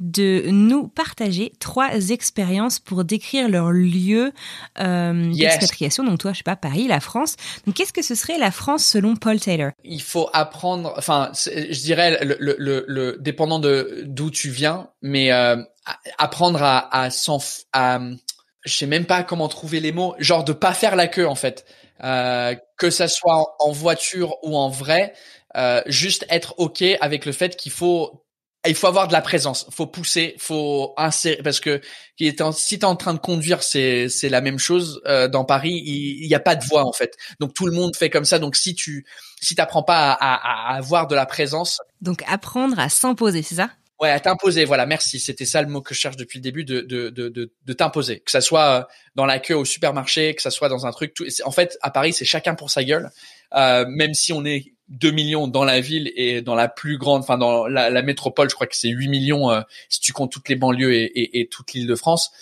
de 0.00 0.44
nous 0.48 0.88
partager 0.88 1.52
trois 1.60 2.10
expériences 2.10 2.78
pour 2.78 3.04
décrire 3.04 3.48
leur 3.48 3.70
lieu 3.70 4.32
euh, 4.80 5.32
d'expatriation. 5.32 6.04
Donc 6.04 6.18
toi 6.18 6.32
je 6.32 6.38
sais 6.38 6.44
pas 6.44 6.56
Paris, 6.56 6.88
la 6.88 7.00
France. 7.00 7.36
Donc 7.66 7.76
qu'est-ce 7.76 7.92
que 7.92 8.02
ce 8.02 8.14
serait 8.14 8.38
la 8.38 8.50
France 8.50 8.84
selon 8.84 9.16
Paul 9.16 9.38
Taylor? 9.38 9.70
Il 9.84 10.02
faut 10.02 10.28
apprendre. 10.32 10.94
Enfin 10.96 11.30
je 11.34 11.80
dirais 11.80 12.24
le, 12.24 12.36
le, 12.38 12.56
le, 12.58 12.84
le 12.88 13.16
dépendant 13.20 13.58
de 13.58 14.02
d'où 14.04 14.30
tu 14.30 14.50
viens 14.50 14.88
mais 15.04 15.30
euh, 15.32 15.62
apprendre 16.16 16.62
à 16.62 16.88
à 16.96 17.10
s'en 17.10 17.38
à 17.74 18.00
je 18.64 18.74
sais 18.74 18.86
même 18.86 19.04
pas 19.04 19.22
comment 19.22 19.48
trouver 19.48 19.78
les 19.78 19.92
mots, 19.92 20.14
genre 20.18 20.42
de 20.42 20.54
pas 20.54 20.72
faire 20.72 20.96
la 20.96 21.06
queue 21.06 21.28
en 21.28 21.34
fait, 21.34 21.66
euh, 22.02 22.56
que 22.78 22.88
ça 22.88 23.06
soit 23.06 23.54
en 23.60 23.70
voiture 23.70 24.36
ou 24.42 24.56
en 24.56 24.70
vrai, 24.70 25.12
euh, 25.56 25.82
juste 25.84 26.24
être 26.30 26.54
ok 26.56 26.82
avec 27.02 27.26
le 27.26 27.32
fait 27.32 27.54
qu'il 27.54 27.70
faut 27.70 28.22
il 28.66 28.74
faut 28.74 28.86
avoir 28.86 29.08
de 29.08 29.12
la 29.12 29.20
présence, 29.20 29.66
faut 29.70 29.86
pousser, 29.86 30.36
faut 30.38 30.94
insérer 30.96 31.42
parce 31.42 31.60
que 31.60 31.82
si 32.16 32.78
t'es 32.78 32.84
en 32.86 32.96
train 32.96 33.12
de 33.12 33.18
conduire, 33.18 33.62
c'est 33.62 34.08
c'est 34.08 34.30
la 34.30 34.40
même 34.40 34.58
chose 34.58 35.02
euh, 35.06 35.28
dans 35.28 35.44
Paris. 35.44 35.82
Il, 35.84 36.26
y 36.26 36.34
a 36.34 36.40
pas 36.40 36.56
de 36.56 36.64
voix 36.64 36.86
en 36.86 36.92
fait, 36.94 37.14
donc 37.40 37.52
tout 37.52 37.66
le 37.66 37.72
monde 37.72 37.94
fait 37.94 38.08
comme 38.08 38.24
ça. 38.24 38.38
Donc 38.38 38.56
si 38.56 38.74
tu 38.74 39.04
si 39.42 39.54
t'apprends 39.54 39.82
pas 39.82 40.12
à, 40.12 40.14
à, 40.14 40.72
à 40.72 40.76
avoir 40.78 41.08
de 41.08 41.14
la 41.14 41.26
présence, 41.26 41.82
donc 42.00 42.22
apprendre 42.26 42.78
à 42.78 42.88
s'imposer, 42.88 43.42
c'est 43.42 43.56
ça? 43.56 43.68
Ouais, 44.00 44.10
à 44.10 44.18
t'imposer. 44.18 44.64
Voilà, 44.64 44.86
merci. 44.86 45.20
C'était 45.20 45.44
ça 45.44 45.62
le 45.62 45.68
mot 45.68 45.80
que 45.80 45.94
je 45.94 46.00
cherche 46.00 46.16
depuis 46.16 46.38
le 46.38 46.42
début 46.42 46.64
de 46.64 46.80
de 46.80 47.10
de 47.10 47.28
de, 47.28 47.72
t'imposer. 47.72 48.20
Que 48.20 48.30
ça 48.30 48.40
soit 48.40 48.80
euh, 48.80 48.82
dans 49.14 49.24
la 49.24 49.38
queue 49.38 49.56
au 49.56 49.64
supermarché, 49.64 50.34
que 50.34 50.42
ça 50.42 50.50
soit 50.50 50.68
dans 50.68 50.86
un 50.86 50.90
truc. 50.90 51.14
Tout, 51.14 51.24
en 51.44 51.52
fait, 51.52 51.78
à 51.80 51.90
Paris, 51.90 52.12
c'est 52.12 52.24
chacun 52.24 52.54
pour 52.54 52.70
sa 52.70 52.82
gueule. 52.82 53.10
Euh, 53.54 53.84
même 53.88 54.14
si 54.14 54.32
on 54.32 54.44
est 54.44 54.74
2 54.88 55.12
millions 55.12 55.46
dans 55.46 55.64
la 55.64 55.80
ville 55.80 56.12
et 56.16 56.42
dans 56.42 56.56
la 56.56 56.68
plus 56.68 56.98
grande, 56.98 57.22
enfin 57.22 57.38
dans 57.38 57.66
la, 57.66 57.88
la 57.88 58.02
métropole, 58.02 58.50
je 58.50 58.54
crois 58.54 58.66
que 58.66 58.76
c'est 58.76 58.88
8 58.88 59.08
millions 59.08 59.50
euh, 59.50 59.60
si 59.88 60.00
tu 60.00 60.12
comptes 60.12 60.32
toutes 60.32 60.48
les 60.48 60.56
banlieues 60.56 60.92
et, 60.92 61.04
et, 61.04 61.40
et 61.40 61.48
toute 61.48 61.72
l'île 61.72 61.86
de 61.86 61.94
France. 61.94 62.32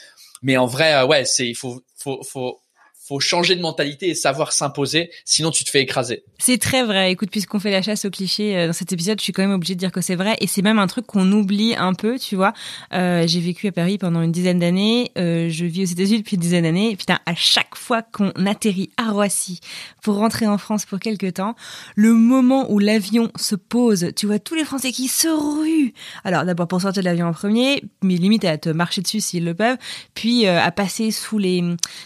Mais 0.40 0.56
en 0.56 0.66
vrai, 0.66 0.94
euh, 0.94 1.06
ouais, 1.06 1.24
c'est 1.24 1.46
il 1.46 1.54
faut 1.54 1.82
faut 1.96 2.22
faut 2.22 2.61
faut 3.04 3.18
changer 3.18 3.56
de 3.56 3.60
mentalité 3.60 4.10
et 4.10 4.14
savoir 4.14 4.52
s'imposer, 4.52 5.10
sinon 5.24 5.50
tu 5.50 5.64
te 5.64 5.70
fais 5.70 5.80
écraser. 5.80 6.22
C'est 6.38 6.58
très 6.58 6.84
vrai. 6.84 7.10
Écoute, 7.10 7.30
puisqu'on 7.30 7.58
fait 7.58 7.72
la 7.72 7.82
chasse 7.82 8.04
aux 8.04 8.10
clichés 8.10 8.56
euh, 8.56 8.66
dans 8.68 8.72
cet 8.72 8.92
épisode, 8.92 9.18
je 9.18 9.24
suis 9.24 9.32
quand 9.32 9.42
même 9.42 9.52
obligée 9.52 9.74
de 9.74 9.80
dire 9.80 9.90
que 9.90 10.00
c'est 10.00 10.14
vrai 10.14 10.36
et 10.40 10.46
c'est 10.46 10.62
même 10.62 10.78
un 10.78 10.86
truc 10.86 11.06
qu'on 11.06 11.30
oublie 11.32 11.74
un 11.76 11.94
peu, 11.94 12.18
tu 12.18 12.36
vois. 12.36 12.52
Euh, 12.92 13.26
j'ai 13.26 13.40
vécu 13.40 13.66
à 13.66 13.72
Paris 13.72 13.98
pendant 13.98 14.22
une 14.22 14.30
dizaine 14.30 14.60
d'années, 14.60 15.10
euh, 15.18 15.48
je 15.48 15.64
vis 15.64 15.82
aux 15.82 15.92
États-Unis 15.92 16.18
depuis 16.18 16.36
une 16.36 16.42
dizaine 16.42 16.62
d'années. 16.62 16.94
Putain, 16.94 17.18
à 17.26 17.34
chaque 17.34 17.74
fois 17.74 18.02
qu'on 18.02 18.30
atterrit 18.46 18.90
à 18.96 19.10
Roissy 19.10 19.58
pour 20.02 20.16
rentrer 20.16 20.46
en 20.46 20.58
France 20.58 20.86
pour 20.86 21.00
quelques 21.00 21.34
temps, 21.34 21.56
le 21.96 22.12
moment 22.12 22.70
où 22.70 22.78
l'avion 22.78 23.32
se 23.36 23.56
pose, 23.56 24.12
tu 24.14 24.26
vois 24.26 24.38
tous 24.38 24.54
les 24.54 24.64
Français 24.64 24.92
qui 24.92 25.08
se 25.08 25.28
ruent. 25.28 25.92
Alors 26.22 26.44
d'abord 26.44 26.68
pour 26.68 26.80
sortir 26.80 27.02
de 27.02 27.08
l'avion 27.08 27.26
en 27.26 27.32
premier, 27.32 27.82
mais 28.02 28.14
limite 28.14 28.44
à 28.44 28.58
te 28.58 28.68
marcher 28.68 29.02
dessus 29.02 29.20
s'ils 29.20 29.44
le 29.44 29.54
peuvent, 29.54 29.78
puis 30.14 30.46
à 30.46 30.70
passer 30.70 31.10
sous 31.10 31.38
les, 31.38 31.62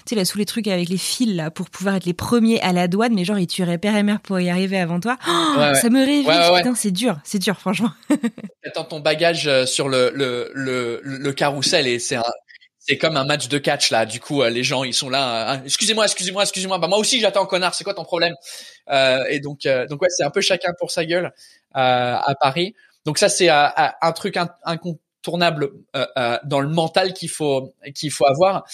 tu 0.06 0.14
sais 0.14 0.24
sous 0.24 0.38
les 0.38 0.46
trucs 0.46 0.68
avec 0.68 0.86
les 0.88 0.95
fils 0.98 1.34
là 1.34 1.50
pour 1.50 1.70
pouvoir 1.70 1.96
être 1.96 2.04
les 2.04 2.14
premiers 2.14 2.60
à 2.60 2.72
la 2.72 2.88
douane, 2.88 3.14
mais 3.14 3.24
genre 3.24 3.38
ils 3.38 3.46
tueraient 3.46 3.78
père 3.78 3.96
et 3.96 4.02
mère 4.02 4.20
pour 4.20 4.38
y 4.40 4.50
arriver 4.50 4.78
avant 4.78 5.00
toi. 5.00 5.16
Oh, 5.28 5.54
ça 5.74 5.90
me 5.90 6.00
réveille. 6.00 6.24
Putain, 6.24 6.74
c'est 6.74 6.90
dur, 6.90 7.18
c'est 7.24 7.38
dur, 7.38 7.58
franchement. 7.58 7.90
Attends 8.64 8.84
ton 8.84 9.00
bagage 9.00 9.46
euh, 9.46 9.66
sur 9.66 9.88
le 9.88 10.10
le 10.14 10.50
le, 10.54 11.00
le 11.02 11.32
carrousel 11.32 11.86
et 11.86 11.98
c'est 11.98 12.16
un 12.16 12.24
c'est 12.78 12.98
comme 12.98 13.16
un 13.16 13.24
match 13.24 13.48
de 13.48 13.58
catch 13.58 13.90
là. 13.90 14.06
Du 14.06 14.20
coup, 14.20 14.42
euh, 14.42 14.50
les 14.50 14.62
gens 14.62 14.84
ils 14.84 14.94
sont 14.94 15.08
là. 15.08 15.52
Hein. 15.52 15.62
excusez-moi, 15.64 16.04
excusez-moi, 16.04 16.42
excusez-moi. 16.42 16.78
Bah 16.78 16.88
moi 16.88 16.98
aussi 16.98 17.20
j'attends 17.20 17.46
connard. 17.46 17.74
C'est 17.74 17.84
quoi 17.84 17.94
ton 17.94 18.04
problème? 18.04 18.34
Euh, 18.90 19.24
Et 19.28 19.40
donc 19.40 19.60
donc 19.88 20.02
ouais, 20.02 20.08
c'est 20.10 20.24
un 20.24 20.30
peu 20.30 20.40
chacun 20.40 20.72
pour 20.78 20.90
sa 20.90 21.04
gueule 21.04 21.32
à 21.72 22.34
Paris. 22.40 22.74
Donc 23.04 23.18
ça 23.18 23.28
c'est 23.28 23.48
un 23.48 24.12
truc 24.14 24.36
incontournable 24.64 25.70
dans 26.44 26.60
le 26.60 26.68
mental 26.68 27.12
qu'il 27.12 27.28
faut 27.28 27.72
qu'il 27.94 28.10
faut 28.10 28.26
avoir 28.26 28.64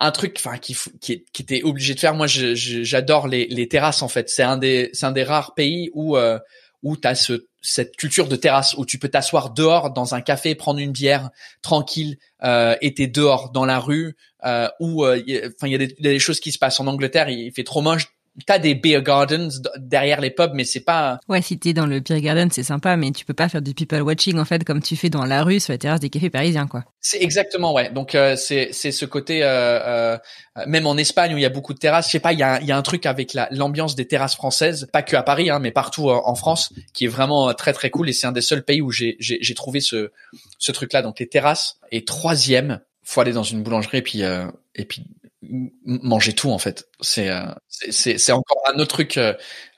un 0.00 0.10
truc 0.10 0.36
enfin 0.38 0.58
qui, 0.58 0.76
qui, 1.00 1.24
qui 1.32 1.42
était 1.42 1.62
obligé 1.62 1.94
de 1.94 2.00
faire. 2.00 2.14
Moi 2.14 2.26
j'adore 2.26 3.28
les, 3.28 3.46
les 3.46 3.68
terrasses 3.68 4.02
en 4.02 4.08
fait. 4.08 4.28
C'est 4.30 4.42
un 4.42 4.56
des 4.56 4.90
c'est 4.92 5.06
un 5.06 5.12
des 5.12 5.24
rares 5.24 5.54
pays 5.54 5.90
où 5.92 6.16
euh, 6.16 6.38
où 6.82 6.96
tu 6.96 7.08
as 7.08 7.14
ce, 7.14 7.46
cette 7.60 7.96
culture 7.96 8.28
de 8.28 8.36
terrasse 8.36 8.74
où 8.74 8.86
tu 8.86 8.98
peux 8.98 9.08
t'asseoir 9.08 9.50
dehors 9.50 9.92
dans 9.92 10.14
un 10.14 10.20
café 10.20 10.54
prendre 10.54 10.78
une 10.78 10.92
bière 10.92 11.30
tranquille 11.62 12.18
euh, 12.44 12.76
et 12.80 12.94
t'es 12.94 13.08
dehors 13.08 13.50
dans 13.50 13.64
la 13.64 13.80
rue 13.80 14.16
euh, 14.44 14.68
où 14.78 15.04
euh, 15.04 15.20
enfin 15.56 15.66
il 15.66 15.72
y, 15.72 15.84
a 15.84 15.86
des 15.86 16.18
choses 16.18 16.40
qui 16.40 16.52
se 16.52 16.58
passent. 16.58 16.80
En 16.80 16.86
Angleterre 16.86 17.28
il 17.28 17.52
fait 17.52 17.64
trop 17.64 17.82
moche 17.82 18.06
t'as 18.46 18.58
des 18.58 18.74
beer 18.74 19.02
gardens 19.02 19.62
derrière 19.78 20.20
les 20.20 20.30
pubs, 20.30 20.52
mais 20.54 20.64
c'est 20.64 20.80
pas. 20.80 21.18
Ouais, 21.28 21.42
si 21.42 21.58
t'es 21.58 21.72
dans 21.72 21.86
le 21.86 22.00
beer 22.00 22.20
garden, 22.20 22.50
c'est 22.50 22.62
sympa, 22.62 22.96
mais 22.96 23.10
tu 23.10 23.24
peux 23.24 23.34
pas 23.34 23.48
faire 23.48 23.62
du 23.62 23.74
people 23.74 24.02
watching 24.02 24.38
en 24.38 24.44
fait 24.44 24.64
comme 24.64 24.82
tu 24.82 24.96
fais 24.96 25.10
dans 25.10 25.24
la 25.24 25.42
rue 25.42 25.60
sur 25.60 25.72
la 25.72 25.78
terrasse 25.78 26.00
des 26.00 26.10
cafés 26.10 26.30
parisiens, 26.30 26.66
quoi. 26.66 26.84
C'est 27.00 27.22
exactement 27.22 27.72
ouais. 27.72 27.90
Donc 27.90 28.14
euh, 28.14 28.36
c'est 28.36 28.68
c'est 28.72 28.92
ce 28.92 29.04
côté 29.04 29.42
euh, 29.42 29.48
euh, 29.48 30.18
même 30.66 30.86
en 30.86 30.96
Espagne 30.96 31.34
où 31.34 31.38
il 31.38 31.42
y 31.42 31.46
a 31.46 31.50
beaucoup 31.50 31.74
de 31.74 31.78
terrasses, 31.78 32.06
je 32.06 32.12
sais 32.12 32.20
pas, 32.20 32.32
il 32.32 32.38
y 32.38 32.42
a 32.42 32.60
il 32.60 32.66
y 32.66 32.72
a 32.72 32.76
un 32.76 32.82
truc 32.82 33.06
avec 33.06 33.34
la 33.34 33.48
l'ambiance 33.50 33.94
des 33.94 34.06
terrasses 34.06 34.34
françaises, 34.34 34.88
pas 34.92 35.02
que 35.02 35.16
à 35.16 35.22
Paris, 35.22 35.50
hein, 35.50 35.58
mais 35.58 35.70
partout 35.70 36.10
en 36.10 36.34
France, 36.34 36.72
qui 36.92 37.04
est 37.04 37.08
vraiment 37.08 37.52
très 37.54 37.72
très 37.72 37.90
cool 37.90 38.08
et 38.08 38.12
c'est 38.12 38.26
un 38.26 38.32
des 38.32 38.40
seuls 38.40 38.64
pays 38.64 38.80
où 38.80 38.90
j'ai 38.90 39.16
j'ai 39.18 39.38
j'ai 39.40 39.54
trouvé 39.54 39.80
ce 39.80 40.10
ce 40.58 40.72
truc 40.72 40.92
là. 40.92 41.02
Donc 41.02 41.18
les 41.20 41.28
terrasses 41.28 41.78
et 41.90 42.04
troisième, 42.04 42.80
faut 43.02 43.20
aller 43.20 43.32
dans 43.32 43.42
une 43.42 43.62
boulangerie 43.62 43.98
et 43.98 44.02
puis 44.02 44.22
et 44.22 44.84
puis 44.84 45.04
manger 45.42 46.32
tout 46.34 46.50
en 46.50 46.58
fait. 46.58 46.88
C'est 47.00 47.30
euh, 47.30 47.46
c'est 47.68 48.18
c'est 48.18 48.32
encore 48.32 48.60
un 48.72 48.78
autre 48.78 48.88
truc 48.88 49.16
euh, 49.16 49.34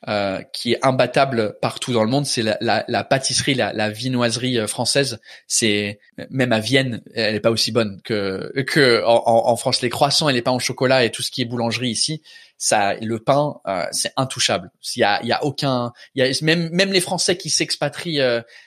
euh, 0.09 0.41
qui 0.55 0.73
est 0.73 0.79
imbattable 0.85 1.59
partout 1.61 1.93
dans 1.93 2.03
le 2.03 2.11
monde. 2.11 2.25
C'est 2.25 2.43
la, 2.43 2.57
la, 2.61 2.85
la, 2.89 3.05
pâtisserie, 3.05 3.55
la, 3.55 3.73
la 3.75 3.91
viennoiserie 3.91 4.59
euh, 4.59 4.67
française. 4.67 5.21
C'est 5.47 6.01
même 6.31 6.53
à 6.53 6.61
Vienne, 6.61 7.03
elle 7.15 7.35
est 7.35 7.41
pas 7.41 7.51
aussi 7.51 7.73
bonne 7.73 8.01
que 8.03 8.53
que 8.67 9.05
en, 9.05 9.23
en, 9.27 9.57
France. 9.57 9.83
Les 9.83 9.91
croissants 9.91 10.31
et 10.31 10.33
les 10.33 10.43
pains 10.43 10.53
au 10.53 10.61
chocolat 10.61 11.05
et 11.05 11.11
tout 11.11 11.23
ce 11.23 11.31
qui 11.31 11.43
est 11.43 11.47
boulangerie 11.47 11.91
ici, 11.91 12.23
ça, 12.57 12.95
le 12.95 13.19
pain, 13.19 13.57
c'est 13.93 14.13
intouchable. 14.17 14.71
Il 14.97 15.01
y 15.01 15.05
a 15.05 15.21
il 15.23 15.29
y 15.29 15.33
a 15.33 15.45
aucun, 15.45 15.93
il 16.15 16.25
y 16.25 16.27
a 16.27 16.33
même 16.43 16.71
même 16.71 16.93
les 16.93 17.01
Français 17.01 17.37
qui 17.37 17.51
s'expatrient 17.51 18.21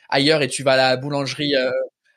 ailleurs 0.10 0.42
et 0.44 0.48
tu 0.48 0.64
vas 0.64 0.74
à 0.74 0.78
la 0.78 0.98
boulangerie 0.98 1.54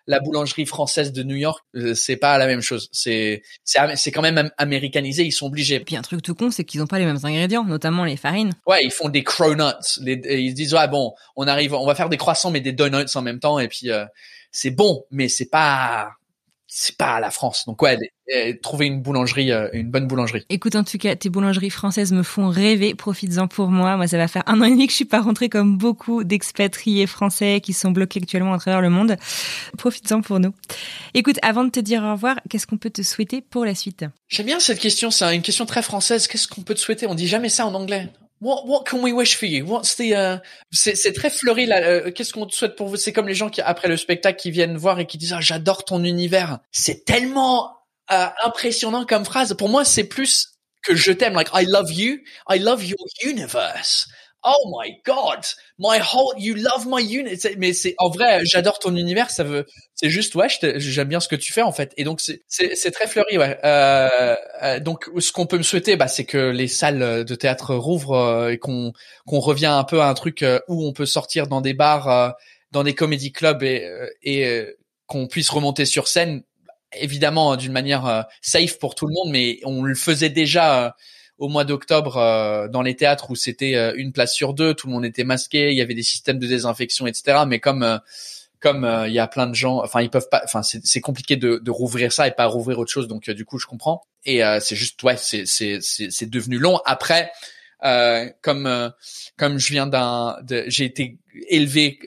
la 0.07 0.21
boulangerie 0.21 0.67
française 0.67 1.13
de 1.13 1.23
New 1.23 1.37
York, 1.37 1.65
euh, 1.75 1.95
c'est 1.95 2.17
pas 2.17 2.39
la 2.39 2.47
même 2.47 2.61
chose. 2.61 2.89
C'est 2.93 3.43
c'est 3.65 4.11
quand 4.11 4.23
même 4.23 4.51
américanisé, 4.57 5.25
ils 5.25 5.33
sont 5.33 5.47
obligés. 5.47 5.81
Puis 5.81 5.97
un 5.97 6.03
truc 6.03 6.23
tout 6.23 6.35
con, 6.35 6.51
c'est 6.51 6.65
qu'ils 6.65 6.83
ont 6.83 6.87
pas 6.87 6.99
les 6.99 7.07
mêmes 7.07 7.19
ingrédients, 7.23 7.65
notamment 7.65 8.05
les 8.05 8.17
farines. 8.17 8.53
Ouais, 8.67 8.85
ils 8.85 8.91
font 8.91 9.09
des 9.09 9.25
cronuts. 9.25 9.63
Les, 10.01 10.21
ils 10.41 10.55
disent 10.55 10.75
ouais 10.75 10.89
bon, 10.89 11.15
on 11.35 11.47
arrive, 11.47 11.75
on 11.75 11.87
va 11.87 11.95
faire 11.95 12.09
des 12.09 12.17
croissants 12.17 12.51
mais 12.51 12.61
des 12.61 12.73
donuts 12.73 13.15
en 13.15 13.23
même 13.23 13.41
temps 13.41 13.59
et 13.59 13.69
puis 13.69 13.91
euh, 13.91 14.05
c'est 14.51 14.71
bon, 14.71 15.05
mais 15.11 15.29
c'est 15.29 15.51
pas 15.51 16.11
c'est 16.79 16.97
pas 16.99 17.21
la 17.21 17.31
France. 17.31 17.65
Donc 17.67 17.81
ouais, 17.81 17.99
trouver 18.63 18.87
une 18.87 19.01
boulangerie, 19.01 19.51
euh, 19.51 19.69
une 19.73 19.91
bonne 19.91 20.07
boulangerie. 20.07 20.45
Écoute, 20.51 20.77
en 20.77 20.85
tout 20.85 20.99
cas, 20.99 21.17
tes 21.17 21.31
boulangeries 21.31 21.71
françaises 21.71 22.13
me 22.13 22.23
font 22.23 22.49
rêver. 22.49 22.95
Profites-en 22.95 23.49
pour 23.49 23.69
moi. 23.69 23.97
Moi, 23.97 24.07
ça 24.07 24.19
va 24.19 24.29
faire 24.29 24.43
un 24.47 24.61
an 24.61 24.65
et 24.65 24.71
demi 24.71 24.87
que 24.87 24.93
je 24.93 24.97
suis 24.97 25.07
pas 25.07 25.23
rentrée 25.23 25.49
comme 25.49 25.79
beaucoup 25.79 26.23
d'expatriés 26.23 27.07
français 27.07 27.63
qui 27.63 27.73
sont 27.73 27.93
bloqués 27.93 28.21
actuellement 28.23 28.53
à 28.53 28.59
travers 28.59 28.83
le 28.83 28.91
monde. 28.91 29.17
Profites-en 29.79 30.21
pour 30.21 30.39
nous. 30.39 30.53
Écoute, 31.15 31.39
avant 31.41 31.65
de 31.65 31.71
te 31.71 31.81
dire 31.81 32.03
au 32.03 32.13
revoir, 32.13 32.37
qu'est-ce 32.51 32.67
qu'on 32.67 32.77
peut 32.77 32.91
te 32.91 33.03
souhaiter 33.03 33.41
pour 33.41 33.65
la 33.65 33.75
suite? 33.75 34.05
J'aime 34.29 34.47
bien 34.47 34.61
cette 34.61 34.79
question. 34.79 35.11
C'est 35.11 35.35
une 35.35 35.43
question 35.43 35.65
très 35.65 35.83
française. 35.83 36.27
Qu'est-ce 36.29 36.47
qu'on 36.47 36.63
peut 36.63 36.75
te 36.75 36.81
souhaiter? 36.81 37.07
On 37.07 37.15
dit 37.15 37.27
jamais 37.27 37.49
ça 37.49 37.67
en 37.67 37.73
anglais. 37.73 38.11
What, 38.41 38.67
what 38.67 38.85
can 38.85 39.03
we 39.03 39.13
wish 39.13 39.37
for 39.37 39.47
you? 39.47 39.65
What's 39.65 39.97
the, 39.97 40.13
uh... 40.13 40.39
c'est, 40.71 41.13
très 41.13 41.31
fleuri 41.31 41.67
là. 41.67 41.83
Euh, 41.83 42.11
qu'est-ce 42.11 42.33
qu'on 42.33 42.47
te 42.47 42.55
souhaite 42.55 42.77
pour 42.77 42.89
vous? 42.89 42.97
C'est 42.97 43.13
comme 43.13 43.29
les 43.29 43.35
gens 43.35 43.49
qui, 43.49 43.61
après 43.63 43.89
le 43.89 43.97
spectacle, 43.97 44.39
qui 44.39 44.51
viennent 44.51 44.77
voir 44.77 45.01
et 45.01 45.07
qui 45.07 45.19
disent, 45.19 45.33
ah, 45.33 45.41
j'adore 45.41 45.85
ton 45.85 46.05
univers. 46.05 46.59
C'est 46.71 47.05
tellement 47.05 47.79
euh, 48.13 48.27
impressionnant 48.45 49.07
comme 49.07 49.25
phrase. 49.25 49.55
Pour 49.55 49.69
moi, 49.69 49.85
c'est 49.85 50.05
plus 50.05 50.53
que 50.83 50.95
je 50.95 51.13
t'aime. 51.13 51.35
Like, 51.35 51.49
I 51.55 51.65
love 51.67 51.91
you. 51.91 52.19
I 52.49 52.59
love 52.59 52.85
your 52.85 52.99
universe 53.25 54.07
oh 54.47 54.73
my 54.81 55.01
god, 55.05 55.45
my 55.79 55.99
whole, 55.99 56.33
you 56.39 56.55
love 56.55 56.87
my 56.87 57.03
unit. 57.03 57.41
Mais 57.59 57.73
c'est 57.73 57.95
en 57.99 58.09
vrai, 58.09 58.41
j'adore 58.45 58.79
ton 58.79 58.95
univers. 58.95 59.31
Ça 59.31 59.45
veut, 59.45 59.67
c'est 59.95 60.09
juste 60.09 60.35
ouais, 60.35 60.49
j'aime 60.77 61.09
bien 61.09 61.21
ce 61.21 61.29
que 61.29 61.37
tu 61.37 61.53
fais 61.53 61.63
en 61.63 61.73
fait. 61.73 61.93
Et 61.97 62.05
donc 62.05 62.21
c'est 62.21 62.91
très 62.93 63.09
fleuri 63.09 63.37
ouais. 63.39 63.59
Euh, 63.65 64.37
euh, 64.63 64.81
donc 64.81 65.11
ce 65.19 65.33
qu'on 65.33 65.47
peut 65.47 65.59
me 65.59 65.63
souhaiter, 65.63 65.97
bah 65.97 66.09
c'est 66.09 66.25
que 66.25 66.51
les 66.51 66.69
salles 66.69 67.25
de 67.25 67.35
théâtre 67.35 67.75
rouvrent 67.75 68.17
euh, 68.17 68.51
et 68.51 68.59
qu'on 68.59 68.93
qu'on 69.27 69.41
revient 69.41 69.67
un 69.67 69.85
peu 69.85 70.01
à 70.01 70.09
un 70.09 70.15
truc 70.15 70.45
où 70.69 70.87
on 70.87 70.93
peut 70.93 71.07
sortir 71.07 71.49
dans 71.49 71.61
des 71.61 71.75
bars, 71.75 72.35
dans 72.71 72.85
des 72.85 72.95
comédie 72.95 73.33
clubs 73.33 73.63
et 73.63 74.67
qu'on 75.07 75.27
puisse 75.27 75.51
remonter 75.51 75.85
sur 75.85 76.09
scène 76.09 76.43
évidemment 76.93 77.57
d'une 77.57 77.73
manière 77.73 78.27
safe 78.41 78.79
pour 78.79 78.95
tout 78.95 79.07
le 79.07 79.13
monde, 79.13 79.31
mais 79.31 79.59
on 79.65 79.83
le 79.83 79.95
faisait 79.95 80.31
déjà 80.31 80.95
au 81.39 81.49
mois 81.49 81.65
d'octobre 81.65 82.17
euh, 82.17 82.69
dans 82.69 82.83
les 82.83 82.97
théâtres 82.97 83.31
où 83.31 83.37
c'était 83.37 83.75
euh, 83.75 83.93
une 83.97 84.13
place 84.13 84.35
sur 84.35 84.55
deux, 84.55 84.75
tout 84.75 84.87
le 84.87 84.93
monde 84.93 85.05
était 85.05 85.25
masqué, 85.25 85.71
il 85.71 85.77
y 85.77 85.81
avait 85.81 85.95
des 85.95 86.03
systèmes 86.03 86.39
de 86.39 86.47
désinfection, 86.47 87.07
etc. 87.07 87.45
Mais 87.47 87.61
comme 87.61 87.83
euh, 87.83 87.99
comme 88.59 88.91
il 89.07 89.13
y 89.13 89.19
a 89.19 89.29
plein 89.29 89.47
de 89.47 89.55
gens, 89.55 89.83
enfin 89.85 90.01
ils 90.01 90.09
peuvent 90.09 90.31
pas, 90.31 90.41
enfin 90.43 90.63
c'est 90.63 91.01
compliqué 91.01 91.37
de, 91.37 91.59
de 91.59 91.71
rouvrir 91.71 92.11
ça 92.11 92.27
et 92.27 92.31
pas 92.31 92.47
rouvrir 92.47 92.79
autre 92.79 92.91
chose. 92.91 93.07
Donc 93.07 93.29
du 93.31 93.45
coup 93.45 93.59
je 93.59 93.67
comprends. 93.67 94.03
Et 94.25 94.41
c'est 94.61 94.75
juste 94.75 95.01
ouais, 95.05 95.17
c'est 95.19 95.45
c'est 95.47 95.79
c'est 95.83 96.29
devenu 96.29 96.59
long. 96.59 96.81
Après, 96.87 97.31
comme 98.41 98.93
comme 99.37 99.59
je 99.59 99.73
viens 99.73 99.87
d'un, 99.87 100.39
j'ai 100.67 100.87
été 100.87 101.19
élevé 101.49 102.01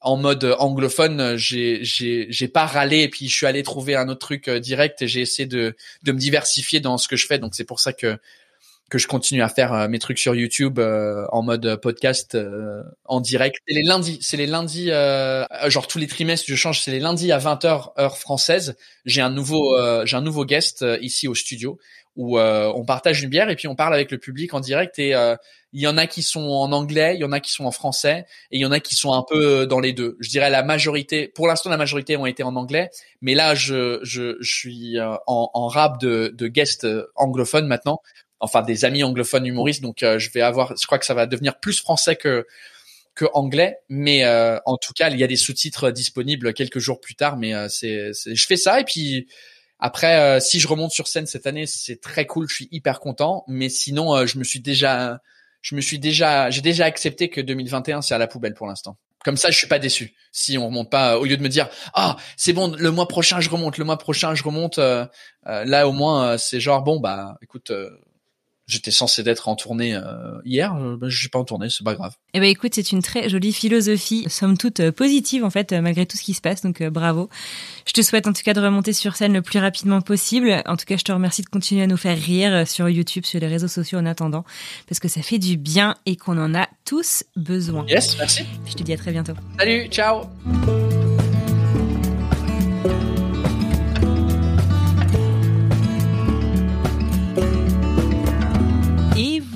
en 0.00 0.16
mode 0.16 0.56
anglophone, 0.58 1.36
j'ai 1.36 1.84
j'ai 1.84 2.26
j'ai 2.30 2.48
pas 2.48 2.66
râlé 2.66 3.02
et 3.02 3.08
puis 3.08 3.28
je 3.28 3.34
suis 3.36 3.46
allé 3.46 3.62
trouver 3.62 3.94
un 3.94 4.08
autre 4.08 4.26
truc 4.26 4.48
direct 4.48 5.02
et 5.02 5.08
j'ai 5.08 5.20
essayé 5.20 5.46
de 5.46 5.76
de 6.04 6.12
me 6.12 6.18
diversifier 6.18 6.80
dans 6.80 6.96
ce 6.96 7.06
que 7.06 7.16
je 7.16 7.26
fais. 7.26 7.38
Donc 7.38 7.54
c'est 7.54 7.66
pour 7.66 7.80
ça 7.80 7.92
que 7.92 8.18
que 8.92 8.98
je 8.98 9.06
continue 9.06 9.40
à 9.40 9.48
faire 9.48 9.88
mes 9.88 9.98
trucs 9.98 10.18
sur 10.18 10.34
YouTube 10.34 10.78
en 10.78 11.42
mode 11.42 11.76
podcast 11.76 12.36
en 13.06 13.20
direct. 13.22 13.56
C'est 13.66 13.74
les 13.74 13.84
lundis, 13.84 14.18
c'est 14.20 14.36
les 14.36 14.46
lundis, 14.46 14.88
genre 14.88 15.86
tous 15.88 15.96
les 15.96 16.06
trimestres, 16.06 16.44
je 16.46 16.54
change. 16.54 16.82
C'est 16.82 16.90
les 16.90 17.00
lundis 17.00 17.32
à 17.32 17.38
20h 17.38 17.98
heure 17.98 18.18
française. 18.18 18.76
J'ai 19.06 19.22
un 19.22 19.30
nouveau, 19.30 19.74
j'ai 20.04 20.14
un 20.14 20.20
nouveau 20.20 20.44
guest 20.44 20.84
ici 21.00 21.26
au 21.26 21.34
studio 21.34 21.78
où 22.16 22.38
on 22.38 22.84
partage 22.84 23.22
une 23.22 23.30
bière 23.30 23.48
et 23.48 23.56
puis 23.56 23.66
on 23.66 23.74
parle 23.74 23.94
avec 23.94 24.10
le 24.10 24.18
public 24.18 24.52
en 24.52 24.60
direct 24.60 24.98
et 24.98 25.14
il 25.72 25.80
y 25.80 25.86
en 25.86 25.96
a 25.96 26.06
qui 26.06 26.22
sont 26.22 26.40
en 26.40 26.70
anglais, 26.72 27.14
il 27.14 27.20
y 27.20 27.24
en 27.24 27.32
a 27.32 27.40
qui 27.40 27.50
sont 27.50 27.64
en 27.64 27.70
français, 27.70 28.26
et 28.50 28.58
il 28.58 28.60
y 28.60 28.66
en 28.66 28.72
a 28.72 28.80
qui 28.80 28.94
sont 28.94 29.12
un 29.12 29.24
peu 29.26 29.66
dans 29.66 29.80
les 29.80 29.92
deux. 29.92 30.16
Je 30.20 30.28
dirais 30.28 30.50
la 30.50 30.62
majorité, 30.62 31.28
pour 31.28 31.46
l'instant 31.46 31.70
la 31.70 31.78
majorité 31.78 32.16
ont 32.16 32.26
été 32.26 32.42
en 32.42 32.56
anglais, 32.56 32.90
mais 33.22 33.34
là 33.34 33.54
je, 33.54 33.98
je, 34.02 34.36
je 34.40 34.54
suis 34.54 34.98
euh, 34.98 35.14
en, 35.26 35.50
en 35.54 35.68
rap 35.68 35.98
de, 36.00 36.32
de 36.36 36.48
guests 36.48 36.84
euh, 36.84 37.06
anglophones 37.16 37.66
maintenant, 37.66 38.00
enfin 38.42 38.62
des 38.62 38.84
amis 38.84 39.02
anglophones 39.02 39.46
humoristes, 39.46 39.82
donc 39.82 40.02
euh, 40.02 40.18
je 40.18 40.30
vais 40.30 40.42
avoir, 40.42 40.76
je 40.76 40.86
crois 40.86 40.98
que 40.98 41.06
ça 41.06 41.14
va 41.14 41.26
devenir 41.26 41.58
plus 41.58 41.78
français 41.80 42.16
que 42.16 42.46
que 43.14 43.26
anglais, 43.34 43.78
mais 43.90 44.24
en 44.64 44.78
tout 44.78 44.94
cas 44.94 45.10
il 45.10 45.18
y 45.18 45.24
a 45.24 45.26
des 45.26 45.36
sous-titres 45.36 45.90
disponibles 45.90 46.54
quelques 46.54 46.78
jours 46.78 46.98
plus 46.98 47.14
tard, 47.14 47.36
mais 47.36 47.52
c'est, 47.68 48.10
je 48.14 48.46
fais 48.46 48.56
ça. 48.56 48.80
Et 48.80 48.84
puis 48.84 49.28
après 49.78 50.40
si 50.40 50.60
je 50.60 50.66
remonte 50.66 50.92
sur 50.92 51.06
scène 51.06 51.26
cette 51.26 51.46
année 51.46 51.66
c'est 51.66 52.00
très 52.00 52.24
cool, 52.24 52.48
je 52.48 52.54
suis 52.54 52.68
hyper 52.70 53.00
content, 53.00 53.44
mais 53.48 53.68
sinon 53.68 54.24
je 54.24 54.38
me 54.38 54.44
suis 54.44 54.60
déjà 54.60 55.20
je 55.62 55.76
me 55.76 55.80
suis 55.80 55.98
déjà, 55.98 56.50
j'ai 56.50 56.60
déjà 56.60 56.84
accepté 56.84 57.30
que 57.30 57.40
2021 57.40 58.02
c'est 58.02 58.14
à 58.14 58.18
la 58.18 58.26
poubelle 58.26 58.54
pour 58.54 58.66
l'instant. 58.66 58.98
Comme 59.24 59.36
ça, 59.36 59.52
je 59.52 59.56
suis 59.56 59.68
pas 59.68 59.78
déçu. 59.78 60.14
Si 60.32 60.58
on 60.58 60.66
remonte 60.66 60.90
pas, 60.90 61.16
au 61.18 61.24
lieu 61.24 61.36
de 61.36 61.42
me 61.42 61.48
dire 61.48 61.68
ah 61.94 62.16
c'est 62.36 62.52
bon, 62.52 62.74
le 62.76 62.90
mois 62.90 63.06
prochain 63.06 63.40
je 63.40 63.48
remonte, 63.48 63.78
le 63.78 63.84
mois 63.84 63.98
prochain 63.98 64.34
je 64.34 64.42
remonte, 64.42 64.78
euh, 64.78 65.06
euh, 65.46 65.64
là 65.64 65.86
au 65.86 65.92
moins 65.92 66.32
euh, 66.32 66.38
c'est 66.38 66.58
genre 66.58 66.82
bon 66.82 66.98
bah 66.98 67.38
écoute, 67.40 67.70
j'étais 68.72 68.90
censé 68.90 69.22
d'être 69.22 69.48
en 69.48 69.56
tournée 69.56 69.94
euh, 69.94 70.02
hier, 70.44 70.74
bah, 70.74 71.08
je 71.08 71.18
suis 71.18 71.28
pas 71.28 71.38
en 71.38 71.44
tournée, 71.44 71.68
c'est 71.70 71.84
pas 71.84 71.94
grave. 71.94 72.14
Eh 72.34 72.40
ben 72.40 72.48
écoute, 72.48 72.72
c'est 72.74 72.92
une 72.92 73.02
très 73.02 73.28
jolie 73.28 73.52
philosophie, 73.52 74.24
somme 74.28 74.56
toute 74.56 74.80
euh, 74.80 74.92
positive 74.92 75.44
en 75.44 75.50
fait, 75.50 75.72
malgré 75.72 76.06
tout 76.06 76.16
ce 76.16 76.22
qui 76.22 76.34
se 76.34 76.40
passe, 76.40 76.62
donc 76.62 76.82
bravo. 76.82 77.28
Je 77.86 77.92
te 77.92 78.02
souhaite 78.02 78.26
en 78.26 78.32
tout 78.32 78.42
cas 78.42 78.54
de 78.54 78.60
remonter 78.60 78.92
sur 78.92 79.16
scène 79.16 79.34
le 79.34 79.42
plus 79.42 79.58
rapidement 79.58 80.00
possible. 80.00 80.62
En 80.66 80.76
tout 80.76 80.84
cas, 80.86 80.96
je 80.96 81.04
te 81.04 81.12
remercie 81.12 81.42
de 81.42 81.48
continuer 81.48 81.82
à 81.82 81.86
nous 81.86 81.96
faire 81.96 82.18
rire 82.18 82.66
sur 82.66 82.88
YouTube, 82.88 83.24
sur 83.26 83.40
les 83.40 83.46
réseaux 83.46 83.68
sociaux 83.68 83.98
en 83.98 84.06
attendant, 84.06 84.44
parce 84.88 85.00
que 85.00 85.08
ça 85.08 85.22
fait 85.22 85.38
du 85.38 85.56
bien 85.56 85.94
et 86.06 86.16
qu'on 86.16 86.38
en 86.38 86.54
a 86.54 86.68
tous 86.84 87.24
besoin. 87.36 87.84
Yes, 87.88 88.16
merci. 88.18 88.44
Je 88.66 88.74
te 88.74 88.82
dis 88.82 88.92
à 88.92 88.96
très 88.96 89.12
bientôt. 89.12 89.34
Salut, 89.58 89.86
ciao. 89.88 90.22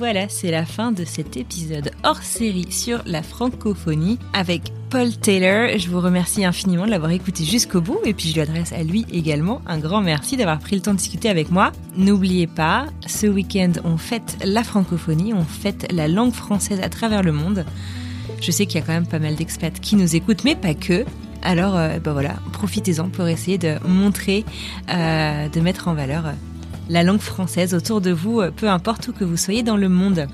Voilà, 0.09 0.29
c'est 0.29 0.51
la 0.51 0.65
fin 0.65 0.93
de 0.93 1.03
cet 1.03 1.35
épisode 1.35 1.91
hors 2.05 2.23
série 2.23 2.71
sur 2.71 3.01
la 3.05 3.21
francophonie 3.21 4.17
avec 4.31 4.61
Paul 4.89 5.11
Taylor. 5.11 5.77
Je 5.77 5.89
vous 5.89 5.99
remercie 5.99 6.45
infiniment 6.45 6.85
de 6.85 6.91
l'avoir 6.91 7.11
écouté 7.11 7.43
jusqu'au 7.43 7.81
bout 7.81 7.99
et 8.05 8.13
puis 8.13 8.29
je 8.29 8.35
lui 8.35 8.39
adresse 8.39 8.71
à 8.71 8.83
lui 8.83 9.05
également 9.11 9.61
un 9.67 9.79
grand 9.79 9.99
merci 9.99 10.37
d'avoir 10.37 10.59
pris 10.59 10.77
le 10.77 10.81
temps 10.81 10.93
de 10.93 10.97
discuter 10.97 11.27
avec 11.27 11.51
moi. 11.51 11.73
N'oubliez 11.97 12.47
pas, 12.47 12.85
ce 13.05 13.27
week-end 13.27 13.73
on 13.83 13.97
fête 13.97 14.37
la 14.45 14.63
francophonie, 14.63 15.33
on 15.33 15.43
fête 15.43 15.91
la 15.91 16.07
langue 16.07 16.31
française 16.31 16.79
à 16.81 16.87
travers 16.87 17.21
le 17.21 17.33
monde. 17.33 17.65
Je 18.39 18.49
sais 18.51 18.65
qu'il 18.65 18.79
y 18.79 18.83
a 18.83 18.85
quand 18.85 18.93
même 18.93 19.07
pas 19.07 19.19
mal 19.19 19.35
d'expats 19.35 19.77
qui 19.81 19.97
nous 19.97 20.15
écoutent, 20.15 20.45
mais 20.45 20.55
pas 20.55 20.73
que. 20.73 21.03
Alors, 21.41 21.73
ben 21.73 22.13
voilà, 22.13 22.35
profitez-en 22.53 23.09
pour 23.09 23.27
essayer 23.27 23.57
de 23.57 23.75
montrer, 23.85 24.45
euh, 24.89 25.49
de 25.49 25.59
mettre 25.59 25.89
en 25.89 25.95
valeur 25.95 26.31
la 26.89 27.03
langue 27.03 27.19
française 27.19 27.73
autour 27.73 28.01
de 28.01 28.11
vous, 28.11 28.41
euh, 28.41 28.51
peu 28.55 28.69
importe 28.69 29.07
où 29.07 29.13
que 29.13 29.23
vous 29.23 29.37
soyez 29.37 29.63
dans 29.63 29.77
le 29.77 29.89
monde. 29.89 30.27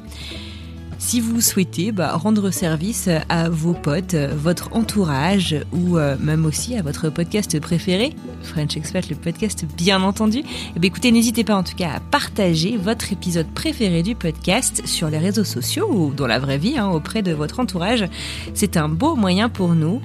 Si 1.06 1.20
vous 1.20 1.42
souhaitez 1.42 1.92
bah, 1.92 2.16
rendre 2.16 2.50
service 2.50 3.10
à 3.28 3.50
vos 3.50 3.74
potes, 3.74 4.16
votre 4.16 4.74
entourage 4.74 5.58
ou 5.74 5.98
euh, 5.98 6.16
même 6.18 6.46
aussi 6.46 6.78
à 6.78 6.82
votre 6.82 7.10
podcast 7.10 7.60
préféré, 7.60 8.16
French 8.42 8.78
Expat, 8.78 9.10
le 9.10 9.18
podcast 9.18 9.66
bien 9.76 10.02
entendu, 10.02 10.44
eh 10.44 10.86
écoutez, 10.86 11.12
n'hésitez 11.12 11.44
pas 11.44 11.56
en 11.56 11.64
tout 11.64 11.76
cas 11.76 11.96
à 11.96 12.00
partager 12.00 12.78
votre 12.78 13.12
épisode 13.12 13.48
préféré 13.48 14.02
du 14.02 14.16
podcast 14.16 14.88
sur 14.88 15.10
les 15.10 15.18
réseaux 15.18 15.44
sociaux 15.44 15.90
ou 15.92 16.14
dans 16.14 16.26
la 16.26 16.40
vraie 16.40 16.58
vie 16.58 16.78
hein, 16.78 16.88
auprès 16.88 17.22
de 17.22 17.34
votre 17.34 17.60
entourage. 17.60 18.06
C'est 18.54 18.78
un 18.78 18.88
beau 18.88 19.18
moyen 19.18 19.50
pour 19.50 19.76
nous 19.76 20.02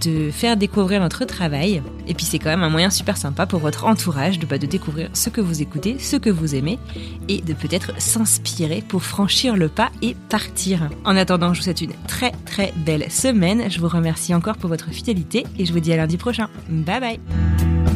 de 0.00 0.30
faire 0.30 0.56
découvrir 0.56 1.00
notre 1.00 1.24
travail. 1.24 1.82
Et 2.06 2.14
puis 2.14 2.24
c'est 2.24 2.38
quand 2.38 2.50
même 2.50 2.62
un 2.62 2.70
moyen 2.70 2.90
super 2.90 3.16
sympa 3.16 3.46
pour 3.46 3.60
votre 3.60 3.84
entourage 3.84 4.38
de, 4.38 4.46
bah, 4.46 4.58
de 4.58 4.66
découvrir 4.66 5.08
ce 5.12 5.30
que 5.30 5.40
vous 5.40 5.62
écoutez, 5.62 5.98
ce 5.98 6.16
que 6.16 6.30
vous 6.30 6.54
aimez, 6.54 6.78
et 7.28 7.40
de 7.40 7.52
peut-être 7.52 7.92
s'inspirer 7.98 8.82
pour 8.86 9.02
franchir 9.02 9.56
le 9.56 9.68
pas 9.68 9.90
et 10.02 10.16
partir. 10.28 10.88
En 11.04 11.16
attendant, 11.16 11.54
je 11.54 11.60
vous 11.60 11.64
souhaite 11.64 11.80
une 11.80 11.94
très 12.06 12.32
très 12.44 12.72
belle 12.76 13.10
semaine. 13.10 13.70
Je 13.70 13.80
vous 13.80 13.88
remercie 13.88 14.34
encore 14.34 14.56
pour 14.56 14.68
votre 14.68 14.90
fidélité 14.90 15.44
et 15.58 15.66
je 15.66 15.72
vous 15.72 15.80
dis 15.80 15.92
à 15.92 15.96
lundi 15.96 16.16
prochain. 16.16 16.48
Bye 16.68 17.00
bye 17.00 17.95